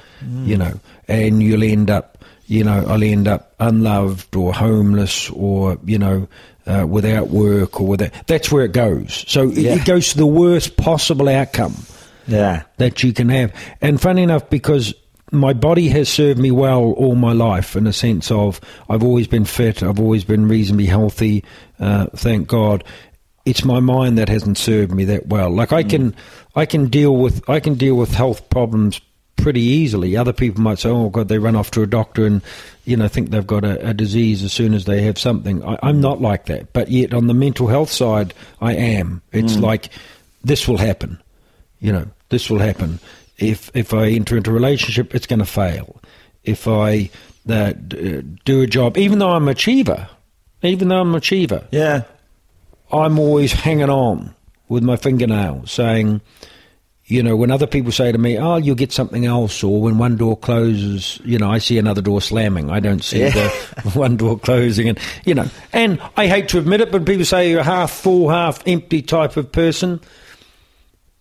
you 0.46 0.56
know, 0.56 0.78
and 1.08 1.42
you'll 1.42 1.62
end 1.62 1.90
up, 1.90 2.24
you 2.46 2.64
know, 2.64 2.84
I'll 2.86 3.02
end 3.02 3.28
up 3.28 3.54
unloved 3.60 4.36
or 4.36 4.52
homeless 4.52 5.30
or 5.30 5.78
you 5.84 5.98
know. 5.98 6.28
Uh, 6.66 6.86
without 6.86 7.28
work 7.28 7.80
or 7.80 7.86
without 7.86 8.12
that's 8.26 8.52
where 8.52 8.64
it 8.64 8.72
goes. 8.72 9.24
So 9.26 9.48
it, 9.48 9.58
it 9.58 9.84
goes 9.86 10.10
to 10.10 10.18
the 10.18 10.26
worst 10.26 10.76
possible 10.76 11.28
outcome 11.28 11.74
Yeah. 12.26 12.62
that 12.78 13.02
you 13.02 13.12
can 13.12 13.28
have. 13.28 13.52
And 13.80 14.00
funny 14.00 14.22
enough, 14.22 14.48
because 14.50 14.94
my 15.32 15.52
body 15.52 15.88
has 15.88 16.08
served 16.08 16.40
me 16.40 16.50
well 16.50 16.92
all 16.92 17.14
my 17.14 17.32
life 17.32 17.76
in 17.76 17.86
a 17.86 17.92
sense 17.92 18.30
of 18.30 18.60
I've 18.88 19.02
always 19.04 19.28
been 19.28 19.44
fit, 19.44 19.82
I've 19.82 20.00
always 20.00 20.24
been 20.24 20.48
reasonably 20.48 20.86
healthy, 20.86 21.44
uh, 21.78 22.06
thank 22.16 22.48
God. 22.48 22.84
It's 23.46 23.64
my 23.64 23.80
mind 23.80 24.18
that 24.18 24.28
hasn't 24.28 24.58
served 24.58 24.92
me 24.92 25.04
that 25.04 25.28
well. 25.28 25.50
Like 25.50 25.72
I 25.72 25.82
can, 25.82 26.14
I 26.54 26.66
can 26.66 26.88
deal 26.88 27.16
with, 27.16 27.48
I 27.48 27.58
can 27.58 27.74
deal 27.74 27.94
with 27.94 28.12
health 28.12 28.50
problems 28.50 29.00
pretty 29.36 29.62
easily. 29.62 30.16
Other 30.16 30.32
people 30.32 30.62
might 30.62 30.78
say, 30.78 30.90
"Oh 30.90 31.08
God, 31.08 31.28
they 31.28 31.38
run 31.38 31.56
off 31.56 31.70
to 31.72 31.82
a 31.82 31.86
doctor 31.86 32.26
and 32.26 32.42
you 32.84 32.96
know 32.96 33.08
think 33.08 33.30
they've 33.30 33.46
got 33.46 33.64
a, 33.64 33.88
a 33.88 33.94
disease 33.94 34.42
as 34.42 34.52
soon 34.52 34.74
as 34.74 34.84
they 34.84 35.02
have 35.02 35.18
something." 35.18 35.64
I, 35.64 35.78
I'm 35.82 36.00
not 36.00 36.20
like 36.20 36.46
that, 36.46 36.72
but 36.72 36.90
yet 36.90 37.14
on 37.14 37.26
the 37.26 37.34
mental 37.34 37.66
health 37.66 37.90
side, 37.90 38.34
I 38.60 38.74
am. 38.74 39.22
It's 39.32 39.56
like 39.56 39.88
this 40.44 40.68
will 40.68 40.78
happen. 40.78 41.18
You 41.80 41.92
know, 41.92 42.06
this 42.28 42.50
will 42.50 42.58
happen. 42.58 42.98
If 43.38 43.70
if 43.74 43.94
I 43.94 44.08
enter 44.08 44.36
into 44.36 44.50
a 44.50 44.54
relationship, 44.54 45.14
it's 45.14 45.26
going 45.26 45.38
to 45.40 45.46
fail. 45.46 46.00
If 46.44 46.68
I 46.68 47.10
uh, 47.48 47.72
do 48.44 48.62
a 48.62 48.66
job, 48.66 48.96
even 48.98 49.18
though 49.18 49.30
I'm 49.30 49.44
an 49.44 49.48
achiever, 49.50 50.08
even 50.62 50.88
though 50.88 51.00
I'm 51.00 51.10
an 51.10 51.16
achiever, 51.16 51.66
Yeah. 51.70 52.02
I'm 52.92 53.18
always 53.18 53.52
hanging 53.52 53.88
on 53.90 54.34
with 54.68 54.82
my 54.82 54.96
fingernail, 54.96 55.64
saying, 55.66 56.20
you 57.06 57.22
know, 57.22 57.34
when 57.36 57.50
other 57.50 57.66
people 57.66 57.92
say 57.92 58.12
to 58.12 58.18
me, 58.18 58.36
"Oh, 58.38 58.56
you'll 58.56 58.74
get 58.76 58.92
something 58.92 59.26
else," 59.26 59.62
or 59.64 59.80
when 59.80 59.96
one 59.98 60.16
door 60.16 60.36
closes, 60.36 61.18
you 61.24 61.38
know, 61.38 61.50
I 61.50 61.58
see 61.58 61.78
another 61.78 62.02
door 62.02 62.20
slamming. 62.20 62.70
I 62.70 62.78
don't 62.80 63.02
see 63.02 63.20
Yeah. 63.20 63.30
the 63.30 63.90
one 63.94 64.16
door 64.16 64.38
closing, 64.38 64.88
and 64.88 64.98
you 65.24 65.34
know, 65.34 65.46
and 65.72 66.00
I 66.16 66.26
hate 66.26 66.48
to 66.50 66.58
admit 66.58 66.80
it, 66.80 66.92
but 66.92 67.04
people 67.04 67.24
say 67.24 67.50
you're 67.50 67.60
a 67.60 67.64
half 67.64 67.90
full, 67.90 68.28
half 68.28 68.62
empty 68.66 69.02
type 69.02 69.36
of 69.36 69.50
person. 69.50 70.00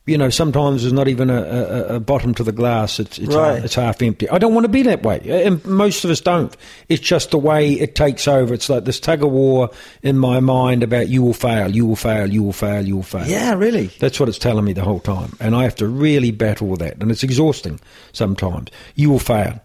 You 0.10 0.18
know, 0.18 0.30
sometimes 0.30 0.82
there's 0.82 0.92
not 0.94 1.08
even 1.08 1.30
a, 1.30 1.42
a, 1.42 1.96
a 1.96 2.00
bottom 2.00 2.34
to 2.36 2.44
the 2.44 2.52
glass. 2.52 3.00
It's 3.00 3.20
it's, 3.20 3.34
Right. 3.36 3.56
half, 3.56 3.64
it's 3.66 3.76
half 3.76 4.02
empty. 4.02 4.28
I 4.30 4.38
don't 4.40 4.54
want 4.54 4.66
to 4.66 4.70
be 4.70 4.82
that 4.84 5.04
way, 5.04 5.20
and 5.46 5.64
most 5.66 6.04
of 6.04 6.10
us 6.12 6.20
don't. 6.20 6.56
It's 6.90 7.02
just 7.02 7.32
the 7.32 7.38
way 7.38 7.74
it 7.74 7.96
takes 7.96 8.28
over. 8.28 8.54
It's 8.54 8.70
like 8.70 8.86
this 8.86 9.00
tug 9.00 9.24
of 9.24 9.32
war 9.32 9.70
in 10.02 10.18
my 10.18 10.40
mind 10.40 10.84
about 10.84 11.10
you 11.10 11.22
will 11.22 11.34
fail, 11.34 11.70
you 11.74 11.86
will 11.86 11.96
fail, 11.96 12.28
you 12.28 12.44
will 12.44 12.54
fail, 12.54 12.86
you 12.86 12.96
will 12.96 13.04
fail. 13.04 13.28
Yeah, 13.28 13.54
really. 13.54 13.88
That's 14.00 14.20
what 14.20 14.28
it's 14.30 14.40
telling 14.40 14.66
me 14.66 14.74
the 14.74 14.84
whole 14.84 15.00
time. 15.00 15.38
And 15.40 15.56
I 15.56 15.64
have 15.64 15.76
to 15.76 15.88
really 15.88 16.32
battle 16.32 16.68
with 16.68 16.80
that. 16.80 16.98
And 17.02 17.12
it's 17.12 17.24
exhausting 17.24 17.80
sometimes. 18.12 18.70
You 18.96 19.12
will 19.12 19.20
fail. 19.20 19.62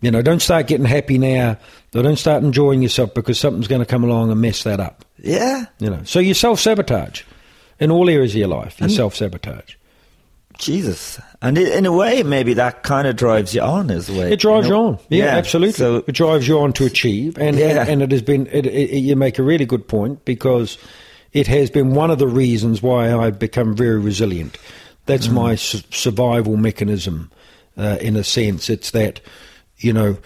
You 0.00 0.10
know, 0.10 0.20
don't 0.22 0.42
start 0.42 0.66
getting 0.66 0.84
happy 0.86 1.16
now. 1.18 1.56
Or 1.94 2.02
don't 2.02 2.18
start 2.18 2.42
enjoying 2.42 2.82
yourself 2.82 3.14
because 3.14 3.38
something's 3.38 3.68
going 3.68 3.80
to 3.80 3.86
come 3.86 4.02
along 4.04 4.30
and 4.32 4.40
mess 4.40 4.64
that 4.64 4.80
up. 4.80 5.04
Yeah. 5.18 5.66
You 5.78 5.88
know, 5.90 6.00
so 6.04 6.18
you 6.18 6.34
self 6.34 6.58
sabotage 6.58 7.22
in 7.78 7.90
all 7.92 8.10
areas 8.10 8.32
of 8.32 8.38
your 8.38 8.48
life. 8.48 8.80
You 8.80 8.88
self 8.88 9.14
sabotage. 9.14 9.76
Jesus. 10.58 11.20
And 11.42 11.58
in 11.58 11.84
a 11.86 11.92
way, 11.92 12.22
maybe 12.22 12.54
that 12.54 12.82
kind 12.82 13.06
of 13.08 13.16
drives 13.16 13.54
you 13.54 13.60
on 13.62 13.90
as 13.90 14.10
well. 14.10 14.30
It 14.32 14.40
drives 14.40 14.68
you 14.68 14.74
on. 14.74 14.98
Yeah, 15.08 15.26
absolutely. 15.26 15.72
So, 15.74 16.04
it 16.06 16.12
drives 16.12 16.46
you 16.48 16.58
on 16.60 16.72
to 16.74 16.84
achieve, 16.86 17.36
and 17.38 17.56
Yeah. 17.58 17.80
and, 17.82 17.88
and 17.88 18.02
it 18.02 18.12
has 18.12 18.22
been. 18.22 18.46
It, 18.48 18.66
it, 18.66 18.98
you 18.98 19.16
make 19.16 19.38
a 19.38 19.42
really 19.42 19.66
good 19.66 19.86
point 19.88 20.24
because 20.24 20.78
it 21.32 21.46
has 21.48 21.70
been 21.70 21.94
one 21.94 22.10
of 22.10 22.18
the 22.18 22.28
reasons 22.28 22.82
why 22.82 23.12
I've 23.14 23.38
become 23.38 23.74
very 23.76 23.98
resilient. 23.98 24.56
That's 25.06 25.28
Mm. 25.28 25.32
my 25.34 25.54
su- 25.56 25.80
survival 25.90 26.56
mechanism, 26.56 27.30
uh, 27.76 27.98
in 28.00 28.16
a 28.16 28.24
sense. 28.24 28.70
It's 28.70 28.90
that 28.92 29.20
you 29.78 29.92
know. 29.92 30.16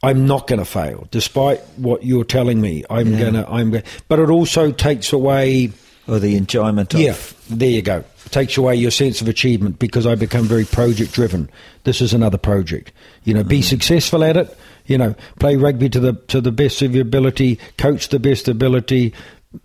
I'm 0.00 0.28
not 0.28 0.46
going 0.46 0.60
to 0.60 0.64
fail, 0.64 1.08
despite 1.10 1.60
what 1.76 2.04
you're 2.04 2.22
telling 2.22 2.60
me. 2.60 2.84
I'm 2.88 3.14
Yeah. 3.14 3.18
gonna. 3.24 3.46
I'm. 3.48 3.70
Gonna, 3.72 3.82
but 4.06 4.20
it 4.20 4.30
also 4.30 4.70
takes 4.70 5.12
away 5.12 5.72
or 6.08 6.18
the 6.18 6.36
enjoyment 6.36 6.94
of 6.94 7.00
yeah, 7.00 7.16
there 7.50 7.68
you 7.68 7.82
go. 7.82 8.04
Takes 8.30 8.56
away 8.56 8.76
your 8.76 8.90
sense 8.90 9.20
of 9.20 9.28
achievement 9.28 9.78
because 9.78 10.06
I 10.06 10.14
become 10.14 10.46
very 10.46 10.64
project 10.64 11.12
driven. 11.12 11.50
This 11.84 12.00
is 12.00 12.12
another 12.12 12.38
project. 12.38 12.92
You 13.24 13.34
know, 13.34 13.44
be 13.44 13.60
mm. 13.60 13.64
successful 13.64 14.24
at 14.24 14.36
it. 14.36 14.56
You 14.86 14.98
know, 14.98 15.14
play 15.38 15.56
rugby 15.56 15.88
to 15.90 16.00
the 16.00 16.14
to 16.28 16.40
the 16.40 16.52
best 16.52 16.82
of 16.82 16.94
your 16.94 17.02
ability, 17.02 17.58
coach 17.76 18.08
the 18.08 18.18
best 18.18 18.48
ability, 18.48 19.14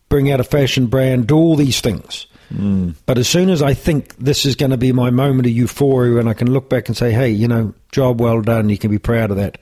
bring 0.10 0.32
out 0.32 0.40
a 0.40 0.44
fashion 0.44 0.88
brand, 0.88 1.28
do 1.28 1.36
all 1.36 1.56
these 1.56 1.82
things. 1.82 2.28
Mm. 2.54 2.96
But 3.06 3.18
as 3.18 3.28
soon 3.28 3.50
as 3.50 3.62
I 3.62 3.74
think 3.74 4.16
this 4.18 4.46
is 4.46 4.56
going 4.56 4.72
to 4.72 4.78
be 4.78 4.92
my 4.92 5.10
moment 5.10 5.48
of 5.48 5.54
euphoria, 5.54 6.20
and 6.20 6.30
I 6.30 6.34
can 6.34 6.52
look 6.52 6.70
back 6.70 6.88
and 6.88 6.96
say, 6.96 7.12
"Hey, 7.12 7.30
you 7.30 7.48
know, 7.48 7.74
job 7.92 8.20
well 8.20 8.42
done. 8.42 8.70
You 8.70 8.78
can 8.78 8.92
be 8.92 9.00
proud 9.00 9.32
of 9.32 9.38
that," 9.38 9.58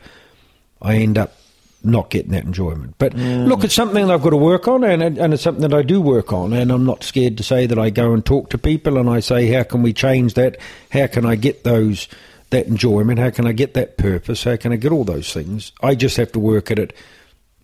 I 0.82 0.96
end 0.96 1.18
up 1.18 1.36
not 1.84 2.10
getting 2.10 2.32
that 2.32 2.44
enjoyment. 2.44 2.96
But 2.98 3.14
look, 3.16 3.64
it's 3.64 3.74
something 3.74 4.06
that 4.08 4.14
I've 4.14 4.22
got 4.22 4.30
to 4.32 4.38
work 4.38 4.68
on, 4.68 4.84
and 4.84 5.02
and 5.18 5.34
it's 5.34 5.44
something 5.44 5.68
that 5.68 5.74
I 5.78 5.82
do 5.82 6.00
work 6.02 6.32
on, 6.34 6.54
and 6.54 6.72
I'm 6.72 6.86
not 6.86 7.04
scared 7.04 7.38
to 7.38 7.44
say 7.44 7.66
that 7.66 7.80
I 7.80 7.90
go 7.90 8.14
and 8.14 8.26
talk 8.26 8.50
to 8.52 8.58
people 8.58 8.98
and 8.98 9.10
I 9.10 9.20
say, 9.20 9.48
how 9.48 9.64
can 9.64 9.82
we 9.84 9.94
change 9.94 10.36
that? 10.36 10.58
How 10.92 11.08
can 11.08 11.26
I 11.26 11.36
get 11.36 11.64
those 11.64 12.08
that 12.52 12.68
enjoyment? 12.68 13.18
How 13.20 13.30
can 13.30 13.48
I 13.48 13.52
get 13.54 13.74
that 13.76 13.98
purpose? 13.98 14.44
How 14.44 14.58
can 14.58 14.72
I 14.74 14.76
get 14.76 14.92
all 14.92 15.04
those 15.06 15.34
things? 15.34 15.72
I 15.82 15.96
just 15.96 16.18
have 16.18 16.32
to 16.34 16.40
work 16.40 16.70
at 16.72 16.80
it 16.80 16.94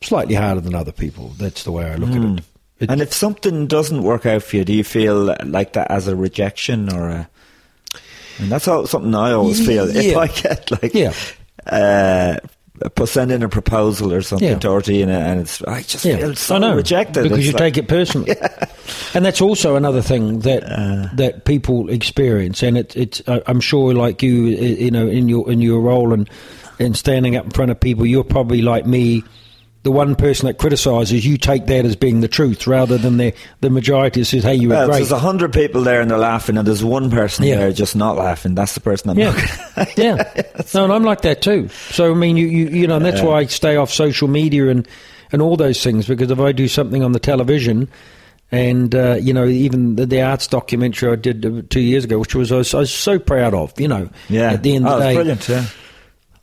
slightly 0.02 0.36
harder 0.36 0.62
than 0.62 0.76
other 0.76 0.92
people. 0.92 1.30
That's 1.38 1.64
the 1.64 1.72
way 1.72 1.86
I 1.92 1.96
look 1.96 2.12
at 2.12 2.24
it. 2.24 2.44
It- 2.80 2.92
And 2.92 3.02
if 3.02 3.12
something 3.14 3.66
doesn't 3.68 4.04
work 4.04 4.26
out 4.26 4.44
for 4.44 4.56
you, 4.58 4.64
do 4.64 4.72
you 4.74 4.84
feel 4.84 5.36
like 5.46 5.74
that 5.74 5.90
as 5.92 6.08
a 6.08 6.16
rejection 6.16 6.94
or 6.94 7.10
a? 7.10 7.30
And 8.40 8.52
that's 8.52 8.68
all, 8.68 8.86
something 8.86 9.16
I 9.16 9.32
always 9.32 9.66
feel. 9.66 9.90
If 9.90 10.06
Yeah. 10.06 10.18
I 10.20 10.28
get 10.28 10.70
like, 10.72 10.94
Yeah. 10.94 11.14
uh, 11.66 12.38
pu- 12.40 12.48
Uh, 12.84 13.06
send 13.06 13.32
in 13.32 13.42
a 13.42 13.50
proposal 13.50 14.14
or 14.14 14.22
something 14.22 14.48
Yeah. 14.48 14.60
to 14.60 14.68
RTÉ 14.68 15.02
and, 15.02 15.12
and 15.12 15.40
it's, 15.42 15.62
I 15.64 15.82
just 15.82 16.04
feel 16.04 16.36
so 16.36 16.56
I 16.56 16.60
know 16.60 16.76
rejected 16.76 17.24
because 17.24 17.40
It's 17.40 17.48
you 17.48 17.54
like- 17.54 17.74
take 17.74 17.78
it 17.78 17.88
personally, 17.88 18.36
and 19.14 19.26
that's 19.26 19.42
also 19.42 19.76
another 19.76 20.02
thing 20.02 20.40
that 20.40 20.64
uh. 20.64 21.10
that 21.16 21.46
people 21.46 21.90
experience. 21.90 22.62
And 22.62 22.78
it, 22.78 22.96
it's 22.96 23.22
I'm 23.28 23.60
sure, 23.62 23.94
like 23.94 24.22
you, 24.22 24.34
you 24.34 24.92
know, 24.92 25.08
in 25.08 25.28
your 25.30 25.50
in 25.52 25.62
your 25.62 25.82
role 25.82 26.14
and 26.14 26.30
and 26.80 26.96
standing 26.96 27.36
up 27.36 27.46
in 27.46 27.52
front 27.52 27.72
of 27.72 27.80
people, 27.80 28.06
you're 28.06 28.24
probably 28.24 28.62
like 28.62 28.86
me. 28.86 29.24
The 29.88 29.92
one 29.92 30.16
person 30.18 30.48
that 30.48 30.58
criticises 30.58 31.26
you 31.26 31.38
take 31.38 31.68
that 31.68 31.86
as 31.86 31.96
being 31.96 32.20
the 32.20 32.28
truth, 32.28 32.68
rather 32.68 32.98
than 32.98 33.16
the 33.16 33.34
the 33.62 33.70
majority 33.70 34.20
that 34.20 34.26
says, 34.26 34.44
"Hey, 34.44 34.56
you 34.56 34.68
were 34.68 34.76
Well, 34.76 34.88
great." 34.88 34.98
there's 34.98 35.14
a 35.14 35.18
hundred 35.20 35.54
people 35.54 35.82
there 35.82 36.02
and 36.02 36.12
they're 36.12 36.18
laughing, 36.18 36.58
and 36.58 36.68
there's 36.68 36.84
one 36.84 37.10
person 37.10 37.46
Yeah. 37.46 37.56
there 37.56 37.72
just 37.72 37.96
not 37.96 38.18
laughing. 38.18 38.54
That's 38.54 38.74
the 38.74 38.82
person 38.82 39.12
I'm 39.12 39.18
Yeah, 39.18 39.32
not. 39.78 39.98
yeah. 39.98 40.44
No, 40.74 40.84
and 40.84 40.92
I'm 40.92 41.04
like 41.06 41.22
that 41.22 41.42
too. 41.42 41.70
So 41.92 42.12
I 42.12 42.16
mean, 42.16 42.36
you 42.36 42.48
you, 42.48 42.68
you 42.68 42.86
know, 42.88 42.98
and 42.98 43.06
that's 43.06 43.22
why 43.22 43.40
I 43.40 43.46
stay 43.46 43.78
off 43.78 43.90
social 43.90 44.28
media 44.28 44.68
and 44.68 44.86
and 45.32 45.42
all 45.42 45.56
those 45.56 45.82
things 45.82 46.06
because 46.06 46.30
if 46.32 46.40
I 46.42 46.52
do 46.52 46.68
something 46.68 47.02
on 47.02 47.14
the 47.14 47.20
television. 47.20 47.88
And 48.52 48.94
uh, 48.96 49.16
you 49.22 49.34
know, 49.34 49.46
even 49.46 49.96
the, 49.96 50.06
the 50.06 50.22
arts 50.22 50.48
documentary 50.48 51.12
I 51.12 51.16
did 51.16 51.46
uh, 51.46 51.62
two 51.70 51.80
years 51.82 52.04
ago, 52.06 52.18
which 52.20 52.34
was 52.36 52.52
I, 52.52 52.58
was 52.58 52.74
I 52.74 52.80
was 52.80 52.94
so 52.94 53.20
proud 53.20 53.54
of. 53.54 53.72
You 53.80 53.88
know, 53.90 54.10
Yeah, 54.30 54.52
At 54.54 54.64
the 54.64 54.76
end 54.76 54.86
oh, 54.88 54.94
of 54.94 55.00
the 55.00 55.06
day, 55.06 55.16
brilliant. 55.16 55.48
Yeah. 55.50 55.66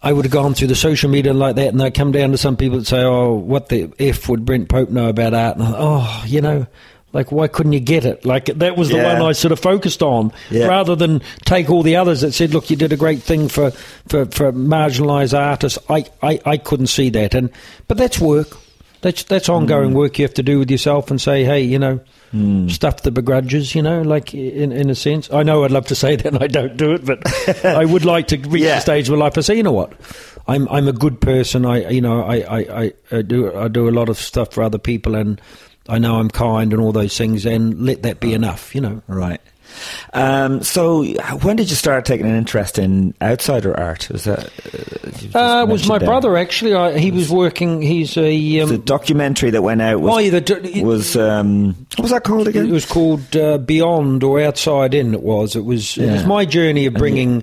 I 0.05 0.12
would 0.12 0.24
have 0.26 0.32
gone 0.32 0.55
through 0.55 0.68
the 0.68 0.74
social 0.76 1.09
media 1.11 1.32
like 1.32 1.57
that, 1.57 1.68
and 1.68 1.80
they 1.80 1.90
come 1.90 2.12
down 2.12 2.30
to 2.32 2.38
some 2.38 2.57
people 2.57 2.78
that 2.78 2.86
say, 2.86 3.02
"Oh, 3.02 3.32
what 3.32 3.70
the 3.70 3.90
f 3.98 4.28
would 4.28 4.44
Brent 4.44 4.68
Pope 4.68 4.90
know 4.90 5.09
about 5.09 5.32
art?" 5.34 5.57
And 5.57 5.64
I, 5.66 5.72
oh, 5.76 6.24
you 6.26 6.40
know, 6.42 6.66
like 7.14 7.32
why 7.32 7.48
couldn't 7.48 7.72
you 7.72 7.80
get 7.80 8.05
it? 8.05 8.24
Like 8.26 8.46
that 8.46 8.76
was 8.76 8.90
the 8.90 8.96
Yeah. 8.96 9.14
one 9.18 9.22
I 9.22 9.32
sort 9.32 9.52
of 9.52 9.61
focused 9.61 10.02
on, 10.02 10.30
Yeah. 10.50 10.66
rather 10.66 10.94
than 10.94 11.22
take 11.46 11.70
all 11.70 11.82
the 11.82 11.96
others 11.96 12.20
that 12.20 12.34
said, 12.34 12.52
"Look, 12.52 12.68
you 12.70 12.76
did 12.76 12.92
a 12.92 12.96
great 12.96 13.22
thing 13.22 13.48
for 13.48 13.70
for, 14.09 14.26
for 14.26 14.52
marginalised 14.52 15.36
artists." 15.38 15.78
I, 15.88 16.05
I 16.22 16.38
I 16.44 16.57
couldn't 16.59 16.88
see 16.88 17.09
that, 17.11 17.34
and 17.34 17.48
but 17.88 17.96
that's 17.96 18.20
work. 18.20 18.57
That's 19.05 19.22
that's 19.24 19.50
ongoing 19.50 19.90
Mm. 19.90 19.94
work 19.94 20.18
you 20.18 20.24
have 20.24 20.32
to 20.34 20.42
do 20.42 20.59
with 20.59 20.70
yourself 20.70 21.11
and 21.11 21.20
say, 21.20 21.44
hey, 21.44 21.61
you 21.61 21.78
know, 21.78 22.00
stuff 22.68 23.02
the 23.02 23.11
begrudges, 23.11 23.74
you 23.74 23.82
know, 23.82 24.00
like 24.00 24.32
in 24.34 24.72
in 24.72 24.88
a 24.88 24.94
sense. 24.94 25.30
I 25.30 25.42
know 25.42 25.62
I'd 25.64 25.70
love 25.72 25.86
to 25.88 25.94
say 25.94 26.16
that 26.20 26.26
and 26.34 26.42
I 26.42 26.46
don't 26.46 26.76
do 26.78 26.92
it, 26.94 27.05
but 27.05 27.20
I 27.66 27.84
would 27.84 28.07
like 28.07 28.28
to 28.28 28.38
reach 28.38 28.62
Yeah. 28.62 28.76
the 28.76 28.80
stage 28.80 29.11
where 29.11 29.18
life 29.18 29.36
I 29.36 29.42
say, 29.42 29.57
you 29.57 29.62
know 29.62 29.72
what, 29.72 29.92
I'm 30.48 30.66
I'm 30.70 30.88
a 30.88 30.92
good 30.94 31.20
person. 31.20 31.66
I 31.66 31.88
you 31.90 32.00
know 32.00 32.22
I, 32.24 32.36
I, 32.40 32.59
I, 32.84 32.92
I 33.12 33.22
do 33.22 33.55
I 33.55 33.68
do 33.68 33.88
a 33.88 33.92
lot 33.92 34.09
of 34.09 34.16
stuff 34.16 34.52
for 34.55 34.62
other 34.62 34.78
people 34.78 35.14
and 35.14 35.38
I 35.86 35.98
know 35.98 36.14
I'm 36.16 36.30
kind 36.30 36.72
and 36.72 36.80
all 36.80 36.92
those 36.92 37.16
things 37.18 37.44
and 37.44 37.84
let 37.84 38.02
that 38.05 38.18
be 38.20 38.32
enough, 38.32 38.74
you 38.74 38.80
know. 38.80 39.02
Right. 39.07 39.40
Um, 40.12 40.62
so, 40.62 41.05
when 41.43 41.57
did 41.57 41.70
you 41.70 41.77
start 41.77 42.05
taking 42.05 42.27
an 42.27 42.37
interest 42.37 42.79
in 42.79 43.14
outsider 43.20 43.79
art? 43.79 44.09
Was 44.11 44.25
that? 44.25 44.45
Uh, 45.35 45.39
Uh, 45.39 45.62
it 45.62 45.68
was 45.68 45.87
my 45.89 45.99
there. 45.99 46.09
brother 46.09 46.37
actually. 46.37 46.75
I, 46.75 46.99
he 46.99 47.11
was 47.11 47.31
working. 47.31 47.83
He's 47.83 48.16
a. 48.16 48.61
Um, 48.61 48.68
The 48.68 48.79
documentary 48.79 49.51
that 49.51 49.62
went 49.62 49.83
out 49.83 50.01
was 50.01 50.14
oh, 50.14 50.18
yeah, 50.18 50.31
the, 50.31 50.41
do- 50.41 50.61
it, 50.62 50.85
was 50.85 51.16
um, 51.16 51.75
what 51.97 52.03
was 52.03 52.11
that 52.11 52.25
called 52.25 52.49
again? 52.49 52.66
It 52.68 52.72
was 52.72 52.87
called 52.87 53.37
uh, 53.37 53.59
Beyond 53.59 54.22
or 54.22 54.41
Outside 54.41 54.95
In. 54.95 55.14
It 55.14 55.22
was. 55.22 55.57
It 55.57 55.64
was. 55.64 55.97
It 55.99 56.11
was 56.11 56.25
my 56.27 56.45
journey 56.45 56.87
of 56.87 56.95
bringing 56.95 57.43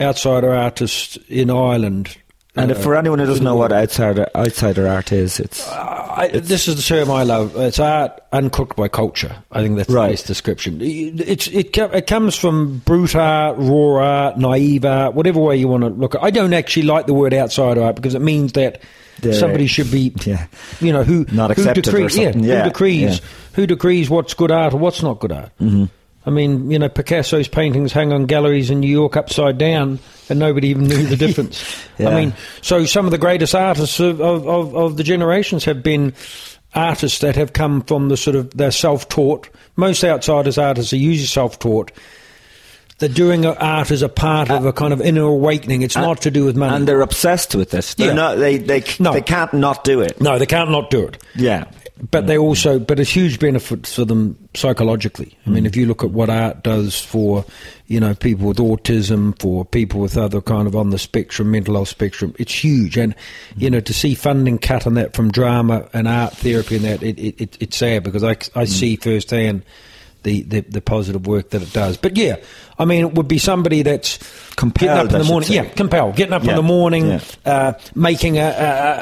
outsider 0.00 0.52
artists 0.52 1.16
in 1.28 1.50
Ireland. 1.50 2.16
And 2.56 2.70
uh, 2.70 2.74
if 2.74 2.82
for 2.82 2.94
anyone 2.96 3.18
who 3.18 3.26
doesn't 3.26 3.44
know 3.44 3.56
what 3.56 3.72
outsider 3.72 4.28
outsider 4.34 4.86
art 4.88 5.12
is, 5.12 5.40
it's 5.40 5.66
I, 5.68 6.28
this 6.32 6.68
is 6.68 6.76
the 6.76 6.82
term 6.82 7.10
I 7.10 7.24
love. 7.24 7.56
It's 7.56 7.78
art 7.80 8.20
uncooked 8.32 8.76
by 8.76 8.88
culture. 8.88 9.34
I 9.50 9.62
think 9.62 9.76
that's 9.76 9.90
Right. 9.90 10.06
the 10.08 10.12
best 10.12 10.26
description. 10.26 10.78
It's 10.80 11.48
it 11.48 11.76
it 11.76 12.06
comes 12.06 12.36
from 12.36 12.78
brute 12.84 13.16
art, 13.16 13.56
raw 13.58 13.96
art, 14.26 14.38
naive 14.38 14.84
art, 14.84 15.14
whatever 15.14 15.40
way 15.40 15.56
you 15.56 15.66
want 15.68 15.82
to 15.82 15.90
look 15.90 16.14
at. 16.14 16.20
it. 16.22 16.24
I 16.24 16.30
don't 16.30 16.52
actually 16.54 16.84
like 16.84 17.06
the 17.06 17.14
word 17.14 17.34
outsider 17.34 17.82
art 17.82 17.96
because 17.96 18.14
it 18.14 18.22
means 18.22 18.52
that 18.52 18.80
They're- 19.20 19.32
somebody 19.34 19.66
should 19.66 19.90
be, 19.90 20.12
Yeah. 20.24 20.46
you 20.80 20.92
know, 20.92 21.02
who 21.02 21.26
Not 21.32 21.50
who 21.50 21.62
accepted 21.62 21.84
decrees, 21.84 22.16
yeah. 22.16 22.32
Yeah, 22.36 22.62
who 22.62 22.68
decrees 22.70 23.18
yeah. 23.18 23.26
who 23.54 23.66
decrees 23.66 24.08
what's 24.10 24.34
good 24.34 24.50
art 24.52 24.74
or 24.74 24.76
what's 24.78 25.02
not 25.02 25.18
good 25.18 25.32
art. 25.32 25.50
Mm-hmm. 25.60 25.84
I 26.26 26.30
mean, 26.30 26.70
you 26.70 26.78
know, 26.78 26.88
Picasso's 26.88 27.48
paintings 27.48 27.92
hang 27.92 28.12
on 28.12 28.24
galleries 28.26 28.70
in 28.70 28.80
New 28.80 28.88
York 28.90 29.16
upside 29.16 29.58
down, 29.58 29.98
and 30.30 30.38
nobody 30.38 30.68
even 30.68 30.84
knew 30.84 31.04
the 31.06 31.16
difference. 31.16 31.62
Yeah. 31.98 32.08
I 32.08 32.14
mean, 32.24 32.34
so 32.60 32.86
some 32.86 33.04
of 33.04 33.12
the 33.12 33.18
greatest 33.18 33.54
artists 33.54 34.00
of, 34.00 34.20
of, 34.20 34.48
of, 34.48 34.74
of 34.74 34.96
the 34.96 35.04
generations 35.04 35.64
have 35.64 35.80
been 35.82 36.12
artists 36.74 37.20
that 37.20 37.36
have 37.36 37.52
come 37.52 37.82
from 37.82 38.08
the 38.08 38.16
sort 38.16 38.34
of 38.34 38.50
they're 38.50 38.72
self-taught. 38.72 39.48
Most 39.76 40.02
outsiders 40.02 40.58
artists 40.58 40.92
are 40.92 40.96
usually 40.96 41.26
self-taught, 41.28 41.92
They're 42.98 43.08
doing 43.08 43.46
art 43.46 43.92
as 43.92 44.02
a 44.02 44.08
part 44.08 44.50
of 44.50 44.66
a 44.66 44.72
kind 44.72 44.92
of 44.92 45.00
inner 45.00 45.22
awakening. 45.22 45.82
It's 45.82 45.96
uh, 45.96 46.00
not 46.00 46.22
to 46.22 46.32
do 46.32 46.44
with 46.44 46.56
money. 46.56 46.74
and 46.74 46.88
they're 46.88 47.00
obsessed 47.00 47.54
with 47.54 47.70
this. 47.70 47.94
They're 47.94 48.08
Yeah. 48.08 48.14
not, 48.14 48.38
they 48.38 48.56
they 48.56 48.82
No. 48.98 49.12
they 49.12 49.22
can't 49.22 49.52
not 49.54 49.84
do 49.84 50.00
it. 50.00 50.20
no, 50.20 50.38
they 50.40 50.46
can't 50.46 50.70
not 50.70 50.90
do 50.90 51.06
it. 51.06 51.22
Yeah. 51.36 51.64
But 52.10 52.26
they 52.26 52.36
also, 52.36 52.80
but 52.80 52.98
it's 52.98 53.10
huge 53.10 53.38
benefits 53.38 53.94
for 53.94 54.04
them 54.04 54.36
psychologically. 54.54 55.38
I 55.46 55.50
mean, 55.50 55.62
mm. 55.62 55.68
if 55.68 55.76
you 55.76 55.86
look 55.86 56.02
at 56.02 56.10
what 56.10 56.28
art 56.28 56.64
does 56.64 57.00
for, 57.00 57.44
you 57.86 58.00
know, 58.00 58.14
people 58.16 58.48
with 58.48 58.56
autism, 58.58 59.38
for 59.40 59.64
people 59.64 60.00
with 60.00 60.16
other 60.16 60.40
kind 60.40 60.66
of 60.66 60.74
on 60.74 60.90
the 60.90 60.98
spectrum, 60.98 61.52
mental 61.52 61.74
health 61.74 61.88
spectrum, 61.88 62.34
it's 62.36 62.52
huge. 62.52 62.96
And 62.96 63.14
mm. 63.14 63.62
you 63.62 63.70
know, 63.70 63.78
to 63.78 63.94
see 63.94 64.16
funding 64.16 64.58
cut 64.58 64.88
on 64.88 64.94
that 64.94 65.14
from 65.14 65.30
drama 65.30 65.88
and 65.92 66.08
art 66.08 66.32
therapy 66.32 66.76
and 66.76 66.84
that, 66.84 67.02
it, 67.04 67.16
it, 67.16 67.40
it 67.40 67.56
it's 67.60 67.76
sad 67.76 68.02
because 68.02 68.24
I, 68.24 68.30
I 68.30 68.64
mm. 68.64 68.68
see 68.68 68.96
firsthand 68.96 69.62
the, 70.24 70.42
the 70.42 70.60
the 70.62 70.80
positive 70.80 71.26
work 71.26 71.50
that 71.50 71.62
it 71.62 71.72
does. 71.72 71.96
But 71.96 72.16
yeah, 72.16 72.36
I 72.78 72.84
mean, 72.84 73.06
it 73.06 73.14
would 73.14 73.28
be 73.28 73.38
somebody 73.38 73.82
that's 73.82 74.18
getting 74.56 74.88
up 74.88 75.12
in 75.12 75.18
the 75.18 75.24
morning. 75.24 75.52
Yeah, 75.52 75.64
compelled. 75.68 76.16
Getting 76.16 76.32
up 76.32 76.42
Yeah, 76.44 76.50
in 76.50 76.56
the 76.56 76.62
morning, 76.62 77.06
yeah. 77.06 77.20
uh, 77.44 77.72
making 77.94 78.38
a, 78.38 78.48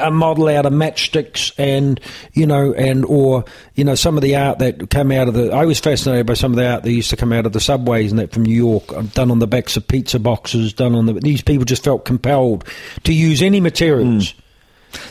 a, 0.03 0.07
a 0.07 0.11
model 0.11 0.47
out 0.47 0.65
of 0.65 0.73
matchsticks 0.73 1.51
and 1.57 1.99
you 2.33 2.45
know 2.45 2.73
and 2.73 3.05
or 3.05 3.45
you 3.75 3.83
know 3.83 3.95
some 3.95 4.15
of 4.17 4.21
the 4.21 4.35
art 4.35 4.59
that 4.59 4.89
come 4.89 5.11
out 5.11 5.27
of 5.27 5.33
the 5.33 5.51
I 5.51 5.65
was 5.65 5.79
fascinated 5.79 6.27
by 6.27 6.35
some 6.35 6.51
of 6.51 6.57
the 6.57 6.69
art 6.69 6.83
that 6.83 6.91
used 6.91 7.09
to 7.09 7.17
come 7.17 7.33
out 7.33 7.45
of 7.45 7.53
the 7.53 7.59
subways 7.59 8.11
and 8.11 8.19
that 8.19 8.31
from 8.31 8.43
New 8.43 8.55
York 8.55 8.91
uh, 8.93 9.01
done 9.13 9.31
on 9.31 9.39
the 9.39 9.47
backs 9.47 9.75
of 9.77 9.87
pizza 9.87 10.19
boxes 10.19 10.73
done 10.73 10.93
on 10.93 11.05
the 11.07 11.13
these 11.13 11.41
people 11.41 11.65
just 11.65 11.83
felt 11.83 12.05
compelled 12.05 12.67
to 13.03 13.13
use 13.13 13.41
any 13.41 13.59
materials 13.59 14.33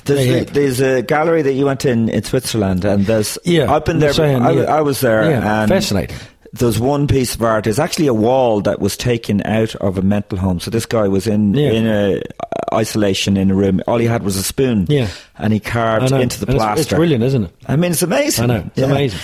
There's, 0.05 0.27
yeah. 0.27 0.45
there's 0.45 0.81
a 0.81 1.03
gallery 1.03 1.43
that 1.43 1.53
you 1.53 1.67
went 1.67 1.85
in 1.85 2.09
in 2.09 2.23
Switzerland, 2.23 2.85
and 2.85 3.07
there's 3.07 3.39
Yeah, 3.45 3.73
I've 3.73 3.85
been 3.85 3.99
there. 3.99 4.13
saying, 4.13 4.43
I, 4.43 4.51
yeah. 4.53 4.63
I 4.65 4.81
was 4.81 5.01
there. 5.01 5.31
Yeah, 5.31 5.63
and 5.63 5.69
fascinating. 5.71 6.17
There's 6.55 6.79
one 6.79 7.07
piece 7.07 7.35
of 7.35 7.43
art. 7.43 7.67
It's 7.67 7.79
actually 7.79 8.09
a 8.09 8.15
wall 8.15 8.61
that 8.63 8.79
was 8.79 8.95
taken 8.97 9.41
out 9.47 9.75
of 9.77 9.97
a 9.97 10.03
mental 10.03 10.37
home. 10.37 10.61
So 10.61 10.71
this 10.71 10.85
guy 10.85 11.09
was 11.09 11.27
in 11.27 11.55
Yeah. 11.55 11.71
in 11.71 11.87
a 11.87 12.17
uh, 12.19 12.75
isolation 12.77 13.39
in 13.39 13.51
a 13.51 13.55
room. 13.55 13.81
All 13.87 13.97
he 13.99 14.07
had 14.07 14.23
was 14.23 14.37
a 14.37 14.43
spoon. 14.43 14.87
Yeah. 14.89 15.09
and 15.39 15.53
he 15.53 15.61
carved 15.61 16.13
into 16.13 16.39
the 16.41 16.47
And 16.47 16.55
it's- 16.57 16.57
plaster. 16.57 16.81
it's, 16.83 16.91
brilliant 16.93 17.25
isn't 17.25 17.45
it 17.45 17.51
I 17.67 17.77
mean, 17.77 17.93
it's 17.93 18.03
amazing. 18.03 18.45
I 18.45 18.47
know 18.59 18.71
it's 18.75 18.83
amazing 18.83 19.21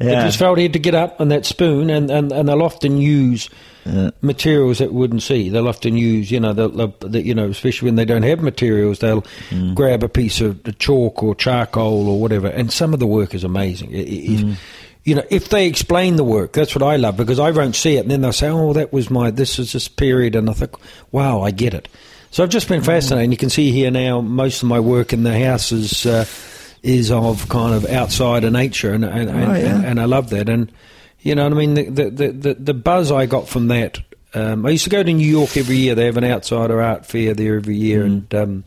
Yeah. 0.00 0.06
They 0.06 0.26
just 0.26 0.38
felt 0.40 0.58
he 0.58 0.64
had 0.64 0.72
to 0.72 0.80
get 0.80 0.96
up 0.96 1.20
on 1.20 1.28
that 1.28 1.46
spoon, 1.46 1.88
and, 1.88 2.10
and, 2.10 2.32
and 2.32 2.48
they'll 2.48 2.62
often 2.62 2.98
use 2.98 3.48
materials 4.20 4.78
that 4.78 4.92
wouldn't 4.92 5.22
see. 5.22 5.48
They'll 5.48 5.68
often 5.68 5.96
use, 5.96 6.30
you 6.30 6.38
know, 6.40 6.52
they'll, 6.52 6.68
they'll, 6.68 6.94
they- 7.00 7.22
you 7.22 7.34
know, 7.34 7.48
especially 7.48 7.86
when 7.86 7.96
they 7.96 8.04
don't 8.04 8.22
have 8.22 8.40
materials, 8.40 9.00
they'll 9.00 9.22
Mm. 9.50 9.74
grab 9.74 10.02
a 10.02 10.08
piece 10.08 10.40
of 10.40 10.60
chalk 10.78 11.22
or 11.22 11.34
charcoal 11.34 12.08
or 12.08 12.20
whatever. 12.20 12.46
And 12.48 12.70
some 12.72 12.94
of 12.94 13.00
the 13.00 13.06
work 13.06 13.34
is 13.34 13.44
amazing. 13.44 13.90
It- 13.92 14.08
it 14.08 14.40
Mm. 14.46 14.54
You 15.04 15.16
know, 15.16 15.24
if 15.30 15.48
they 15.48 15.66
explain 15.66 16.14
the 16.14 16.22
work, 16.22 16.52
that's 16.52 16.76
what 16.76 16.82
I 16.84 16.94
love 16.94 17.16
because 17.16 17.40
I 17.40 17.50
won't 17.50 17.74
see 17.74 17.96
it, 17.96 18.02
and 18.02 18.10
then 18.12 18.20
they'll 18.20 18.32
say, 18.32 18.48
"Oh, 18.48 18.72
that 18.74 18.92
was 18.92 19.10
my 19.10 19.32
this 19.32 19.58
is 19.58 19.72
this 19.72 19.88
period," 19.88 20.36
and 20.36 20.48
I 20.48 20.52
think, 20.52 20.70
"Wow, 21.10 21.42
I 21.42 21.50
get 21.50 21.74
it." 21.74 21.88
So 22.30 22.44
I've 22.44 22.50
just 22.50 22.66
Mm. 22.66 22.70
been 22.70 22.82
fascinated. 22.82 23.32
You 23.32 23.36
can 23.36 23.50
see 23.50 23.72
here 23.72 23.90
now 23.90 24.20
most 24.20 24.62
of 24.62 24.68
my 24.68 24.78
work 24.78 25.12
in 25.12 25.24
the 25.24 25.36
house 25.36 25.72
is 25.72 26.06
uh, 26.06 26.24
is 26.84 27.10
of 27.10 27.48
kind 27.48 27.74
of 27.74 27.84
outsider 27.90 28.48
nature, 28.48 28.92
and 28.92 29.04
and, 29.04 29.28
and, 29.28 29.50
Oh, 29.50 29.54
yeah. 29.54 29.74
and, 29.74 29.84
and 29.84 30.00
I 30.00 30.04
love 30.04 30.30
that. 30.30 30.48
And 30.48 30.70
you 31.22 31.34
know 31.34 31.44
what 31.44 31.52
I 31.52 31.56
mean? 31.56 31.74
The 31.74 32.10
the, 32.10 32.32
the, 32.32 32.54
the, 32.54 32.74
buzz 32.74 33.12
I 33.12 33.26
got 33.26 33.48
from 33.48 33.68
that. 33.68 34.00
Um, 34.34 34.66
I 34.66 34.70
used 34.70 34.84
to 34.84 34.90
go 34.90 35.02
to 35.02 35.12
New 35.12 35.26
York 35.26 35.56
every 35.56 35.76
year. 35.76 35.94
They 35.94 36.06
have 36.06 36.16
an 36.16 36.24
outsider 36.24 36.80
art 36.80 37.06
fair 37.06 37.34
there 37.34 37.56
every 37.56 37.76
year, 37.76 38.04
and 38.04 38.34
um, 38.34 38.64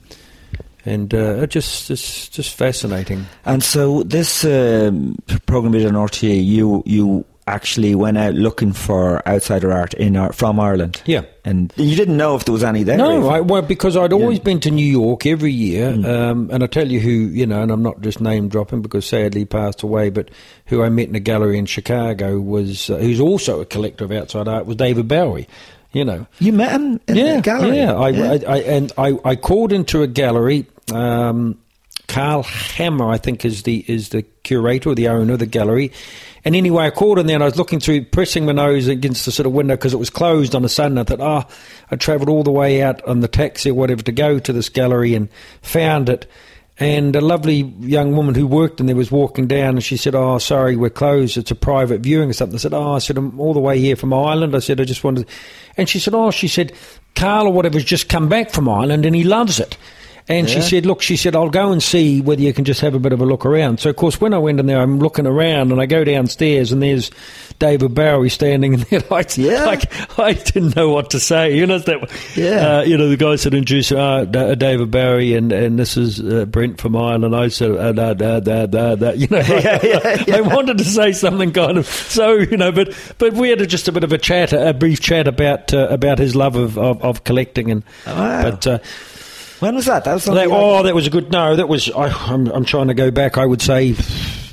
and 0.85 1.13
uh, 1.13 1.41
it 1.41 1.47
just 1.47 1.87
just 1.87 2.31
just 2.31 2.55
fascinating. 2.55 3.25
And 3.45 3.63
so 3.63 4.03
this 4.03 4.45
um, 4.45 5.17
program 5.45 5.75
is 5.75 5.85
on 5.85 5.93
RTÉ. 5.93 6.45
You 6.45 6.83
you 6.85 7.25
actually 7.47 7.93
went 7.93 8.17
out 8.17 8.33
looking 8.33 8.73
for 8.73 9.21
outsider 9.27 9.71
art 9.71 9.93
in 9.93 10.17
Ar- 10.17 10.33
from 10.33 10.59
Ireland. 10.59 10.99
Yeah. 11.05 11.25
and 11.43 11.71
you 11.75 11.95
didn't 11.95 12.17
know 12.17 12.35
if 12.35 12.45
there 12.45 12.53
was 12.53 12.63
any 12.63 12.81
there. 12.81 12.97
No. 12.97 13.29
I, 13.29 13.41
well, 13.41 13.61
because 13.61 13.95
I'd 13.95 14.13
always 14.13 14.39
been 14.39 14.59
to 14.61 14.71
New 14.71 14.85
York 14.85 15.27
every 15.27 15.51
year, 15.51 15.91
Mm. 15.91 16.05
um, 16.05 16.49
and 16.51 16.63
I 16.63 16.67
tell 16.67 16.91
you 16.91 16.99
who, 16.99 17.11
you 17.11 17.45
know, 17.45 17.61
and 17.61 17.71
I'm 17.71 17.83
not 17.83 18.01
just 18.01 18.19
name 18.19 18.47
dropping 18.49 18.81
because 18.81 19.05
sadly 19.05 19.41
he 19.41 19.45
passed 19.45 19.83
away, 19.83 20.09
but 20.09 20.31
who 20.65 20.81
I 20.81 20.89
met 20.89 21.07
in 21.09 21.13
a 21.15 21.19
gallery 21.19 21.59
in 21.59 21.67
Chicago 21.67 22.39
was, 22.39 22.89
uh, 22.89 22.97
who's 22.97 23.19
also 23.19 23.61
a 23.61 23.65
collector 23.65 24.05
of 24.05 24.11
outside 24.11 24.47
art, 24.47 24.65
was 24.65 24.77
David 24.77 25.07
Bowie. 25.07 25.47
You 25.93 26.03
know, 26.03 26.25
you 26.39 26.51
met 26.51 26.71
him 26.71 26.99
in 27.07 27.15
yeah, 27.15 27.35
the 27.35 27.41
gallery. 27.41 27.77
yeah. 27.77 27.93
I, 27.93 28.09
I, 28.09 28.33
I 28.47 28.57
and 28.63 28.91
I, 28.97 29.17
I 29.23 29.35
called 29.35 29.71
into 29.71 30.01
a 30.01 30.07
gallery. 30.07 30.65
Um, 30.91 31.57
Carl 32.07 32.43
Hammer, 32.43 33.09
I 33.09 33.17
think, 33.17 33.45
is 33.45 33.63
the 33.63 33.83
is 33.87 34.09
the 34.09 34.23
curator 34.43 34.89
or 34.89 34.95
the 34.95 35.07
owner 35.07 35.33
of 35.33 35.39
the 35.39 35.45
gallery. 35.45 35.91
And 36.45 36.55
anyway, 36.55 36.85
I 36.85 36.89
called 36.91 37.17
in 37.17 37.25
there 37.25 37.35
and 37.35 37.43
I 37.43 37.47
was 37.47 37.57
looking 37.57 37.79
through, 37.79 38.05
pressing 38.05 38.45
my 38.45 38.51
nose 38.51 38.87
against 38.87 39.25
the 39.25 39.31
sort 39.31 39.47
of 39.47 39.53
window 39.53 39.75
because 39.75 39.93
it 39.95 39.97
was 39.97 40.11
closed 40.11 40.53
on 40.53 40.63
a 40.63 40.69
Sunday. 40.69 41.01
I 41.01 41.03
thought, 41.03 41.19
ah, 41.19 41.47
I 41.89 41.95
travelled 41.95 42.29
all 42.29 42.43
the 42.43 42.51
way 42.51 42.83
out 42.83 43.03
on 43.05 43.21
the 43.21 43.27
taxi 43.27 43.71
or 43.71 43.73
whatever 43.73 44.03
to 44.03 44.11
go 44.11 44.37
to 44.37 44.53
this 44.53 44.69
gallery 44.69 45.15
and 45.15 45.27
found 45.63 46.07
it. 46.07 46.29
And 46.77 47.15
a 47.15 47.21
lovely 47.21 47.61
young 47.79 48.15
woman 48.15 48.35
who 48.35 48.45
worked 48.45 48.79
in 48.79 48.85
there 48.85 48.95
was 48.95 49.11
walking 49.11 49.47
down 49.47 49.75
and 49.75 49.83
she 49.83 49.97
said, 49.97 50.13
Oh, 50.13 50.37
sorry, 50.37 50.75
we're 50.75 50.89
closed. 50.89 51.37
It's 51.37 51.49
a 51.49 51.55
private 51.55 52.01
viewing 52.01 52.29
or 52.29 52.33
something. 52.33 52.55
I 52.55 52.59
said, 52.59 52.73
Oh, 52.73 52.91
I 52.93 52.99
said, 52.99 53.17
I'm 53.17 53.39
all 53.39 53.53
the 53.53 53.59
way 53.59 53.79
here 53.79 53.95
from 53.95 54.13
Ireland. 54.13 54.55
I 54.55 54.59
said, 54.59 54.79
I 54.79 54.83
just 54.83 55.03
wanted. 55.03 55.27
And 55.77 55.89
she 55.89 55.99
said, 55.99 56.13
Oh, 56.13 56.31
she 56.31 56.47
said, 56.47 56.73
Carl 57.15 57.47
or 57.47 57.53
whatever's 57.53 57.85
just 57.85 58.09
come 58.09 58.27
back 58.29 58.51
from 58.51 58.69
Ireland 58.69 59.05
and 59.05 59.15
he 59.15 59.23
loves 59.23 59.59
it. 59.59 59.77
And 60.28 60.49
she 60.49 60.59
said, 60.61 60.88
Look, 60.88 61.03
she 61.03 61.17
said, 61.17 61.36
I'll 61.36 61.51
go 61.51 61.71
and 61.71 61.84
see 61.84 62.19
whether 62.19 62.41
you 62.41 62.51
can 62.51 62.65
just 62.65 62.82
have 62.82 62.95
a 62.95 62.99
bit 62.99 63.13
of 63.13 63.21
a 63.21 63.26
look 63.26 63.45
around. 63.45 63.80
So, 63.80 63.91
of 63.91 63.95
course, 63.95 64.19
when 64.19 64.34
I 64.34 64.39
went 64.39 64.59
in 64.59 64.65
there, 64.65 64.82
I'm 64.82 64.97
looking 64.97 65.28
around 65.28 65.71
and 65.71 65.80
I 65.80 65.86
go 65.86 66.03
downstairs 66.03 66.71
and 66.71 66.82
there's 66.82 67.11
David 67.59 67.93
Bowie 67.93 68.30
standing 68.30 68.73
in 68.73 68.80
there. 68.89 69.01
Like, 69.11 69.38
Yeah. 69.38 69.65
like 69.65 70.19
I 70.19 70.34
didn't 70.34 70.76
know 70.76 70.89
what 70.89 71.11
to 71.11 71.19
say. 71.19 71.55
You 71.55 71.67
know, 71.67 71.78
that, 71.78 72.11
Yeah. 72.36 72.80
uh, 72.80 72.82
you 72.82 72.97
know, 72.97 73.07
the 73.07 73.17
guy 73.17 73.36
said, 73.36 73.53
introduce 73.53 73.91
uh, 73.91 74.26
D- 74.26 74.55
David 74.55 74.89
Bowie 74.89 75.36
and, 75.36 75.51
and 75.51 75.78
this 75.78 75.95
is 75.95 76.19
uh, 76.19 76.45
Brent 76.45 76.82
from 76.82 76.95
Ireland. 76.95 77.36
I 77.36 77.49
said, 77.49 77.71
uh, 77.71 77.91
da, 77.91 78.13
da, 78.15 78.39
da, 78.39 78.65
da, 78.65 78.95
da. 78.95 79.11
you 79.11 79.28
know, 79.30 79.41
I 79.45 80.41
wanted 80.43 80.80
to 80.80 80.86
say 80.86 81.11
something 81.11 81.51
kind 81.53 81.78
of 81.78 81.86
so, 81.86 82.34
you 82.34 82.57
know, 82.57 82.71
but 82.71 82.97
but 83.19 83.34
we 83.34 83.49
had 83.49 83.61
a, 83.61 83.67
just 83.67 83.88
a 83.88 83.91
bit 83.91 84.03
of 84.03 84.11
a 84.11 84.17
chat, 84.17 84.53
a 84.53 84.73
brief 84.73 85.01
chat 85.01 85.28
about 85.28 85.71
uh, 85.71 85.88
about 85.89 86.17
his 86.17 86.36
love 86.36 86.55
of, 86.55 86.80
of, 86.80 86.99
of 87.03 87.23
collecting 87.26 87.69
and. 87.69 87.84
Wow. 88.07 88.41
But 88.49 88.67
uh, 88.67 88.80
When 89.59 89.75
was 89.75 89.85
that? 89.85 90.03
That 90.05 90.13
was 90.13 90.25
that, 90.25 90.47
oh, 90.49 90.83
that 90.83 90.93
was 90.93 91.07
a 91.07 91.09
good. 91.09 91.31
No, 91.31 91.55
that 91.55 91.67
was. 91.69 91.89
I, 91.91 92.07
I'm 92.07 92.47
I'm 92.47 92.65
trying 92.65 92.87
to 92.87 92.93
go 92.93 93.11
back. 93.11 93.37
I 93.37 93.45
would 93.45 93.61
say 93.61 93.95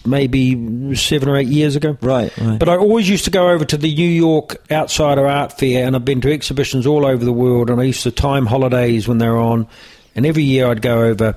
maybe 0.04 0.94
seven 0.94 1.28
or 1.28 1.36
eight 1.36 1.48
years 1.48 1.76
ago. 1.76 1.96
Right, 2.00 2.36
right. 2.38 2.58
But 2.58 2.68
I 2.68 2.76
always 2.76 3.08
used 3.08 3.24
to 3.24 3.30
go 3.30 3.50
over 3.50 3.64
to 3.64 3.76
the 3.76 3.94
New 3.94 4.08
York 4.08 4.56
Outsider 4.70 5.26
Art 5.26 5.58
Fair, 5.58 5.86
and 5.86 5.96
I've 5.96 6.04
been 6.04 6.20
to 6.22 6.32
exhibitions 6.32 6.86
all 6.86 7.04
over 7.06 7.24
the 7.24 7.32
world. 7.32 7.70
And 7.70 7.80
I 7.80 7.84
used 7.84 8.02
to 8.04 8.10
time 8.10 8.46
holidays 8.46 9.08
when 9.08 9.18
they're 9.18 9.38
on, 9.38 9.66
and 10.14 10.26
every 10.26 10.44
year 10.44 10.68
I'd 10.68 10.82
go 10.82 11.02
over. 11.02 11.36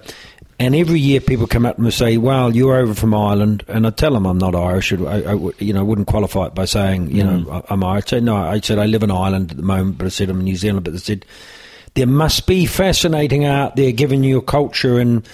And 0.57 0.73
every 0.73 1.01
year 1.01 1.19
people 1.19 1.47
come 1.47 1.65
up 1.65 1.77
and 1.77 1.93
say, 1.93 2.15
"Well, 2.15 2.55
you're 2.55 2.77
over 2.77 2.93
from 2.93 3.13
Ireland," 3.13 3.65
and 3.67 3.85
I 3.85 3.89
tell 3.89 4.13
them 4.13 4.25
I'm 4.25 4.37
not 4.37 4.55
Irish. 4.55 4.93
I, 4.93 4.97
I 5.23 5.33
you 5.59 5.73
know, 5.73 5.81
I 5.81 5.83
wouldn't 5.83 6.07
qualify 6.07 6.45
it 6.45 6.55
by 6.55 6.63
saying, 6.63 7.11
you 7.11 7.25
know, 7.25 7.39
mm. 7.45 7.53
I- 7.53 7.73
I'm 7.73 7.83
Irish. 7.83 8.13
I 8.13 8.19
no, 8.21 8.37
I 8.37 8.61
said 8.61 8.79
I 8.79 8.85
live 8.85 9.03
in 9.03 9.11
Ireland 9.11 9.51
at 9.51 9.57
the 9.57 9.63
moment, 9.63 9.97
but 9.97 10.05
I 10.05 10.09
said 10.09 10.29
I'm 10.29 10.39
in 10.39 10.45
New 10.45 10.55
Zealand. 10.55 10.85
But 10.85 10.93
they 10.93 10.99
said 10.99 11.25
there 11.95 12.07
must 12.07 12.45
be 12.45 12.65
fascinating 12.65 13.45
art 13.45 13.75
there, 13.75 13.91
giving 13.91 14.23
you 14.23 14.41
culture 14.41 14.99
and 14.99 15.27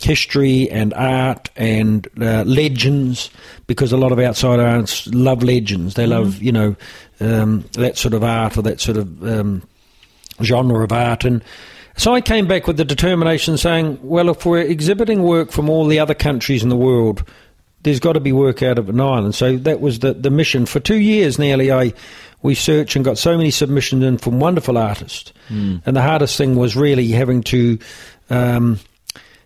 history 0.00 0.70
and 0.70 0.92
art 0.94 1.50
and 1.56 2.08
uh, 2.20 2.44
legends, 2.44 3.30
because 3.66 3.92
a 3.92 3.96
lot 3.96 4.12
of 4.12 4.18
outside 4.18 4.60
artists 4.60 5.06
love 5.08 5.42
legends. 5.42 5.94
They 5.94 6.06
love, 6.06 6.42
you 6.42 6.52
know, 6.52 6.76
um, 7.20 7.64
that 7.72 7.96
sort 7.96 8.14
of 8.14 8.22
art 8.22 8.56
or 8.56 8.62
that 8.62 8.80
sort 8.80 8.96
of 8.96 9.24
um, 9.26 9.62
genre 10.42 10.84
of 10.84 10.92
art. 10.92 11.24
And 11.24 11.42
so 11.96 12.14
I 12.14 12.20
came 12.20 12.46
back 12.46 12.66
with 12.66 12.76
the 12.76 12.84
determination 12.84 13.56
saying, 13.56 13.98
well, 14.02 14.28
if 14.28 14.44
we're 14.44 14.60
exhibiting 14.60 15.22
work 15.22 15.50
from 15.50 15.70
all 15.70 15.86
the 15.86 15.98
other 15.98 16.14
countries 16.14 16.62
in 16.62 16.68
the 16.68 16.76
world, 16.76 17.24
there's 17.82 18.00
got 18.00 18.12
to 18.14 18.20
be 18.20 18.32
work 18.32 18.62
out 18.62 18.78
of 18.78 18.88
an 18.88 19.00
island. 19.00 19.34
So 19.34 19.56
that 19.58 19.80
was 19.80 20.00
the, 20.00 20.14
the 20.14 20.30
mission. 20.30 20.66
For 20.66 20.80
two 20.80 20.98
years 20.98 21.38
nearly, 21.38 21.72
I 21.72 21.92
we 22.42 22.54
searched 22.54 22.96
and 22.96 23.04
got 23.04 23.18
so 23.18 23.36
many 23.36 23.50
submissions 23.50 24.04
in 24.04 24.18
from 24.18 24.40
wonderful 24.40 24.76
artists. 24.76 25.32
And 25.48 25.96
the 25.96 26.02
hardest 26.02 26.36
thing 26.36 26.56
was 26.56 26.76
really 26.76 27.08
having 27.08 27.42
to. 27.44 27.78
Um, 28.30 28.78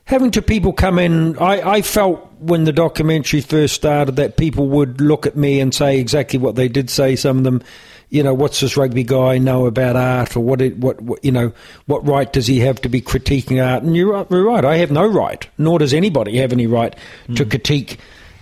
having 0.04 0.30
to 0.30 0.40
people 0.40 0.72
come 0.72 1.00
in, 1.00 1.36
I, 1.38 1.60
I 1.68 1.82
felt 1.82 2.20
when 2.38 2.62
the 2.62 2.72
documentary 2.72 3.40
first 3.40 3.74
started 3.74 4.14
that 4.16 4.36
people 4.36 4.68
would 4.68 5.00
look 5.00 5.26
at 5.26 5.36
me 5.36 5.58
and 5.58 5.74
say 5.74 5.98
exactly 5.98 6.38
what 6.38 6.54
they 6.54 6.68
did 6.68 6.88
say. 6.90 7.16
Some 7.16 7.38
of 7.38 7.44
them, 7.44 7.62
you 8.08 8.22
know, 8.22 8.32
what's 8.32 8.60
this 8.60 8.76
rugby 8.76 9.02
guy 9.02 9.38
know 9.38 9.66
about 9.66 9.96
art, 9.96 10.36
or 10.36 10.40
what, 10.40 10.62
it, 10.62 10.76
what, 10.78 11.00
what 11.00 11.24
you 11.24 11.32
know, 11.32 11.52
what 11.86 12.06
right 12.06 12.32
does 12.32 12.46
he 12.46 12.60
have 12.60 12.80
to 12.82 12.88
be 12.88 13.00
critiquing 13.00 13.60
art? 13.60 13.82
And 13.82 13.96
you're 13.96 14.12
right, 14.12 14.30
you're 14.30 14.44
right. 14.44 14.64
I 14.64 14.76
have 14.76 14.92
no 14.92 15.04
right, 15.04 15.44
nor 15.58 15.80
does 15.80 15.92
anybody 15.92 16.36
have 16.36 16.52
any 16.52 16.68
right 16.68 16.94
to 17.34 17.44
critique 17.44 17.98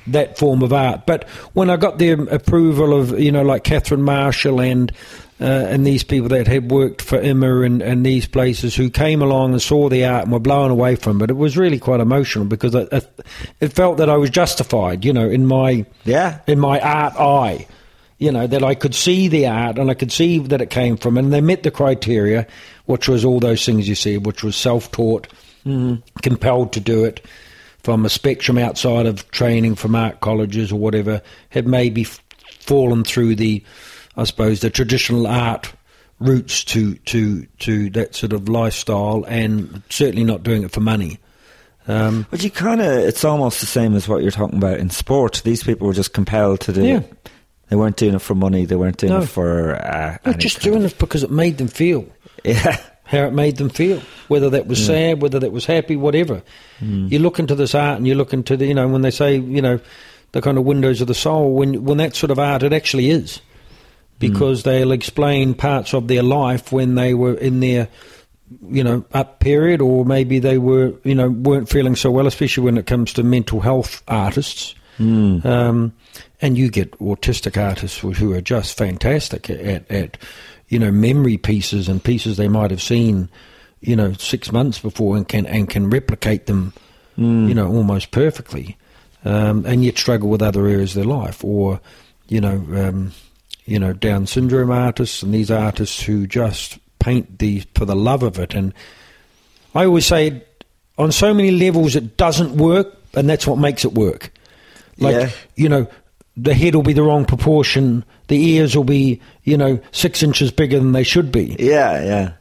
that 0.07 0.39
form 0.39 0.63
of 0.63 0.73
art. 0.73 1.07
But 1.07 1.29
when 1.55 1.71
I 1.71 1.77
got 1.77 1.99
the 1.99 2.11
approval 2.13 2.99
of, 2.99 3.19
you 3.19 3.33
know, 3.33 3.43
like 3.43 3.65
Catherine 3.65 4.03
Marshall 4.03 4.61
and 4.61 4.93
uh, 5.41 5.45
and 5.45 5.85
these 5.85 6.05
people 6.05 6.29
that 6.29 6.47
had 6.47 6.71
worked 6.71 7.03
for 7.03 7.19
IMMA 7.19 7.67
and, 7.67 7.83
and 7.83 8.07
these 8.07 8.25
places 8.27 8.75
who 8.77 8.89
came 8.89 9.21
along 9.21 9.51
and 9.53 9.61
saw 9.61 9.89
the 9.89 10.05
art 10.05 10.23
and 10.25 10.33
were 10.33 10.39
blown 10.39 10.71
away 10.71 10.95
from 10.95 11.21
it, 11.23 11.29
it 11.29 11.35
was 11.37 11.57
really 11.57 11.79
quite 11.79 11.99
emotional 11.99 12.45
because 12.45 12.73
it, 12.75 12.89
it 13.61 13.73
felt 13.73 13.97
that 13.99 14.09
I 14.09 14.17
was 14.17 14.31
justified, 14.31 15.05
you 15.05 15.13
know, 15.13 15.29
in 15.29 15.47
my 15.47 15.85
Yeah. 16.05 16.39
in 16.47 16.61
my 16.61 16.81
art 16.81 17.15
eye. 17.17 17.67
You 18.19 18.31
know, 18.31 18.47
that 18.47 18.63
I 18.63 18.77
could 18.77 18.95
see 18.95 19.27
the 19.27 19.49
art 19.49 19.77
and 19.77 19.91
I 19.91 19.95
could 19.95 20.13
see 20.13 20.39
that 20.39 20.63
it 20.63 20.71
came 20.71 20.97
from, 20.97 21.19
and 21.19 21.33
they 21.33 21.41
met 21.41 21.65
the 21.65 21.71
criteria, 21.73 22.47
which 22.87 23.09
was 23.09 23.25
all 23.25 23.41
those 23.41 23.67
things 23.67 23.89
you 23.89 23.97
see, 23.97 24.17
which 24.19 24.45
was 24.45 24.55
self 24.55 24.91
taught, 24.93 25.27
compelled 26.23 26.73
to 26.75 26.81
do 26.81 27.05
it 27.05 27.27
from 27.85 28.05
a 28.05 28.09
spectrum 28.09 28.59
outside 28.59 29.07
of 29.07 29.31
training 29.31 29.77
from 29.77 29.95
art 29.95 30.21
colleges 30.21 30.73
or 30.73 30.77
whatever, 30.81 31.23
had 31.51 31.67
maybe 31.69 32.03
f- 32.03 32.21
fallen 32.61 33.05
through 33.05 33.37
the, 33.37 33.63
I 34.17 34.25
suppose, 34.25 34.61
the 34.61 34.71
traditional 34.71 35.27
art 35.27 35.73
routes 36.19 36.65
to, 36.65 36.95
to, 36.97 37.45
to 37.61 37.91
that 37.91 38.15
sort 38.15 38.33
of 38.33 38.49
lifestyle 38.49 39.25
and 39.29 39.83
certainly 39.91 40.25
not 40.25 40.43
doing 40.43 40.63
it 40.65 40.71
for 40.73 40.81
money. 40.81 41.19
Um, 41.87 42.27
But 42.31 42.43
you 42.43 42.51
kind 42.51 42.81
of, 42.81 42.87
it's 42.91 43.25
almost 43.25 43.61
the 43.61 43.67
same 43.67 43.95
as 43.95 44.09
what 44.09 44.23
you're 44.23 44.31
talking 44.31 44.57
about 44.59 44.79
in 44.81 44.89
sport. 44.89 45.43
These 45.45 45.63
people 45.63 45.87
were 45.87 45.93
just 45.93 46.15
compelled 46.15 46.61
to 46.61 46.73
do 46.73 46.83
Yeah. 46.87 46.99
it. 47.01 47.29
They 47.69 47.77
weren't 47.77 47.97
doing 47.97 48.15
it 48.15 48.21
for 48.23 48.35
money. 48.35 48.65
They 48.65 48.77
weren't 48.77 48.97
doing 48.97 49.13
No. 49.13 49.21
it 49.21 49.29
for. 49.29 49.75
Uh, 49.75 50.17
they're 50.25 50.35
just 50.35 50.63
doing 50.63 50.85
of- 50.85 50.93
it 50.93 50.99
because 50.99 51.23
it 51.23 51.31
made 51.31 51.59
them 51.59 51.69
feel. 51.69 52.07
Yeah. 52.45 52.77
How 53.15 53.25
it 53.27 53.33
made 53.33 53.57
them 53.57 53.71
feel, 53.71 54.03
whether 54.29 54.51
that 54.51 54.67
was 54.67 54.81
mm. 54.81 54.87
sad, 54.87 55.23
whether 55.23 55.39
that 55.39 55.53
was 55.53 55.67
happy, 55.67 55.97
whatever. 55.97 56.43
Mm. 56.81 57.11
You 57.11 57.19
look 57.21 57.39
into 57.39 57.55
this 57.55 57.75
art 57.75 57.97
and 57.99 58.07
you 58.07 58.15
look 58.15 58.33
into 58.33 58.57
the, 58.57 58.67
you 58.67 58.75
know, 58.75 58.89
when 58.89 59.03
they 59.03 59.11
say, 59.11 59.37
you 59.37 59.63
know, 59.63 59.81
the 60.33 60.43
kind 60.43 60.59
of 60.59 60.65
windows 60.65 61.01
of 61.01 61.07
the 61.07 61.15
soul, 61.15 61.55
when 61.55 61.85
when 61.85 61.99
that 61.99 62.17
sort 62.17 62.31
of 62.31 62.39
art, 62.39 62.63
it 62.63 62.73
actually 62.73 63.09
is, 63.11 63.39
mm. 63.39 63.41
because 64.19 64.65
they'll 64.65 64.93
explain 64.93 65.55
parts 65.55 65.95
of 65.95 66.09
their 66.09 66.23
life 66.23 66.73
when 66.73 66.97
they 66.97 67.15
were 67.15 67.35
in 67.35 67.61
their, 67.61 67.89
you 68.69 68.85
know, 68.85 69.05
up 69.13 69.39
period, 69.41 69.81
or 69.81 70.05
maybe 70.05 70.39
they 70.41 70.59
were, 70.59 70.93
you 71.05 71.15
know, 71.15 71.31
weren't 71.31 71.69
feeling 71.69 71.97
so 71.97 72.11
well, 72.11 72.27
especially 72.27 72.65
when 72.65 72.77
it 72.77 72.87
comes 72.87 73.13
to 73.13 73.23
mental 73.23 73.61
health 73.61 74.03
artists. 74.09 74.75
Um, 74.99 75.93
and 76.41 76.59
you 76.59 76.71
get 76.71 76.93
autistic 77.01 77.57
artists 77.61 77.99
who- 77.99 78.13
who 78.13 78.33
are 78.33 78.41
just 78.41 78.77
fantastic 78.77 79.51
at, 79.51 79.91
at, 79.91 80.19
you 80.69 80.79
know, 80.79 80.91
memory 80.91 81.37
pieces 81.37 81.89
and 81.89 82.03
pieces 82.03 82.37
they 82.37 82.49
might 82.49 82.71
have 82.71 82.83
seen, 82.83 83.29
you 83.81 83.95
know, 83.97 84.13
six 84.15 84.51
months 84.51 84.79
before 84.79 85.17
and 85.17 85.29
can 85.29 85.47
and 85.47 85.69
can 85.69 85.91
replicate 85.91 86.47
them, 86.47 86.73
you 87.17 87.55
know, 87.55 87.69
almost 87.69 88.11
perfectly. 88.11 88.77
Um, 89.27 89.65
and 89.67 89.83
yet 89.85 89.97
struggle 89.97 90.29
with 90.29 90.43
other 90.43 90.67
areas 90.67 90.91
of 90.91 91.03
their 91.03 91.17
life, 91.17 91.43
or, 91.43 91.81
you 92.29 92.41
know, 92.43 92.57
um, 92.75 93.13
you 93.65 93.79
know, 93.79 93.95
Down 93.95 94.27
syndrome 94.27 94.71
artists 94.71 95.23
and 95.23 95.33
these 95.33 95.51
artists 95.51 96.03
who 96.03 96.27
just 96.27 96.79
paint 96.99 97.39
the 97.39 97.63
for 97.75 97.87
the 97.87 97.97
love 97.97 98.23
of 98.23 98.39
it. 98.39 98.53
And 98.55 98.75
I 99.75 99.87
always 99.87 100.05
say, 100.07 100.43
on 100.99 101.11
so 101.11 101.33
many 101.33 101.51
levels, 101.51 101.97
it 101.97 102.19
doesn't 102.19 102.57
work, 102.57 102.97
and 103.15 103.29
that's 103.29 103.47
what 103.47 103.59
makes 103.59 103.85
it 103.85 103.95
work. 103.95 104.31
Like, 104.99 105.15
Yeah. 105.15 105.31
you 105.57 105.69
know, 105.71 105.87
the 106.37 106.55
head 106.55 106.75
will 106.75 106.83
be 106.83 106.93
the 106.93 107.03
wrong 107.03 107.25
proportion, 107.25 108.05
the 108.29 108.37
ears 108.51 108.77
will 108.77 108.85
be, 108.85 109.21
you 109.45 109.57
know, 109.57 109.79
six 109.93 110.23
inches 110.23 110.51
bigger 110.51 110.79
than 110.79 110.93
they 110.93 111.05
should 111.05 111.31
be. 111.31 111.55
Yeah, 111.59 112.03
yeah. 112.05 112.33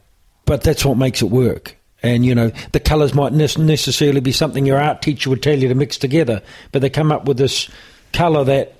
But 0.45 0.61
that's 0.63 0.83
what 0.83 0.97
makes 0.97 1.21
it 1.21 1.29
work. 1.29 1.77
And, 2.01 2.25
you 2.25 2.35
know, 2.35 2.51
the 2.73 2.79
colours 2.79 3.13
might 3.13 3.31
ne- 3.33 3.47
necessarily 3.57 4.19
be 4.19 4.31
something 4.33 4.65
your 4.65 4.81
art 4.81 5.01
teacher 5.01 5.29
would 5.29 5.41
tell 5.43 5.57
you 5.57 5.67
to 5.69 5.75
mix 5.75 5.97
together, 5.97 6.41
but 6.71 6.81
they 6.81 6.89
come 6.89 7.11
up 7.11 7.25
with 7.25 7.37
this 7.37 7.69
colour 8.11 8.43
that 8.43 8.73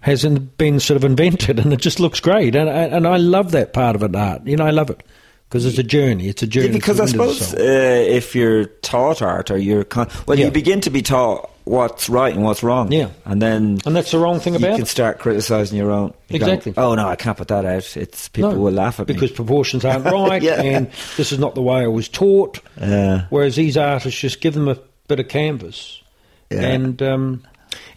hasn't 0.00 0.56
been 0.58 0.78
sort 0.78 0.96
of 0.96 1.02
invented, 1.04 1.58
and 1.58 1.72
it 1.72 1.80
just 1.80 1.98
looks 1.98 2.20
great. 2.20 2.54
And, 2.54 2.68
and 2.68 3.06
I 3.06 3.16
love 3.16 3.50
that 3.52 3.72
part 3.72 3.96
of 3.96 4.02
it, 4.04 4.14
art. 4.14 4.46
You 4.46 4.56
know, 4.56 4.64
I 4.64 4.70
love 4.70 4.90
it. 4.90 5.02
Because 5.48 5.64
it's 5.64 5.78
a 5.78 5.82
journey. 5.82 6.28
It's 6.28 6.42
a 6.42 6.46
journey. 6.46 6.66
Yeah, 6.66 6.72
because 6.74 7.00
I 7.00 7.06
to 7.06 7.12
the 7.12 7.18
window 7.18 7.32
of 7.32 7.38
the 7.38 7.44
suppose 7.46 7.60
uh, 7.60 8.12
if 8.12 8.34
you're 8.36 8.66
taught 8.66 9.22
art 9.22 9.50
or 9.50 9.56
you're 9.56 9.82
con- 9.82 10.08
well, 10.26 10.38
Yeah. 10.38 10.44
you 10.44 10.50
begin 10.50 10.82
to 10.82 10.90
be 10.90 11.00
taught 11.00 11.50
what's 11.68 12.08
right 12.08 12.34
and 12.34 12.42
what's 12.44 12.62
wrong. 12.62 12.90
Yeah. 12.92 13.10
and 13.24 13.40
then 13.42 13.78
And 13.86 13.94
that's 13.94 14.10
the 14.10 14.18
wrong 14.18 14.40
thing 14.40 14.56
about. 14.56 14.70
you 14.70 14.76
can 14.76 14.82
it. 14.84 14.88
start 14.88 15.18
criticizing 15.18 15.76
your 15.78 15.90
own. 15.90 16.14
you 16.28 16.36
Exactly. 16.36 16.74
oh 16.76 16.94
no, 16.94 17.06
I 17.08 17.16
can't 17.16 17.36
put 17.36 17.48
that 17.48 17.64
out. 17.64 17.96
It's 17.96 18.28
people 18.28 18.52
No, 18.52 18.58
will 18.58 18.72
laugh 18.72 19.00
at 19.00 19.06
because 19.06 19.30
me. 19.30 19.36
proportions 19.36 19.84
aren't 19.84 20.04
right, 20.12 20.42
Yeah. 20.42 20.60
and 20.62 20.90
this 21.16 21.32
is 21.32 21.38
not 21.38 21.54
the 21.54 21.62
way 21.62 21.82
I 21.82 21.86
was 21.86 22.08
taught. 22.08 22.60
Yeah. 22.80 23.26
Whereas 23.30 23.56
these 23.56 23.76
artists 23.76 24.18
just 24.20 24.40
give 24.40 24.54
them 24.54 24.68
a 24.68 24.78
bit 25.08 25.20
of 25.20 25.28
canvas, 25.28 26.02
Yeah. 26.50 26.62
and 26.62 27.02
um, 27.02 27.42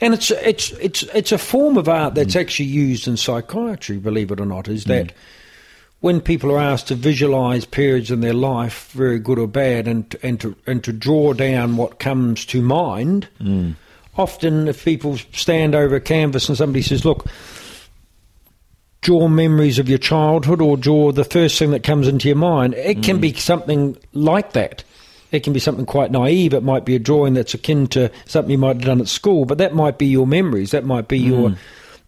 and 0.02 0.14
it's 0.14 0.32
it's 0.32 0.72
it's 0.74 1.04
it's 1.04 1.32
a 1.32 1.38
form 1.38 1.78
of 1.78 1.88
art 1.88 2.16
that's 2.16 2.36
Mm. 2.36 2.42
actually 2.42 2.66
used 2.68 3.08
in 3.08 3.18
psychiatry. 3.18 3.98
Believe 3.98 4.32
it 4.32 4.40
or 4.40 4.46
not, 4.46 4.68
is 4.68 4.84
that 4.86 5.14
when 6.02 6.20
people 6.20 6.52
are 6.52 6.60
asked 6.60 6.88
to 6.88 6.96
visualize 6.96 7.64
periods 7.64 8.12
in 8.12 8.22
their 8.22 8.34
life, 8.34 8.92
very 8.92 9.20
good 9.20 9.40
or 9.40 9.48
bad, 9.48 9.88
and 9.88 10.16
and 10.22 10.40
to 10.42 10.56
and 10.68 10.84
to 10.84 10.92
draw 10.92 11.34
down 11.34 11.78
what 11.78 12.00
comes 12.00 12.44
to 12.46 12.62
mind. 12.62 13.28
Mm. 13.40 13.76
Often, 14.18 14.68
if 14.68 14.84
people 14.84 15.18
stand 15.32 15.74
over 15.74 15.96
a 15.96 16.02
canvas 16.02 16.50
and 16.50 16.58
somebody 16.58 16.82
says, 16.82 17.06
"Look," 17.06 17.28
draw 19.02 19.28
memories 19.28 19.80
of 19.80 19.88
your 19.88 20.00
childhood 20.00 20.62
or 20.62 20.76
draw 20.76 21.12
the 21.12 21.24
first 21.24 21.58
thing 21.58 21.72
that 21.72 21.84
comes 21.84 22.08
into 22.08 22.28
your 22.28 22.38
mind. 22.38 22.74
It 22.74 23.04
can 23.04 23.20
be 23.20 23.34
something 23.34 23.96
like 24.14 24.54
that. 24.54 24.84
It 25.32 25.44
can 25.44 25.54
be 25.54 25.60
something 25.60 25.86
quite 25.86 26.12
naive. 26.12 26.54
It 26.54 26.64
might 26.64 26.84
be 26.84 26.96
a 26.96 27.00
drawing 27.00 27.36
that's 27.36 27.54
akin 27.54 27.88
to 27.88 28.12
something 28.26 28.52
you 28.52 28.58
might 28.58 28.78
have 28.78 28.86
done 28.86 29.00
at 29.02 29.08
school, 29.08 29.46
but 29.46 29.60
that 29.60 29.74
might 29.74 29.98
be 29.98 30.06
your 30.08 30.28
memories. 30.28 30.72
That 30.72 30.86
might 30.86 31.08
be 31.08 31.20
your 31.20 31.56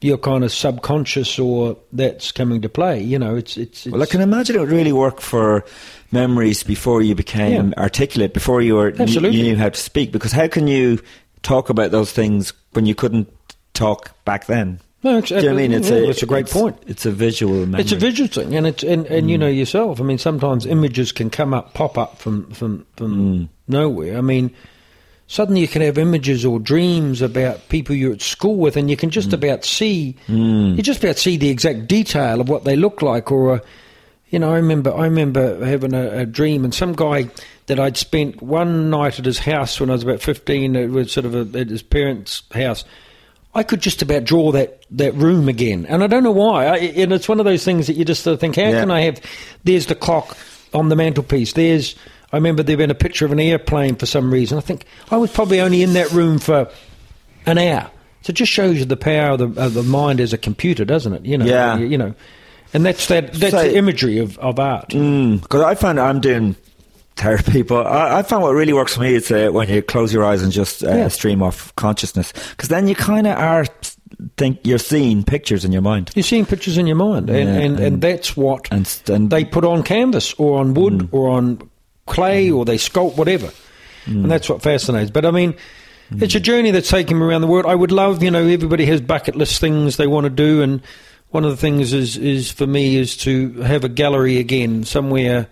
your 0.04 0.18
kind 0.18 0.44
of 0.44 0.52
subconscious 0.52 1.40
or 1.40 1.78
that's 1.92 2.32
coming 2.32 2.62
to 2.62 2.70
play. 2.70 3.02
You 3.02 3.18
know, 3.18 3.36
it's 3.36 3.58
it's, 3.58 3.86
it's 3.86 3.94
Well, 3.94 4.04
I 4.04 4.06
can 4.06 4.22
imagine 4.22 4.56
it 4.56 4.60
would 4.60 4.70
really 4.70 4.94
work 4.94 5.22
for 5.22 5.64
memories 6.12 6.64
before 6.64 7.02
you 7.02 7.16
became 7.16 7.70
Yeah. 7.70 7.82
articulate, 7.82 8.34
before 8.34 8.62
you 8.62 8.76
were 8.76 8.94
Absolutely. 8.98 9.38
you 9.38 9.44
knew 9.44 9.56
how 9.56 9.70
to 9.70 9.80
speak. 9.80 10.12
Because 10.12 10.32
how 10.32 10.48
can 10.48 10.68
you 10.68 11.00
talk 11.42 11.70
about 11.70 11.92
those 11.92 12.12
things 12.12 12.54
when 12.74 12.86
you 12.86 12.96
couldn't 12.96 13.32
talk 13.74 14.12
back 14.26 14.46
then? 14.46 14.80
No, 15.04 15.18
it's- 15.18 15.30
Do 15.42 15.46
you 15.46 15.52
I 15.52 15.56
mean? 15.56 15.74
It's 15.74 15.90
yeah, 15.90 15.98
a, 15.98 16.10
it's 16.10 16.24
a 16.24 16.26
great 16.26 16.48
it's- 16.48 16.54
point. 16.54 16.78
It's 16.88 17.06
a 17.06 17.12
visual 17.12 17.66
memory. 17.66 17.82
It's 17.82 17.92
a 17.92 17.98
visual 17.98 18.30
thing, 18.30 18.56
and 18.56 18.66
it's 18.66 18.84
and, 18.84 19.06
and 19.08 19.30
you 19.30 19.36
mm. 19.38 19.42
know 19.42 19.48
yourself. 19.48 20.00
I 20.00 20.04
mean, 20.04 20.18
sometimes 20.18 20.66
images 20.66 21.12
can 21.12 21.30
come 21.30 21.54
up, 21.54 21.74
pop 21.74 21.98
up 21.98 22.20
from 22.20 22.50
from 22.52 22.86
from 22.96 23.16
mm. 23.16 23.50
nowhere. 23.68 24.18
I 24.18 24.22
mean, 24.22 24.52
suddenly 25.28 25.62
you 25.62 25.68
can 25.68 25.82
have 25.82 25.98
images 25.98 26.46
or 26.46 26.60
dreams 26.60 27.22
about 27.22 27.70
people 27.70 27.96
you're 27.96 28.14
at 28.14 28.22
school 28.22 28.58
with, 28.58 28.78
and 28.78 28.90
you 28.90 28.98
can 28.98 29.10
just 29.10 29.30
mm. 29.30 29.34
about 29.34 29.66
see 29.66 30.16
mm. 30.28 30.76
you 30.76 30.84
just 30.84 31.04
about 31.04 31.18
see 31.18 31.38
the 31.38 31.50
exact 31.50 31.88
detail 31.88 32.42
of 32.42 32.50
what 32.50 32.66
they 32.66 32.76
look 32.76 33.02
like. 33.02 33.32
Or, 33.32 33.56
a, 33.56 33.62
you 34.30 34.40
know, 34.40 34.52
I 34.52 34.56
remember 34.56 34.94
I 34.94 35.06
remember 35.06 35.66
having 35.66 35.94
a, 35.94 36.20
a 36.20 36.26
dream, 36.26 36.64
and 36.64 36.74
some 36.74 36.94
guy 36.94 37.30
that 37.68 37.80
I'd 37.80 37.98
spent 37.98 38.42
one 38.42 38.90
night 38.90 39.20
at 39.20 39.26
his 39.26 39.40
house 39.40 39.80
when 39.80 39.90
I 39.90 39.94
was 39.94 40.04
about 40.04 40.22
fifteen. 40.22 40.76
It 40.76 40.90
was 40.90 41.12
sort 41.12 41.26
of 41.26 41.36
a, 41.36 41.60
at 41.60 41.70
his 41.70 41.84
parents' 41.84 42.44
house. 42.54 42.84
I 43.56 43.64
could 43.64 43.82
just 43.82 44.02
about 44.02 44.24
draw 44.24 44.52
that, 44.54 44.84
that 44.92 45.14
room 45.14 45.48
again, 45.48 45.86
and 45.86 46.04
I 46.04 46.08
don't 46.08 46.24
know 46.24 46.32
why. 46.32 46.66
I, 46.66 46.78
and 46.78 47.14
it's 47.14 47.30
one 47.30 47.40
of 47.40 47.46
those 47.46 47.64
things 47.64 47.88
that 47.88 47.96
you 47.96 48.04
just 48.04 48.24
sort 48.24 48.34
of 48.34 48.40
think, 48.40 48.56
how 48.56 48.64
Yeah. 48.64 48.80
can 48.80 48.90
I 48.92 49.02
have? 49.02 49.22
There's 49.64 49.86
the 49.86 49.96
clock 49.96 50.36
on 50.74 50.90
the 50.90 50.96
mantelpiece. 50.96 51.54
There's. 51.54 51.96
I 52.34 52.38
remember 52.38 52.64
there 52.64 52.76
being 52.76 52.90
a 52.92 52.96
picture 52.96 53.26
of 53.26 53.32
an 53.32 53.40
airplane 53.40 53.96
for 53.96 54.06
some 54.08 54.34
reason. 54.34 54.58
I 54.58 54.62
think 54.62 54.86
I 55.12 55.18
was 55.18 55.32
probably 55.32 55.62
only 55.62 55.84
in 55.84 55.94
that 55.94 56.12
room 56.12 56.40
for 56.40 56.68
an 57.46 57.58
hour. 57.60 57.90
So 58.24 58.32
it 58.32 58.36
just 58.36 58.52
shows 58.52 58.80
you 58.80 58.86
the 58.86 58.98
power 58.98 59.32
of 59.32 59.40
the, 59.56 59.62
of 59.62 59.74
the 59.74 59.84
mind 59.84 60.20
as 60.20 60.34
a 60.34 60.38
computer, 60.38 60.84
doesn't 60.86 61.14
it? 61.14 61.26
You 61.26 61.38
know, 61.38 61.46
Yeah. 61.46 61.78
You, 61.78 61.86
you 61.86 61.98
know, 61.98 62.14
and 62.74 62.86
that's 62.86 63.08
that. 63.08 63.34
That's 63.34 63.52
So- 63.54 63.62
the 63.64 63.78
imagery 63.78 64.18
of, 64.18 64.38
of 64.40 64.60
art. 64.60 64.90
Because 64.90 65.62
I 65.62 65.76
find 65.76 66.00
I'm 66.00 66.20
doing 66.22 66.56
therapy, 67.18 67.62
but 67.62 67.86
I, 67.86 68.20
I 68.20 68.22
find 68.24 68.42
what 68.42 68.54
really 68.56 68.74
works 68.74 68.96
for 68.96 69.02
me 69.02 69.14
is 69.14 69.30
uh, 69.30 69.50
when 69.52 69.70
you 69.70 69.84
close 69.84 70.12
your 70.12 70.24
eyes 70.24 70.42
and 70.42 70.52
just 70.52 70.84
uh, 70.84 70.88
Yeah. 70.88 71.08
stream 71.10 71.44
off 71.44 71.76
consciousness. 71.76 72.34
Because 72.52 72.70
then 72.70 72.88
you 72.88 72.96
kind 72.96 73.28
of 73.28 73.38
are 73.38 73.66
think 74.38 74.60
you're 74.64 74.80
seeing 74.80 75.24
pictures 75.24 75.66
in 75.66 75.72
your 75.72 75.82
mind. 75.82 76.10
You're 76.16 76.24
seeing 76.24 76.46
pictures 76.48 76.78
in 76.80 76.88
your 76.88 76.96
mind, 76.96 77.30
and, 77.30 77.38
Yeah, 77.50 77.56
and, 77.56 77.76
and, 77.76 77.80
and- 77.80 78.02
that's 78.02 78.36
what 78.36 78.68
and 78.72 79.02
and- 79.08 79.30
they 79.30 79.44
put 79.46 79.66
on 79.66 79.84
canvas 79.84 80.34
or 80.36 80.60
on 80.60 80.74
wood 80.74 80.94
Mm. 80.94 81.10
or 81.12 81.30
on 81.30 81.70
clay 82.06 82.50
or 82.52 82.66
they 82.66 82.78
sculpt 82.78 83.18
whatever, 83.18 83.48
Mm. 84.06 84.24
and 84.24 84.32
that's 84.32 84.50
what 84.50 84.62
fascinates. 84.62 85.12
But 85.12 85.26
I 85.26 85.32
mean, 85.32 85.54
it's 86.18 86.36
a 86.36 86.40
journey 86.40 86.72
that's 86.72 86.90
taken 86.90 87.18
me 87.18 87.26
around 87.26 87.42
the 87.42 87.48
world. 87.48 87.66
I 87.66 87.76
would 87.76 87.92
love, 87.92 88.22
you 88.22 88.30
know, 88.32 88.46
everybody 88.46 88.86
has 88.86 89.00
bucket 89.02 89.36
list 89.36 89.60
things 89.62 89.98
they 89.98 90.08
want 90.08 90.26
to 90.26 90.30
do, 90.30 90.62
and 90.62 90.82
one 91.30 91.46
of 91.46 91.52
the 91.52 91.58
things 91.58 91.94
is 91.94 92.18
is 92.18 92.52
for 92.52 92.68
me 92.68 92.98
is 92.98 93.16
to 93.18 93.54
have 93.62 93.84
a 93.84 93.90
gallery 93.90 94.38
again 94.38 94.84
somewhere 94.84 95.48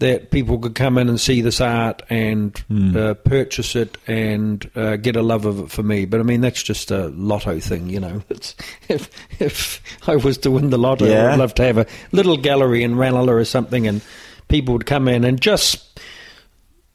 that 0.00 0.30
people 0.32 0.58
could 0.58 0.74
come 0.74 0.98
in 0.98 1.08
and 1.08 1.20
see 1.20 1.40
this 1.40 1.60
art 1.60 2.02
and 2.10 2.52
Mm. 2.70 2.96
uh, 2.96 3.14
purchase 3.14 3.76
it 3.76 3.96
and 4.08 4.68
uh, 4.74 4.96
get 4.96 5.14
a 5.16 5.22
love 5.22 5.46
of 5.46 5.60
it 5.60 5.70
for 5.70 5.84
me. 5.84 6.04
But 6.04 6.18
I 6.20 6.24
mean, 6.24 6.40
that's 6.40 6.62
just 6.64 6.90
a 6.90 7.08
lotto 7.08 7.58
thing, 7.60 7.88
you 7.88 8.00
know. 8.00 8.22
It's, 8.28 8.54
if 8.88 9.08
if 9.40 9.80
I 10.08 10.16
was 10.16 10.36
to 10.38 10.50
win 10.50 10.70
the 10.70 10.78
lotto, 10.78 11.06
Yeah. 11.06 11.32
I'd 11.32 11.38
love 11.38 11.54
to 11.54 11.62
have 11.64 11.78
a 11.78 11.86
little 12.12 12.36
gallery 12.36 12.82
in 12.82 12.96
Ranelagh 12.96 13.32
or 13.32 13.44
something, 13.44 13.86
and 13.86 14.00
people 14.48 14.74
would 14.74 14.86
come 14.86 15.08
in 15.08 15.24
and 15.24 15.40
just 15.40 16.00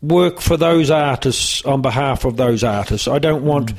work 0.02 0.40
for 0.40 0.58
those 0.58 0.90
artists 0.90 1.64
on 1.66 1.82
behalf 1.82 2.26
of 2.26 2.38
those 2.38 2.64
artists. 2.64 3.08
I 3.08 3.20
don't 3.20 3.44
want. 3.44 3.74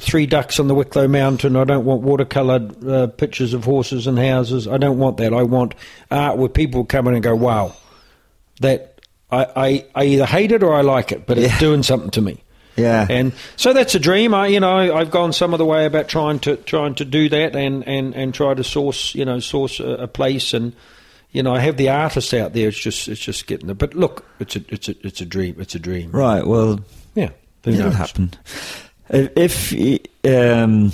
Three 0.00 0.26
ducks 0.26 0.60
on 0.60 0.68
the 0.68 0.76
Wicklow 0.76 1.08
Mountain. 1.08 1.56
I 1.56 1.64
don't 1.64 1.84
want 1.84 2.02
watercoloured 2.04 2.88
uh, 2.88 3.06
pictures 3.08 3.52
of 3.52 3.64
horses 3.64 4.06
and 4.06 4.16
houses. 4.16 4.68
I 4.68 4.76
don't 4.76 4.98
want 4.98 5.16
that. 5.16 5.34
I 5.34 5.42
want 5.42 5.74
art 6.08 6.38
where 6.38 6.48
people 6.48 6.84
come 6.84 7.08
in 7.08 7.14
and 7.14 7.22
go, 7.22 7.34
"Wow, 7.34 7.74
that 8.60 9.00
I, 9.28 9.46
I, 9.56 9.86
I 9.96 10.04
either 10.04 10.24
hate 10.24 10.52
it 10.52 10.62
or 10.62 10.72
I 10.72 10.82
like 10.82 11.10
it, 11.10 11.26
but 11.26 11.36
it's 11.36 11.52
Yeah. 11.54 11.58
doing 11.58 11.82
something 11.82 12.10
to 12.10 12.20
me. 12.20 12.44
Yeah. 12.76 13.08
and 13.10 13.32
so 13.56 13.72
that's 13.72 13.96
a 13.96 13.98
dream. 13.98 14.34
I, 14.34 14.46
you 14.46 14.60
know, 14.60 14.94
I've 14.94 15.10
gone 15.10 15.32
some 15.32 15.52
of 15.52 15.58
the 15.58 15.64
way 15.64 15.84
about 15.84 16.06
trying 16.06 16.38
to 16.40 16.54
trying 16.58 16.94
to 16.96 17.04
do 17.04 17.28
that 17.30 17.56
and, 17.56 17.82
and, 17.88 18.14
and 18.14 18.32
try 18.32 18.54
to 18.54 18.62
source, 18.62 19.16
you 19.16 19.24
know, 19.24 19.40
source 19.40 19.80
a, 19.80 19.88
a 19.94 20.06
place 20.06 20.54
and. 20.54 20.74
You 21.30 21.42
know, 21.42 21.54
I 21.54 21.60
have 21.60 21.76
the 21.76 21.90
artist 21.90 22.32
out 22.34 22.54
there. 22.54 22.68
It's 22.68 22.78
just, 22.78 23.06
it's 23.08 23.20
just 23.20 23.46
getting 23.46 23.66
there. 23.66 23.74
But 23.74 23.94
look, 23.94 24.24
it's 24.40 24.56
a, 24.56 24.64
it's 24.68 24.88
a, 24.88 24.94
it's 25.06 25.20
a 25.20 25.26
dream. 25.26 25.56
It's 25.58 25.74
a 25.74 25.78
dream. 25.78 26.10
Right. 26.10 26.46
Well, 26.46 26.80
Yeah. 27.14 27.30
It'll 27.64 27.90
happen. 27.90 28.32
If, 29.10 29.72
um, 30.24 30.92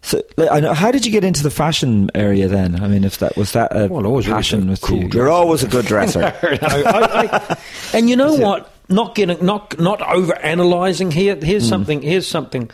so, 0.00 0.22
I 0.50 0.60
know, 0.60 0.74
how 0.74 0.90
did 0.90 1.04
you 1.06 1.12
get 1.12 1.24
into 1.24 1.42
the 1.42 1.50
fashion 1.50 2.10
area 2.14 2.46
then? 2.48 2.82
I 2.82 2.88
mean, 2.88 3.04
if 3.04 3.18
that 3.18 3.36
was 3.36 3.52
that 3.52 3.74
a 3.74 3.88
Well, 3.88 4.02
was 4.02 4.06
always 4.06 4.26
passion 4.26 4.68
with 4.68 4.80
cool 4.82 4.98
you, 5.02 5.10
you're 5.12 5.30
always 5.30 5.62
a 5.62 5.68
good 5.68 5.86
dresser. 5.86 6.20
No, 6.42 6.58
I, 6.68 7.38
I, 7.48 7.58
and 7.94 8.08
you 8.08 8.16
know 8.16 8.34
what? 8.34 8.70
Not 8.90 9.14
getting, 9.14 9.44
not 9.44 9.78
not 9.78 10.02
over 10.02 10.36
analyzing 10.36 11.10
here. 11.10 11.36
Here's 11.36 11.66
something. 11.66 12.02
Here's 12.02 12.26
something. 12.26 12.70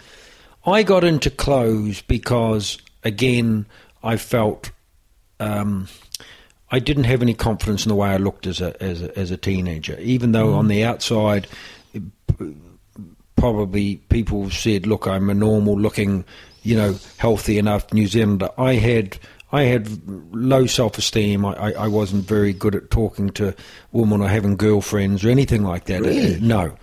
I 0.67 0.83
got 0.83 1.05
into 1.05 1.31
clothes 1.31 2.03
because, 2.03 2.79
again, 3.05 3.67
I 4.03 4.17
felt 4.17 4.73
um, 5.39 5.87
I 6.71 6.79
didn't 6.79 7.05
have 7.05 7.23
any 7.23 7.35
confidence 7.35 7.85
in 7.85 7.89
the 7.89 7.95
way 7.97 8.11
I 8.11 8.17
looked 8.17 8.47
as 8.47 8.61
a 8.61 8.81
as 8.83 9.03
a, 9.03 9.19
as 9.19 9.31
a 9.31 9.37
teenager. 9.37 9.99
Even 10.01 10.33
though 10.33 10.55
on 10.55 10.67
mm. 10.67 10.69
the 10.69 10.85
outside, 10.85 11.49
probably 13.37 13.97
people 14.09 14.51
said, 14.51 14.87
"Look, 14.87 15.07
I'm 15.07 15.31
a 15.31 15.35
normal 15.35 15.79
looking, 15.79 16.25
you 16.63 16.77
know, 16.77 16.97
healthy 17.19 17.59
enough 17.59 17.93
New 17.93 18.07
Zealander." 18.07 18.51
I 18.57 18.75
had 18.75 19.19
I 19.53 19.63
had 19.63 19.89
low 20.33 20.67
self 20.67 20.97
esteem. 20.99 21.45
I, 21.45 21.55
I, 21.55 21.71
I 21.73 21.89
wasn't 21.89 22.25
very 22.25 22.53
good 22.53 22.75
at 22.75 22.91
talking 22.91 23.31
to 23.31 23.55
women 23.93 24.21
or 24.21 24.29
having 24.29 24.57
girlfriends 24.57 25.25
or 25.25 25.31
anything 25.31 25.65
like 25.65 25.87
that. 25.87 26.03
Really? 26.03 26.37
Uh, 26.37 26.39
no. 26.41 26.77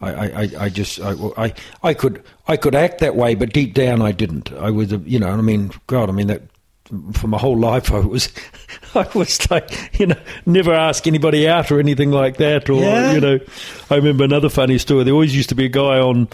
I, 0.00 0.12
I, 0.12 0.26
I- 0.26 0.50
I 0.60 0.68
just 0.68 1.00
I, 1.00 1.14
I 1.36 1.54
I 1.82 1.94
could 1.94 2.22
I 2.46 2.56
could 2.56 2.74
act 2.74 2.98
that 3.00 3.16
way, 3.16 3.34
but 3.34 3.52
deep 3.52 3.74
down 3.74 4.02
I 4.02 4.12
didn't. 4.12 4.52
I 4.52 4.70
was 4.70 4.92
a, 4.92 4.98
you 4.98 5.18
know 5.18 5.28
I 5.28 5.36
mean 5.40 5.72
God 5.86 6.08
I 6.08 6.12
mean 6.12 6.26
that 6.28 6.42
for 7.12 7.26
my 7.26 7.38
whole 7.38 7.58
life 7.58 7.92
I 7.92 8.00
was 8.00 8.28
I 8.94 9.06
was 9.14 9.50
like 9.50 9.98
you 9.98 10.06
know 10.08 10.20
never 10.46 10.74
ask 10.74 11.06
anybody 11.06 11.48
out 11.48 11.70
or 11.72 11.80
anything 11.80 12.10
like 12.10 12.36
that 12.36 12.68
or 12.68 12.80
Yeah. 12.80 13.12
you 13.12 13.20
know 13.20 13.38
I 13.90 13.96
remember 13.96 14.24
another 14.24 14.48
funny 14.48 14.78
story. 14.78 15.04
There 15.04 15.14
always 15.14 15.34
used 15.34 15.48
to 15.50 15.54
be 15.54 15.64
a 15.66 15.68
guy 15.70 15.98
on 15.98 16.28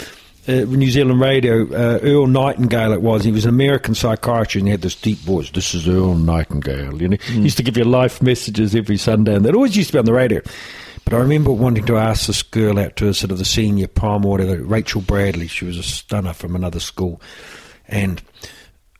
uh, 0.48 0.52
New 0.64 0.90
Zealand 0.90 1.20
radio, 1.20 1.64
uh, 1.64 1.98
Earl 2.02 2.26
Nightingale. 2.26 2.92
It 2.94 3.02
was. 3.02 3.22
He 3.22 3.30
was 3.30 3.44
an 3.44 3.50
American 3.50 3.94
psychiatrist, 3.94 4.56
and 4.56 4.66
he 4.66 4.70
had 4.70 4.80
this 4.80 4.94
deep 4.94 5.18
voice. 5.18 5.50
This 5.50 5.74
is 5.74 5.86
Earl 5.86 6.14
Nightingale. 6.14 7.02
You 7.02 7.08
know, 7.08 7.16
he 7.20 7.40
used 7.42 7.58
to 7.58 7.62
give 7.62 7.76
you 7.76 7.84
life 7.84 8.22
messages 8.22 8.74
every 8.74 8.96
Sunday, 8.96 9.34
and 9.34 9.44
that 9.44 9.54
always 9.54 9.76
used 9.76 9.88
to 9.90 9.92
be 9.94 9.98
on 9.98 10.06
the 10.06 10.14
radio. 10.14 10.40
But 11.04 11.12
I 11.12 11.18
remember 11.18 11.52
wanting 11.52 11.84
to 11.84 11.98
ask 11.98 12.26
this 12.28 12.42
girl 12.42 12.78
out 12.78 12.96
to 12.96 13.08
a 13.08 13.14
sort 13.14 13.30
of 13.30 13.36
the 13.38 13.44
senior 13.44 13.88
prom 13.88 14.24
or 14.24 14.30
whatever, 14.32 14.62
Rachel 14.62 15.02
Bradley. 15.02 15.48
She 15.48 15.66
was 15.66 15.76
a 15.76 15.82
stunner 15.82 16.32
from 16.32 16.56
another 16.56 16.80
school, 16.80 17.20
and 17.86 18.22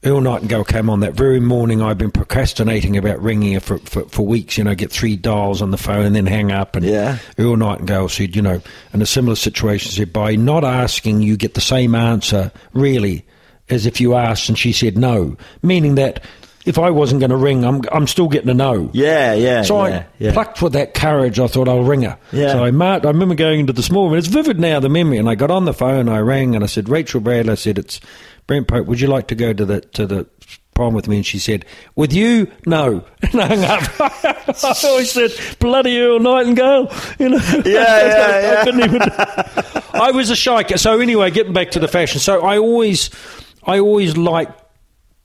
Earl 0.05 0.21
Nightingale 0.21 0.63
came 0.65 0.89
on 0.89 1.01
that 1.01 1.15
very 1.15 1.41
morning. 1.41 1.83
I'd 1.83 1.99
been 1.99 2.13
procrastinating 2.13 2.97
about 2.97 3.21
ringing 3.21 3.55
her 3.55 3.61
for, 3.61 3.79
for, 3.79 4.05
for 4.05 4.25
weeks, 4.25 4.57
you 4.57 4.63
know, 4.63 4.77
get 4.77 4.93
three 4.93 5.17
dials 5.17 5.61
on 5.61 5.73
the 5.73 5.77
phone 5.77 6.05
and 6.07 6.15
then 6.15 6.27
hang 6.27 6.53
up. 6.53 6.77
And 6.77 6.87
Yeah. 6.87 7.19
Earl 7.37 7.57
Nightingale 7.57 8.09
said, 8.09 8.37
you 8.37 8.43
know, 8.43 8.63
in 8.95 9.03
a 9.03 9.07
similar 9.07 9.35
situation, 9.35 9.91
said, 9.91 10.13
by 10.13 10.37
not 10.37 10.63
asking, 10.63 11.23
you 11.23 11.37
get 11.37 11.55
the 11.55 11.61
same 11.61 11.97
answer, 11.97 12.53
really, 12.73 13.27
as 13.69 13.87
if 13.87 14.01
you 14.01 14.15
asked 14.15 14.49
and 14.49 14.57
she 14.57 14.73
said 14.73 14.97
no. 14.97 15.37
Meaning 15.63 15.97
that 15.97 16.23
if 16.65 16.79
I 16.79 16.91
wasn't 16.91 17.19
going 17.21 17.31
to 17.31 17.37
ring, 17.37 17.65
I'm, 17.65 17.81
I'm 17.91 18.07
still 18.07 18.29
getting 18.29 18.51
a 18.51 18.55
no. 18.55 18.91
Yeah, 18.93 19.33
yeah. 19.35 19.63
So 19.63 19.85
yeah, 19.85 19.97
I 19.99 20.07
yeah. 20.19 20.33
plucked 20.33 20.63
with 20.63 20.75
that 20.75 20.95
courage. 20.95 21.41
I 21.41 21.49
thought 21.49 21.67
I'll 21.67 21.83
ring 21.83 22.03
her. 22.03 22.17
Yeah. 22.31 22.53
So 22.53 22.63
I 22.63 22.71
marked. 22.71 23.05
I 23.05 23.09
remember 23.09 23.35
going 23.35 23.61
into 23.61 23.73
the 23.73 23.83
small 23.83 24.09
room. 24.11 24.19
It's 24.19 24.29
vivid 24.29 24.61
now, 24.61 24.79
the 24.79 24.89
memory. 24.89 25.19
And 25.19 25.29
I 25.29 25.35
got 25.35 25.51
on 25.51 25.65
the 25.65 25.73
phone. 25.75 26.09
I 26.09 26.21
rang 26.21 26.55
and 26.55 26.63
I 26.63 26.69
said, 26.69 26.89
Rachel 26.89 27.21
Bradley. 27.21 27.53
I 27.53 27.55
said, 27.57 27.79
it's 27.79 28.01
Brent 28.49 28.67
Pope. 28.67 28.87
Would 28.87 29.01
you 29.01 29.07
like 29.07 29.29
to 29.29 29.37
go 29.37 29.53
to 29.53 29.65
the 29.65 29.81
to 29.83 30.07
the 30.07 30.27
prom 30.75 30.95
with 30.95 31.07
me? 31.07 31.17
And 31.17 31.27
she 31.27 31.39
said, 31.39 31.65
with 31.95 32.13
you, 32.13 32.51
no. 32.67 33.05
And 33.23 33.41
I 33.41 33.47
hung 33.47 33.65
up. 33.65 34.01
I 34.65 34.75
always 34.85 35.13
said, 35.13 35.31
bloody 35.61 36.01
Earl 36.01 36.19
Nightingale. 36.19 36.91
You 37.21 37.29
know. 37.29 37.39
Yeah, 37.53 37.63
yeah, 37.65 38.41
yeah. 38.41 38.61
I 38.61 38.65
couldn't 38.65 38.85
even. 38.85 39.03
I 40.01 40.11
was 40.13 40.31
a 40.31 40.37
shy 40.37 40.63
cat. 40.63 40.81
So 40.81 40.99
anyway, 40.99 41.31
getting 41.31 41.53
back 41.53 41.73
to 41.73 41.79
the 41.79 41.89
fashion. 41.89 42.21
So 42.21 42.41
I 42.41 42.59
always, 42.59 43.11
I 43.65 43.79
always 43.81 44.17
liked 44.17 44.61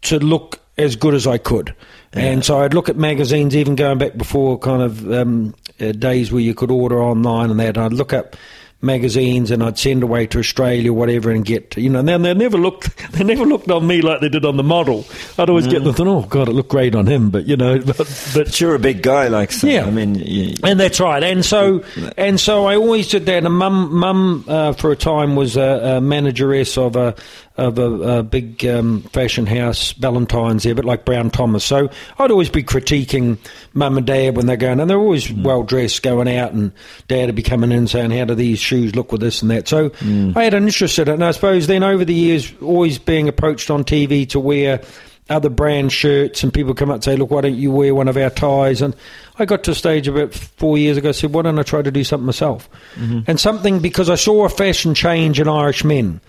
to 0.04 0.20
look 0.20 0.60
as 0.78 0.96
good 0.96 1.14
as 1.14 1.26
I 1.26 1.38
could. 1.38 1.74
And 2.12 2.44
so 2.44 2.60
I'd 2.60 2.74
look 2.74 2.90
at 2.90 2.98
magazines, 2.98 3.56
even 3.56 3.76
going 3.76 4.00
back 4.00 4.18
before 4.18 4.60
kind 4.60 4.82
of 4.82 5.12
um, 5.12 5.56
uh, 5.80 5.94
days 5.94 6.32
where 6.32 6.42
you 6.42 6.54
could 6.54 6.72
order 6.72 7.02
online 7.02 7.52
and 7.52 7.60
that. 7.60 7.78
And 7.78 7.86
I'd 7.86 7.94
look 7.94 8.12
up 8.12 8.36
magazines 8.84 9.52
and 9.52 9.64
I'd 9.64 9.78
send 9.78 10.04
away 10.04 10.28
to 10.28 10.40
Australia, 10.40 10.92
or 10.92 10.96
whatever, 10.96 11.32
and 11.32 11.44
get 11.44 11.76
you 11.78 11.90
know. 11.90 12.00
And 12.00 12.08
they 12.26 12.34
never 12.34 12.58
looked, 12.58 12.96
they 13.14 13.24
never 13.24 13.46
looked 13.46 13.70
on 13.72 13.88
me 13.88 14.02
like 14.02 14.22
they 14.22 14.30
did 14.30 14.46
on 14.46 14.58
the 14.58 14.64
model. 14.64 15.06
I'd 15.38 15.50
always 15.50 15.68
get 15.68 15.84
them 15.84 15.94
thinking, 15.94 16.08
oh 16.08 16.22
god, 16.24 16.50
it 16.50 16.52
looked 16.52 16.70
great 16.70 16.96
on 16.96 17.08
him, 17.08 17.30
but 17.30 17.46
you 17.48 17.58
know, 17.58 17.80
but, 17.86 17.98
but 17.98 18.44
But 18.44 18.60
you're 18.60 18.76
a 18.76 18.80
big 18.80 19.02
guy, 19.02 19.30
like 19.30 19.52
so. 19.52 19.68
Yeah. 19.68 19.86
I 19.86 19.90
mean, 19.90 20.16
you, 20.16 20.56
and 20.64 20.80
that's 20.80 21.00
right. 21.00 21.24
And 21.24 21.46
so, 21.46 21.84
and 22.18 22.40
so, 22.40 22.66
I 22.66 22.76
always 22.76 23.08
did 23.08 23.26
that. 23.26 23.46
And 23.46 23.54
mum, 23.54 23.96
mum, 23.96 24.46
uh, 24.48 24.74
for 24.74 24.92
a 24.92 24.96
time 24.96 25.36
was 25.36 25.56
a, 25.56 25.96
a 25.98 26.02
manageress 26.02 26.78
of 26.78 26.96
a 26.96 27.16
of 27.56 27.78
a, 27.78 28.18
a 28.20 28.24
big 28.24 28.66
um, 28.66 29.02
fashion 29.04 29.46
house, 29.46 29.94
Valentine's 29.94 30.64
there, 30.64 30.74
but 30.74 30.86
like 30.86 31.06
Brown 31.06 31.30
Thomas. 31.30 31.64
So 31.64 31.90
I'd 32.18 32.32
always 32.32 32.50
be 32.50 32.64
critiquing 32.64 33.38
mum 33.74 33.98
and 33.98 34.08
dad 34.08 34.36
when 34.36 34.48
they're 34.48 34.58
going, 34.58 34.80
and 34.80 34.90
they're 34.90 34.98
always 34.98 35.28
hmm. 35.28 35.44
well 35.44 35.64
dressed, 35.64 36.02
going 36.02 36.28
out, 36.28 36.54
and 36.54 36.72
dad 37.08 37.28
would 37.28 37.36
be 37.36 37.44
coming 37.44 37.72
in 37.72 37.88
saying, 37.88 38.12
"How 38.12 38.26
do 38.26 38.36
these 38.36 38.60
shoes 38.60 38.96
look 38.96 39.12
with 39.12 39.22
this 39.22 39.42
and 39.42 39.52
that?" 39.52 39.68
So 39.68 39.90
hmm. 39.90 40.32
I 40.36 40.46
had 40.46 40.54
an 40.54 40.64
interest 40.64 40.98
in 40.98 41.08
it, 41.08 41.14
and 41.14 41.24
I 41.24 41.32
suppose 41.32 41.68
then 41.68 41.84
over 41.84 42.04
the 42.04 42.14
years, 42.14 42.52
always 42.62 42.98
being 42.98 43.28
approached 43.28 43.70
on 43.70 43.84
TV 43.84 44.28
to 44.30 44.40
wear 44.40 44.82
other 45.30 45.50
brand 45.50 45.92
shirts 45.92 46.44
and 46.44 46.54
people 46.54 46.74
come 46.74 46.90
up 46.90 46.96
and 46.96 47.04
say, 47.04 47.16
look, 47.16 47.32
why 47.32 47.42
don't 47.42 47.56
you 47.56 47.72
wear 47.72 47.96
one 47.96 48.08
of 48.08 48.18
our 48.18 48.30
ties? 48.30 48.82
And 48.82 48.96
I 49.40 49.46
got 49.46 49.64
to 49.64 49.72
a 49.72 49.76
stage 49.76 50.08
about 50.08 50.34
four 50.34 50.78
years 50.78 50.98
ago, 50.98 51.10
I 51.10 51.12
said, 51.14 51.34
why 51.34 51.44
don't 51.44 51.58
I 51.58 51.64
try 51.64 51.82
to 51.82 51.92
do 51.92 52.04
something 52.04 52.26
myself? 52.26 52.70
Mm-hmm. 52.96 53.22
And 53.28 53.40
something, 53.40 53.80
because 53.80 54.10
I 54.10 54.16
saw 54.16 54.46
a 54.46 54.50
fashion 54.50 54.94
change 54.94 55.40
in 55.40 55.48
Irish 55.48 55.84
men. 55.84 56.20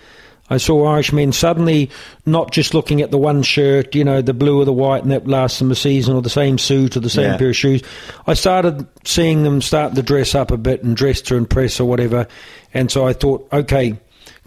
I 0.51 0.59
saw 0.59 0.85
Irish 0.87 1.13
men 1.13 1.33
suddenly 1.33 1.91
not 2.27 2.51
just 2.53 2.75
looking 2.75 3.01
at 3.01 3.11
the 3.11 3.17
one 3.19 3.43
shirt, 3.43 3.95
you 3.95 4.05
know, 4.05 4.21
the 4.21 4.35
blue 4.35 4.61
or 4.61 4.65
the 4.67 4.73
white, 4.75 5.03
and 5.03 5.11
that 5.11 5.27
lasts 5.27 5.59
them 5.59 5.71
a 5.71 5.75
season, 5.75 6.15
or 6.15 6.21
the 6.23 6.29
same 6.29 6.59
suit 6.59 6.97
or 6.97 7.01
the 7.01 7.09
same 7.09 7.31
Yeah. 7.33 7.37
pair 7.39 7.49
of 7.49 7.57
shoes. 7.57 7.83
I 8.27 8.35
started 8.35 8.87
seeing 9.05 9.43
them 9.43 9.63
start 9.63 9.95
to 9.95 10.03
dress 10.03 10.35
up 10.35 10.51
a 10.51 10.59
bit 10.59 10.83
and 10.83 10.95
dress 10.97 11.23
to 11.23 11.37
impress 11.37 11.81
or 11.81 11.87
whatever. 11.89 12.27
And 12.75 12.91
so 12.91 13.07
I 13.07 13.15
thought, 13.15 13.49
okay, 13.53 13.95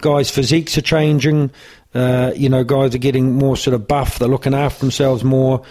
guys' 0.02 0.30
physiques 0.30 0.78
are 0.78 0.82
changing. 0.82 1.50
Uh, 1.96 2.32
you 2.36 2.50
know, 2.50 2.64
guys 2.64 2.94
are 2.94 3.00
getting 3.00 3.34
more 3.34 3.58
sort 3.58 3.74
of 3.74 3.88
buff. 3.88 4.20
They're 4.20 4.28
looking 4.28 4.54
after 4.54 4.82
themselves 4.82 5.24
more. 5.24 5.64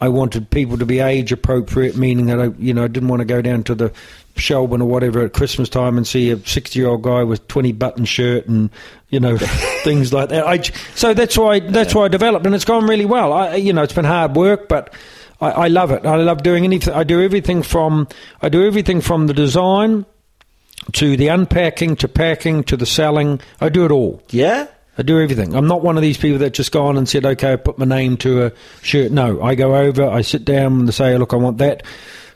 I 0.00 0.08
wanted 0.08 0.48
people 0.50 0.78
to 0.78 0.86
be 0.86 1.00
age 1.00 1.30
appropriate, 1.30 1.96
meaning 1.96 2.26
that 2.26 2.40
I, 2.40 2.46
you 2.58 2.72
know, 2.72 2.84
I 2.84 2.88
didn't 2.88 3.08
want 3.08 3.20
to 3.20 3.26
go 3.26 3.42
down 3.42 3.64
to 3.64 3.74
the 3.74 3.92
Shelbourne 4.36 4.80
or 4.80 4.88
whatever 4.88 5.20
at 5.20 5.34
Christmas 5.34 5.68
time 5.68 5.96
and 5.98 6.06
see 6.06 6.30
a 6.30 6.38
sixty-year-old 6.38 7.02
guy 7.02 7.22
with 7.22 7.46
twenty-button 7.48 8.06
shirt 8.06 8.46
and 8.46 8.70
you 9.10 9.20
know 9.20 9.36
things 9.84 10.12
like 10.12 10.30
that. 10.30 10.46
I, 10.46 10.62
so 10.94 11.12
that's 11.12 11.36
why 11.36 11.60
that's 11.60 11.94
why 11.94 12.04
I 12.04 12.08
developed, 12.08 12.46
and 12.46 12.54
it's 12.54 12.64
gone 12.64 12.86
really 12.86 13.04
well. 13.04 13.32
I, 13.32 13.56
you 13.56 13.72
know, 13.72 13.82
it's 13.82 13.92
been 13.92 14.06
hard 14.06 14.34
work, 14.36 14.68
but 14.68 14.94
I, 15.40 15.50
I 15.50 15.68
love 15.68 15.90
it. 15.90 16.06
I 16.06 16.16
love 16.16 16.42
doing 16.42 16.64
anything. 16.64 16.94
I 16.94 17.04
do 17.04 17.20
everything 17.22 17.62
from 17.62 18.08
I 18.40 18.48
do 18.48 18.66
everything 18.66 19.00
from 19.00 19.26
the 19.26 19.34
design 19.34 20.06
to 20.92 21.16
the 21.16 21.28
unpacking 21.28 21.96
to 21.96 22.08
packing 22.08 22.64
to 22.64 22.76
the 22.76 22.86
selling. 22.86 23.40
I 23.60 23.68
do 23.68 23.84
it 23.84 23.90
all. 23.90 24.22
yeah. 24.30 24.68
I 24.98 25.02
do 25.02 25.20
everything. 25.20 25.54
I'm 25.54 25.66
not 25.66 25.82
one 25.82 25.96
of 25.96 26.02
these 26.02 26.18
people 26.18 26.38
that 26.38 26.52
just 26.52 26.72
go 26.72 26.86
on 26.86 26.96
and 26.96 27.08
said, 27.08 27.24
okay, 27.24 27.52
I 27.52 27.56
put 27.56 27.78
my 27.78 27.84
name 27.86 28.16
to 28.18 28.46
a 28.46 28.52
shirt. 28.82 29.12
No, 29.12 29.42
I 29.42 29.54
go 29.54 29.76
over, 29.76 30.04
I 30.08 30.20
sit 30.22 30.44
down 30.44 30.80
and 30.80 30.94
say, 30.94 31.16
look, 31.16 31.32
I 31.32 31.36
want 31.36 31.58
that 31.58 31.82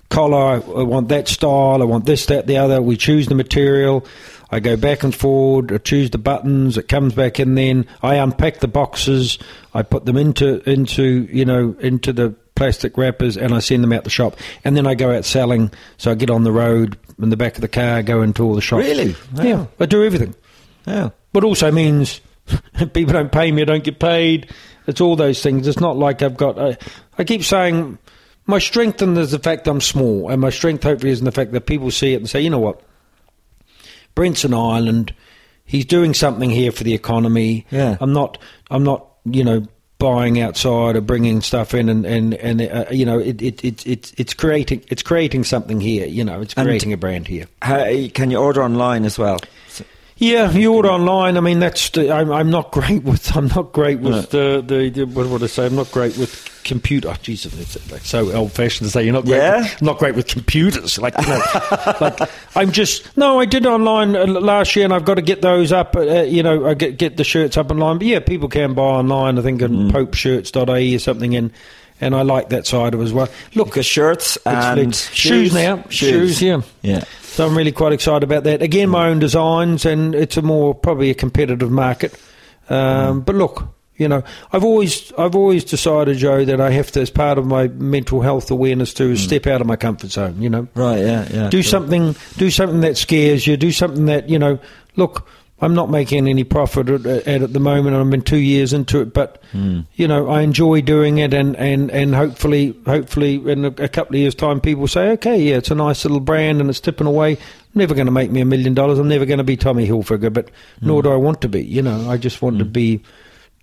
collar, 0.09 0.62
I 0.62 0.82
want 0.82 1.09
that 1.09 1.28
style, 1.28 1.82
I 1.82 1.84
want 1.84 2.07
this, 2.07 2.26
that, 2.26 2.46
the 2.46 2.57
other. 2.59 2.80
We 2.80 2.96
choose 2.96 3.26
the 3.26 3.34
material. 3.34 4.07
I 4.50 4.61
go 4.61 4.76
back 4.76 5.02
and 5.02 5.12
forward, 5.14 5.72
I 5.72 5.78
choose 5.78 6.11
the 6.11 6.18
buttons, 6.18 6.78
it 6.78 6.86
comes 6.88 7.12
back 7.12 7.40
in 7.40 7.55
then. 7.57 7.86
I 8.02 8.16
unpack 8.16 8.61
the 8.61 8.68
boxes, 8.68 9.38
I 9.72 9.82
put 9.82 10.05
them 10.05 10.16
into, 10.16 10.62
into 10.70 11.28
you 11.32 11.44
know, 11.44 11.74
into 11.80 12.12
the 12.12 12.30
plastic 12.55 12.96
wrappers 12.96 13.36
and 13.36 13.52
I 13.52 13.59
send 13.59 13.82
them 13.82 13.92
out 13.92 14.05
the 14.05 14.11
shop. 14.11 14.36
And 14.64 14.76
then 14.76 14.86
I 14.86 14.94
go 14.94 15.11
out 15.11 15.24
selling. 15.24 15.72
So 15.96 16.12
I 16.12 16.14
get 16.14 16.30
on 16.30 16.44
the 16.44 16.52
road 16.52 16.96
in 17.20 17.30
the 17.30 17.36
back 17.36 17.57
of 17.57 17.62
the 17.62 17.68
car, 17.68 18.02
go 18.05 18.22
into 18.22 18.44
all 18.44 18.55
the 18.55 18.61
shops. 18.61 18.84
Really? 18.84 19.16
Yeah, 19.34 19.66
I 19.80 19.86
do 19.86 20.05
everything 20.05 20.34
Yeah. 20.86 21.11
but 21.32 21.42
also 21.42 21.72
means 21.72 22.20
people 22.92 23.12
don't 23.12 23.32
pay 23.32 23.51
me, 23.53 23.62
I 23.62 23.64
don't 23.64 23.84
get 23.84 23.99
paid. 23.99 24.51
It's 24.86 25.01
all 25.01 25.16
those 25.16 25.42
things. 25.42 25.66
It's 25.66 25.80
not 25.80 25.97
like 25.97 26.22
I've 26.22 26.36
got. 26.36 26.59
I, 26.59 26.76
I 27.18 27.24
keep 27.24 27.42
saying 27.42 27.99
my 28.47 28.59
strength 28.59 29.01
in 29.01 29.16
is 29.16 29.30
the 29.30 29.38
fact 29.38 29.66
I'm 29.66 29.80
small, 29.80 30.28
and 30.30 30.40
my 30.40 30.51
strength 30.51 30.82
hopefully 30.84 31.11
is 31.12 31.20
in 31.20 31.24
the 31.24 31.32
fact 31.32 31.53
that 31.53 31.62
people 31.62 31.90
see 31.90 32.12
it 32.12 32.16
and 32.16 32.28
say, 32.28 32.40
you 32.42 32.51
know 32.51 32.59
what, 32.59 32.82
Brent's 34.14 34.45
an 34.45 34.55
island. 34.55 35.14
He's 35.64 35.86
doing 35.86 36.12
something 36.12 36.51
here 36.51 36.70
for 36.70 36.84
the 36.84 36.92
economy. 36.92 37.66
Yeah. 37.70 37.97
I'm 38.01 38.12
not. 38.12 38.38
I'm 38.70 38.84
not. 38.84 39.07
You 39.24 39.45
know. 39.45 39.66
Buying 39.97 40.38
outside 40.40 40.97
or 40.97 41.01
bringing 41.01 41.40
stuff 41.40 41.72
in, 41.72 41.88
and 41.88 42.05
and 42.05 42.34
and 42.34 42.61
uh, 42.61 42.84
you 42.90 43.07
know, 43.07 43.18
it, 43.20 43.40
it 43.40 43.64
it 43.64 43.86
it's 43.86 44.12
it's 44.18 44.34
creating 44.34 44.84
it's 44.88 45.03
creating 45.03 45.45
something 45.45 45.80
here. 45.80 46.05
You 46.07 46.24
know, 46.24 46.42
it's 46.42 46.53
And- 46.55 46.66
creating 46.66 46.92
a 46.92 46.97
brand 46.99 47.26
here. 47.26 47.47
How, 47.62 47.86
can 48.12 48.30
you 48.30 48.36
order 48.36 48.62
online 48.62 49.05
as 49.05 49.18
well? 49.18 49.38
So- 49.68 49.84
Yeah, 50.17 50.51
you 50.53 50.73
order 50.73 50.91
online. 50.91 51.37
I 51.37 51.41
mean, 51.41 51.59
that's 51.59 51.91
the, 51.91 52.12
I'm, 52.12 52.31
I'm 52.31 52.49
not 52.51 52.71
great 52.71 53.03
with 53.05 53.37
I'm 53.37 53.49
not 53.49 53.73
great 53.73 54.01
with 54.01 54.31
the, 54.31 54.62
the, 54.65 54.89
the 54.91 55.05
what 55.07 55.27
would 55.27 55.43
I 55.43 55.47
say? 55.47 55.67
I'm 55.67 55.75
not 55.75 55.91
great 55.91 56.17
with 56.17 56.51
computer. 56.62 57.09
Oh, 57.11 57.17
Jesus, 57.21 57.59
it's 57.61 57.91
like 57.91 58.03
so 58.03 58.33
old 58.33 58.53
fashioned 58.53 58.87
to 58.87 58.93
say 58.93 59.03
you're 59.05 59.12
not 59.12 59.25
great. 59.25 59.39
Yeah? 59.39 59.62
With, 59.62 59.83
not 59.83 59.99
great 59.99 60.15
with 60.15 60.29
computers. 60.29 60.99
Like, 60.99 61.15
you 61.21 61.27
know, 61.27 61.43
like 62.01 62.21
I'm 62.57 62.71
just 62.71 63.17
no. 63.17 63.41
I 63.41 63.45
did 63.45 63.67
online 63.67 64.15
uh, 64.15 64.25
last 64.27 64.77
year, 64.77 64.85
and 64.85 64.95
I've 64.95 65.05
got 65.05 65.15
to 65.17 65.23
get 65.23 65.43
those 65.43 65.73
up. 65.73 65.97
Uh, 65.97 66.23
you 66.23 66.43
know, 66.45 66.67
I 66.67 66.75
get 66.75 66.97
get 66.97 67.17
the 67.17 67.25
shirts 67.25 67.57
up 67.57 67.71
online. 67.73 67.99
But 67.99 68.07
yeah, 68.07 68.21
people 68.21 68.49
can 68.49 68.73
buy 68.75 68.83
online. 68.83 69.39
I 69.39 69.43
think 69.43 69.62
on 69.62 69.71
Mm. 69.71 69.91
popeshirts.ie 69.91 70.95
or 70.95 70.99
something, 71.01 71.35
and 71.35 71.51
and 72.01 72.14
I 72.14 72.22
like 72.22 72.49
that 72.51 72.66
side 72.66 72.95
of 72.95 73.01
it 73.01 73.05
as 73.05 73.12
well. 73.12 73.28
Look, 73.55 73.68
Because 73.68 73.86
shirts 73.86 74.36
and 74.47 74.95
flipped. 74.95 75.14
shoes 75.14 75.55
now, 75.55 75.84
shoes, 75.88 76.42
yeah. 76.42 76.61
Yeah. 76.82 77.05
So 77.22 77.47
I'm 77.47 77.57
really 77.57 77.72
quite 77.72 77.92
excited 77.92 78.22
about 78.22 78.45
that. 78.45 78.62
Again, 78.62 78.88
my 78.90 79.09
own 79.09 79.18
designs, 79.18 79.84
and 79.84 80.14
it's 80.14 80.36
a 80.36 80.42
more 80.42 80.74
probably 80.74 81.11
a 81.11 81.14
competitive 81.14 81.70
market. 81.70 82.14
Um, 82.70 83.20
But 83.22 83.34
look, 83.34 83.66
you 83.97 84.09
know, 84.09 84.22
I've 84.53 84.64
always 84.64 85.12
I've 85.18 85.34
always 85.34 85.64
decided, 85.64 86.16
Joe, 86.18 86.45
that 86.45 86.61
I 86.61 86.70
have 86.70 86.90
to, 86.92 87.01
as 87.01 87.11
part 87.11 87.38
of 87.38 87.47
my 87.47 87.68
mental 87.68 88.20
health 88.22 88.51
awareness, 88.51 88.95
to 88.95 89.16
step 89.16 89.47
out 89.47 89.61
of 89.61 89.66
my 89.66 89.76
comfort 89.76 90.11
zone. 90.11 90.40
You 90.40 90.49
know, 90.51 90.68
Right, 90.74 90.99
yeah, 91.01 91.28
yeah. 91.32 91.51
do 91.51 91.62
something 91.62 92.14
do 92.36 92.51
something 92.51 92.80
that 92.80 92.97
scares 92.97 93.47
you. 93.47 93.57
Do 93.57 93.70
something 93.72 94.07
that 94.07 94.28
you 94.28 94.38
know. 94.38 94.59
Look, 94.97 95.26
I'm 95.61 95.74
not 95.74 95.88
making 95.88 96.28
any 96.28 96.44
profit 96.44 96.88
at, 96.88 97.07
at, 97.07 97.42
at 97.42 97.52
the 97.52 97.61
moment. 97.61 97.96
I'm 97.96 98.12
in 98.12 98.22
two 98.22 98.38
years 98.38 98.72
into 98.72 99.00
it, 99.00 99.14
but 99.14 99.40
you 99.94 100.09
know, 100.09 100.28
I 100.28 100.42
enjoy 100.42 100.80
doing 100.80 101.18
it, 101.18 101.32
and, 101.32 101.57
and, 101.57 101.90
and 101.90 102.14
hopefully, 102.14 102.76
hopefully, 102.86 103.36
in 103.36 103.64
a, 103.64 103.68
a 103.68 103.88
couple 103.88 104.16
of 104.16 104.20
years' 104.20 104.34
time, 104.34 104.61
people 104.61 104.88
say, 104.88 105.11
okay, 105.12 105.40
yeah, 105.40 105.57
it's 105.57 105.70
a 105.70 105.74
nice 105.76 106.05
little 106.05 106.20
brand, 106.20 106.61
and 106.61 106.68
it's 106.68 106.80
tipping 106.80 107.07
away. 107.07 107.32
I'm 107.32 107.38
Never 107.74 107.94
going 107.94 108.07
to 108.07 108.12
make 108.12 108.30
me 108.30 108.40
a 108.40 108.44
million 108.44 108.74
dollars. 108.74 108.98
I'm 108.98 109.09
never 109.09 109.26
going 109.26 109.38
to 109.38 109.44
be 109.44 109.57
Tommy 109.57 109.86
Hilfiger, 109.86 110.32
but 110.32 110.50
nor 110.80 111.02
do 111.02 111.12
I 111.12 111.16
want 111.16 111.40
to 111.42 111.48
be. 111.48 111.64
You 111.64 111.82
know, 111.82 112.11
I 112.11 112.16
just 112.16 112.42
want 112.42 112.59
to 112.59 112.64
be 112.64 113.02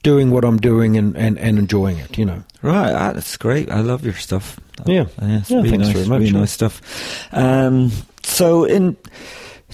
doing 0.04 0.32
what 0.32 0.44
I'm 0.44 0.58
doing 0.58 0.98
and, 0.98 1.16
and, 1.16 1.38
and 1.38 1.60
enjoying 1.60 1.98
it. 1.98 2.18
You 2.18 2.26
know. 2.26 2.44
Right, 2.62 2.94
ah, 2.94 3.14
that's 3.14 3.38
great. 3.38 3.70
I 3.70 3.82
love 3.82 4.04
your 4.04 4.14
stuff. 4.14 4.60
Yeah. 4.86 5.06
it's 5.22 5.50
Yeah, 5.50 5.58
really 5.58 5.70
thanks 5.70 5.88
nice, 5.88 5.96
very 5.96 6.08
much, 6.08 6.20
Really 6.20 6.32
nice 6.32 6.52
stuff. 6.52 7.34
Um, 7.34 7.92
so, 8.24 8.66
in 8.66 8.98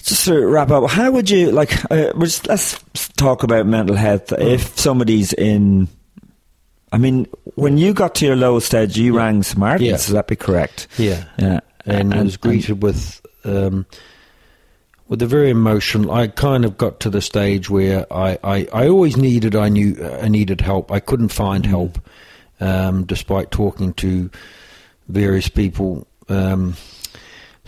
just 0.08 0.24
to 0.24 0.46
wrap 0.46 0.70
up, 0.70 0.90
how 0.90 1.10
would 1.10 1.30
you 1.30 1.50
like? 1.52 1.84
Uh, 1.90 2.12
let's 2.14 2.78
talk 3.16 3.42
about 3.42 3.66
mental 3.66 3.96
health. 3.96 4.28
Mm. 4.28 4.54
If 4.54 4.78
somebody's 4.78 5.32
in, 5.32 5.88
I 6.92 6.98
mean, 6.98 7.26
when 7.54 7.78
you 7.78 7.92
got 7.92 8.14
to 8.16 8.26
your 8.26 8.36
lowest 8.36 8.68
stage, 8.68 8.96
you 8.98 9.16
rang 9.16 9.42
Samaritans. 9.42 9.86
Yeah. 9.86 9.92
Does 9.92 10.08
that 10.08 10.26
be 10.26 10.36
correct? 10.36 10.88
Yeah. 10.98 11.24
Yeah, 11.38 11.60
and, 11.84 12.14
was 12.14 12.36
greeted 12.36 12.82
with 12.82 13.20
um, 13.44 13.86
with 15.08 15.22
a 15.22 15.26
very 15.26 15.50
emotional. 15.50 16.10
I 16.12 16.28
kind 16.28 16.64
of 16.64 16.76
got 16.76 17.00
to 17.00 17.10
the 17.10 17.20
stage 17.20 17.70
where 17.70 18.10
I, 18.12 18.38
I, 18.44 18.68
I 18.72 18.88
always 18.88 19.16
needed 19.16 19.56
I 19.56 19.68
knew 19.68 19.96
uh, 20.00 20.20
I 20.22 20.28
needed 20.28 20.60
help. 20.60 20.92
I 20.92 21.00
couldn't 21.00 21.28
find 21.28 21.64
help, 21.64 21.98
um, 22.60 23.04
despite 23.04 23.50
talking 23.50 23.94
to 23.94 24.30
various 25.08 25.48
people. 25.48 26.06
Um, 26.28 26.76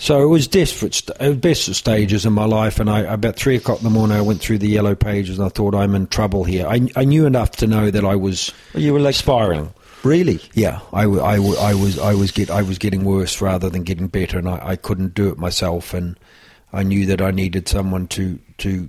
so 0.00 0.22
it 0.22 0.26
was 0.26 0.48
desperate. 0.48 0.94
St- 0.94 1.16
was 1.20 1.36
desperate 1.36 1.74
stages 1.76 2.24
in 2.24 2.32
my 2.32 2.46
life, 2.46 2.80
and 2.80 2.88
I 2.88 3.00
about 3.00 3.36
three 3.36 3.54
o'clock 3.56 3.78
in 3.78 3.84
the 3.84 3.90
morning, 3.90 4.16
I 4.16 4.22
went 4.22 4.40
through 4.40 4.58
the 4.58 4.68
yellow 4.68 4.94
pages, 4.94 5.38
and 5.38 5.46
I 5.46 5.50
thought 5.50 5.74
I'm 5.74 5.94
in 5.94 6.06
trouble 6.06 6.42
here. 6.44 6.66
I, 6.66 6.88
I 6.96 7.04
knew 7.04 7.26
enough 7.26 7.52
to 7.58 7.66
know 7.66 7.90
that 7.90 8.04
I 8.04 8.16
was 8.16 8.52
You 8.74 8.94
were 8.94 9.00
like 9.00 9.14
spiraling. 9.14 9.72
really. 10.02 10.40
Yeah, 10.54 10.80
I, 10.92 11.02
w- 11.02 11.22
I, 11.22 11.36
w- 11.36 11.56
I 11.58 11.74
was 11.74 11.98
I 11.98 12.14
was 12.14 12.30
get 12.32 12.50
I 12.50 12.62
was 12.62 12.78
getting 12.78 13.04
worse 13.04 13.40
rather 13.42 13.68
than 13.68 13.82
getting 13.84 14.08
better, 14.08 14.38
and 14.38 14.48
I, 14.48 14.70
I 14.70 14.76
couldn't 14.76 15.14
do 15.14 15.28
it 15.28 15.36
myself, 15.38 15.92
and 15.94 16.18
I 16.72 16.82
knew 16.82 17.04
that 17.06 17.20
I 17.20 17.30
needed 17.30 17.68
someone 17.68 18.08
to 18.08 18.38
to 18.58 18.88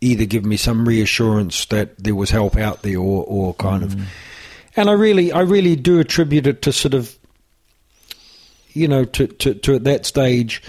either 0.00 0.24
give 0.26 0.44
me 0.44 0.56
some 0.56 0.86
reassurance 0.86 1.64
that 1.66 1.96
there 2.02 2.14
was 2.14 2.30
help 2.30 2.56
out 2.56 2.82
there, 2.82 2.98
or, 2.98 3.24
or 3.24 3.54
kind 3.54 3.82
of, 3.84 3.94
mm. 3.94 4.04
and 4.76 4.90
I 4.90 4.92
really 4.92 5.30
I 5.32 5.40
really 5.42 5.76
do 5.76 6.00
attribute 6.00 6.46
it 6.46 6.60
to 6.62 6.72
sort 6.72 6.92
of, 6.94 7.16
you 8.74 8.88
know, 8.88 9.04
to 9.04 9.26
to, 9.26 9.54
to 9.54 9.74
at 9.76 9.84
that 9.84 10.06
stage. 10.06 10.62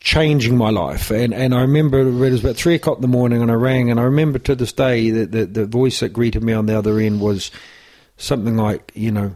Changing 0.00 0.58
my 0.58 0.68
life, 0.68 1.10
and 1.10 1.32
and 1.32 1.54
I 1.54 1.62
remember 1.62 2.00
it 2.00 2.10
was 2.12 2.44
about 2.44 2.56
three 2.56 2.74
o'clock 2.74 2.98
in 2.98 3.00
the 3.00 3.08
morning, 3.08 3.40
and 3.40 3.50
I 3.50 3.54
rang, 3.54 3.90
and 3.90 3.98
I 3.98 4.02
remember 4.02 4.38
to 4.40 4.54
this 4.54 4.70
day 4.70 5.08
that 5.08 5.32
the, 5.32 5.46
the 5.46 5.64
voice 5.64 6.00
that 6.00 6.10
greeted 6.10 6.42
me 6.42 6.52
on 6.52 6.66
the 6.66 6.76
other 6.76 6.98
end 6.98 7.22
was 7.22 7.50
something 8.18 8.54
like, 8.56 8.92
you 8.94 9.10
know, 9.10 9.34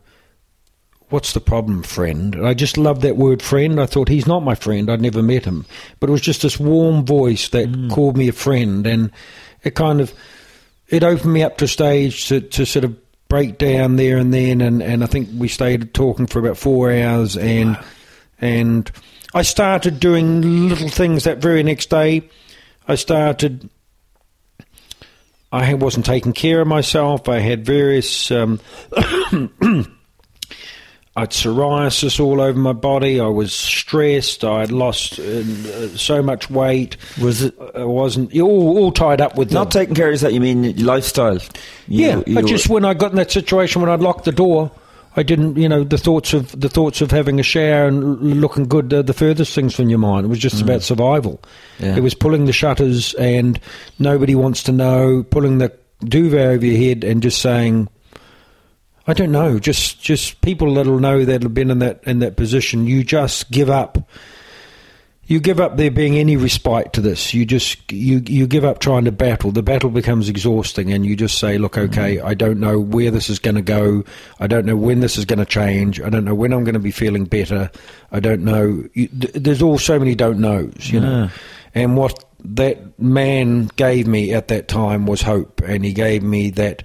what's 1.11 1.32
the 1.32 1.41
problem, 1.41 1.82
friend? 1.82 2.34
And 2.34 2.47
I 2.47 2.55
just 2.55 2.76
loved 2.76 3.03
that 3.03 3.16
word 3.16 3.43
friend. 3.43 3.80
I 3.80 3.86
thought 3.86 4.09
he's 4.09 4.26
not 4.26 4.43
my 4.43 4.55
friend. 4.55 4.91
I'd 4.91 5.01
never 5.01 5.22
met 5.22 5.45
him. 5.45 5.64
But 6.01 6.11
it 6.11 6.12
was 6.12 6.20
just 6.20 6.43
this 6.43 6.61
warm 6.61 7.05
voice 7.05 7.49
that 7.49 7.68
hmm. 7.68 7.89
called 7.89 8.16
me 8.16 8.28
a 8.28 8.32
friend. 8.32 8.86
And 8.86 9.11
it 9.64 9.74
kind 9.74 10.01
of, 10.01 10.12
it 10.89 11.03
opened 11.03 11.32
me 11.32 11.43
up 11.43 11.59
to 11.59 11.68
stage 11.68 12.28
to, 12.28 12.41
to 12.41 12.64
sort 12.64 12.84
of 12.84 12.97
break 13.29 13.59
down 13.59 13.97
there 13.97 14.18
and 14.18 14.33
then. 14.33 14.61
And, 14.61 14.83
and 14.83 15.03
I 15.05 15.07
think 15.07 15.29
we 15.37 15.49
stayed 15.49 15.95
talking 15.95 16.26
for 16.26 16.39
about 16.39 16.57
four 16.57 16.93
hours 16.93 17.37
and, 17.37 17.79
and 18.41 18.91
I 19.35 19.43
started 19.43 20.01
doing 20.01 20.68
little 20.68 20.89
things 20.89 21.24
that 21.24 21.39
very 21.39 21.62
next 21.62 21.91
day. 21.91 22.29
I 22.87 22.95
started 22.95 23.68
I 25.51 25.74
wasn't 25.74 26.05
taking 26.05 26.35
care 26.35 26.61
of 26.61 26.68
myself. 26.68 27.29
I 27.29 27.39
had 27.39 27.64
various. 27.64 28.31
Um, 28.31 28.61
I 31.19 31.23
had 31.23 31.31
psoriasis 31.31 32.21
all 32.21 32.41
over 32.41 32.57
my 32.59 32.73
body. 32.73 33.21
I 33.21 33.27
was 33.27 33.53
stressed. 33.53 34.45
I 34.45 34.61
had 34.61 34.71
lost 34.71 35.19
uh, 35.19 35.89
so 35.97 36.23
much 36.23 36.49
weight. 36.49 36.97
Was 37.21 37.43
it 37.43 37.55
I 37.75 37.83
wasn't 37.83 38.33
all, 38.39 38.79
all 38.79 38.93
tied 38.93 39.21
up 39.21 39.37
with 39.37 39.51
not 39.53 39.73
the, 39.73 39.81
taking 39.81 39.97
care 39.97 40.12
of 40.12 40.21
that? 40.21 40.33
You 40.33 40.41
mean 40.41 40.77
lifestyle? 40.85 41.35
You- 41.35 42.07
yeah, 42.07 42.23
you 42.27 42.35
but 42.37 42.45
were- 42.45 42.49
just 42.49 42.69
when 42.69 42.85
I 42.85 42.95
got 42.95 43.11
in 43.11 43.16
that 43.16 43.33
situation 43.33 43.83
when 43.83 43.91
I'd 43.91 44.01
locked 44.01 44.27
the 44.27 44.33
door, 44.33 44.71
I 45.16 45.25
didn't, 45.25 45.57
you 45.57 45.69
know, 45.69 45.83
the 45.83 45.99
thoughts 45.99 46.33
of 46.35 46.59
the 46.61 46.69
thoughts 46.69 47.01
of 47.01 47.11
having 47.11 47.41
a 47.41 47.43
shower 47.43 47.87
and 47.89 48.41
looking 48.41 48.69
good, 48.69 48.95
uh, 48.95 49.03
the 49.03 49.12
furthest 49.12 49.55
things 49.57 49.75
from 49.75 49.89
your 49.89 49.99
mind. 49.99 50.27
It 50.27 50.29
was 50.29 50.39
just 50.39 50.62
about 50.62 50.83
survival. 50.83 51.41
Mm. 51.81 51.85
Yeah. 51.87 51.97
It 51.97 52.03
was 52.05 52.14
pulling 52.14 52.45
the 52.45 52.53
shutters 52.53 53.14
and 53.14 53.59
nobody 53.99 54.37
wants 54.37 54.62
to 54.64 54.73
know, 54.73 55.25
pulling 55.25 55.59
the 55.59 55.73
duvet 56.05 56.47
over 56.47 56.64
your 56.64 56.79
head 56.79 57.03
and 57.03 57.21
just 57.25 57.43
saying, 57.43 57.89
I 59.09 59.15
don't 59.15 59.33
know, 59.33 59.59
just 59.59 60.03
just 60.03 60.43
people 60.43 60.75
that'll 60.75 61.01
know 61.01 61.25
that 61.25 61.43
have 61.43 61.55
been 61.55 61.71
in 61.71 61.79
that 61.79 62.05
in 62.05 62.19
that 62.19 62.37
position. 62.37 62.87
You 62.87 63.03
just 63.03 63.51
give 63.51 63.71
up. 63.71 64.07
You 65.25 65.41
give 65.41 65.61
up 65.61 65.77
there 65.77 65.91
being 65.91 66.17
any 66.17 66.37
respite 66.37 66.93
to 66.93 67.01
this. 67.01 67.33
You 67.33 67.47
just 67.47 67.91
you 67.91 68.23
you 68.27 68.47
give 68.47 68.67
up 68.67 68.81
trying 68.81 69.07
to 69.07 69.13
battle. 69.13 69.51
The 69.51 69.63
battle 69.63 69.89
becomes 69.89 70.29
exhausting, 70.29 70.93
and 70.93 71.07
you 71.07 71.17
just 71.17 71.39
say, 71.39 71.57
"Look, 71.57 71.73
mm-hmm. 71.73 71.91
okay, 71.91 72.21
I 72.21 72.35
don't 72.35 72.61
know 72.61 72.79
where 72.79 73.11
this 73.11 73.31
is 73.31 73.39
going 73.39 73.55
to 73.55 73.63
go. 73.63 74.05
I 74.41 74.47
don't 74.47 74.67
know 74.67 74.77
when 74.77 75.01
this 75.01 75.17
is 75.17 75.25
going 75.25 75.39
to 75.39 75.47
change. 75.47 76.03
I 76.03 76.11
don't 76.11 76.27
know 76.27 76.35
when 76.35 76.53
I'm 76.53 76.65
going 76.65 76.75
to 76.75 76.79
be 76.79 76.91
feeling 76.91 77.25
better. 77.25 77.71
I 78.13 78.21
don't 78.21 78.43
know." 78.43 78.85
You, 78.93 79.09
th- 79.09 79.33
there's 79.33 79.63
all 79.63 79.79
so 79.79 79.99
many 79.99 80.15
don't 80.15 80.39
knows, 80.39 80.91
you 80.91 81.01
know. 81.01 81.31
And 81.75 81.97
what 81.97 82.25
that 82.45 82.99
man 82.99 83.71
gave 83.77 84.07
me 84.07 84.35
at 84.35 84.49
that 84.49 84.69
time 84.69 85.07
was 85.07 85.23
hope, 85.23 85.63
and 85.63 85.83
he 85.83 85.95
gave 85.95 86.23
me 86.23 86.51
that 86.51 86.83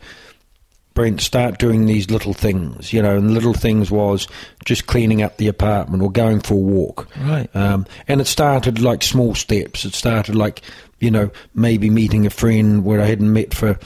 Brent, 0.93 1.21
start 1.21 1.57
doing 1.57 1.85
these 1.85 2.11
little 2.11 2.33
things, 2.33 2.93
you 2.93 3.01
know, 3.01 3.17
and 3.17 3.33
little 3.33 3.53
things 3.53 3.89
was 3.89 4.27
just 4.63 4.85
cleaning 4.85 5.23
up 5.23 5.37
the 5.37 5.47
apartment 5.47 6.03
or 6.03 6.11
going 6.11 6.39
for 6.39 6.53
a 6.53 6.57
walk. 6.57 7.07
Right. 7.19 7.53
Um, 7.55 7.87
and 8.07 8.21
it 8.21 8.27
started 8.27 8.79
like 8.79 9.01
small 9.01 9.33
steps. 9.33 9.85
It 9.85 9.95
started 9.95 10.35
like, 10.35 10.61
you 10.99 11.09
know, 11.09 11.31
maybe 11.55 11.89
meeting 11.89 12.25
a 12.25 12.29
friend 12.29 12.85
where 12.85 13.01
I 13.01 13.05
hadn't 13.05 13.33
met 13.33 13.53
for 13.55 13.79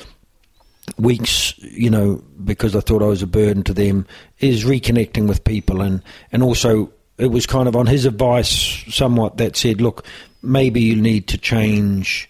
weeks, 0.97 1.57
you 1.59 1.89
know, 1.89 2.23
because 2.43 2.75
I 2.75 2.81
thought 2.81 3.01
I 3.01 3.07
was 3.07 3.21
a 3.21 3.27
burden 3.27 3.63
to 3.63 3.73
them, 3.73 4.05
is 4.39 4.65
reconnecting 4.65 5.27
with 5.27 5.43
people. 5.43 5.81
And, 5.81 6.03
and 6.31 6.43
also, 6.43 6.91
it 7.17 7.27
was 7.27 7.45
kind 7.45 7.67
of 7.67 7.75
on 7.75 7.87
his 7.87 8.05
advice 8.05 8.83
somewhat 8.93 9.37
that 9.37 9.55
said, 9.55 9.79
look, 9.79 10.05
maybe 10.41 10.81
you 10.81 10.95
need 10.95 11.27
to 11.29 11.37
change 11.37 12.29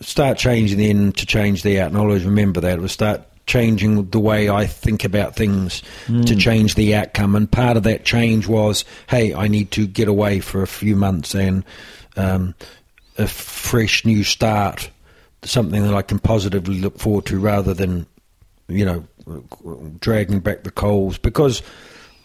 start 0.00 0.38
changing 0.38 0.78
the 0.78 0.90
in 0.90 1.12
to 1.12 1.26
change 1.26 1.62
the 1.62 1.80
out, 1.80 1.88
and 1.88 1.96
I 1.96 2.00
always 2.00 2.24
remember 2.24 2.60
that. 2.60 2.78
It 2.78 2.82
was 2.82 2.92
start 2.92 3.22
changing 3.46 4.10
the 4.10 4.20
way 4.20 4.48
I 4.48 4.66
think 4.66 5.04
about 5.04 5.36
things 5.36 5.82
to 6.06 6.34
change 6.36 6.74
the 6.74 6.94
outcome, 6.94 7.34
and 7.34 7.50
part 7.50 7.76
of 7.76 7.82
that 7.82 8.04
change 8.04 8.46
was, 8.46 8.84
hey, 9.08 9.34
I 9.34 9.48
need 9.48 9.70
to 9.72 9.86
get 9.86 10.08
away 10.08 10.40
for 10.40 10.62
a 10.62 10.66
few 10.66 10.96
months 10.96 11.34
and 11.34 11.64
um, 12.16 12.54
a 13.18 13.26
fresh 13.26 14.04
new 14.04 14.24
start, 14.24 14.90
something 15.42 15.82
that 15.82 15.94
I 15.94 16.02
can 16.02 16.18
positively 16.18 16.80
look 16.80 16.98
forward 16.98 17.26
to, 17.26 17.38
rather 17.38 17.74
than, 17.74 18.06
you 18.68 18.84
know, 18.84 19.04
dragging 20.00 20.40
back 20.40 20.64
the 20.64 20.70
coals 20.70 21.18
because. 21.18 21.62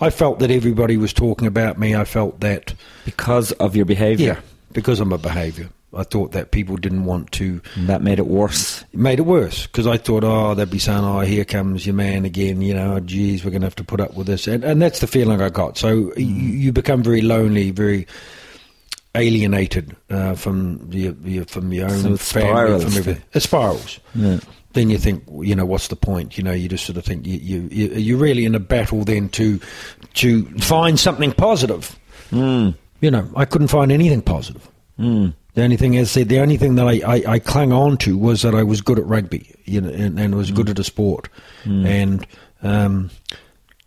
I 0.01 0.11
felt 0.11 0.39
that 0.39 0.49
everybody 0.49 0.95
was 0.95 1.11
talking 1.11 1.45
about 1.45 1.77
me. 1.77 1.93
I 1.93 2.05
felt 2.05 2.39
that 2.39 2.73
because 3.03 3.51
of 3.51 3.75
your 3.75 3.83
behaviour. 3.83 4.25
yeah, 4.27 4.39
because 4.71 5.01
of 5.01 5.07
my 5.07 5.17
behaviour. 5.17 5.67
I 5.93 6.03
thought 6.03 6.33
that 6.33 6.51
people 6.51 6.77
didn't 6.77 7.05
want 7.05 7.31
to. 7.33 7.61
And 7.75 7.87
that 7.89 8.01
made 8.01 8.19
it 8.19 8.27
worse. 8.27 8.83
It 8.93 8.99
made 8.99 9.19
it 9.19 9.23
worse 9.23 9.65
because 9.67 9.87
I 9.87 9.97
thought, 9.97 10.23
oh, 10.23 10.53
they'd 10.53 10.69
be 10.69 10.77
saying, 10.79 11.03
oh, 11.03 11.21
here 11.21 11.45
comes 11.45 11.85
your 11.85 11.95
man 11.95 12.25
again. 12.25 12.61
You 12.61 12.73
know, 12.75 12.99
geez, 12.99 13.43
we're 13.43 13.51
going 13.51 13.61
to 13.61 13.67
have 13.67 13.75
to 13.77 13.83
put 13.83 13.99
up 13.99 14.13
with 14.15 14.27
this, 14.27 14.47
and, 14.47 14.63
and 14.63 14.81
that's 14.81 14.99
the 14.99 15.07
feeling 15.07 15.41
I 15.41 15.49
got. 15.49 15.77
So 15.77 16.13
you, 16.15 16.25
you 16.25 16.71
become 16.71 17.01
very 17.03 17.21
lonely, 17.21 17.71
very. 17.71 18.05
alienated 19.15 19.95
uh, 20.11 20.35
from 20.35 20.87
your, 20.91 21.13
your 21.23 21.45
from 21.45 21.73
your 21.73 21.89
own 21.89 21.97
So 21.97 22.17
family, 22.17 22.49
spirals. 22.51 22.83
from 22.83 22.93
everything. 22.97 23.23
It 23.33 23.39
spirals. 23.41 23.99
Yeah. 24.15 24.39
Then 24.73 24.91
you 24.91 24.99
think, 24.99 25.23
you 25.41 25.55
know, 25.55 25.65
what's 25.65 25.87
the 25.87 25.95
point? 25.95 26.37
You 26.37 26.43
know, 26.43 26.51
you 26.51 26.69
just 26.69 26.85
sort 26.85 26.97
of 26.97 27.03
think 27.05 27.25
you, 27.25 27.39
you 27.39 27.67
you- 27.71 27.93
you're 27.95 28.17
really 28.19 28.45
in 28.45 28.53
a 28.53 28.59
battle 28.59 29.03
then 29.03 29.29
to 29.29 29.59
to 30.15 30.45
find 30.59 30.99
something 30.99 31.31
positive. 31.31 31.97
Mm. 32.31 32.75
You 33.01 33.09
know, 33.11 33.27
I 33.35 33.45
couldn't 33.45 33.69
find 33.69 33.91
anything 33.91 34.21
positive. 34.21 34.69
Mm. 34.99 35.33
The 35.55 35.63
only 35.63 35.77
thing, 35.77 35.97
as 35.97 36.09
I 36.09 36.21
said, 36.21 36.29
the 36.29 36.39
only 36.39 36.57
thing 36.57 36.75
that 36.75 36.87
I, 36.87 37.01
I, 37.05 37.23
I 37.33 37.39
clung 37.39 37.73
on 37.73 37.97
to 37.97 38.17
was 38.17 38.43
that 38.43 38.53
I 38.53 38.63
was 38.63 38.81
good 38.81 38.99
at 38.99 39.05
rugby, 39.05 39.53
you 39.65 39.81
know, 39.81 39.89
and, 39.89 40.19
and 40.19 40.35
was 40.35 40.51
good 40.51 40.69
at 40.69 40.79
a 40.79 40.83
sport. 40.83 41.27
And 41.85 42.27
um, 42.61 43.09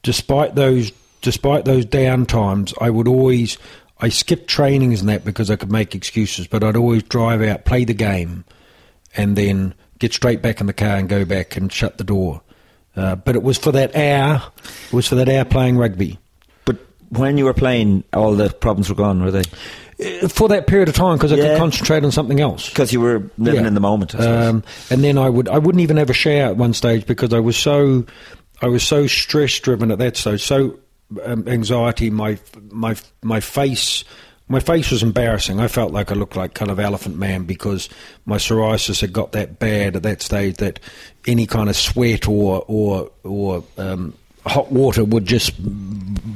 despite 0.03 0.55
those, 0.55 0.93
despite 1.21 1.65
those 1.65 1.85
down 1.85 2.27
times, 2.27 2.75
I 2.81 2.91
would 2.91 3.07
always, 3.09 3.59
I 4.01 4.09
skipped 4.09 4.49
trainings 4.49 5.01
and 5.01 5.09
that 5.09 5.25
because 5.25 5.51
I 5.51 5.57
could 5.57 5.71
make 5.71 5.95
excuses, 5.95 6.47
but 6.49 6.65
I'd 6.65 6.77
always 6.77 7.05
drive 7.05 7.43
out, 7.43 7.65
play 7.65 7.85
the 7.85 7.95
game, 7.95 8.45
and 9.17 9.37
then 9.37 9.75
get 9.99 10.13
straight 10.13 10.43
back 10.43 10.61
in 10.61 10.67
the 10.67 10.73
car 10.73 10.97
and 10.97 11.09
go 11.09 11.25
back 11.25 11.57
and 11.57 11.73
shut 11.73 11.97
the 11.97 12.05
door. 12.05 12.43
Uh, 12.97 13.15
but 13.15 13.37
it 13.37 13.43
was 13.43 13.57
for 13.57 13.73
that 13.73 13.95
hour. 13.95 14.43
It 14.87 14.93
was 14.93 15.07
for 15.07 15.15
that 15.15 15.29
hour 15.29 15.45
playing 15.45 15.79
rugby. 15.79 16.19
But 16.65 16.79
when 17.11 17.39
you 17.39 17.45
were 17.45 17.55
playing, 17.55 18.05
all 18.13 18.35
the 18.35 18.51
problems 18.51 18.89
were 18.89 18.97
gone, 18.97 19.23
were 19.23 19.31
they? 19.31 19.45
For 20.29 20.49
that 20.49 20.67
period 20.67 20.89
of 20.89 20.95
time, 20.95 21.17
because 21.17 21.33
I 21.33 21.37
Yeah. 21.37 21.49
could 21.51 21.59
concentrate 21.59 22.05
on 22.05 22.11
something 22.13 22.41
else. 22.41 22.69
Because 22.69 22.93
you 22.93 23.01
were 23.01 23.23
living 23.39 23.63
Yeah. 23.63 23.69
in 23.69 23.75
the 23.75 23.81
moment. 23.81 24.15
Um, 24.15 24.63
and 24.91 25.03
then 25.05 25.19
I 25.19 25.29
would 25.29 25.49
I 25.49 25.59
wouldn't 25.59 25.83
even 25.83 25.97
have 25.97 26.11
a 26.11 26.15
shower 26.15 26.47
at 26.51 26.57
one 26.57 26.73
stage 26.75 27.07
because 27.07 27.33
I 27.33 27.41
was 27.41 27.57
so 27.57 28.05
I 28.61 28.67
was 28.69 28.83
so 28.83 29.07
stress 29.07 29.59
driven 29.61 29.91
at 29.91 29.99
that 29.99 30.17
stage, 30.17 30.43
so 30.43 30.79
um, 31.25 31.45
anxiety. 31.49 32.11
My 32.11 32.39
my 32.71 32.97
my 33.23 33.41
face. 33.41 34.05
My 34.49 34.61
face 34.61 34.91
was 34.91 35.03
embarrassing. 35.03 35.61
I 35.61 35.69
felt 35.69 35.93
like 35.93 36.11
I 36.13 36.15
looked 36.15 36.37
like 36.37 36.53
kind 36.53 36.71
of 36.71 36.79
Elephant 36.79 37.17
Man 37.17 37.45
because 37.45 37.89
my 38.27 38.37
psoriasis 38.37 39.01
had 39.01 39.11
got 39.13 39.33
that 39.33 39.59
bad 39.59 39.97
at 39.97 40.03
that 40.03 40.21
stage 40.21 40.57
that 40.57 40.79
any 41.27 41.47
kind 41.47 41.71
of 41.71 41.77
sweat 41.77 42.29
or 42.29 42.63
or 42.67 43.11
or 43.25 43.65
um, 43.79 44.13
hot 44.47 44.73
water 44.73 45.05
would 45.05 45.27
just 45.27 45.53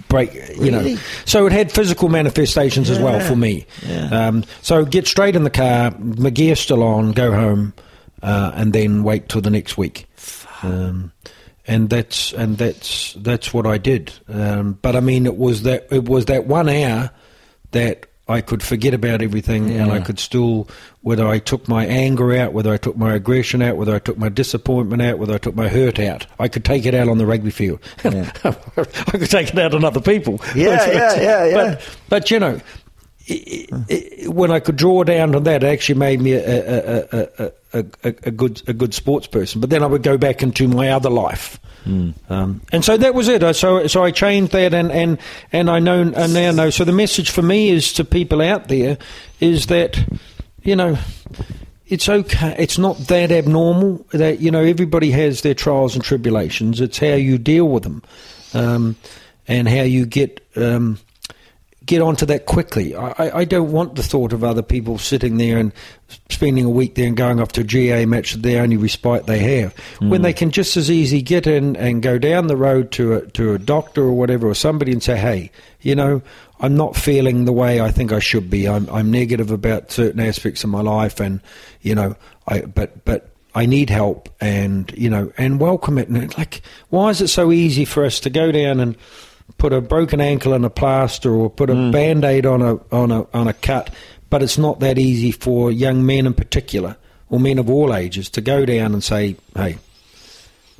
break. 0.09 0.33
You 0.35 0.71
Really? 0.73 0.95
know, 0.95 1.01
so 1.25 1.47
it 1.47 1.53
had 1.53 1.73
physical 1.73 2.09
manifestations 2.09 2.91
as 2.91 2.99
well 2.99 3.21
for 3.21 3.37
me. 3.37 3.67
Yeah. 3.87 4.29
Um, 4.29 4.45
so 4.63 4.85
get 4.85 5.07
straight 5.07 5.37
in 5.37 5.45
the 5.45 5.51
car, 5.51 5.91
my 5.99 6.31
gear 6.31 6.57
still 6.57 6.83
on, 6.83 7.13
go 7.13 7.33
home, 7.33 7.75
uh, 8.23 8.53
and 8.55 8.73
then 8.73 9.03
wait 9.03 9.29
till 9.29 9.41
the 9.41 9.51
next 9.51 9.77
week. 9.77 10.07
Um, 10.63 11.13
and 11.67 11.91
that's 11.91 12.33
and 12.33 12.57
that's 12.59 13.15
that's 13.15 13.53
what 13.53 13.67
I 13.67 13.79
did. 13.79 14.13
Um, 14.29 14.79
but 14.83 14.95
I 14.95 15.01
mean, 15.01 15.27
it 15.27 15.37
was 15.37 15.63
that 15.63 15.89
it 15.91 16.05
was 16.09 16.27
that 16.27 16.47
one 16.47 16.69
hour 16.69 17.11
that 17.73 18.07
I 18.29 18.41
could 18.41 18.61
forget 18.61 18.93
about 18.93 19.22
everything, 19.22 19.70
and 19.70 19.93
I 19.93 20.01
could 20.01 20.18
still, 20.18 20.66
whether 21.03 21.24
I 21.29 21.39
took 21.39 21.68
my 21.68 21.87
anger 21.87 22.35
out, 22.35 22.53
whether 22.53 22.72
I 22.72 22.77
took 22.77 22.97
my 22.97 23.14
aggression 23.14 23.62
out, 23.62 23.77
whether 23.77 23.95
I 23.95 24.01
took 24.01 24.18
my 24.18 24.29
disappointment 24.29 25.01
out, 25.01 25.20
whether 25.20 25.35
I 25.35 25.39
took 25.39 25.55
my 25.55 25.68
hurt 25.68 26.01
out, 26.01 26.27
I 26.41 26.49
could 26.49 26.64
take 26.64 26.87
it 26.87 26.95
out 26.95 27.09
on 27.09 27.18
the 27.18 27.27
rugby 27.27 27.51
field. 27.51 27.79
Yeah. 28.05 28.33
I 28.45 28.83
could 28.83 29.31
take 29.31 29.51
it 29.51 29.59
out 29.61 29.74
on 29.74 29.85
other 29.85 30.01
people. 30.01 30.41
Yeah, 30.57 30.85
yeah, 30.93 31.20
yeah, 31.20 31.45
yeah. 31.45 31.55
But, 31.55 31.99
but 32.09 32.31
you 32.33 32.41
know, 32.41 32.61
i 33.29 33.66
i 33.91 34.29
when 34.29 34.51
I 34.51 34.61
could 34.61 34.77
draw 34.77 35.05
down 35.05 35.35
on 35.35 35.45
that, 35.45 35.62
it 35.62 35.66
actually 35.66 35.99
made 35.99 36.20
me 36.20 36.33
a, 36.33 37.07
a, 37.12 37.53
a, 37.72 37.85
a, 38.05 38.31
good 38.31 38.62
a 38.68 38.72
good 38.72 38.95
sports 38.95 39.27
person. 39.27 39.61
But 39.61 39.70
then 39.70 39.83
I 39.83 39.87
would 39.87 40.03
go 40.03 40.18
back 40.18 40.43
into 40.43 40.68
my 40.68 40.91
other 40.91 41.11
life. 41.11 41.59
Um, 42.29 42.61
and 42.72 42.85
so 42.85 42.97
that 42.97 43.14
was 43.14 43.29
it. 43.29 43.45
I, 43.45 43.53
so 43.53 43.87
so 43.87 44.03
I 44.03 44.11
changed 44.11 44.53
that, 44.53 44.74
and, 44.74 44.91
and, 44.91 45.18
and 45.53 45.70
I 45.70 45.79
know 45.79 46.01
and 46.03 46.35
now 46.35 46.51
know. 46.51 46.70
So 46.70 46.85
the 46.85 46.93
message 46.93 47.31
for 47.31 47.43
me 47.43 47.70
is 47.70 47.93
to 47.95 48.05
people 48.05 48.43
out 48.43 48.68
there 48.68 48.99
is 49.39 49.66
that 49.66 49.97
you 50.62 50.74
know 50.74 50.99
it's 51.87 52.09
okay. 52.09 52.57
It's 52.59 52.79
not 52.79 52.99
that 53.07 53.31
abnormal. 53.31 54.05
That 54.11 54.41
you 54.41 54.51
know 54.51 54.64
everybody 54.64 55.12
has 55.12 55.43
their 55.43 55.55
trials 55.55 55.95
and 55.95 56.03
tribulations. 56.03 56.81
It's 56.81 56.99
how 56.99 57.14
you 57.14 57.39
deal 57.39 57.68
with 57.68 57.85
them, 57.85 58.03
um, 58.53 58.97
and 59.47 59.68
how 59.68 59.83
you 59.83 60.07
get 60.07 60.45
um, 60.57 60.99
get 61.87 62.03
onto 62.03 62.26
that 62.26 62.47
quickly. 62.47 62.95
I, 62.95 63.41
I- 63.41 63.45
don't 63.47 63.70
want 63.70 63.95
the 63.95 64.03
thought 64.03 64.32
of 64.32 64.43
other 64.43 64.62
people 64.62 64.99
sitting 64.99 65.37
there 65.37 65.57
and 65.57 65.72
spending 66.30 66.64
a 66.64 66.70
week 66.70 66.97
there 66.97 67.07
and 67.07 67.16
going 67.16 67.41
off 67.41 67.53
to 67.53 67.61
a 67.61 67.64
GA 67.64 68.05
match, 68.05 68.34
the 68.34 68.59
only 68.59 68.76
respite 68.76 69.26
they 69.26 69.39
have, 69.59 69.72
when 70.01 70.20
hmm. 70.20 70.22
they 70.22 70.32
can 70.32 70.51
just 70.51 70.76
as 70.76 70.91
easy 70.91 71.22
get 71.22 71.47
in 71.47 71.76
and 71.76 72.03
go 72.03 72.18
down 72.18 72.49
the 72.49 72.57
road 72.57 72.91
to 72.93 73.14
a, 73.14 73.26
to 73.28 73.55
a 73.55 73.59
doctor 73.59 74.03
or 74.03 74.12
whatever 74.12 74.49
or 74.49 74.55
somebody 74.55 74.91
and 74.91 75.03
say, 75.03 75.16
hey, 75.16 75.51
you 75.80 75.95
know, 75.95 76.20
I'm 76.59 76.76
not 76.76 76.97
feeling 76.97 77.45
the 77.45 77.53
way 77.53 77.80
I 77.80 77.93
think 77.93 78.12
I 78.12 78.18
should 78.18 78.51
be. 78.51 78.68
I'm, 78.68 78.89
I'm 78.91 79.11
negative 79.11 79.51
about 79.51 79.93
certain 79.93 80.20
aspects 80.20 80.64
of 80.64 80.70
my 80.70 80.80
life, 80.80 81.20
and 81.20 81.41
you 81.82 81.95
know, 81.95 82.16
I 82.47 82.62
but 82.62 83.05
but. 83.05 83.30
I 83.55 83.64
need 83.64 83.89
help, 83.89 84.28
and 84.39 84.93
you 84.95 85.09
know, 85.09 85.32
and 85.39 85.59
welcome 85.59 85.97
it. 85.97 86.09
And 86.09 86.37
like, 86.37 86.61
why 86.91 87.09
is 87.09 87.22
it 87.22 87.28
so 87.28 87.51
easy 87.51 87.87
for 87.87 88.05
us 88.05 88.20
to 88.20 88.28
go 88.28 88.53
down 88.53 88.80
and 88.80 88.99
put 89.59 89.73
a 89.73 89.81
broken 89.81 90.21
ankle 90.21 90.53
in 90.53 90.65
a 90.65 90.71
plaster 90.71 91.35
or 91.35 91.49
put 91.49 91.71
a 91.71 91.75
mm. 91.75 91.93
band-aid 91.93 92.47
on 92.47 92.63
a 92.63 92.75
on 92.95 93.11
a 93.11 93.27
on 93.33 93.49
a 93.49 93.53
cut 93.55 93.91
but 94.29 94.43
it's 94.43 94.59
not 94.59 94.81
that 94.81 94.99
easy 94.99 95.31
for 95.31 95.71
young 95.71 96.05
men 96.05 96.27
in 96.27 96.35
particular 96.35 96.97
or 97.31 97.41
men 97.41 97.59
of 97.59 97.71
all 97.71 97.95
ages 97.95 98.29
to 98.29 98.41
go 98.41 98.65
down 98.67 98.93
and 98.93 99.03
say 99.03 99.37
hey 99.55 99.79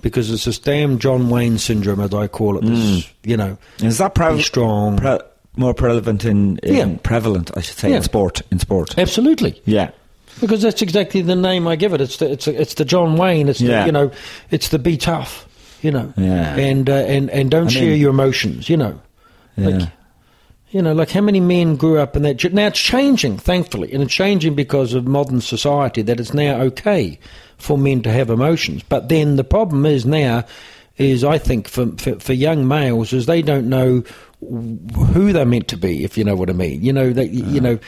because 0.03 0.31
it's 0.31 0.45
this 0.45 0.59
damn 0.59 0.99
John 0.99 1.31
Wayne 1.31 1.59
syndrome 1.59 2.01
as 2.01 2.13
I 2.13 2.29
call 2.29 2.59
it 2.59 2.65
this 2.65 2.79
mm. 2.79 3.09
you 3.25 3.37
know 3.37 3.57
Is 3.79 3.99
that 3.99 4.15
pre- 4.15 4.43
strong 4.43 4.99
pre- 4.99 5.19
more 5.57 5.73
prevalent 5.73 6.25
in, 6.25 6.59
in 6.59 6.75
Yeah. 6.75 6.97
prevalent? 7.03 7.51
I 7.57 7.63
should 7.63 7.79
say 7.79 7.91
Yeah. 7.91 7.97
in 7.97 8.03
sport. 8.03 8.43
In 8.51 8.59
sport. 8.59 8.99
absolutely 8.99 9.61
Yeah. 9.65 9.91
because 10.41 10.61
that's 10.63 10.83
exactly 10.83 11.23
the 11.23 11.35
name 11.37 11.67
I 11.67 11.77
give 11.77 11.95
it 11.95 12.01
it's 12.01 12.19
the 12.19 12.31
it's, 12.33 12.45
the- 12.45 12.61
it's 12.61 12.75
the 12.75 12.85
John 12.85 13.17
Wayne 13.17 13.49
it's 13.49 13.61
Yeah. 13.61 13.81
the, 13.81 13.87
you 13.87 13.93
know 13.93 14.11
it's 14.51 14.69
the 14.69 14.79
be 14.79 14.97
tough 14.97 15.46
you 15.83 15.91
know 15.91 16.13
Yeah. 16.17 16.57
and 16.57 16.89
uh, 16.89 16.95
and 16.95 17.31
and 17.31 17.51
don't 17.51 17.67
I 17.69 17.71
share 17.71 17.91
mean- 17.91 18.01
your 18.01 18.11
emotions 18.11 18.69
you 18.69 18.77
know 18.77 19.01
Yeah. 19.57 19.69
Like, 19.69 19.89
you 20.71 20.83
know, 20.83 20.93
like 20.93 21.11
how 21.11 21.21
many 21.23 21.41
men 21.41 21.77
grew 21.77 21.99
up 21.99 22.17
in 22.17 22.23
that? 22.25 22.53
Now 22.53 22.67
it's 22.67 22.81
changing, 22.81 23.39
thankfully, 23.39 23.93
and 23.95 24.03
it's 24.03 24.13
changing 24.13 24.55
because 24.57 24.93
of 24.95 25.07
modern 25.07 25.41
society 25.41 26.03
that 26.03 26.19
it's 26.21 26.35
now 26.35 26.57
okay 26.63 27.19
for 27.57 27.79
men 27.79 28.03
to 28.03 28.11
have 28.13 28.29
emotions. 28.31 28.83
But 28.83 29.09
then 29.09 29.37
the 29.37 29.45
problem 29.45 29.87
is 29.87 30.05
now, 30.05 30.45
is 30.99 31.23
I 31.25 31.39
think 31.39 31.69
for 31.69 31.87
for, 31.97 32.19
for 32.19 32.33
young 32.35 32.67
males 32.69 33.13
is 33.13 33.25
they 33.27 33.43
don't 33.43 33.69
know 33.69 34.03
who 34.41 35.33
they're 35.33 35.47
meant 35.47 35.69
to 35.69 35.77
be, 35.79 36.05
if 36.05 36.19
you 36.19 36.25
know 36.25 36.35
what 36.35 36.51
I 36.51 36.53
mean. 36.53 36.83
You 36.83 36.93
know, 36.93 37.13
they, 37.13 37.27
you 37.27 37.61
know. 37.61 37.79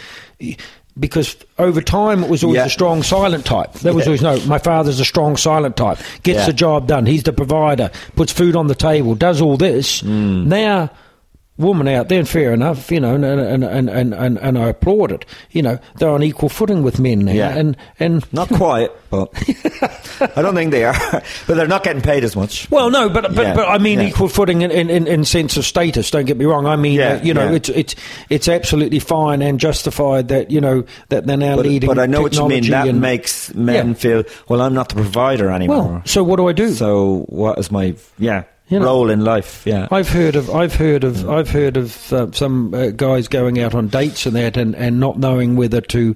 Because 0.99 1.37
over 1.59 1.81
time 1.81 2.25
it 2.25 2.31
was 2.31 2.43
always 2.43 2.57
Yeah. 2.57 2.67
a 2.67 2.71
strong 2.71 3.03
silent 3.03 3.45
type. 3.45 3.73
There 3.75 3.93
was 3.95 4.05
Yeah. 4.07 4.09
always 4.09 4.23
no. 4.23 4.47
My 4.47 4.59
father's 4.59 4.99
a 5.01 5.05
strong 5.05 5.37
silent 5.37 5.77
type. 5.77 5.99
Gets 6.23 6.41
Yeah. 6.41 6.47
the 6.47 6.53
job 6.53 6.87
done. 6.89 7.07
He's 7.07 7.23
the 7.23 7.33
provider. 7.33 7.91
Puts 8.17 8.33
food 8.33 8.57
on 8.57 8.67
the 8.67 8.75
table. 8.75 9.15
Does 9.15 9.41
all 9.41 9.57
this. 9.57 10.03
Mm. 10.03 10.47
Now 10.47 10.91
woman 11.59 11.89
out 11.89 12.09
there, 12.09 12.21
and 12.21 12.29
fair 12.29 12.53
enough, 12.55 12.91
you 12.91 13.01
know, 13.01 13.15
and 13.15 13.25
and, 13.25 13.65
and, 13.65 13.91
and, 13.91 14.15
and 14.15 14.39
and 14.39 14.59
I 14.59 14.69
applaud 14.69 15.13
it. 15.13 15.25
You 15.51 15.63
know, 15.63 15.79
they're 15.99 16.09
on 16.11 16.23
equal 16.23 16.49
footing 16.49 16.83
with 16.83 16.99
men 17.01 17.21
now, 17.25 17.33
Yeah. 17.33 17.57
and 17.57 17.77
and 17.99 18.25
Not 18.33 18.49
quite, 18.49 18.91
but 19.11 19.31
I 20.37 20.43
don't 20.43 20.55
think 20.55 20.71
they 20.71 20.85
are. 20.85 20.95
But 21.47 21.57
they're 21.57 21.67
not 21.67 21.83
getting 21.85 22.03
paid 22.03 22.25
as 22.25 22.37
much. 22.37 22.71
well, 22.71 22.91
no, 22.91 23.09
but 23.09 23.35
but, 23.35 23.43
Yeah, 23.47 23.55
but 23.55 23.69
I 23.69 23.79
mean 23.79 24.01
yeah. 24.01 24.09
equal 24.09 24.29
footing 24.29 24.63
in, 24.63 24.71
in, 24.71 25.07
in, 25.07 25.25
sense 25.25 25.57
of 25.57 25.65
status. 25.65 26.11
Don't 26.11 26.25
get 26.27 26.37
me 26.37 26.45
wrong. 26.45 26.67
I 26.67 26.77
mean, 26.77 27.01
uh, 27.01 27.21
you 27.23 27.33
know, 27.35 27.53
it's 27.53 27.69
it's 27.71 27.95
it's 28.29 28.49
absolutely 28.49 28.99
fine 29.01 29.43
and 29.43 29.59
justified 29.59 30.29
that 30.29 30.51
you 30.51 30.61
know 30.61 30.85
that 31.09 31.27
they're 31.27 31.37
now 31.37 31.57
But, 31.57 31.67
leading. 31.67 31.89
but 31.89 31.99
I 31.99 32.07
know 32.07 32.23
what 32.23 32.35
you 32.35 32.47
mean. 32.49 32.69
That 32.71 32.87
and- 32.89 33.01
makes 33.01 33.55
men 33.55 33.95
feel, 33.95 34.25
well, 34.49 34.61
I'm 34.61 34.75
not 34.75 34.91
the 34.91 34.97
provider 34.97 35.51
anymore. 35.51 35.83
Well, 35.85 36.03
so 36.05 36.23
what 36.23 36.37
do 36.37 36.49
I 36.49 36.53
do? 36.53 36.73
So 36.73 37.25
what 37.29 37.59
is 37.59 37.71
my 37.71 37.95
yeah 38.19 38.45
You 38.69 38.79
know, 38.81 38.85
role 38.87 39.11
in 39.11 39.25
life? 39.25 39.63
Yeah. 39.67 39.89
I've 39.91 40.09
heard 40.09 40.37
of 40.37 40.51
I've 40.51 40.75
heard 40.75 41.03
of 41.05 41.29
I've 41.29 41.49
heard 41.51 41.77
of 41.77 42.13
uh, 42.13 42.31
some 42.33 42.75
uh, 42.75 42.89
guys 42.91 43.27
going 43.29 43.59
out 43.61 43.75
on 43.75 43.89
dates 43.89 44.27
and 44.27 44.37
that 44.37 44.57
and, 44.57 44.75
and 44.77 45.01
not 45.01 45.19
knowing 45.19 45.57
whether 45.57 45.81
to 45.81 46.15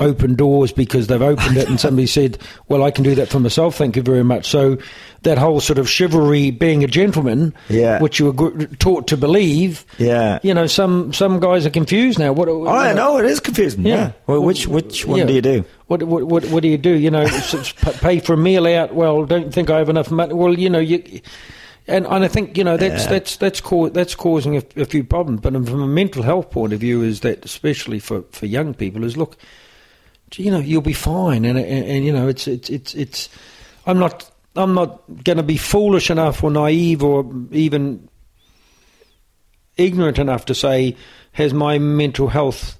open 0.00 0.34
doors 0.34 0.72
because 0.72 1.06
they've 1.06 1.22
opened 1.22 1.56
it 1.56 1.68
and 1.68 1.78
somebody 1.80 2.06
said, 2.06 2.36
"Well, 2.68 2.82
I 2.82 2.90
can 2.90 3.04
do 3.04 3.14
that 3.14 3.28
for 3.28 3.38
myself, 3.40 3.76
thank 3.76 3.94
you 3.96 4.02
very 4.02 4.24
much." 4.24 4.48
So 4.50 4.76
that 5.22 5.38
whole 5.38 5.60
sort 5.60 5.78
of 5.78 5.88
chivalry, 5.88 6.50
being 6.50 6.82
a 6.84 6.88
gentleman, 6.88 7.54
Yeah. 7.70 8.00
which 8.00 8.18
you 8.18 8.32
were 8.32 8.66
taught 8.80 9.06
to 9.06 9.16
believe, 9.16 9.86
Yeah. 9.96 10.40
you 10.42 10.52
know, 10.52 10.66
some 10.66 11.12
some 11.14 11.38
guys 11.40 11.64
are 11.64 11.70
confused 11.70 12.18
now. 12.18 12.32
What? 12.32 12.48
Oh, 12.48 12.66
I 12.66 12.92
know 12.92 13.18
it 13.18 13.24
is 13.24 13.40
confusing. 13.40 13.86
Yeah. 13.86 14.12
Well, 14.26 14.42
which 14.42 14.66
which 14.66 15.06
one 15.06 15.20
Yeah. 15.20 15.24
do 15.26 15.32
you 15.32 15.42
do? 15.42 15.64
What, 15.86 16.02
what 16.02 16.24
what 16.24 16.44
what 16.46 16.62
do 16.62 16.68
you 16.68 16.76
do? 16.78 16.90
You 16.90 17.10
know, 17.10 17.20
s- 17.22 17.54
s- 17.54 17.72
p- 17.72 17.92
pay 17.92 18.18
for 18.18 18.34
a 18.34 18.36
meal 18.36 18.66
out. 18.66 18.94
Well, 18.94 19.24
don't 19.24 19.54
think 19.54 19.70
I 19.70 19.78
have 19.78 19.88
enough 19.88 20.10
money. 20.10 20.34
Well, 20.34 20.58
you 20.58 20.68
know, 20.70 20.80
you 20.80 21.20
and 21.86 22.06
and 22.06 22.24
I 22.24 22.28
think 22.28 22.56
you 22.56 22.64
know 22.64 22.76
that's 22.76 23.04
Yeah. 23.04 23.10
that's 23.10 23.36
that's 23.36 23.60
that's 23.92 24.14
causing 24.14 24.56
a, 24.56 24.62
a 24.76 24.84
few 24.84 25.04
problems. 25.04 25.40
But 25.40 25.52
from 25.52 25.82
a 25.82 25.86
mental 25.86 26.22
health 26.22 26.50
point 26.50 26.72
of 26.72 26.80
view, 26.80 27.02
is 27.02 27.20
that 27.20 27.44
especially 27.44 27.98
for, 27.98 28.22
for 28.30 28.46
young 28.46 28.74
people 28.74 29.04
is 29.04 29.16
look, 29.16 29.36
you 30.36 30.50
know, 30.50 30.58
you'll 30.58 30.82
be 30.82 30.92
fine, 30.92 31.44
and 31.44 31.58
and, 31.58 31.86
and 31.86 32.04
you 32.04 32.12
know, 32.12 32.28
it's 32.28 32.46
it's 32.48 32.70
it's 32.70 32.94
it's. 32.94 33.28
I'm 33.86 33.98
not 33.98 34.30
I'm 34.56 34.74
not 34.74 35.02
going 35.24 35.36
to 35.36 35.42
be 35.42 35.56
foolish 35.56 36.10
enough 36.10 36.42
or 36.42 36.50
naive 36.50 37.02
or 37.02 37.30
even 37.50 38.08
ignorant 39.76 40.18
enough 40.18 40.46
to 40.46 40.54
say 40.54 40.96
has 41.32 41.52
my 41.52 41.78
mental 41.78 42.28
health 42.28 42.78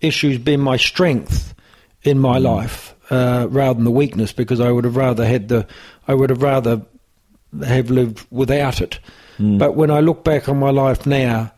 issues 0.00 0.38
been 0.38 0.60
my 0.60 0.76
strength 0.76 1.54
in 2.02 2.18
my 2.18 2.38
life 2.38 2.94
uh, 3.10 3.46
rather 3.50 3.74
than 3.74 3.84
the 3.84 3.90
weakness 3.90 4.32
because 4.32 4.60
I 4.60 4.70
would 4.70 4.84
have 4.84 4.96
rather 4.96 5.26
had 5.26 5.48
the 5.48 5.66
I 6.08 6.14
would 6.14 6.30
have 6.30 6.42
rather 6.42 6.82
have 7.64 7.90
lived 7.90 8.26
without 8.30 8.80
it. 8.80 8.98
Hmm. 9.36 9.58
But 9.58 9.74
when 9.74 9.90
I 9.90 10.00
look 10.00 10.24
back 10.24 10.48
on 10.48 10.58
my 10.58 10.70
life 10.70 11.06
now, 11.06 11.52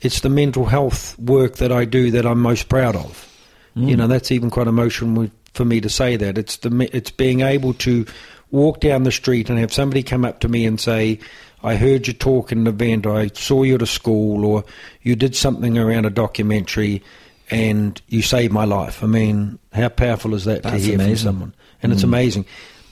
it's 0.00 0.20
the 0.20 0.28
mental 0.28 0.66
health 0.66 1.18
work 1.18 1.56
that 1.56 1.72
I 1.72 1.84
do 1.84 2.10
that 2.12 2.26
I'm 2.26 2.40
most 2.40 2.68
proud 2.68 2.96
of. 2.96 3.32
You 3.74 3.88
hmm. 3.88 3.94
know, 3.94 4.06
that's 4.06 4.30
even 4.30 4.50
quite 4.50 4.68
emotional 4.68 5.30
for 5.52 5.64
me 5.64 5.80
to 5.80 5.88
say 5.88 6.16
that. 6.16 6.38
It's 6.38 6.56
the 6.58 6.88
it's 6.92 7.10
being 7.10 7.40
able 7.42 7.74
to 7.74 8.06
walk 8.50 8.80
down 8.80 9.02
the 9.02 9.12
street 9.12 9.50
and 9.50 9.58
have 9.58 9.72
somebody 9.72 10.02
come 10.02 10.24
up 10.24 10.40
to 10.40 10.48
me 10.48 10.64
and 10.64 10.80
say, 10.80 11.18
"I 11.62 11.76
heard 11.76 12.06
you 12.06 12.14
talk 12.14 12.52
in 12.52 12.58
an 12.60 12.66
event. 12.66 13.04
Or 13.04 13.16
I 13.16 13.28
saw 13.34 13.64
you 13.64 13.74
at 13.74 13.82
a 13.82 13.86
school, 13.86 14.46
or 14.46 14.64
you 15.02 15.16
did 15.16 15.36
something 15.36 15.76
around 15.76 16.06
a 16.06 16.10
documentary, 16.10 17.02
and 17.50 18.00
you 18.08 18.22
saved 18.22 18.52
my 18.52 18.64
life." 18.64 19.02
I 19.02 19.06
mean, 19.06 19.58
how 19.72 19.88
powerful 19.90 20.34
is 20.34 20.44
that 20.44 20.62
That's 20.62 20.76
to 20.76 20.82
hear 20.82 20.98
from 20.98 21.16
someone? 21.16 21.54
And 21.82 21.92
it's 21.92 22.02
hmm. 22.02 22.08
amazing. 22.08 22.46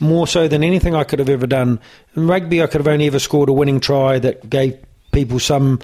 More 0.04 0.26
so 0.26 0.48
than 0.48 0.62
anything 0.62 0.94
I 0.94 1.04
could 1.04 1.18
have 1.18 1.28
ever 1.28 1.46
done. 1.46 1.80
In 2.14 2.26
rugby, 2.26 2.62
I 2.62 2.66
could 2.66 2.80
have 2.80 2.88
only 2.88 3.06
ever 3.06 3.18
scored 3.18 3.48
a 3.48 3.52
winning 3.52 3.80
try 3.80 4.18
that 4.18 4.48
gave 4.48 4.78
people 5.12 5.38
some 5.40 5.80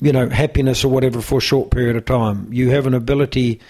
you 0.00 0.12
know, 0.12 0.28
happiness 0.28 0.84
or 0.84 0.88
whatever 0.88 1.20
for 1.20 1.38
a 1.38 1.40
short 1.40 1.70
period 1.70 1.94
of 1.94 2.04
time. 2.04 2.52
You 2.52 2.70
have 2.70 2.86
an 2.88 2.94
ability 2.94 3.60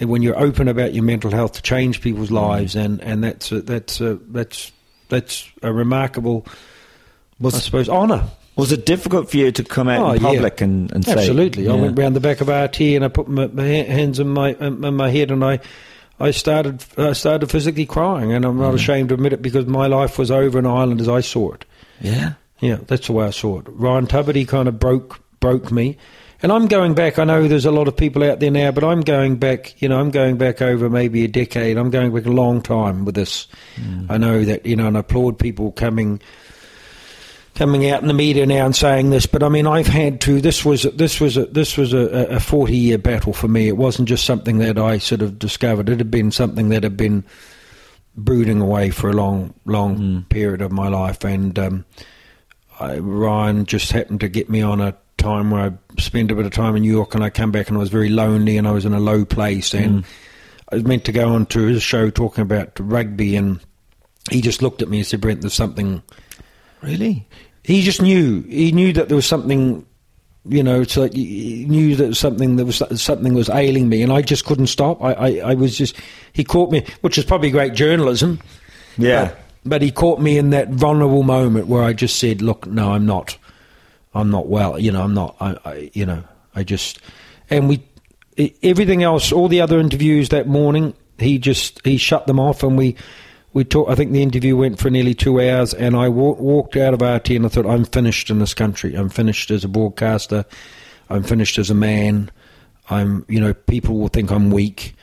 uh, 0.00 0.06
when 0.06 0.22
you're 0.22 0.38
open 0.38 0.68
about 0.68 0.94
your 0.94 1.02
mental 1.02 1.32
health 1.32 1.52
to 1.54 1.62
change 1.62 2.00
people's 2.00 2.30
lives, 2.30 2.76
and 2.76 3.00
and 3.02 3.24
that's 3.24 3.50
a, 3.50 3.60
that's 3.60 4.00
a, 4.00 4.14
that's 4.28 4.70
that's 5.08 5.50
a 5.62 5.72
remarkable, 5.72 6.46
I 7.44 7.48
suppose, 7.50 7.88
honour. 7.88 8.22
Was 8.56 8.70
it 8.70 8.86
difficult 8.86 9.28
for 9.30 9.36
you 9.36 9.50
to 9.50 9.64
come 9.64 9.88
out 9.88 10.00
Oh, 10.06 10.10
in 10.12 10.22
yeah. 10.22 10.28
public 10.28 10.60
and, 10.60 10.92
and 10.92 11.04
say? 11.04 11.12
Absolutely, 11.12 11.68
I 11.68 11.74
went 11.74 11.98
round 11.98 12.14
the 12.14 12.20
back 12.20 12.40
of 12.40 12.46
RTÉ 12.46 12.94
and 12.94 13.04
I 13.04 13.08
put 13.08 13.26
my, 13.26 13.48
my 13.48 13.64
hands 13.64 14.20
in 14.20 14.28
my 14.28 14.50
in 14.54 14.94
my 14.94 15.10
head 15.10 15.32
and 15.32 15.44
I. 15.44 15.58
I 16.20 16.30
started 16.30 16.84
I 16.96 17.12
started 17.12 17.50
physically 17.50 17.86
crying, 17.86 18.32
and 18.32 18.44
I'm 18.44 18.58
not 18.58 18.72
Mm. 18.72 18.76
ashamed 18.76 19.08
to 19.08 19.14
admit 19.14 19.32
it 19.32 19.42
because 19.42 19.66
my 19.66 19.86
life 19.86 20.18
was 20.18 20.30
over 20.30 20.58
in 20.58 20.66
Ireland 20.66 21.00
as 21.00 21.08
I 21.08 21.20
saw 21.20 21.52
it. 21.52 21.64
Yeah. 22.00 22.32
Yeah, 22.60 22.78
that's 22.86 23.08
the 23.08 23.12
way 23.12 23.26
I 23.26 23.30
saw 23.30 23.58
it. 23.58 23.66
Ryan 23.68 24.06
Tubridy 24.06 24.46
kind 24.46 24.68
of 24.68 24.78
broke 24.78 25.20
broke 25.40 25.70
me, 25.72 25.96
and 26.42 26.50
I'm 26.52 26.66
going 26.68 26.94
back. 26.94 27.18
I 27.18 27.24
know 27.24 27.46
there's 27.48 27.66
a 27.66 27.70
lot 27.72 27.88
of 27.88 27.96
people 27.96 28.22
out 28.22 28.40
there 28.40 28.50
now, 28.50 28.70
but 28.70 28.84
I'm 28.84 29.00
going 29.02 29.36
back. 29.36 29.74
You 29.82 29.88
know, 29.88 29.98
I'm 30.00 30.10
going 30.10 30.36
back 30.38 30.62
over 30.62 30.88
maybe 30.88 31.24
a 31.24 31.28
decade. 31.28 31.76
I'm 31.76 31.90
going 31.90 32.14
back 32.14 32.24
a 32.26 32.30
long 32.30 32.62
time 32.62 33.04
with 33.04 33.16
this. 33.16 33.46
I 34.08 34.16
know 34.16 34.44
that 34.44 34.64
you 34.64 34.76
know, 34.76 34.86
and 34.86 34.96
I 34.96 35.00
applaud 35.00 35.38
people 35.38 35.72
coming 35.72 36.20
coming 37.54 37.88
out 37.88 38.02
in 38.02 38.08
the 38.08 38.14
media 38.14 38.46
now 38.46 38.66
and 38.66 38.74
saying 38.74 39.10
this. 39.10 39.26
But 39.26 39.42
I 39.42 39.48
mean, 39.48 39.66
I've 39.66 39.86
had 39.86 40.20
to. 40.22 40.40
This 40.40 40.64
was 40.64 40.82
this 40.82 41.20
was 41.20 41.36
a, 41.36 41.46
this 41.46 41.76
was 41.76 41.92
a, 41.92 42.34
a 42.36 42.40
40 42.40 42.76
year 42.76 42.98
battle 42.98 43.32
for 43.32 43.48
me. 43.48 43.68
It 43.68 43.76
wasn't 43.76 44.08
just 44.08 44.24
something 44.24 44.58
that 44.58 44.78
I 44.78 44.98
sort 44.98 45.22
of 45.22 45.38
discovered. 45.38 45.88
It 45.88 45.98
had 45.98 46.10
been 46.10 46.30
something 46.30 46.68
that 46.70 46.82
had 46.82 46.96
been 46.96 47.24
brooding 48.16 48.60
away 48.60 48.90
for 48.90 49.10
a 49.10 49.14
long, 49.14 49.54
long 49.64 50.24
period 50.28 50.62
of 50.62 50.72
my 50.72 50.88
life. 50.88 51.24
And 51.24 51.58
um, 51.58 51.84
I, 52.78 52.98
Ryan 52.98 53.66
just 53.66 53.92
happened 53.92 54.20
to 54.20 54.28
get 54.28 54.48
me 54.48 54.62
on 54.62 54.80
a 54.80 54.96
time 55.16 55.50
where 55.50 55.62
I 55.70 56.00
spent 56.00 56.30
a 56.30 56.34
bit 56.34 56.46
of 56.46 56.52
time 56.52 56.76
in 56.76 56.82
New 56.82 56.92
York, 56.92 57.14
and 57.14 57.24
I 57.24 57.30
come 57.30 57.50
back 57.50 57.68
and 57.68 57.76
I 57.76 57.80
was 57.80 57.90
very 57.90 58.08
lonely 58.08 58.56
and 58.56 58.68
I 58.68 58.72
was 58.72 58.84
in 58.84 58.94
a 58.94 59.00
low 59.00 59.24
place. 59.24 59.74
And 59.74 60.04
I 60.70 60.76
was 60.76 60.84
meant 60.84 61.04
to 61.06 61.12
go 61.12 61.34
on 61.34 61.46
to 61.46 61.66
his 61.66 61.82
show 61.82 62.10
talking 62.10 62.42
about 62.42 62.78
rugby, 62.80 63.36
and 63.36 63.60
he 64.30 64.40
just 64.40 64.62
looked 64.62 64.82
at 64.82 64.88
me 64.88 64.98
and 64.98 65.06
said, 65.06 65.20
"Brent, 65.20 65.40
there's 65.40 65.54
something." 65.54 66.02
Really? 66.84 67.26
He 67.62 67.82
just 67.82 68.02
knew. 68.02 68.42
He 68.42 68.72
knew 68.72 68.92
that 68.92 69.08
there 69.08 69.16
was 69.16 69.26
something. 69.26 69.86
You 70.46 70.62
know, 70.62 70.82
it's 70.82 70.98
like 70.98 71.14
he 71.14 71.64
knew 71.66 71.96
that 71.96 72.14
something 72.14 72.56
that 72.56 72.66
was 72.66 72.82
something 73.00 73.32
was 73.32 73.48
ailing 73.48 73.88
me, 73.88 74.02
and 74.02 74.12
I 74.12 74.20
just 74.20 74.44
couldn't 74.44 74.66
stop. 74.66 75.02
I, 75.02 75.12
I, 75.12 75.28
I 75.36 75.54
was 75.54 75.76
just 75.78 75.96
he 76.34 76.44
caught 76.44 76.70
me, 76.70 76.84
which 77.00 77.16
is 77.16 77.24
probably 77.24 77.50
great 77.50 77.72
journalism. 77.72 78.40
Yeah. 78.98 79.28
But, 79.28 79.38
but 79.64 79.82
he 79.82 79.90
caught 79.90 80.20
me 80.20 80.36
in 80.36 80.50
that 80.50 80.68
vulnerable 80.68 81.22
moment 81.22 81.68
where 81.68 81.82
I 81.82 81.94
just 81.94 82.18
said, 82.18 82.42
"Look, 82.42 82.66
no, 82.66 82.92
I'm 82.92 83.06
not. 83.06 83.38
I'm 84.14 84.30
not 84.30 84.46
well. 84.46 84.78
You 84.78 84.92
know, 84.92 85.02
I'm 85.02 85.14
not. 85.14 85.34
I, 85.40 85.56
I 85.64 85.90
you 85.94 86.04
know, 86.04 86.22
I 86.54 86.62
just." 86.62 87.00
And 87.48 87.66
we, 87.66 87.82
everything 88.62 89.02
else, 89.02 89.32
all 89.32 89.48
the 89.48 89.62
other 89.62 89.78
interviews 89.80 90.28
that 90.28 90.46
morning, 90.46 90.92
he 91.18 91.38
just 91.38 91.80
he 91.84 91.96
shut 91.96 92.26
them 92.26 92.38
off, 92.38 92.62
and 92.62 92.76
we 92.76 92.96
we 93.54 93.64
talked. 93.64 93.90
I 93.90 93.94
think 93.94 94.12
the 94.12 94.22
interview 94.22 94.56
went 94.56 94.78
for 94.78 94.90
nearly 94.90 95.14
two 95.14 95.40
hours, 95.40 95.72
and 95.72 95.96
I 95.96 96.08
wa- 96.08 96.32
walked 96.32 96.76
out 96.76 96.92
of 96.92 97.00
RTÉ, 97.00 97.36
and 97.36 97.46
I 97.46 97.48
thought, 97.48 97.66
I'm 97.66 97.84
finished 97.84 98.28
in 98.28 98.40
this 98.40 98.52
country. 98.52 98.94
I'm 98.94 99.08
finished 99.08 99.50
as 99.50 99.64
a 99.64 99.68
broadcaster. 99.68 100.44
I'm 101.08 101.22
finished 101.22 101.56
as 101.58 101.70
a 101.70 101.74
man. 101.74 102.30
I'm, 102.90 103.24
you 103.28 103.40
know, 103.40 103.54
people 103.54 103.96
will 103.96 104.08
think 104.08 104.30
I'm 104.30 104.50
weak. 104.50 104.94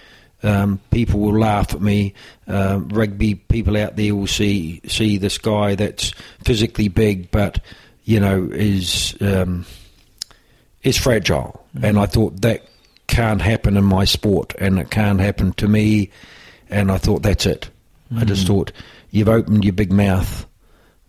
Um, 0.43 0.79
people 0.91 1.19
will 1.19 1.37
laugh 1.37 1.73
at 1.73 1.81
me. 1.81 2.13
Um, 2.47 2.89
rugby 2.89 3.35
people 3.35 3.77
out 3.77 3.95
there 3.95 4.15
will 4.15 4.27
see 4.27 4.81
see 4.87 5.17
this 5.17 5.37
guy 5.37 5.75
that's 5.75 6.11
physically 6.43 6.87
big, 6.87 7.29
but 7.31 7.63
you 8.03 8.19
know 8.19 8.49
is 8.51 9.15
um, 9.21 9.65
is 10.81 10.97
fragile. 10.97 11.63
And 11.81 11.99
I 11.99 12.07
thought 12.07 12.41
that 12.41 12.65
can't 13.05 13.41
happen 13.41 13.77
in 13.77 13.83
my 13.83 14.03
sport, 14.03 14.55
and 14.57 14.79
it 14.79 14.89
can't 14.89 15.19
happen 15.19 15.53
to 15.53 15.67
me. 15.67 16.09
And 16.69 16.91
I 16.91 16.97
thought 16.97 17.21
that's 17.21 17.45
it. 17.45 17.69
I 18.15 18.25
just 18.25 18.47
thought 18.47 18.71
you've 19.11 19.29
opened 19.29 19.63
your 19.63 19.73
big 19.73 19.91
mouth, 19.91 20.45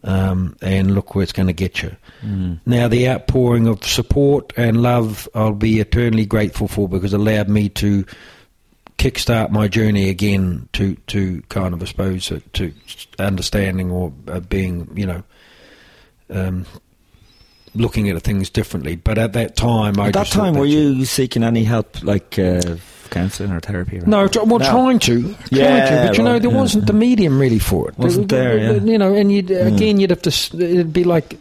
um, 0.04 0.56
and 0.62 0.94
look 0.94 1.14
where 1.14 1.22
it's 1.22 1.32
going 1.32 1.48
to 1.48 1.52
get 1.52 1.82
you. 1.82 1.96
Now 2.66 2.88
the 2.88 3.08
outpouring 3.08 3.66
of 3.66 3.84
support 3.84 4.52
and 4.56 4.82
love, 4.82 5.28
I'll 5.34 5.52
be 5.52 5.80
eternally 5.80 6.26
grateful 6.26 6.68
for 6.68 6.88
because 6.88 7.12
it 7.12 7.20
allowed 7.20 7.48
me 7.48 7.68
to 7.70 8.04
kickstart 8.98 9.50
my 9.50 9.66
journey 9.66 10.08
again 10.08 10.68
to 10.74 10.94
to 11.08 11.42
kind 11.48 11.74
of 11.74 11.82
I 11.82 11.86
suppose 11.86 12.30
uh, 12.30 12.40
to 12.52 12.72
understanding 13.18 13.90
or 13.90 14.12
uh, 14.28 14.40
being 14.40 14.88
you 14.94 15.06
know 15.06 15.22
um, 16.30 16.66
looking 17.74 18.08
at 18.08 18.22
things 18.22 18.50
differently. 18.50 18.96
But 18.96 19.18
at 19.18 19.32
that 19.32 19.56
time, 19.56 19.98
I 19.98 20.08
At 20.08 20.14
that 20.14 20.26
just 20.26 20.32
time, 20.32 20.54
were 20.54 20.66
you 20.66 21.04
seeking 21.04 21.42
any 21.42 21.64
help, 21.64 22.02
like 22.02 22.38
uh, 22.38 22.76
counselling 23.12 23.52
or 23.52 23.60
therapy? 23.60 23.98
or- 23.98 24.06
No, 24.06 24.28
well, 24.44 24.58
trying 24.58 24.98
to, 25.00 25.22
trying 25.22 25.36
Yeah, 25.50 25.90
to, 25.90 26.08
but 26.08 26.18
you 26.18 26.24
know, 26.24 26.38
there 26.38 26.50
yeah, 26.50 26.56
wasn't 26.56 26.86
the 26.86 26.92
medium 26.92 27.38
really 27.38 27.58
for 27.60 27.88
it. 27.88 27.98
Wasn't 27.98 28.28
there, 28.28 28.58
yeah. 28.58 28.72
You 28.72 28.98
know, 28.98 29.14
and 29.14 29.30
you'd 29.30 29.48
hmm. 29.48 29.74
again, 29.74 30.00
you'd 30.00 30.10
have 30.10 30.22
to. 30.22 30.56
It'd 30.56 30.92
be 30.92 31.04
like. 31.04 31.38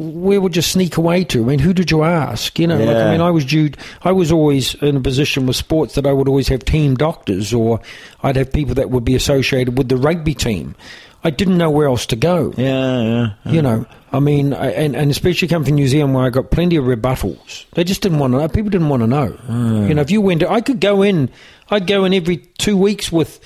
Where 0.00 0.40
would 0.40 0.54
you 0.54 0.62
sneak 0.62 0.96
away 0.96 1.24
to? 1.24 1.42
I 1.42 1.44
mean, 1.44 1.58
who 1.58 1.72
did 1.72 1.90
you 1.90 2.04
ask? 2.04 2.56
You 2.56 2.68
know, 2.68 2.78
like, 2.78 2.96
I 2.96 3.10
mean, 3.10 3.20
I 3.20 3.32
was 3.32 3.44
due. 3.44 3.70
I 4.02 4.12
was 4.12 4.30
always 4.30 4.74
in 4.74 4.94
a 4.94 5.00
position 5.00 5.44
with 5.46 5.56
sports 5.56 5.96
that 5.96 6.06
I 6.06 6.12
would 6.12 6.28
always 6.28 6.46
have 6.46 6.64
team 6.64 6.94
doctors, 6.94 7.52
or 7.52 7.80
I'd 8.22 8.36
have 8.36 8.52
people 8.52 8.76
that 8.76 8.90
would 8.90 9.04
be 9.04 9.16
associated 9.16 9.76
with 9.76 9.88
the 9.88 9.96
rugby 9.96 10.34
team. 10.34 10.76
I 11.24 11.30
didn't 11.30 11.58
know 11.58 11.70
where 11.70 11.88
else 11.88 12.06
to 12.06 12.16
go. 12.16 12.54
Yeah, 12.56 13.02
yeah. 13.44 13.52
You 13.52 13.62
know, 13.62 13.86
I 14.12 14.20
mean, 14.20 14.54
I, 14.54 14.70
and, 14.70 14.94
and 14.94 15.10
especially 15.10 15.48
coming 15.48 15.66
from 15.66 15.74
New 15.74 15.88
Zealand 15.88 16.14
where 16.14 16.24
I 16.24 16.30
got 16.30 16.50
plenty 16.50 16.76
of 16.76 16.84
rebuttals. 16.84 17.68
They 17.72 17.84
just 17.84 18.02
didn't 18.02 18.18
want 18.18 18.34
to 18.34 18.38
know. 18.38 18.48
People 18.48 18.70
didn't 18.70 18.88
want 18.88 19.02
to 19.02 19.06
know. 19.06 19.30
Mm. 19.48 19.88
You 19.88 19.94
know, 19.94 20.02
if 20.02 20.10
you 20.10 20.20
went, 20.20 20.42
I 20.44 20.60
could 20.60 20.80
go 20.80 21.02
in, 21.02 21.30
I'd 21.70 21.86
go 21.86 22.04
in 22.04 22.14
every 22.14 22.36
two 22.36 22.76
weeks 22.76 23.10
with 23.10 23.40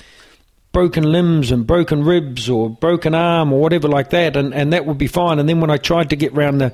broken 0.71 1.11
limbs 1.11 1.51
and 1.51 1.65
broken 1.65 2.03
ribs 2.03 2.49
or 2.49 2.69
broken 2.69 3.15
arm 3.15 3.53
or 3.53 3.59
whatever 3.59 3.87
like 3.87 4.11
that, 4.11 4.35
and, 4.35 4.53
and 4.53 4.73
that 4.73 4.85
would 4.85 4.97
be 4.97 5.07
fine. 5.07 5.39
And 5.39 5.49
then 5.49 5.59
when 5.59 5.69
I 5.69 5.77
tried 5.77 6.09
to 6.11 6.15
get 6.15 6.33
round 6.33 6.61
the 6.61 6.73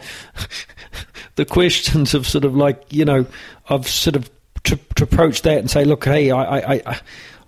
the 1.35 1.45
questions 1.45 2.13
of 2.13 2.27
sort 2.27 2.45
of 2.45 2.55
like, 2.55 2.84
you 2.91 3.05
know, 3.05 3.26
of 3.67 3.88
sort 3.88 4.15
of 4.15 4.30
to, 4.63 4.77
to 4.95 5.03
approach 5.03 5.43
that 5.43 5.57
and 5.59 5.69
say, 5.69 5.85
look, 5.85 6.05
hey, 6.05 6.31
I, 6.31 6.59
I, 6.59 6.81
I, 6.85 6.99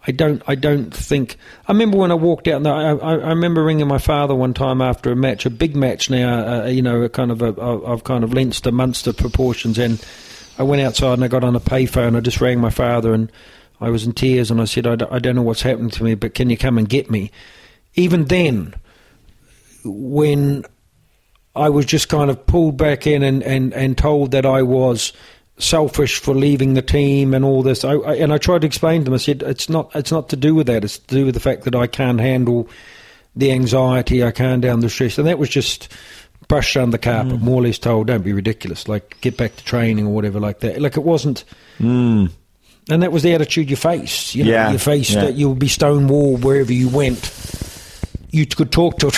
I 0.07 0.11
don't, 0.11 0.41
I 0.47 0.55
don't 0.55 0.91
think. 0.93 1.37
I 1.67 1.71
remember 1.71 1.97
when 1.97 2.11
I 2.11 2.15
walked 2.15 2.47
out. 2.47 2.65
I, 2.65 2.89
I, 2.91 3.15
I 3.17 3.29
remember 3.29 3.63
ringing 3.63 3.87
my 3.87 3.99
father 3.99 4.33
one 4.33 4.53
time 4.53 4.81
after 4.81 5.11
a 5.11 5.15
match, 5.15 5.45
a 5.45 5.51
big 5.51 5.75
match 5.75 6.09
now, 6.09 6.63
uh, 6.63 6.67
you 6.67 6.81
know, 6.81 7.03
a 7.03 7.09
kind 7.09 7.29
of 7.29 7.41
a, 7.41 7.49
of 7.49 8.03
kind 8.03 8.23
of 8.23 8.33
Leinster 8.33 8.71
Munster 8.71 9.13
proportions, 9.13 9.77
and 9.77 10.03
I 10.57 10.63
went 10.63 10.81
outside 10.81 11.13
and 11.13 11.23
I 11.23 11.27
got 11.27 11.43
on 11.43 11.55
a 11.55 11.59
payphone. 11.59 12.15
I 12.17 12.19
just 12.19 12.41
rang 12.41 12.59
my 12.59 12.69
father 12.69 13.13
and 13.13 13.31
I 13.81 13.89
was 13.89 14.05
in 14.05 14.13
tears 14.13 14.51
and 14.51 14.61
I 14.61 14.65
said, 14.65 14.85
I, 14.85 15.17
don't 15.19 15.35
know 15.35 15.41
what's 15.41 15.63
happening 15.63 15.89
to 15.89 16.03
me, 16.03 16.13
but 16.13 16.35
can 16.35 16.51
you 16.51 16.57
come 16.57 16.77
and 16.77 16.87
get 16.87 17.09
me? 17.09 17.31
Even 17.95 18.25
then, 18.25 18.75
when 19.83 20.63
I 21.55 21.69
was 21.69 21.87
just 21.87 22.07
kind 22.07 22.29
of 22.29 22.45
pulled 22.45 22.77
back 22.77 23.07
in 23.07 23.23
and, 23.23 23.41
and, 23.41 23.73
and 23.73 23.97
told 23.97 24.31
that 24.31 24.45
I 24.45 24.61
was 24.61 25.13
selfish 25.61 26.19
for 26.19 26.33
leaving 26.33 26.73
the 26.73 26.81
team 26.81 27.33
and 27.33 27.45
all 27.45 27.63
this. 27.63 27.83
I, 27.85 27.93
I, 27.93 28.15
and 28.15 28.33
I 28.33 28.37
tried 28.37 28.61
to 28.61 28.67
explain 28.67 29.01
to 29.01 29.05
them. 29.05 29.13
I 29.13 29.17
said 29.17 29.43
it's 29.43 29.69
not 29.69 29.91
it's 29.95 30.11
not 30.11 30.29
to 30.29 30.35
do 30.35 30.55
with 30.55 30.67
that. 30.67 30.83
It's 30.83 30.97
to 30.97 31.15
do 31.15 31.25
with 31.25 31.33
the 31.33 31.39
fact 31.39 31.63
that 31.63 31.75
I 31.75 31.87
can't 31.87 32.19
handle 32.19 32.67
the 33.35 33.51
anxiety. 33.51 34.23
I 34.23 34.31
can't 34.31 34.61
down 34.61 34.79
the 34.81 34.89
stress, 34.89 35.17
and 35.17 35.27
that 35.27 35.39
was 35.39 35.49
just 35.49 35.89
brushed 36.47 36.75
under 36.75 36.91
the 36.91 36.97
carpet. 36.97 37.33
Mm. 37.35 37.41
More 37.41 37.61
or 37.61 37.63
less 37.63 37.77
told, 37.79 38.07
don't 38.07 38.23
be 38.23 38.33
ridiculous. 38.33 38.87
Like 38.87 39.19
get 39.21 39.37
back 39.37 39.55
to 39.55 39.63
training 39.63 40.07
or 40.07 40.13
whatever 40.13 40.39
like 40.39 40.59
that. 40.61 40.81
Like 40.81 40.97
it 40.97 41.03
wasn't. 41.03 41.43
Mm. 41.79 42.31
And 42.89 43.03
that 43.03 43.11
was 43.11 43.23
the 43.23 43.33
attitude 43.33 43.69
you 43.69 43.75
faced. 43.75 44.33
You 44.35 44.43
know, 44.43 44.51
Yeah, 44.51 44.71
you 44.71 44.79
faced 44.79 45.11
yeah. 45.11 45.21
that 45.25 45.35
you 45.35 45.49
would 45.49 45.59
be 45.59 45.67
stonewalled 45.67 46.41
wherever 46.41 46.73
you 46.73 46.89
went. 46.89 47.31
You 48.31 48.45
could 48.45 48.71
talk 48.71 48.99
to. 48.99 49.11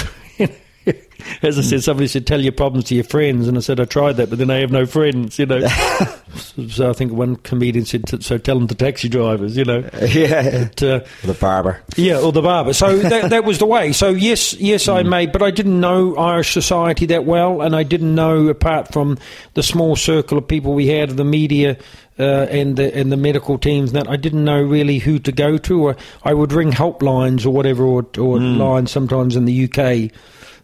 As 1.42 1.58
I 1.58 1.62
said, 1.62 1.84
somebody 1.84 2.08
said, 2.08 2.26
"Tell 2.28 2.42
your 2.42 2.52
problems 2.52 2.86
to 2.86 2.96
your 2.96 3.04
friends," 3.04 3.48
and 3.48 3.58
I 3.58 3.62
said, 3.62 3.80
"I 3.80 3.86
tried 3.86 4.18
that, 4.18 4.30
but 4.30 4.40
then 4.40 4.50
I 4.50 4.58
have 4.60 4.72
no 4.72 4.86
friends." 4.86 5.38
You 5.40 5.46
know. 5.46 5.68
so 6.70 6.90
I 6.90 6.94
think 6.94 7.12
one 7.12 7.36
comedian 7.38 7.86
said, 7.86 8.24
"So 8.24 8.38
tell 8.38 8.58
them 8.58 8.68
to 8.68 8.76
taxi 8.76 9.10
drivers." 9.10 9.56
You 9.58 9.66
know. 9.66 9.80
yeah, 10.08 10.66
But, 10.66 10.84
uh, 10.84 11.00
the 11.24 11.34
barber. 11.40 11.82
yeah, 11.96 12.20
or 12.20 12.32
the 12.32 12.42
barber. 12.42 12.74
So 12.74 12.98
that, 12.98 13.30
that 13.30 13.44
was 13.46 13.60
the 13.60 13.66
way. 13.66 13.94
So 13.94 14.10
yes, 14.10 14.54
yes, 14.54 14.88
I 14.88 15.04
made, 15.04 15.32
but 15.32 15.42
I 15.42 15.52
didn't 15.52 15.80
know 15.80 16.16
Irish 16.16 16.52
society 16.52 17.06
that 17.08 17.26
well, 17.26 17.62
and 17.62 17.76
I 17.76 17.84
didn't 17.84 18.14
know 18.16 18.48
apart 18.48 18.92
from 18.92 19.18
the 19.54 19.64
small 19.64 19.96
circle 19.96 20.38
of 20.38 20.48
people 20.48 20.74
we 20.74 20.88
had, 20.88 21.12
the 21.12 21.26
media. 21.26 21.78
Uh, 22.20 22.46
and 22.52 22.76
the 22.78 22.96
and 22.96 23.12
the 23.12 23.18
medical 23.18 23.58
teams 23.58 23.94
that 23.94 24.08
I 24.08 24.18
didn't 24.18 24.46
know 24.46 24.62
really 24.62 25.00
who 25.00 25.18
to 25.18 25.32
go 25.32 25.58
to. 25.58 25.88
Or 25.88 25.98
I 26.24 26.36
would 26.36 26.54
ring 26.54 26.72
helplines 26.72 27.44
or 27.44 27.50
whatever, 27.50 27.84
or, 27.84 28.06
or 28.20 28.40
lines. 28.40 28.92
Sometimes 28.92 29.36
in 29.36 29.46
the 29.46 29.64
UK, 29.64 30.12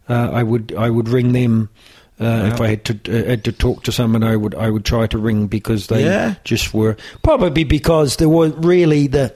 uh, 0.09 0.29
I 0.33 0.43
would 0.43 0.73
I 0.77 0.89
would 0.89 1.07
ring 1.09 1.31
them 1.33 1.69
uh, 2.19 2.51
if 2.53 2.59
I 2.61 2.67
had 2.69 2.85
to 2.85 2.93
uh, 3.25 3.29
had 3.29 3.43
to 3.45 3.51
talk 3.51 3.83
to 3.83 3.91
someone. 3.91 4.23
I 4.23 4.35
would 4.35 4.55
I 4.55 4.69
would 4.69 4.83
try 4.85 5.07
to 5.07 5.17
ring 5.17 5.47
because 5.47 5.87
they 5.87 6.03
Yeah. 6.03 6.35
just 6.43 6.73
were 6.73 6.97
probably 7.23 7.63
because 7.63 8.17
there 8.17 8.29
weren't 8.29 8.57
really 8.65 9.07
the 9.07 9.33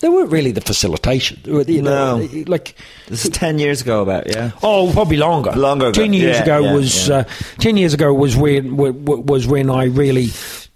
they 0.00 0.08
weren't 0.08 0.30
really 0.32 0.50
the 0.52 0.60
facilitation. 0.62 1.38
You 1.44 1.82
know, 1.82 2.18
No. 2.18 2.44
like 2.46 2.74
This 3.08 3.24
is 3.24 3.30
ten 3.32 3.58
years 3.58 3.82
ago, 3.82 4.00
about 4.02 4.28
yeah. 4.28 4.52
oh, 4.62 4.90
probably 4.92 5.16
longer. 5.18 5.52
Longer 5.52 5.88
ago. 5.88 6.02
Ten 6.02 6.12
years 6.14 6.36
Yeah, 6.36 6.42
ago 6.44 6.58
yeah, 6.60 6.72
was 6.74 7.08
yeah. 7.08 7.16
Uh, 7.16 7.24
ten 7.58 7.76
years 7.76 7.92
ago 7.94 8.14
was 8.14 8.36
when 8.36 8.76
wa- 8.76 8.90
wa- 8.90 9.16
was 9.16 9.46
when 9.46 9.68
I 9.68 9.84
really 9.84 10.30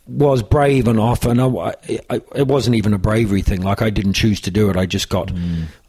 was 0.06 0.42
brave 0.42 0.86
enough, 0.86 1.24
and 1.24 1.40
I, 1.40 1.46
I, 2.10 2.20
it 2.34 2.46
wasn't 2.46 2.76
even 2.76 2.92
a 2.92 2.98
bravery 2.98 3.40
thing. 3.40 3.62
Like 3.62 3.80
I 3.80 3.88
didn't 3.88 4.12
choose 4.12 4.38
to 4.42 4.50
do 4.50 4.68
it. 4.68 4.76
I 4.76 4.84
just 4.84 5.08
got. 5.08 5.30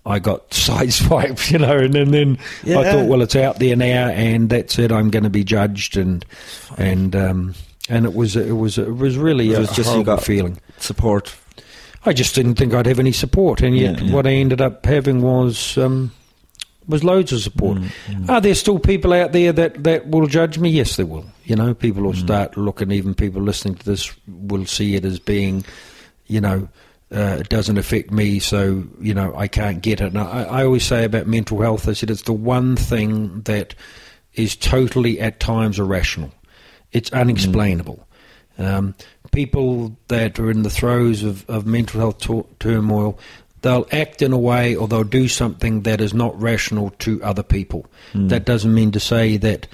I 0.05 0.19
got 0.19 0.49
sideswiped, 0.51 1.51
you 1.51 1.57
know, 1.59 1.77
and 1.77 1.93
then, 1.93 2.11
then 2.11 2.37
I 2.77 2.83
thought, 2.91 3.07
well, 3.07 3.21
it's 3.21 3.35
out 3.35 3.59
there 3.59 3.75
now, 3.75 4.09
and 4.09 4.49
that's 4.49 4.77
it. 4.77 4.91
I'm 4.91 5.09
going 5.09 5.23
to 5.23 5.29
be 5.29 5.43
judged, 5.43 5.97
and 5.97 6.23
and 6.77 7.15
um, 7.15 7.55
and 7.89 8.05
it 8.05 8.13
was 8.13 8.35
it 8.35 8.53
was 8.55 8.77
it 8.77 8.95
was 8.95 9.17
really 9.17 9.51
It 9.51 9.55
a 9.55 9.59
was 9.61 9.69
just 9.69 9.79
you 9.79 9.83
horrible 9.95 10.15
got 10.17 10.23
feeling. 10.23 10.59
support. 10.77 11.33
I 12.05 12.13
just 12.13 12.35
didn't 12.35 12.55
think 12.55 12.73
I'd 12.73 12.85
have 12.85 12.99
any 12.99 13.11
support, 13.11 13.61
and 13.61 13.75
yet 13.75 13.97
Yeah, 13.99 14.05
yeah. 14.05 14.13
what 14.13 14.27
I 14.27 14.31
ended 14.33 14.61
up 14.61 14.85
having 14.85 15.21
was 15.23 15.75
um, 15.77 16.11
was 16.87 17.03
loads 17.03 17.31
of 17.33 17.41
support. 17.41 17.79
Mm, 17.79 18.29
Are 18.29 18.39
there 18.41 18.53
still 18.53 18.77
people 18.77 19.11
out 19.11 19.31
there 19.31 19.51
that, 19.53 19.83
that 19.85 20.05
will 20.07 20.27
judge 20.27 20.59
me? 20.59 20.69
Yes, 20.69 20.97
there 20.97 21.07
will. 21.07 21.25
You 21.45 21.55
know, 21.55 21.73
people 21.73 22.03
Mm. 22.03 22.05
will 22.05 22.13
start 22.13 22.57
looking. 22.57 22.91
Even 22.91 23.15
people 23.15 23.41
listening 23.41 23.73
to 23.75 23.85
this 23.85 24.13
will 24.27 24.67
see 24.67 24.93
it 24.93 25.03
as 25.03 25.17
being, 25.17 25.65
you 26.27 26.39
know, 26.41 26.69
uh, 27.13 27.37
it 27.39 27.49
doesn't 27.49 27.77
affect 27.77 28.11
me, 28.11 28.39
so 28.39 28.83
you 28.99 29.13
know 29.13 29.35
I 29.35 29.47
can't 29.47 29.81
get 29.81 30.01
it. 30.01 30.07
And 30.07 30.17
I, 30.17 30.43
I 30.43 30.65
always 30.65 30.83
say 30.83 31.03
about 31.03 31.27
mental 31.27 31.61
health, 31.61 31.87
I 31.87 31.93
said 31.93 32.09
it's 32.09 32.23
the 32.23 32.33
one 32.33 32.75
thing 32.75 33.41
that 33.41 33.75
is 34.33 34.55
totally 34.55 35.19
at 35.19 35.39
times 35.39 35.79
irrational. 35.79 36.31
It's 36.91 37.11
unexplainable. 37.11 38.07
Um, 38.57 38.95
people 39.31 39.97
that 40.07 40.39
are 40.39 40.49
in 40.49 40.63
the 40.63 40.69
throes 40.69 41.23
of, 41.23 41.47
of 41.49 41.65
mental 41.65 41.99
health 41.99 42.19
tur- 42.19 42.45
turmoil, 42.59 43.19
they'll 43.61 43.87
act 43.91 44.21
in 44.21 44.31
a 44.31 44.37
way 44.37 44.75
or 44.75 44.87
they'll 44.87 45.03
do 45.03 45.27
something 45.27 45.81
that 45.81 45.99
is 45.99 46.13
not 46.13 46.39
rational 46.41 46.91
to 46.99 47.21
other 47.21 47.43
people. 47.43 47.85
That 48.29 48.45
doesn't 48.45 48.73
mean 48.73 48.91
to 48.91 48.99
say 48.99 49.37
that 49.37 49.67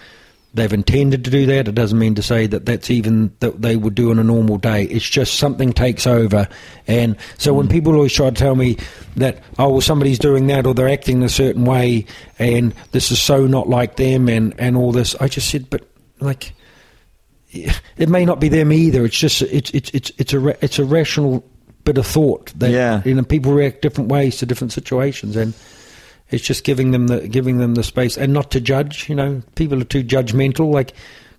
they've 0.53 0.73
intended 0.73 1.23
to 1.25 1.31
do 1.31 1.45
that. 1.45 1.67
It 1.67 1.75
doesn't 1.75 1.97
mean 1.97 2.15
to 2.15 2.21
say 2.21 2.47
that 2.47 2.65
that's 2.65 2.89
even 2.89 3.33
that 3.39 3.61
they 3.61 3.75
would 3.75 3.95
do 3.95 4.11
on 4.11 4.19
a 4.19 4.23
normal 4.23 4.57
day. 4.57 4.83
It's 4.83 5.09
just 5.09 5.35
something 5.35 5.71
takes 5.73 6.05
over. 6.05 6.47
And 6.87 7.15
so 7.37 7.53
when 7.53 7.67
mm. 7.67 7.71
people 7.71 7.93
always 7.95 8.13
try 8.13 8.29
to 8.29 8.35
tell 8.35 8.55
me 8.55 8.77
that, 9.15 9.41
oh, 9.59 9.69
well, 9.69 9.81
somebody's 9.81 10.19
doing 10.19 10.47
that 10.47 10.65
or 10.67 10.73
they're 10.73 10.89
acting 10.89 11.23
a 11.23 11.29
certain 11.29 11.65
way 11.65 12.05
and 12.37 12.73
this 12.91 13.11
is 13.11 13.21
so 13.21 13.47
not 13.47 13.69
like 13.69 13.95
them 13.95 14.27
and, 14.27 14.53
and 14.59 14.75
all 14.75 14.91
this, 14.91 15.15
I 15.15 15.27
just 15.27 15.49
said, 15.49 15.69
but 15.69 15.87
like, 16.19 16.53
it 17.53 18.09
may 18.09 18.25
not 18.25 18.39
be 18.39 18.49
them 18.49 18.71
either. 18.71 19.03
It's 19.05 19.17
just 19.17 19.41
it's 19.41 19.71
it's 19.71 19.89
it's 19.91 20.11
it's 20.17 20.33
a 20.33 20.63
it's 20.63 20.79
a 20.79 20.85
rational 20.85 21.43
bit 21.83 21.97
of 21.97 22.07
thought 22.07 22.53
that 22.59 22.71
Yeah. 22.71 23.01
you 23.03 23.13
know 23.13 23.23
people 23.23 23.53
react 23.53 23.81
different 23.81 24.09
ways 24.09 24.37
to 24.37 24.45
different 24.45 24.71
situations, 24.71 25.35
and 25.35 25.53
it's 26.31 26.43
just 26.43 26.63
giving 26.63 26.91
them 26.91 27.07
the 27.07 27.27
giving 27.27 27.57
them 27.57 27.75
the 27.75 27.83
space 27.83 28.17
and 28.17 28.33
not 28.33 28.51
to 28.51 28.61
judge. 28.61 29.09
You 29.09 29.15
know, 29.15 29.41
people 29.55 29.81
are 29.81 29.85
too 29.85 30.03
judgmental. 30.03 30.71
Like, 30.71 30.93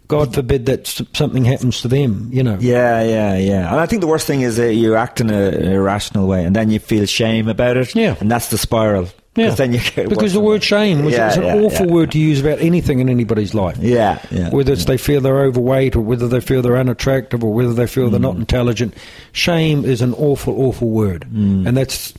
God 0.08 0.34
forbid 0.34 0.66
that 0.66 0.86
something 1.14 1.44
happens 1.44 1.80
to 1.82 1.88
them. 1.88 2.28
You 2.32 2.42
know. 2.42 2.58
Yeah, 2.60 3.02
yeah, 3.02 3.36
yeah. 3.36 3.70
And 3.70 3.80
I 3.80 3.86
think 3.86 4.00
the 4.02 4.06
worst 4.06 4.26
thing 4.26 4.42
is 4.42 4.56
that 4.56 4.74
you 4.74 4.94
act 4.94 5.20
in 5.20 5.30
a, 5.30 5.48
an 5.48 5.68
irrational 5.72 6.26
way, 6.28 6.44
and 6.44 6.54
then 6.54 6.70
you 6.70 6.78
feel 6.78 7.06
shame 7.06 7.48
about 7.48 7.76
it. 7.76 7.94
Yeah. 7.94 8.16
and 8.20 8.30
that's 8.30 8.48
the 8.50 8.58
spiral. 8.58 9.08
Yeah. 9.34 9.48
then 9.54 9.72
you 9.72 9.80
because 9.94 10.34
the 10.34 10.40
word 10.40 10.62
shame 10.62 11.06
was 11.06 11.14
Yeah, 11.14 11.28
it's 11.28 11.38
an 11.38 11.44
yeah, 11.44 11.54
awful 11.54 11.86
yeah. 11.86 11.92
word 11.94 12.10
to 12.12 12.18
use 12.18 12.38
about 12.38 12.58
anything 12.60 12.98
in 12.98 13.08
anybody's 13.08 13.54
life. 13.54 13.78
Yeah, 13.78 14.20
yeah. 14.30 14.50
whether 14.50 14.74
it's 14.74 14.84
they 14.84 14.98
feel 14.98 15.22
they're 15.22 15.40
overweight 15.44 15.96
or 15.96 16.02
whether 16.02 16.28
they 16.28 16.42
feel 16.42 16.60
they're 16.60 16.76
unattractive 16.76 17.42
or 17.42 17.50
whether 17.54 17.72
they 17.72 17.86
feel 17.86 18.10
they're 18.10 18.20
Mm. 18.20 18.24
not 18.24 18.36
intelligent. 18.36 18.92
Shame 19.32 19.86
is 19.86 20.02
an 20.02 20.12
awful, 20.14 20.60
awful 20.60 20.90
word, 20.90 21.24
Mm. 21.34 21.66
and 21.66 21.74
that's 21.78 22.12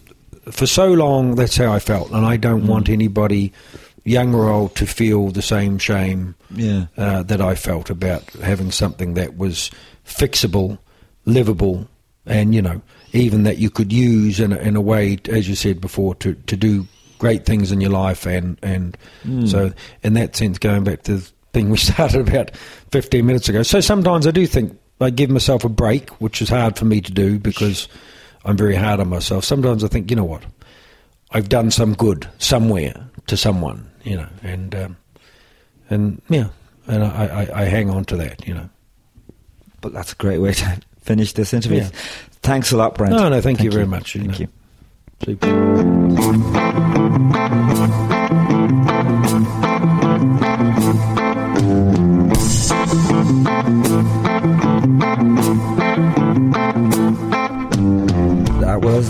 for 0.52 0.66
so 0.68 0.94
long. 0.94 1.36
That's 1.36 1.58
how 1.58 1.72
I 1.72 1.80
felt, 1.80 2.12
and 2.12 2.26
I 2.26 2.38
Mm. 2.38 2.42
don't 2.42 2.68
want 2.68 2.90
anybody, 2.90 3.52
young 4.04 4.34
or 4.36 4.50
old, 4.50 4.76
to 4.76 4.86
feel 4.86 5.30
the 5.30 5.42
same 5.42 5.78
shame 5.78 6.36
Yeah. 6.56 6.86
uh, 6.98 7.24
that 7.24 7.42
I 7.42 7.56
felt 7.56 7.90
about 7.90 8.24
having 8.42 8.72
something 8.72 9.14
that 9.16 9.38
was 9.38 9.72
fixable, 10.06 10.78
livable, 11.26 11.88
and 12.26 12.54
you 12.54 12.62
know, 12.62 12.82
even 13.14 13.44
that 13.44 13.58
you 13.58 13.70
could 13.70 13.92
use 13.94 14.40
in 14.40 14.54
a, 14.54 14.58
in 14.58 14.76
a 14.76 14.82
way, 14.82 15.18
as 15.30 15.48
you 15.48 15.56
said 15.56 15.80
before, 15.82 16.16
to 16.16 16.34
to 16.48 16.56
do 16.58 16.88
great 17.20 17.46
things 17.46 17.72
in 17.72 17.80
your 17.82 17.92
life, 17.92 18.26
and 18.26 18.58
and 18.62 18.98
so 19.46 19.72
in 20.04 20.14
that 20.16 20.36
sense, 20.36 20.58
going 20.58 20.84
back 20.84 21.04
to 21.04 21.18
the 21.18 21.30
thing 21.54 21.70
we 21.70 21.78
started 21.92 22.28
about 22.28 22.52
fifteen 22.92 23.26
minutes 23.26 23.48
ago. 23.50 23.64
So 23.64 23.80
sometimes 23.80 24.28
I 24.28 24.32
do 24.32 24.46
think 24.48 24.78
I 25.00 25.10
give 25.10 25.30
myself 25.30 25.64
a 25.64 25.70
break, 25.70 26.10
which 26.22 26.42
is 26.42 26.50
hard 26.50 26.78
for 26.78 26.86
me 26.86 27.00
to 27.02 27.12
do 27.12 27.40
because 27.40 27.88
I'm 28.46 28.58
very 28.58 28.76
hard 28.76 29.00
on 29.00 29.10
myself. 29.10 29.46
Sometimes 29.46 29.84
I 29.84 29.88
think, 29.88 30.10
you 30.10 30.16
know 30.16 30.24
what, 30.24 30.44
I've 31.32 31.50
done 31.50 31.72
some 31.72 31.94
good 31.94 32.28
somewhere 32.38 32.94
to 33.28 33.38
someone, 33.38 33.90
you 34.04 34.18
know, 34.18 34.28
and 34.44 34.76
um, 34.76 34.98
and 35.90 36.22
yeah, 36.30 36.50
and 36.88 37.04
I, 37.04 37.48
I, 37.52 37.62
I 37.62 37.66
hang 37.66 37.90
on 37.90 38.06
to 38.06 38.18
that, 38.18 38.48
you 38.48 38.54
know. 38.54 38.70
But 39.82 39.94
that's 39.94 40.14
a 40.14 40.16
great 40.16 40.40
way 40.40 40.54
to 40.54 40.82
finish 41.02 41.34
this 41.34 41.54
interview. 41.54 41.80
Yeah. 41.80 41.90
Thanks 42.42 42.72
a 42.72 42.78
lot, 42.78 42.96
Brent. 42.96 43.14
No, 43.14 43.30
no, 43.30 43.42
thank 43.42 43.62
you 43.64 43.72
very 43.72 43.88
much, 43.88 44.16
you 44.16 44.22
Thank 44.22 44.40
know. 44.40 44.48
you. 44.48 44.50
Super. 45.26 45.74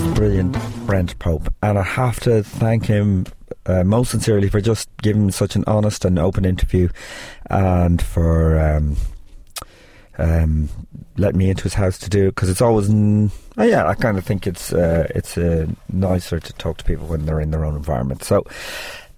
Was 0.00 0.14
brilliant, 0.14 0.56
Brent 0.86 1.16
Pope, 1.20 1.52
and 1.62 1.78
I 1.78 1.82
have 1.82 2.18
to 2.20 2.42
thank 2.42 2.86
him 2.86 3.26
uh, 3.66 3.84
most 3.84 4.10
sincerely 4.10 4.48
for 4.48 4.60
just 4.60 4.88
giving 5.02 5.30
such 5.30 5.54
an 5.54 5.62
honest 5.68 6.04
and 6.04 6.18
open 6.18 6.44
interview, 6.44 6.88
and 7.48 8.02
for 8.02 8.58
um, 8.58 8.96
um, 10.18 10.68
letting 11.16 11.38
me 11.38 11.48
into 11.48 11.62
his 11.62 11.74
house 11.74 11.96
to 11.98 12.10
do 12.10 12.26
because 12.30 12.50
it's 12.50 12.60
always. 12.60 12.90
N- 12.90 13.30
oh 13.56 13.62
yeah, 13.62 13.86
I 13.86 13.94
kind 13.94 14.18
of 14.18 14.24
think 14.24 14.48
it's 14.48 14.72
uh, 14.72 15.06
it's 15.14 15.38
uh, 15.38 15.66
nicer 15.92 16.40
to 16.40 16.52
talk 16.54 16.78
to 16.78 16.84
people 16.84 17.06
when 17.06 17.24
they're 17.26 17.40
in 17.40 17.52
their 17.52 17.64
own 17.64 17.76
environment. 17.76 18.24
So 18.24 18.44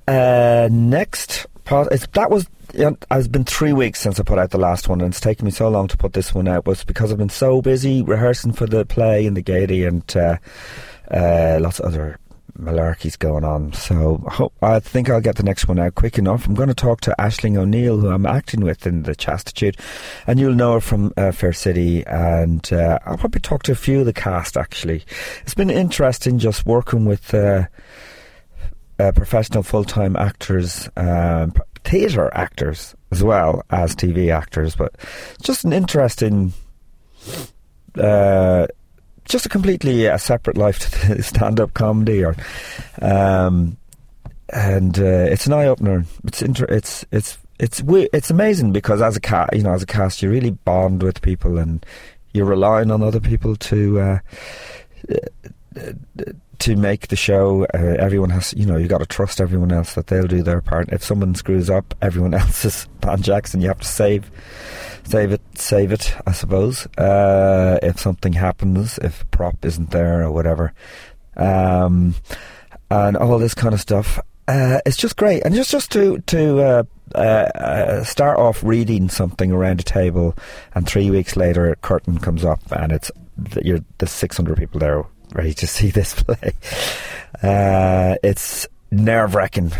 uh, 0.09 0.69
next 0.70 1.47
that 1.67 2.31
was. 2.31 2.49
You 2.75 2.91
know, 2.91 2.97
it's 3.13 3.29
been 3.29 3.45
three 3.45 3.73
weeks 3.73 4.01
since 4.01 4.19
I 4.21 4.23
put 4.23 4.39
out 4.39 4.51
the 4.51 4.59
last 4.59 4.89
one, 4.89 5.01
and 5.01 5.11
it's 5.11 5.21
taken 5.21 5.45
me 5.45 5.51
so 5.51 5.69
long 5.69 5.89
to 5.89 5.97
put 5.97 6.13
this 6.13 6.35
one 6.35 6.49
out. 6.49 6.67
Was 6.67 6.85
because 6.85 7.13
I've 7.13 7.19
been 7.19 7.29
so 7.29 7.63
busy 7.63 8.03
rehearsing 8.03 8.53
for 8.53 8.67
the 8.67 8.85
play 8.85 9.25
in 9.25 9.35
the 9.35 9.43
Gaiety 9.43 9.85
and 9.85 10.17
uh, 10.17 10.37
uh, 11.11 11.59
lots 11.61 11.79
of 11.79 11.87
other 11.87 12.19
malarkeys 12.59 13.19
going 13.19 13.45
on. 13.45 13.73
So 13.73 14.23
I 14.27 14.35
hope, 14.35 14.53
I 14.63 14.81
think 14.81 15.09
I'll 15.09 15.21
get 15.21 15.37
the 15.37 15.43
next 15.43 15.69
one 15.69 15.79
out 15.79 15.95
quick 15.95 16.19
enough. 16.19 16.47
I'm 16.47 16.55
going 16.55 16.69
to 16.69 16.75
talk 16.75 17.01
to 17.03 17.15
Aisling 17.19 17.57
O'Neill, 17.57 17.99
who 17.99 18.11
I'm 18.11 18.27
acting 18.27 18.61
with 18.61 18.87
in 18.87 19.05
the 19.05 19.15
Chastitute, 19.15 19.77
and 20.27 20.41
you'll 20.41 20.55
know 20.55 20.75
her 20.75 20.81
from 20.81 21.13
uh, 21.17 21.33
Fair 21.33 21.53
City. 21.53 22.05
And 22.07 22.71
uh, 22.73 22.99
I'll 23.07 23.19
probably 23.19 23.41
talk 23.41 23.63
to 23.65 23.73
a 23.73 23.77
few 23.77 24.01
of 24.01 24.07
the 24.07 24.13
cast. 24.13 24.57
Actually, 24.57 25.05
it's 25.43 25.55
been 25.55 25.71
interesting 25.71 26.39
just 26.39 26.67
working 26.67 27.05
with. 27.05 27.33
Uh, 27.33 27.67
uh, 28.98 29.12
professional 29.12 29.62
full-time 29.62 30.16
actors, 30.16 30.89
um, 30.97 31.52
theatre 31.85 32.31
actors 32.35 32.94
as 33.10 33.23
well 33.23 33.62
as 33.70 33.94
TV 33.94 34.35
actors, 34.35 34.74
but 34.74 34.94
just 35.43 35.64
an 35.64 35.73
interesting, 35.73 36.52
uh, 37.97 38.66
just 39.24 39.47
a 39.47 39.48
completely 39.48 40.09
uh, 40.09 40.16
separate 40.16 40.56
life 40.56 40.78
to 40.78 41.23
stand-up 41.23 41.74
comedy, 41.74 42.24
or 42.24 42.35
um, 43.01 43.77
and 44.51 44.98
uh, 44.98 45.02
it's 45.31 45.47
an 45.47 45.52
eye-opener. 45.52 46.05
It's 46.24 46.43
inter- 46.43 46.66
it's 46.66 47.05
it's 47.12 47.39
it's 47.59 47.82
it's 47.86 48.31
amazing 48.31 48.73
because 48.73 49.02
as 49.02 49.16
a 49.16 49.20
cast, 49.20 49.55
you 49.55 49.62
know, 49.62 49.73
as 49.73 49.82
a 49.82 49.86
cast, 49.86 50.23
you 50.23 50.31
really 50.31 50.51
bond 50.51 51.02
with 51.02 51.23
people 51.23 51.59
and 51.59 51.85
you're 52.32 52.47
relying 52.47 52.90
on 52.90 53.02
other 53.02 53.20
people 53.20 53.56
to. 53.56 54.20
To 56.61 56.77
make 56.77 57.09
the 57.09 57.16
show. 57.16 57.66
Uh, 57.74 57.97
everyone 57.99 58.31
has, 58.31 58.55
you 58.57 58.66
know, 58.66 58.77
you've 58.77 58.89
got 58.89 58.99
to 58.99 59.07
trust 59.07 59.41
everyone 59.41 59.73
else 59.73 59.95
that 59.95 60.07
they'll 60.09 60.27
do 60.27 60.43
their 60.43 60.61
part. 60.61 60.89
If 60.91 61.05
someone 61.05 61.35
screws 61.35 61.70
up, 61.70 61.95
everyone 62.03 62.35
else 62.41 62.65
is 62.65 62.89
Pan 63.01 63.23
Jackson. 63.23 63.61
You 63.61 63.69
have 63.69 63.81
to 63.81 63.87
save, 63.87 64.31
save 65.05 65.33
it, 65.33 65.43
save 65.55 65.93
it. 65.93 66.16
I 66.27 66.33
suppose. 66.33 66.87
Uh, 66.99 67.78
if 67.83 68.01
something 68.01 68.33
happens, 68.33 68.99
if 68.99 69.31
prop 69.31 69.65
isn't 69.65 69.91
there 69.91 70.23
or 70.23 70.33
whatever, 70.33 70.73
um, 71.37 72.15
and 72.91 73.16
all 73.16 73.39
this 73.39 73.55
kind 73.55 73.74
of 73.74 73.81
stuff. 73.81 74.19
Uh, 74.49 74.81
it's 74.87 74.97
just 74.97 75.16
great, 75.16 75.43
and 75.45 75.55
just 75.55 75.70
just 75.70 75.91
to 75.93 76.19
to 76.27 76.61
uh, 76.61 77.19
uh, 77.19 78.05
start 78.05 78.39
off 78.39 78.62
reading 78.62 79.09
something 79.09 79.53
around 79.53 79.81
a 79.81 79.85
table, 79.85 80.35
and 80.74 80.87
three 80.87 81.11
weeks 81.11 81.37
later, 81.37 81.70
a 81.70 81.77
curtain 81.77 82.19
comes 82.19 82.45
up, 82.45 82.61
and 82.70 82.93
it's 82.93 83.11
you're 83.62 83.81
the 83.99 84.07
600 84.07 84.57
people 84.57 84.81
there 84.81 85.05
ready 85.32 85.55
to 85.55 85.66
see 85.66 85.90
this 85.90 86.15
play. 86.23 86.53
Uh, 87.43 88.16
it's 88.23 88.66
nerve 88.90 89.35
wracking 89.35 89.73